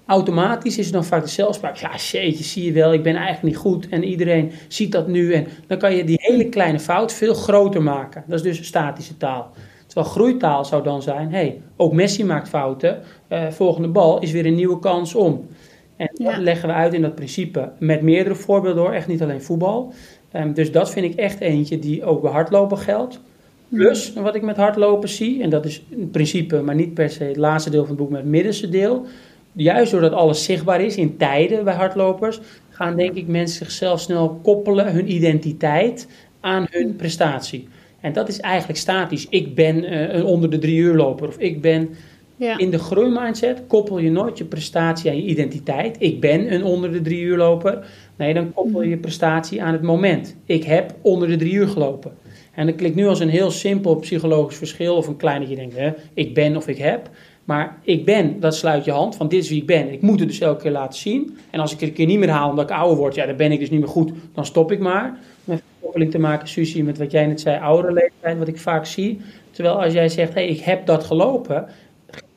automatisch 0.05 0.77
is 0.77 0.85
het 0.85 0.93
dan 0.93 1.05
vaak 1.05 1.23
de 1.23 1.29
zelfspraak. 1.29 1.75
Ja, 1.75 1.95
jeetje, 1.95 2.43
zie 2.43 2.65
je 2.65 2.71
wel, 2.71 2.93
ik 2.93 3.03
ben 3.03 3.15
eigenlijk 3.15 3.43
niet 3.43 3.57
goed 3.57 3.89
en 3.89 4.03
iedereen 4.03 4.51
ziet 4.67 4.91
dat 4.91 5.07
nu. 5.07 5.33
En 5.33 5.47
dan 5.67 5.77
kan 5.77 5.95
je 5.95 6.03
die 6.03 6.17
hele 6.21 6.49
kleine 6.49 6.79
fout 6.79 7.13
veel 7.13 7.33
groter 7.33 7.81
maken. 7.81 8.23
Dat 8.27 8.45
is 8.45 8.57
dus 8.57 8.67
statische 8.67 9.17
taal. 9.17 9.51
Terwijl 9.87 10.09
groeitaal 10.09 10.65
zou 10.65 10.83
dan 10.83 11.01
zijn, 11.01 11.31
hey, 11.31 11.61
ook 11.75 11.93
Messi 11.93 12.25
maakt 12.25 12.49
fouten, 12.49 13.01
uh, 13.29 13.47
volgende 13.47 13.87
bal 13.87 14.19
is 14.19 14.31
weer 14.31 14.45
een 14.45 14.55
nieuwe 14.55 14.79
kans 14.79 15.15
om. 15.15 15.47
En 15.95 16.09
dat 16.13 16.37
leggen 16.37 16.67
we 16.67 16.73
uit 16.73 16.93
in 16.93 17.01
dat 17.01 17.15
principe 17.15 17.71
met 17.79 18.01
meerdere 18.01 18.35
voorbeelden 18.35 18.83
door, 18.83 18.93
echt 18.93 19.07
niet 19.07 19.21
alleen 19.21 19.41
voetbal. 19.41 19.93
Um, 20.33 20.53
dus 20.53 20.71
dat 20.71 20.91
vind 20.91 21.05
ik 21.05 21.19
echt 21.19 21.39
eentje 21.39 21.79
die 21.79 22.03
ook 22.03 22.21
bij 22.21 22.31
hardlopen 22.31 22.77
geldt. 22.77 23.19
Plus, 23.69 24.13
wat 24.13 24.35
ik 24.35 24.41
met 24.41 24.57
hardlopen 24.57 25.09
zie, 25.09 25.41
en 25.41 25.49
dat 25.49 25.65
is 25.65 25.83
in 25.89 26.09
principe, 26.09 26.61
maar 26.61 26.75
niet 26.75 26.93
per 26.93 27.09
se 27.09 27.23
het 27.23 27.37
laatste 27.37 27.69
deel 27.69 27.81
van 27.81 27.89
het 27.89 27.97
boek, 27.97 28.09
maar 28.09 28.19
het 28.19 28.29
middenste 28.29 28.69
deel. 28.69 29.05
Juist 29.51 29.91
doordat 29.91 30.11
alles 30.11 30.43
zichtbaar 30.43 30.81
is 30.81 30.97
in 30.97 31.17
tijden 31.17 31.63
bij 31.63 31.73
hardlopers, 31.73 32.39
gaan 32.69 32.95
denk 32.95 33.15
ik 33.15 33.27
mensen 33.27 33.65
zichzelf 33.65 33.99
snel 33.99 34.39
koppelen, 34.43 34.93
hun 34.93 35.11
identiteit, 35.11 36.07
aan 36.39 36.65
hun 36.69 36.95
prestatie. 36.95 37.67
En 38.01 38.13
dat 38.13 38.27
is 38.27 38.39
eigenlijk 38.39 38.79
statisch. 38.79 39.27
Ik 39.29 39.55
ben 39.55 39.83
uh, 39.83 40.13
een 40.13 40.23
onder 40.23 40.49
de 40.49 40.57
drie 40.57 40.77
uur 40.77 40.95
loper 40.95 41.27
of 41.27 41.37
ik 41.37 41.61
ben... 41.61 41.89
Ja. 42.37 42.57
In 42.57 42.69
de 42.69 42.79
groeimindset 42.79 43.63
koppel 43.67 43.99
je 43.99 44.11
nooit 44.11 44.37
je 44.37 44.45
prestatie 44.45 45.09
aan 45.09 45.15
je 45.15 45.23
identiteit. 45.23 45.95
Ik 45.99 46.19
ben 46.19 46.53
een 46.53 46.63
onder 46.63 46.91
de 46.91 47.01
drie 47.01 47.21
uur 47.21 47.37
loper. 47.37 47.87
Nee, 48.15 48.33
dan 48.33 48.53
koppel 48.53 48.81
je 48.81 48.89
je 48.89 48.97
prestatie 48.97 49.63
aan 49.63 49.73
het 49.73 49.81
moment. 49.81 50.35
Ik 50.45 50.63
heb 50.63 50.93
onder 51.01 51.27
de 51.27 51.35
drie 51.35 51.53
uur 51.53 51.67
gelopen. 51.67 52.11
En 52.55 52.65
dat 52.65 52.75
klinkt 52.75 52.95
nu 52.95 53.07
als 53.07 53.19
een 53.19 53.29
heel 53.29 53.51
simpel 53.51 53.95
psychologisch 53.95 54.57
verschil 54.57 54.95
of 54.95 55.07
een 55.07 55.17
klein 55.17 55.39
dat 55.39 55.49
je 55.49 55.55
denkt, 55.55 55.75
hè, 55.75 55.91
ik 56.13 56.33
ben 56.33 56.55
of 56.55 56.67
ik 56.67 56.77
heb. 56.77 57.09
Maar 57.45 57.77
ik 57.81 58.05
ben, 58.05 58.39
dat 58.39 58.55
sluit 58.55 58.85
je 58.85 58.91
hand, 58.91 59.15
van 59.15 59.27
dit 59.27 59.43
is 59.43 59.49
wie 59.49 59.61
ik 59.61 59.65
ben. 59.65 59.91
Ik 59.91 60.01
moet 60.01 60.19
het 60.19 60.29
dus 60.29 60.39
elke 60.39 60.61
keer 60.61 60.71
laten 60.71 60.99
zien. 60.99 61.37
En 61.49 61.59
als 61.59 61.73
ik 61.73 61.79
het 61.79 61.89
een 61.89 61.95
keer 61.95 62.05
niet 62.05 62.19
meer 62.19 62.29
haal 62.29 62.49
omdat 62.49 62.69
ik 62.69 62.75
ouder 62.75 62.97
word, 62.97 63.15
ja, 63.15 63.25
dan 63.25 63.35
ben 63.35 63.51
ik 63.51 63.59
dus 63.59 63.69
niet 63.69 63.79
meer 63.79 63.89
goed, 63.89 64.11
dan 64.33 64.45
stop 64.45 64.71
ik 64.71 64.79
maar. 64.79 65.19
Met 65.43 65.63
koppeling 65.79 66.11
te 66.11 66.19
maken, 66.19 66.47
Susie, 66.47 66.83
met 66.83 66.97
wat 66.97 67.11
jij 67.11 67.25
net 67.25 67.41
zei, 67.41 67.59
oudere 67.59 67.93
leeftijd, 67.93 68.37
wat 68.37 68.47
ik 68.47 68.57
vaak 68.57 68.85
zie. 68.85 69.21
Terwijl 69.51 69.83
als 69.83 69.93
jij 69.93 70.09
zegt, 70.09 70.33
hé, 70.33 70.41
hey, 70.41 70.49
ik 70.49 70.59
heb 70.59 70.85
dat 70.85 71.03
gelopen, 71.03 71.67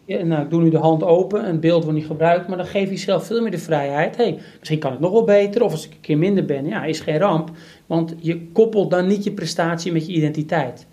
nou, 0.06 0.42
ik 0.42 0.50
doe 0.50 0.62
nu 0.62 0.70
de 0.70 0.78
hand 0.78 1.02
open, 1.02 1.48
een 1.48 1.60
beeld 1.60 1.82
wordt 1.82 1.98
niet 1.98 2.06
gebruikt, 2.06 2.48
maar 2.48 2.56
dan 2.56 2.66
geef 2.66 2.84
je 2.84 2.94
jezelf 2.94 3.26
veel 3.26 3.42
meer 3.42 3.50
de 3.50 3.58
vrijheid. 3.58 4.16
hey, 4.16 4.38
misschien 4.58 4.78
kan 4.78 4.90
het 4.90 5.00
nog 5.00 5.12
wel 5.12 5.24
beter, 5.24 5.62
of 5.62 5.72
als 5.72 5.86
ik 5.86 5.92
een 5.92 6.00
keer 6.00 6.18
minder 6.18 6.44
ben, 6.44 6.66
ja, 6.66 6.84
is 6.84 7.00
geen 7.00 7.18
ramp. 7.18 7.50
Want 7.88 8.14
je 8.20 8.46
koppelt 8.52 8.90
dan 8.90 9.06
niet 9.06 9.24
je 9.24 9.32
prestatie 9.32 9.92
met 9.92 10.06
je 10.06 10.12
identiteit. 10.12 10.86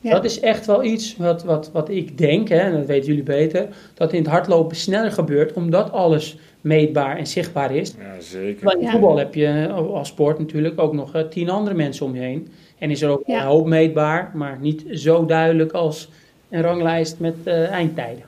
Dat 0.00 0.24
is 0.24 0.40
echt 0.40 0.66
wel 0.66 0.84
iets 0.84 1.16
wat, 1.16 1.44
wat, 1.44 1.70
wat 1.72 1.88
ik 1.88 2.18
denk, 2.18 2.48
hè, 2.48 2.58
en 2.58 2.72
dat 2.72 2.86
weten 2.86 3.06
jullie 3.06 3.22
beter, 3.22 3.68
dat 3.94 4.12
in 4.12 4.18
het 4.18 4.30
hardlopen 4.30 4.76
sneller 4.76 5.12
gebeurt, 5.12 5.52
omdat 5.52 5.92
alles 5.92 6.38
meetbaar 6.60 7.16
en 7.16 7.26
zichtbaar 7.26 7.74
is. 7.74 7.94
Ja, 7.98 8.20
zeker. 8.20 8.64
Maar 8.64 8.78
in 8.78 8.88
voetbal 8.88 9.18
heb 9.18 9.34
je 9.34 9.68
als 9.70 10.08
sport 10.08 10.38
natuurlijk 10.38 10.80
ook 10.80 10.92
nog 10.92 11.16
uh, 11.16 11.22
tien 11.22 11.50
andere 11.50 11.76
mensen 11.76 12.06
om 12.06 12.14
je 12.14 12.20
heen. 12.20 12.48
En 12.78 12.90
is 12.90 13.02
er 13.02 13.10
ook 13.10 13.22
een 13.26 13.40
hoop 13.40 13.66
meetbaar, 13.66 14.30
maar 14.34 14.58
niet 14.60 14.84
zo 14.90 15.24
duidelijk 15.24 15.72
als 15.72 16.08
een 16.48 16.62
ranglijst 16.62 17.18
met 17.18 17.34
uh, 17.44 17.68
eindtijden. 17.68 18.24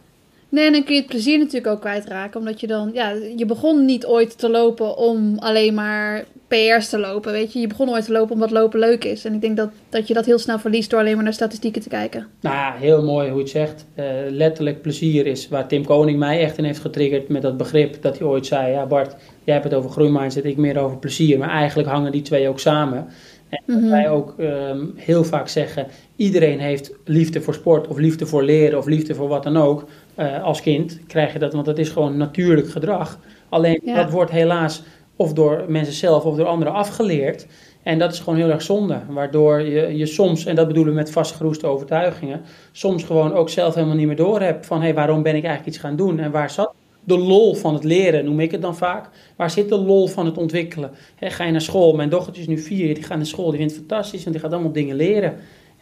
Nee, 0.54 0.66
en 0.66 0.72
dan 0.72 0.84
kun 0.84 0.94
je 0.94 1.00
het 1.00 1.10
plezier 1.10 1.38
natuurlijk 1.38 1.66
ook 1.66 1.80
kwijtraken. 1.80 2.40
Omdat 2.40 2.60
je 2.60 2.66
dan, 2.66 2.90
ja, 2.92 3.12
je 3.36 3.46
begon 3.46 3.84
niet 3.84 4.06
ooit 4.06 4.38
te 4.38 4.50
lopen 4.50 4.96
om 4.96 5.38
alleen 5.38 5.74
maar 5.74 6.24
PR's 6.48 6.88
te 6.88 6.98
lopen, 6.98 7.32
weet 7.32 7.52
je. 7.52 7.60
Je 7.60 7.66
begon 7.66 7.90
ooit 7.90 8.04
te 8.04 8.12
lopen 8.12 8.34
omdat 8.34 8.50
lopen 8.50 8.78
leuk 8.78 9.04
is. 9.04 9.24
En 9.24 9.34
ik 9.34 9.40
denk 9.40 9.56
dat, 9.56 9.70
dat 9.88 10.08
je 10.08 10.14
dat 10.14 10.24
heel 10.24 10.38
snel 10.38 10.58
verliest 10.58 10.90
door 10.90 11.00
alleen 11.00 11.14
maar 11.14 11.24
naar 11.24 11.32
statistieken 11.32 11.82
te 11.82 11.88
kijken. 11.88 12.26
Nou 12.40 12.56
ja, 12.56 12.74
heel 12.78 13.04
mooi 13.04 13.28
hoe 13.28 13.36
je 13.36 13.42
het 13.42 13.52
zegt. 13.52 13.84
Uh, 13.96 14.04
letterlijk 14.28 14.82
plezier 14.82 15.26
is 15.26 15.48
waar 15.48 15.68
Tim 15.68 15.84
Koning 15.84 16.18
mij 16.18 16.40
echt 16.40 16.58
in 16.58 16.64
heeft 16.64 16.80
getriggerd 16.80 17.28
met 17.28 17.42
dat 17.42 17.56
begrip. 17.56 18.02
Dat 18.02 18.18
hij 18.18 18.26
ooit 18.26 18.46
zei, 18.46 18.72
ja 18.72 18.86
Bart, 18.86 19.16
jij 19.44 19.54
hebt 19.54 19.66
het 19.66 19.74
over 19.74 19.90
groeimindset, 19.90 20.44
ik 20.44 20.56
meer 20.56 20.78
over 20.78 20.96
plezier. 20.96 21.38
Maar 21.38 21.50
eigenlijk 21.50 21.88
hangen 21.88 22.12
die 22.12 22.22
twee 22.22 22.48
ook 22.48 22.60
samen. 22.60 23.06
En 23.48 23.62
mm 23.66 23.80
-hmm. 23.80 23.90
wij 23.90 24.10
ook 24.10 24.34
um, 24.38 24.92
heel 24.96 25.24
vaak 25.24 25.48
zeggen, 25.48 25.86
iedereen 26.16 26.58
heeft 26.58 26.92
liefde 27.04 27.40
voor 27.40 27.54
sport 27.54 27.88
of 27.88 27.98
liefde 27.98 28.26
voor 28.26 28.42
leren 28.42 28.78
of 28.78 28.86
liefde 28.86 29.14
voor 29.14 29.28
wat 29.28 29.42
dan 29.42 29.56
ook. 29.56 29.84
Uh, 30.18 30.42
als 30.42 30.60
kind 30.60 31.00
krijg 31.06 31.32
je 31.32 31.38
dat, 31.38 31.52
want 31.52 31.66
dat 31.66 31.78
is 31.78 31.88
gewoon 31.88 32.16
natuurlijk 32.16 32.68
gedrag. 32.68 33.18
Alleen 33.48 33.80
ja. 33.84 33.94
dat 33.94 34.10
wordt 34.10 34.30
helaas 34.30 34.82
of 35.16 35.32
door 35.32 35.64
mensen 35.68 35.94
zelf 35.94 36.24
of 36.24 36.36
door 36.36 36.46
anderen 36.46 36.72
afgeleerd. 36.72 37.46
En 37.82 37.98
dat 37.98 38.12
is 38.12 38.18
gewoon 38.18 38.38
heel 38.38 38.50
erg 38.50 38.62
zonde. 38.62 39.00
Waardoor 39.08 39.60
je, 39.60 39.96
je 39.96 40.06
soms, 40.06 40.44
en 40.46 40.54
dat 40.54 40.66
bedoelen 40.66 40.92
we 40.92 40.98
met 40.98 41.10
vastgeroeste 41.10 41.66
overtuigingen, 41.66 42.40
soms 42.72 43.04
gewoon 43.04 43.32
ook 43.32 43.48
zelf 43.48 43.74
helemaal 43.74 43.96
niet 43.96 44.06
meer 44.06 44.16
door 44.16 44.40
hebt 44.40 44.66
van 44.66 44.78
hé, 44.78 44.84
hey, 44.84 44.94
waarom 44.94 45.22
ben 45.22 45.36
ik 45.36 45.44
eigenlijk 45.44 45.74
iets 45.74 45.84
gaan 45.84 45.96
doen 45.96 46.18
en 46.18 46.30
waar 46.30 46.50
zat 46.50 46.74
de 47.04 47.18
lol 47.18 47.54
van 47.54 47.74
het 47.74 47.84
leren, 47.84 48.24
noem 48.24 48.40
ik 48.40 48.50
het 48.50 48.62
dan 48.62 48.76
vaak. 48.76 49.08
Waar 49.36 49.50
zit 49.50 49.68
de 49.68 49.78
lol 49.78 50.06
van 50.06 50.26
het 50.26 50.38
ontwikkelen? 50.38 50.90
He, 51.14 51.30
ga 51.30 51.44
je 51.44 51.52
naar 51.52 51.60
school? 51.60 51.94
Mijn 51.94 52.08
dochtertje 52.08 52.42
is 52.42 52.48
nu 52.48 52.58
vier, 52.58 52.94
die 52.94 53.02
gaat 53.02 53.16
naar 53.16 53.26
school, 53.26 53.50
die 53.50 53.58
vindt 53.58 53.74
het 53.74 53.84
fantastisch, 53.86 54.20
want 54.20 54.32
die 54.32 54.44
gaat 54.44 54.52
allemaal 54.52 54.72
dingen 54.72 54.96
leren. 54.96 55.34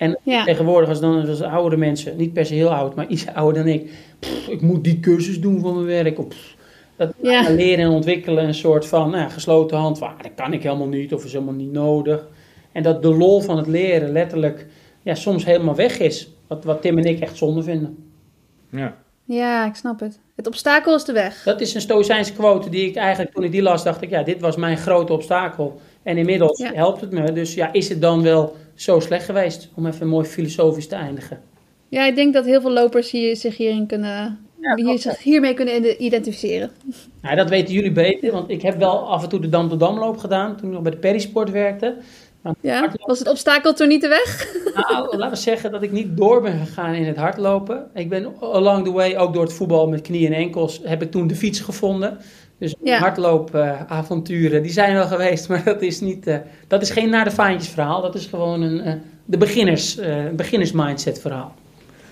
En 0.02 0.18
ja. 0.22 0.44
tegenwoordig, 0.44 0.88
als 0.88 1.00
dan 1.00 1.28
als 1.28 1.42
oudere 1.42 1.76
mensen, 1.76 2.16
niet 2.16 2.32
per 2.32 2.46
se 2.46 2.54
heel 2.54 2.74
oud, 2.74 2.94
maar 2.94 3.06
iets 3.06 3.26
ouder 3.34 3.64
dan 3.64 3.72
ik, 3.72 3.90
pff, 4.18 4.48
ik 4.48 4.60
moet 4.60 4.84
die 4.84 5.00
cursus 5.00 5.40
doen 5.40 5.60
voor 5.60 5.74
mijn 5.74 5.86
werk. 5.86 6.18
Of, 6.18 6.28
pff, 6.28 6.56
Dat 6.96 7.12
Ja. 7.22 7.50
leren 7.50 7.84
en 7.84 7.90
ontwikkelen 7.90 8.44
een 8.44 8.54
soort 8.54 8.86
van 8.86 9.10
nou, 9.10 9.30
gesloten 9.30 9.76
hand. 9.76 9.98
Van, 9.98 10.08
ah, 10.08 10.22
dat 10.22 10.30
kan 10.34 10.52
ik 10.52 10.62
helemaal 10.62 10.86
niet 10.88 11.14
of 11.14 11.24
is 11.24 11.32
helemaal 11.32 11.54
niet 11.54 11.72
nodig. 11.72 12.26
En 12.72 12.82
dat 12.82 13.02
de 13.02 13.14
lol 13.14 13.40
van 13.40 13.56
het 13.56 13.66
leren 13.66 14.12
letterlijk 14.12 14.66
ja, 15.02 15.14
soms 15.14 15.44
helemaal 15.44 15.74
weg 15.74 15.98
is. 15.98 16.30
Wat, 16.46 16.64
wat 16.64 16.82
Tim 16.82 16.98
en 16.98 17.04
ik 17.04 17.20
echt 17.20 17.36
zonde 17.36 17.62
vinden. 17.62 17.96
Ja. 18.70 18.96
Ja, 19.24 19.66
ik 19.66 19.74
snap 19.74 20.00
het. 20.00 20.20
Het 20.36 20.46
obstakel 20.46 20.94
is 20.94 21.04
de 21.04 21.12
weg. 21.12 21.42
Dat 21.42 21.60
is 21.60 21.74
een 21.74 21.80
stoïcijnse 21.80 22.32
quote 22.32 22.70
die 22.70 22.88
ik 22.88 22.96
eigenlijk 22.96 23.34
toen 23.34 23.44
ik 23.44 23.52
die 23.52 23.62
las 23.62 23.82
dacht 23.84 24.02
ik, 24.02 24.10
ja, 24.10 24.22
dit 24.22 24.40
was 24.40 24.56
mijn 24.56 24.76
grote 24.76 25.12
obstakel. 25.12 25.80
En 26.02 26.16
inmiddels 26.16 26.58
Ja. 26.58 26.72
helpt 26.74 27.00
het 27.00 27.10
me. 27.12 27.32
Dus 27.32 27.54
ja, 27.54 27.72
is 27.72 27.88
het 27.88 28.00
dan 28.00 28.22
wel 28.22 28.56
zo 28.74 29.00
slecht 29.00 29.24
geweest? 29.24 29.70
Om 29.74 29.86
even 29.86 30.08
mooi 30.08 30.26
filosofisch 30.26 30.88
te 30.88 30.94
eindigen. 30.94 31.40
Ja, 31.88 32.06
ik 32.06 32.14
denk 32.14 32.34
dat 32.34 32.44
heel 32.44 32.60
veel 32.60 32.72
lopers 32.72 33.10
hier, 33.10 33.36
zich 33.36 33.56
hierin 33.56 33.86
kunnen, 33.86 34.38
hier, 34.76 34.98
zich 34.98 35.22
hiermee 35.22 35.54
kunnen 35.54 35.76
ide- 35.76 35.96
identificeren. 35.96 36.70
Nou, 37.22 37.36
dat 37.36 37.48
weten 37.48 37.74
jullie 37.74 37.92
beter, 37.92 38.32
want 38.32 38.50
ik 38.50 38.62
heb 38.62 38.78
wel 38.78 39.08
af 39.08 39.22
en 39.22 39.28
toe 39.28 39.40
de 39.40 39.48
Dam 39.48 39.68
tot 39.68 39.80
Damloop 39.80 40.16
gedaan 40.18 40.56
toen 40.56 40.66
ik 40.68 40.72
nog 40.74 40.82
bij 40.82 40.92
de 40.92 40.98
Perisport 40.98 41.50
werkte. 41.50 41.96
Ja, 42.60 42.92
was 43.00 43.18
het 43.18 43.28
obstakel 43.28 43.72
toen 43.74 43.88
niet 43.88 44.00
de 44.00 44.08
weg? 44.08 44.54
Nou, 44.74 45.16
laten 45.16 45.30
we 45.30 45.42
zeggen 45.42 45.70
dat 45.70 45.82
ik 45.82 45.92
niet 45.92 46.16
door 46.16 46.42
ben 46.42 46.66
gegaan 46.66 46.94
in 46.94 47.04
het 47.04 47.16
hardlopen. 47.16 47.86
Ik 47.94 48.08
ben 48.08 48.32
along 48.40 48.84
the 48.84 48.92
way, 48.92 49.16
ook 49.16 49.34
door 49.34 49.42
het 49.42 49.52
voetbal 49.52 49.88
met 49.88 50.00
knieën 50.00 50.32
en 50.32 50.38
enkels, 50.38 50.80
heb 50.84 51.02
ik 51.02 51.10
toen 51.10 51.26
de 51.26 51.34
fiets 51.34 51.60
gevonden. 51.60 52.18
Dus 52.62 52.74
Ja. 52.82 52.98
hardloopavonturen, 52.98 54.62
die 54.62 54.72
zijn 54.72 54.94
wel 54.94 55.06
geweest, 55.06 55.48
maar 55.48 55.64
dat 55.64 55.82
is, 55.82 56.00
niet, 56.00 56.26
eh, 56.26 56.36
dat 56.68 56.82
is 56.82 56.90
geen 56.90 57.10
naar 57.10 57.24
de 57.24 57.30
vaantjes 57.30 57.72
verhaal. 57.72 58.02
Dat 58.02 58.14
is 58.14 58.26
gewoon 58.26 58.62
een 58.62 58.80
eh, 58.80 58.92
de 59.24 59.38
beginners, 59.38 59.98
eh, 59.98 60.16
beginners 60.32 60.72
mindset 60.72 61.20
verhaal. 61.20 61.54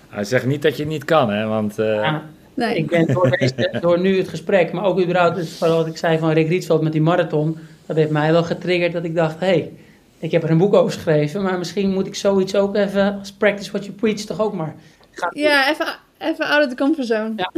Hij 0.08 0.24
zegt 0.24 0.46
niet 0.46 0.62
dat 0.62 0.76
je 0.76 0.82
het 0.82 0.92
niet 0.92 1.04
kan, 1.04 1.30
hè? 1.30 1.46
Want 1.46 1.78
eh, 1.78 1.86
Ja, 1.94 2.22
Nee. 2.54 2.76
ik 2.76 2.86
ben 2.90 3.06
door, 3.06 3.30
deze, 3.30 3.54
door 3.80 4.00
nu 4.00 4.18
het 4.18 4.28
gesprek, 4.28 4.72
maar 4.72 4.84
ook 4.84 5.00
überhaupt 5.02 5.36
het 5.36 5.48
verhaal 5.48 5.76
wat 5.76 5.86
ik 5.86 5.96
zei 5.96 6.18
van 6.18 6.30
Rick 6.30 6.48
Rietveld 6.48 6.82
met 6.82 6.92
die 6.92 7.02
marathon, 7.02 7.58
dat 7.86 7.96
heeft 7.96 8.10
mij 8.10 8.32
wel 8.32 8.42
getriggerd 8.42 8.92
dat 8.92 9.04
ik 9.04 9.14
dacht, 9.14 9.40
hé, 9.40 9.46
hey, 9.46 9.72
ik 10.18 10.30
heb 10.30 10.42
er 10.42 10.50
een 10.50 10.58
boek 10.58 10.74
over 10.74 10.92
geschreven, 10.92 11.42
maar 11.42 11.58
misschien 11.58 11.90
moet 11.92 12.06
ik 12.06 12.14
zoiets 12.14 12.54
ook 12.54 12.76
even 12.76 13.18
als 13.18 13.32
practice 13.32 13.70
what 13.70 13.84
you 13.84 13.96
preach 13.96 14.20
toch 14.20 14.40
ook 14.40 14.52
maar 14.54 14.74
gaan 15.10 15.30
Ja, 15.32 15.70
even, 15.70 15.86
even 16.20 16.46
out 16.46 16.62
of 16.64 16.68
the 16.68 16.74
comfort 16.76 17.06
zone. 17.06 17.32
Ja. 17.36 17.50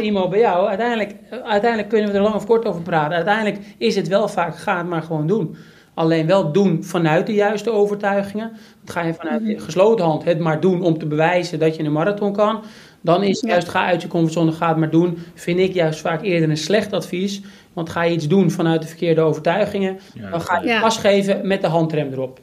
Imo, 0.00 0.28
bij 0.28 0.38
jou. 0.38 0.68
Uiteindelijk, 0.68 1.14
uiteindelijk 1.44 1.88
kunnen 1.90 2.10
we 2.10 2.16
er 2.16 2.22
lang 2.22 2.34
of 2.34 2.46
kort 2.46 2.64
over 2.66 2.82
praten. 2.82 3.16
Uiteindelijk 3.16 3.58
is 3.78 3.94
het 3.96 4.08
wel 4.08 4.28
vaak, 4.28 4.56
ga 4.56 4.76
het 4.78 4.86
maar 4.86 5.02
gewoon 5.02 5.26
doen. 5.26 5.56
Alleen 5.94 6.26
wel 6.26 6.52
doen 6.52 6.84
vanuit 6.84 7.26
de 7.26 7.34
juiste 7.34 7.70
overtuigingen. 7.70 8.48
Want 8.76 8.90
ga 8.90 9.02
je 9.02 9.14
vanuit 9.14 9.40
Mhm. 9.42 9.50
de 9.52 9.58
gesloten 9.58 10.04
hand 10.04 10.24
het 10.24 10.38
maar 10.38 10.60
doen 10.60 10.82
om 10.82 10.98
te 10.98 11.06
bewijzen 11.06 11.58
dat 11.58 11.76
je 11.76 11.82
een 11.82 11.92
marathon 11.92 12.32
kan. 12.32 12.62
Dan 13.00 13.22
is 13.22 13.40
Ja. 13.40 13.48
juist 13.48 13.68
ga 13.68 13.86
uit 13.86 14.02
je 14.02 14.08
comfortzone, 14.08 14.52
ga 14.52 14.68
het 14.68 14.76
maar 14.76 14.90
doen. 14.90 15.18
Vind 15.34 15.58
ik 15.58 15.74
juist 15.74 16.00
vaak 16.00 16.22
eerder 16.22 16.50
een 16.50 16.56
slecht 16.56 16.92
advies. 16.92 17.40
Want 17.72 17.90
ga 17.90 18.02
je 18.02 18.12
iets 18.12 18.28
doen 18.28 18.50
vanuit 18.50 18.82
de 18.82 18.88
verkeerde 18.88 19.20
overtuigingen. 19.20 19.98
Ja, 20.14 20.30
dan 20.30 20.40
ga 20.40 20.60
je 20.60 20.66
Ja. 20.68 20.78
gas 20.78 20.96
geven 20.98 21.46
met 21.46 21.60
de 21.60 21.66
handrem 21.66 22.12
erop. 22.12 22.40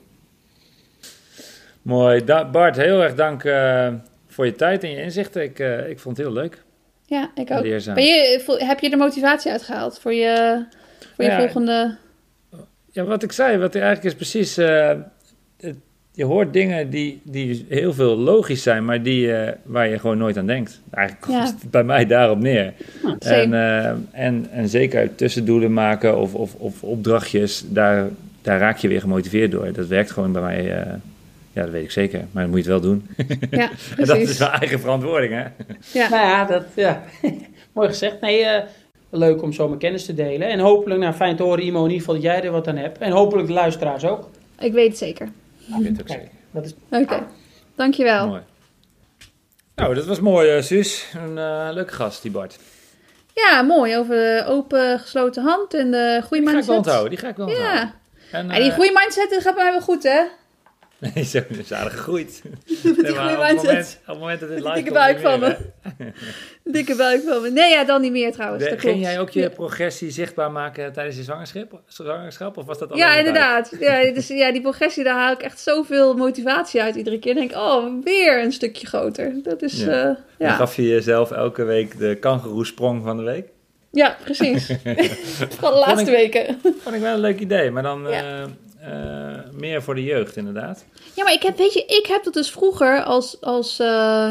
mooi. 1.81 2.23
Da- 2.23 2.49
Bart, 2.49 2.75
heel 2.75 3.03
erg 3.03 3.15
dank 3.15 3.43
eh, 3.43 3.87
voor 4.35 4.45
je 4.45 4.55
tijd 4.55 4.83
en 4.83 4.89
je 4.91 5.01
inzichten. 5.01 5.43
Ik, 5.43 5.59
eh, 5.59 5.89
ik 5.89 5.99
vond 5.99 6.17
het 6.17 6.25
heel 6.25 6.35
leuk. 6.35 6.63
Ja, 7.05 7.31
ik 7.35 7.51
ook. 7.51 7.61
Leerzaam. 7.61 7.95
Ben 7.95 8.03
je, 8.03 8.55
heb 8.57 8.79
je 8.79 8.89
de 8.89 8.95
motivatie 8.95 9.51
uitgehaald 9.51 9.99
voor 9.99 10.13
je, 10.13 10.63
voor 11.15 11.23
je 11.25 11.31
Ja. 11.31 11.37
volgende... 11.39 11.95
Ja, 12.91 13.03
wat 13.03 13.23
ik 13.23 13.31
zei, 13.31 13.57
wat 13.57 13.75
er 13.75 13.81
eigenlijk 13.81 14.15
is 14.15 14.29
precies. 14.29 14.57
eh, 14.57 14.91
het- 15.59 15.75
je 16.11 16.25
hoort 16.25 16.53
dingen 16.53 16.89
die, 16.89 17.21
die 17.23 17.65
heel 17.69 17.93
veel 17.93 18.15
logisch 18.17 18.63
zijn, 18.63 18.85
maar 18.85 19.03
die, 19.03 19.33
eh, 19.33 19.51
waar 19.63 19.87
je 19.87 19.99
gewoon 19.99 20.17
nooit 20.17 20.37
aan 20.37 20.45
denkt. 20.47 20.81
Eigenlijk 20.91 21.25
komt 21.27 21.37
Ja. 21.37 21.45
het 21.61 21.71
bij 21.71 21.83
mij 21.83 22.05
daarop 22.05 22.39
neer. 22.39 22.73
En, 23.19 23.53
en, 24.11 24.47
en 24.51 24.69
zeker 24.69 25.15
tussendoelen 25.15 25.73
maken 25.73 26.17
of, 26.17 26.33
of, 26.33 26.53
of 26.55 26.83
opdrachtjes, 26.83 27.63
daar, 27.67 28.07
daar 28.41 28.59
raak 28.59 28.77
je 28.77 28.87
weer 28.87 28.99
gemotiveerd 28.99 29.51
door. 29.51 29.71
Dat 29.73 29.87
werkt 29.87 30.11
gewoon 30.11 30.31
bij 30.31 30.41
mij. 30.41 30.85
Ja, 31.55 31.61
dat 31.61 31.69
weet 31.69 31.83
ik 31.83 31.91
zeker. 31.91 32.25
Maar 32.31 32.43
dan 32.43 32.51
moet 32.51 32.65
je 32.65 32.71
het 32.71 32.81
wel 32.81 32.91
doen. 32.91 33.07
Ja, 33.49 33.69
En 33.97 34.05
dat 34.05 34.17
is 34.17 34.37
wel 34.37 34.49
eigen 34.51 34.79
verantwoording, 34.79 35.33
hè? 35.33 35.43
Ja. 35.99 36.09
Nou 36.09 36.25
ja, 36.27 36.45
dat, 36.45 36.63
ja. 36.75 37.03
mooi 37.73 37.87
gezegd. 37.87 38.21
Nee, 38.21 38.43
eh, 38.45 38.63
leuk 39.09 39.41
om 39.41 39.53
zo 39.53 39.67
mijn 39.67 39.79
kennis 39.79 40.05
te 40.05 40.13
delen. 40.13 40.47
En 40.49 40.59
hopelijk, 40.59 40.99
nou 40.99 41.13
fijn 41.13 41.35
te 41.35 41.43
horen 41.43 41.63
Imo, 41.63 41.79
in 41.79 41.83
ieder 41.91 41.99
geval 41.99 42.13
dat 42.13 42.23
jij 42.23 42.43
er 42.43 42.51
wat 42.51 42.67
aan 42.67 42.77
hebt. 42.77 42.97
En 42.97 43.11
hopelijk 43.11 43.47
de 43.47 43.53
luisteraars 43.53 44.05
ook. 44.05 44.29
Ik 44.59 44.73
weet 44.73 44.87
het 44.87 44.97
zeker. 44.97 45.25
Ik 45.25 45.75
weet 45.79 45.87
het 45.87 45.99
ook 45.99 46.07
Kijk, 46.07 46.19
zeker. 46.19 46.35
dat 46.51 46.65
is 46.65 46.73
Oké, 46.89 47.23
dankjewel. 47.75 48.27
Mooi. 48.27 48.41
Nou, 49.75 49.95
dat 49.95 50.05
was 50.05 50.19
mooi, 50.19 50.49
eh, 50.49 50.61
Suus. 50.61 51.05
Een 51.13 51.37
eh, 51.37 51.67
leuke 51.71 51.93
gast, 51.93 52.21
die 52.21 52.31
Bart. 52.31 52.59
Ja, 53.33 53.61
mooi. 53.61 53.97
Over 53.97 54.15
de 54.15 54.43
open 54.47 54.99
gesloten 54.99 55.43
hand 55.43 55.73
en 55.73 55.91
de 55.91 56.21
goede 56.23 56.43
Die 56.43 56.51
ga 56.53 56.57
ik 56.59 56.65
wel 56.65 56.75
mindset. 56.75 56.75
onthouden. 56.77 57.09
Die 57.09 57.19
ga 57.19 57.27
ik 57.27 57.35
wel 57.35 57.47
onthouden. 57.47 57.93
Ja. 58.31 58.39
En, 58.39 58.47
die 58.61 58.71
goede 58.71 58.91
mindset 58.93 59.29
dat 59.29 59.41
gaat 59.41 59.55
bij 59.55 59.63
mij 59.63 59.71
wel 59.71 59.81
goed, 59.81 60.03
hè? 60.03 60.21
Nee, 60.99 61.23
zo 61.23 61.41
is 61.49 61.73
aardig 61.73 61.93
gegroeid. 61.93 62.41
die 62.83 62.91
op, 62.91 62.97
het 62.97 63.55
moment, 63.55 63.99
op 64.01 64.07
het 64.07 64.19
moment 64.19 64.39
dat 64.39 64.49
dit 64.49 64.57
live 64.59 64.73
Dikke 64.73 64.91
buik 64.91 65.19
van 65.19 65.39
me. 65.39 65.55
Dikke 66.63 66.95
buik 66.95 67.21
van 67.27 67.41
me. 67.41 67.49
Nee, 67.51 67.69
ja, 67.71 67.83
dan 67.83 68.01
niet 68.01 68.11
meer 68.11 68.31
trouwens. 68.31 68.69
Dat 68.69 68.79
Ging 68.79 69.01
jij 69.01 69.19
ook 69.19 69.29
je 69.29 69.39
Ja. 69.41 69.49
progressie 69.49 70.11
zichtbaar 70.11 70.51
maken 70.51 70.93
tijdens 70.93 71.15
je 71.17 71.23
zwangerschap? 71.23 71.81
zwangerschap 71.87 72.57
of 72.57 72.65
was 72.65 72.77
dat 72.77 72.91
alleen 72.91 73.03
Ja, 73.03 73.15
inderdaad. 73.15 73.71
Ja, 73.79 74.11
dus, 74.13 74.27
ja, 74.27 74.51
die 74.51 74.61
progressie, 74.61 75.03
daar 75.03 75.15
haal 75.15 75.31
ik 75.33 75.41
echt 75.41 75.59
zoveel 75.59 76.13
motivatie 76.17 76.81
uit 76.81 76.95
iedere 76.95 77.19
keer. 77.19 77.33
Dan 77.33 77.47
denk 77.47 77.55
ik, 77.55 77.63
oh, 77.65 78.03
weer 78.03 78.43
een 78.43 78.51
stukje 78.51 78.87
groter. 78.87 79.33
Dat 79.43 79.61
is, 79.61 79.83
Ja. 79.83 80.17
ja, 80.37 80.47
Dan 80.47 80.55
gaf 80.55 80.75
je 80.75 80.87
jezelf 80.87 81.31
elke 81.31 81.63
week 81.63 81.97
de 81.97 82.15
kangeroesprong 82.15 83.03
van 83.03 83.17
de 83.17 83.23
week? 83.23 83.47
ja 83.91 84.15
precies. 84.23 84.65
Vooral 85.55 85.73
de 85.73 85.85
laatste 85.87 86.11
ik- 86.11 86.31
weken. 86.31 86.59
Vond 86.83 86.95
ik 86.95 87.01
wel 87.01 87.13
een 87.13 87.19
leuk 87.19 87.39
idee, 87.39 87.71
maar 87.71 87.83
dan 87.83 88.07
Ja. 88.09 88.45
Eh, 88.85 89.51
meer 89.51 89.83
voor 89.83 89.95
de 89.95 90.03
jeugd 90.03 90.35
inderdaad. 90.35 90.85
Ja, 91.15 91.23
maar 91.23 91.33
ik 91.33 91.43
heb, 91.43 91.57
weet 91.57 91.73
je, 91.73 91.85
ik 91.85 92.05
heb 92.05 92.23
dat 92.23 92.33
dus 92.33 92.51
vroeger 92.51 93.03
als, 93.03 93.41
als 93.41 93.79
eh, 93.79 94.29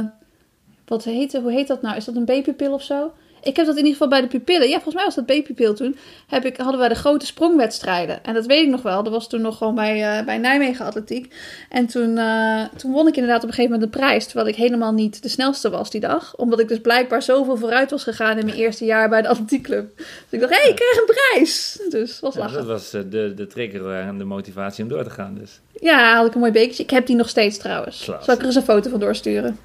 wat 0.86 1.04
heet, 1.04 1.32
hoe 1.32 1.52
heet 1.52 1.66
dat 1.66 1.82
nou? 1.82 1.96
Is 1.96 2.04
dat 2.04 2.16
een 2.16 2.24
B-pupil 2.24 2.72
of 2.72 2.82
zo? 2.82 3.12
Ik 3.44 3.56
heb 3.56 3.66
dat 3.66 3.76
in 3.76 3.84
ieder 3.84 3.92
geval 3.92 4.08
bij 4.08 4.20
de 4.20 4.26
pupillen. 4.26 4.68
Ja, 4.68 4.74
volgens 4.74 4.94
mij 4.94 5.04
was 5.04 5.14
dat 5.14 5.26
B-pupil 5.26 5.74
toen. 5.74 5.96
Heb 6.28 6.44
ik, 6.44 6.56
hadden 6.56 6.78
wij 6.78 6.88
de 6.88 6.94
grote 6.94 7.26
sprongwedstrijden. 7.26 8.24
En 8.24 8.34
dat 8.34 8.46
weet 8.46 8.62
ik 8.64 8.68
nog 8.68 8.82
wel. 8.82 9.02
Dat 9.02 9.12
was 9.12 9.28
toen 9.28 9.40
nog 9.40 9.56
gewoon 9.58 9.74
bij, 9.74 10.18
eh, 10.18 10.24
bij 10.24 10.38
Nijmegen 10.38 10.86
Atletiek. 10.86 11.34
En 11.70 11.86
toen, 11.86 12.18
eh, 12.18 12.62
toen 12.76 12.92
won 12.92 13.08
ik 13.08 13.14
inderdaad 13.14 13.42
op 13.42 13.48
een 13.48 13.54
gegeven 13.54 13.72
moment 13.72 13.92
de 13.92 13.98
prijs. 13.98 14.24
Terwijl 14.24 14.46
ik 14.48 14.54
helemaal 14.56 14.92
niet 14.92 15.22
de 15.22 15.28
snelste 15.28 15.70
was 15.70 15.90
die 15.90 16.00
dag. 16.00 16.36
Omdat 16.36 16.60
ik 16.60 16.68
dus 16.68 16.80
blijkbaar 16.80 17.22
zoveel 17.22 17.56
vooruit 17.56 17.90
was 17.90 18.02
gegaan 18.02 18.38
in 18.38 18.44
mijn 18.44 18.56
eerste 18.56 18.84
jaar 18.84 19.08
bij 19.08 19.22
de 19.22 19.28
atletiekclub. 19.28 19.96
Dus 19.96 20.06
ik 20.30 20.40
dacht, 20.40 20.52
hé, 20.52 20.60
hey, 20.60 20.70
ik 20.70 20.76
krijg 20.76 20.96
een 20.96 21.14
prijs. 21.32 21.78
Dus 21.90 22.20
was 22.20 22.34
Ja, 22.34 22.40
lachen. 22.40 22.56
dat 22.58 22.66
was 22.66 22.92
eh, 22.92 23.00
de, 23.10 23.32
de 23.36 23.46
trigger 23.46 23.92
en 23.92 24.18
de 24.18 24.24
motivatie 24.24 24.82
om 24.82 24.88
door 24.90 25.04
te 25.04 25.10
gaan. 25.10 25.34
Dus. 25.40 25.60
Ja, 25.80 26.16
had 26.16 26.26
ik 26.26 26.34
een 26.34 26.40
mooi 26.40 26.52
bekertje. 26.52 26.82
Ik 26.82 26.90
heb 26.90 27.06
die 27.06 27.16
nog 27.16 27.28
steeds 27.28 27.58
trouwens. 27.58 28.04
Zal 28.04 28.34
ik 28.34 28.40
er 28.40 28.44
eens 28.46 28.54
een 28.54 28.62
foto 28.62 28.90
van 28.90 29.00
doorsturen? 29.00 29.58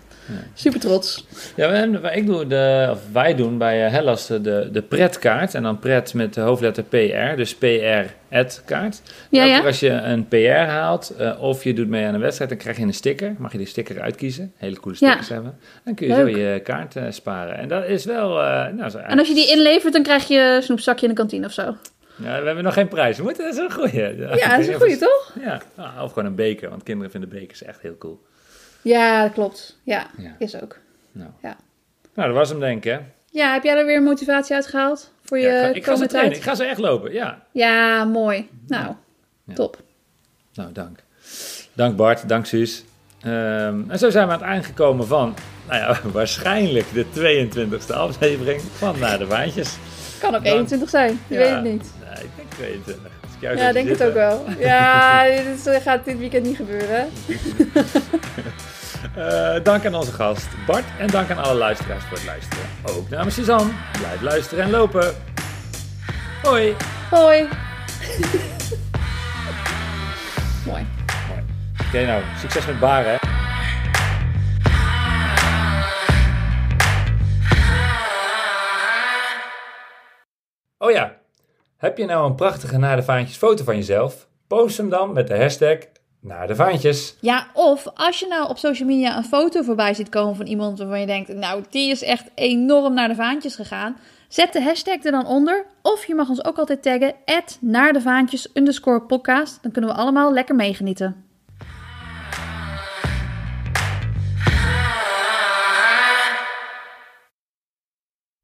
Super 0.54 0.80
trots. 0.80 1.26
Ja, 1.56 1.70
en 1.72 2.04
ik 2.16 2.26
doe 2.26 2.48
de, 2.48 2.88
of 2.92 3.00
wij 3.12 3.36
doen 3.36 3.58
bij 3.58 3.86
eh, 3.86 3.92
Hellas 3.92 4.28
de, 4.28 4.70
de 4.72 4.82
pretkaart. 4.88 5.54
En 5.54 5.64
dan 5.64 5.80
pret 5.80 6.14
met 6.14 6.34
de 6.34 6.42
hoofdletter 6.42 6.84
PR, 6.84 7.36
dus 7.36 7.56
PR-kaart. 7.56 9.02
Ja, 9.30 9.42
Elke 9.42 9.52
ja. 9.52 9.58
keer 9.58 9.66
Als 9.68 9.80
je 9.80 9.90
een 9.90 10.28
PR 10.28 10.48
haalt 10.48 11.10
eh, 11.18 11.42
of 11.42 11.64
je 11.64 11.74
doet 11.74 11.88
mee 11.88 12.06
aan 12.06 12.14
een 12.14 12.20
wedstrijd, 12.20 12.50
dan 12.50 12.60
krijg 12.60 12.78
je 12.78 12.84
een 12.84 12.94
sticker. 12.94 13.36
Mag 13.38 13.52
je 13.52 13.58
die 13.58 13.68
sticker 13.68 14.02
uitkiezen. 14.02 14.54
Hele 14.58 14.80
coole 14.80 14.98
Ja. 15.00 15.08
stickers 15.08 15.30
hebben. 15.30 15.58
Dan 15.84 15.94
kun 15.96 16.08
je 16.08 16.14
Leuk. 16.16 16.36
zo 16.36 16.40
je 16.42 16.60
kaart 16.60 16.96
eh, 16.96 17.04
sparen. 17.10 17.58
En 17.58 17.68
dat 17.68 17.86
is 17.86 18.06
wel... 18.06 18.30
nou, 18.74 18.90
zo 18.90 18.98
En 18.98 19.20
als 19.20 19.28
je 19.28 19.34
die 19.34 19.52
inlevert, 19.52 19.94
dan 19.94 20.04
krijg 20.04 20.28
je 20.28 20.54
een 20.56 20.64
snoepzakje 20.64 21.04
in 21.08 21.12
de 21.12 21.18
kantine 21.18 21.46
of 21.46 21.52
zo. 21.54 21.76
Ja, 22.24 22.40
we 22.40 22.46
hebben 22.46 22.64
nog 22.64 22.74
geen 22.74 22.88
prijs. 22.88 23.18
We 23.18 23.24
moeten, 23.24 23.44
dat 23.46 23.54
is 23.54 23.60
een 23.60 23.72
goeie. 23.72 24.18
Ja, 24.18 24.50
dat 24.50 24.60
is 24.60 24.68
een 24.68 24.74
goeie, 24.74 24.98
toch? 24.98 25.34
Ja, 25.42 25.62
of 26.04 26.12
gewoon 26.12 26.26
een 26.26 26.36
beker, 26.36 26.70
want 26.70 26.84
kinderen 26.84 27.12
vinden 27.12 27.30
bekers 27.30 27.64
echt 27.64 27.82
heel 27.82 27.98
cool. 27.98 28.20
Ja, 28.82 29.24
dat 29.24 29.34
klopt. 29.34 29.78
Ja, 29.84 30.08
Ja. 30.18 30.36
is 30.40 30.62
ook. 30.62 30.78
Nou. 31.12 31.30
Ja. 31.42 31.56
nou, 32.14 32.28
dat 32.28 32.38
was 32.38 32.50
hem 32.50 32.60
denk 32.60 32.86
ik, 32.86 32.92
hè? 32.92 33.00
Ja, 33.32 33.54
heb 33.54 33.64
jij 33.64 33.78
er 33.78 33.86
weer 33.86 34.02
motivatie 34.04 34.56
uit 34.56 34.68
gehaald 34.68 35.12
voor 35.24 35.38
je 35.40 35.48
Ja, 35.48 35.52
ik 35.58 35.64
ga, 35.86 35.92
ik 35.92 35.98
ga 36.00 36.06
trainen. 36.08 36.38
Ik 36.38 36.44
zo 36.56 36.64
echt 36.64 36.78
lopen, 36.80 37.14
ja. 37.14 37.42
Ja, 37.52 38.04
mooi. 38.06 38.50
Nou, 38.68 38.94
Ja. 39.44 39.54
top. 39.54 39.78
Nou, 40.54 40.72
dank. 40.72 41.00
Dank 41.74 41.96
Bart, 41.96 42.30
dank 42.30 42.46
Suus. 42.46 42.84
Ehm, 43.22 43.82
en 43.90 44.00
zo 44.00 44.10
zijn 44.10 44.28
we 44.28 44.34
aan 44.34 44.40
het 44.40 44.48
eind 44.50 44.66
gekomen 44.66 45.08
van, 45.08 45.36
nou 45.68 45.80
ja, 45.80 46.00
waarschijnlijk 46.12 46.86
de 46.94 47.06
22e 47.14 47.94
aflevering 47.94 48.62
van 48.62 49.00
Naar 49.00 49.18
de 49.18 49.26
Waantjes. 49.28 49.78
Kan 50.20 50.36
ook 50.36 50.44
Dan- 50.44 50.54
21 50.54 50.90
zijn, 50.90 51.20
je 51.28 51.34
Ja. 51.34 51.40
weet 51.40 51.50
het 51.54 51.64
niet. 51.64 51.92
Nee, 52.04 52.24
ik 52.24 52.30
denk 52.36 52.50
22. 52.50 53.12
Als 53.24 53.34
ik 53.36 53.42
jou 53.42 53.58
Ja, 53.58 53.72
denk 53.72 53.90
het 53.90 54.04
ook 54.04 54.14
wel. 54.14 54.46
Ja, 54.60 55.24
dit 55.44 55.66
is- 55.66 55.82
gaat 55.84 56.06
dit 56.06 56.18
weekend 56.18 56.46
niet 56.46 56.56
gebeuren. 56.56 57.08
Eh, 59.20 59.64
dank 59.64 59.86
aan 59.86 59.96
onze 59.96 60.12
gast 60.12 60.48
Bart 60.66 60.84
en 61.00 61.08
dank 61.08 61.30
aan 61.30 61.38
alle 61.38 61.54
luisteraars 61.54 62.04
voor 62.04 62.18
het 62.18 62.26
luisteren. 62.26 62.66
Ook 62.84 63.10
namens 63.10 63.36
Suzanne. 63.36 63.72
Blijf 63.98 64.22
luisteren 64.22 64.64
en 64.64 64.70
lopen. 64.70 65.16
Hoi. 66.44 66.76
Hoi. 67.10 67.48
Mooi. 70.70 70.88
Mooi. 71.28 71.44
Oké, 71.88 72.06
nou, 72.06 72.24
succes 72.38 72.66
met 72.66 72.80
baren. 72.80 73.12
hè. 73.12 73.18
Oh 80.78 80.92
ja, 80.92 81.18
heb 81.78 81.98
je 81.98 82.06
nou 82.06 82.26
een 82.30 82.36
prachtige 82.36 82.78
naar 82.78 82.96
de 82.96 83.04
vaantjes 83.04 83.38
foto 83.38 83.64
van 83.64 83.76
jezelf? 83.76 84.28
Post 84.48 84.78
hem 84.78 84.90
dan 84.90 85.14
met 85.14 85.28
de 85.28 85.38
hashtag 85.38 85.78
naar 86.20 86.48
de 86.48 86.56
vaantjes. 86.56 87.16
Ja, 87.20 87.48
of 87.54 87.88
als 87.94 88.20
je 88.20 88.28
nou 88.28 88.50
op 88.50 88.58
social 88.58 88.88
media 88.88 89.18
een 89.18 89.24
foto 89.24 89.62
voorbij 89.62 89.94
ziet 89.94 90.10
komen 90.10 90.36
van 90.36 90.46
iemand 90.46 90.80
waarvan 90.80 91.00
je 91.00 91.06
denkt, 91.06 91.34
nou, 91.34 91.64
die 91.70 91.92
is 91.92 92.04
echt 92.04 92.30
enorm 92.36 92.94
naar 92.94 93.08
de 93.08 93.16
vaantjes 93.16 93.56
gegaan. 93.56 93.98
Zet 94.28 94.54
de 94.54 94.62
hashtag 94.62 95.04
er 95.04 95.12
dan 95.12 95.26
onder. 95.26 95.66
Of 95.82 96.06
je 96.06 96.16
mag 96.16 96.30
ons 96.30 96.46
ook 96.46 96.58
altijd 96.58 96.84
taggen, 96.84 97.16
naar 97.62 97.94
de 97.94 98.02
vaantjes 98.02 98.52
podcast. 99.08 99.60
Dan 99.62 99.72
kunnen 99.72 99.90
we 99.90 99.96
allemaal 99.96 100.34
lekker 100.34 100.56
meegenieten. 100.56 101.29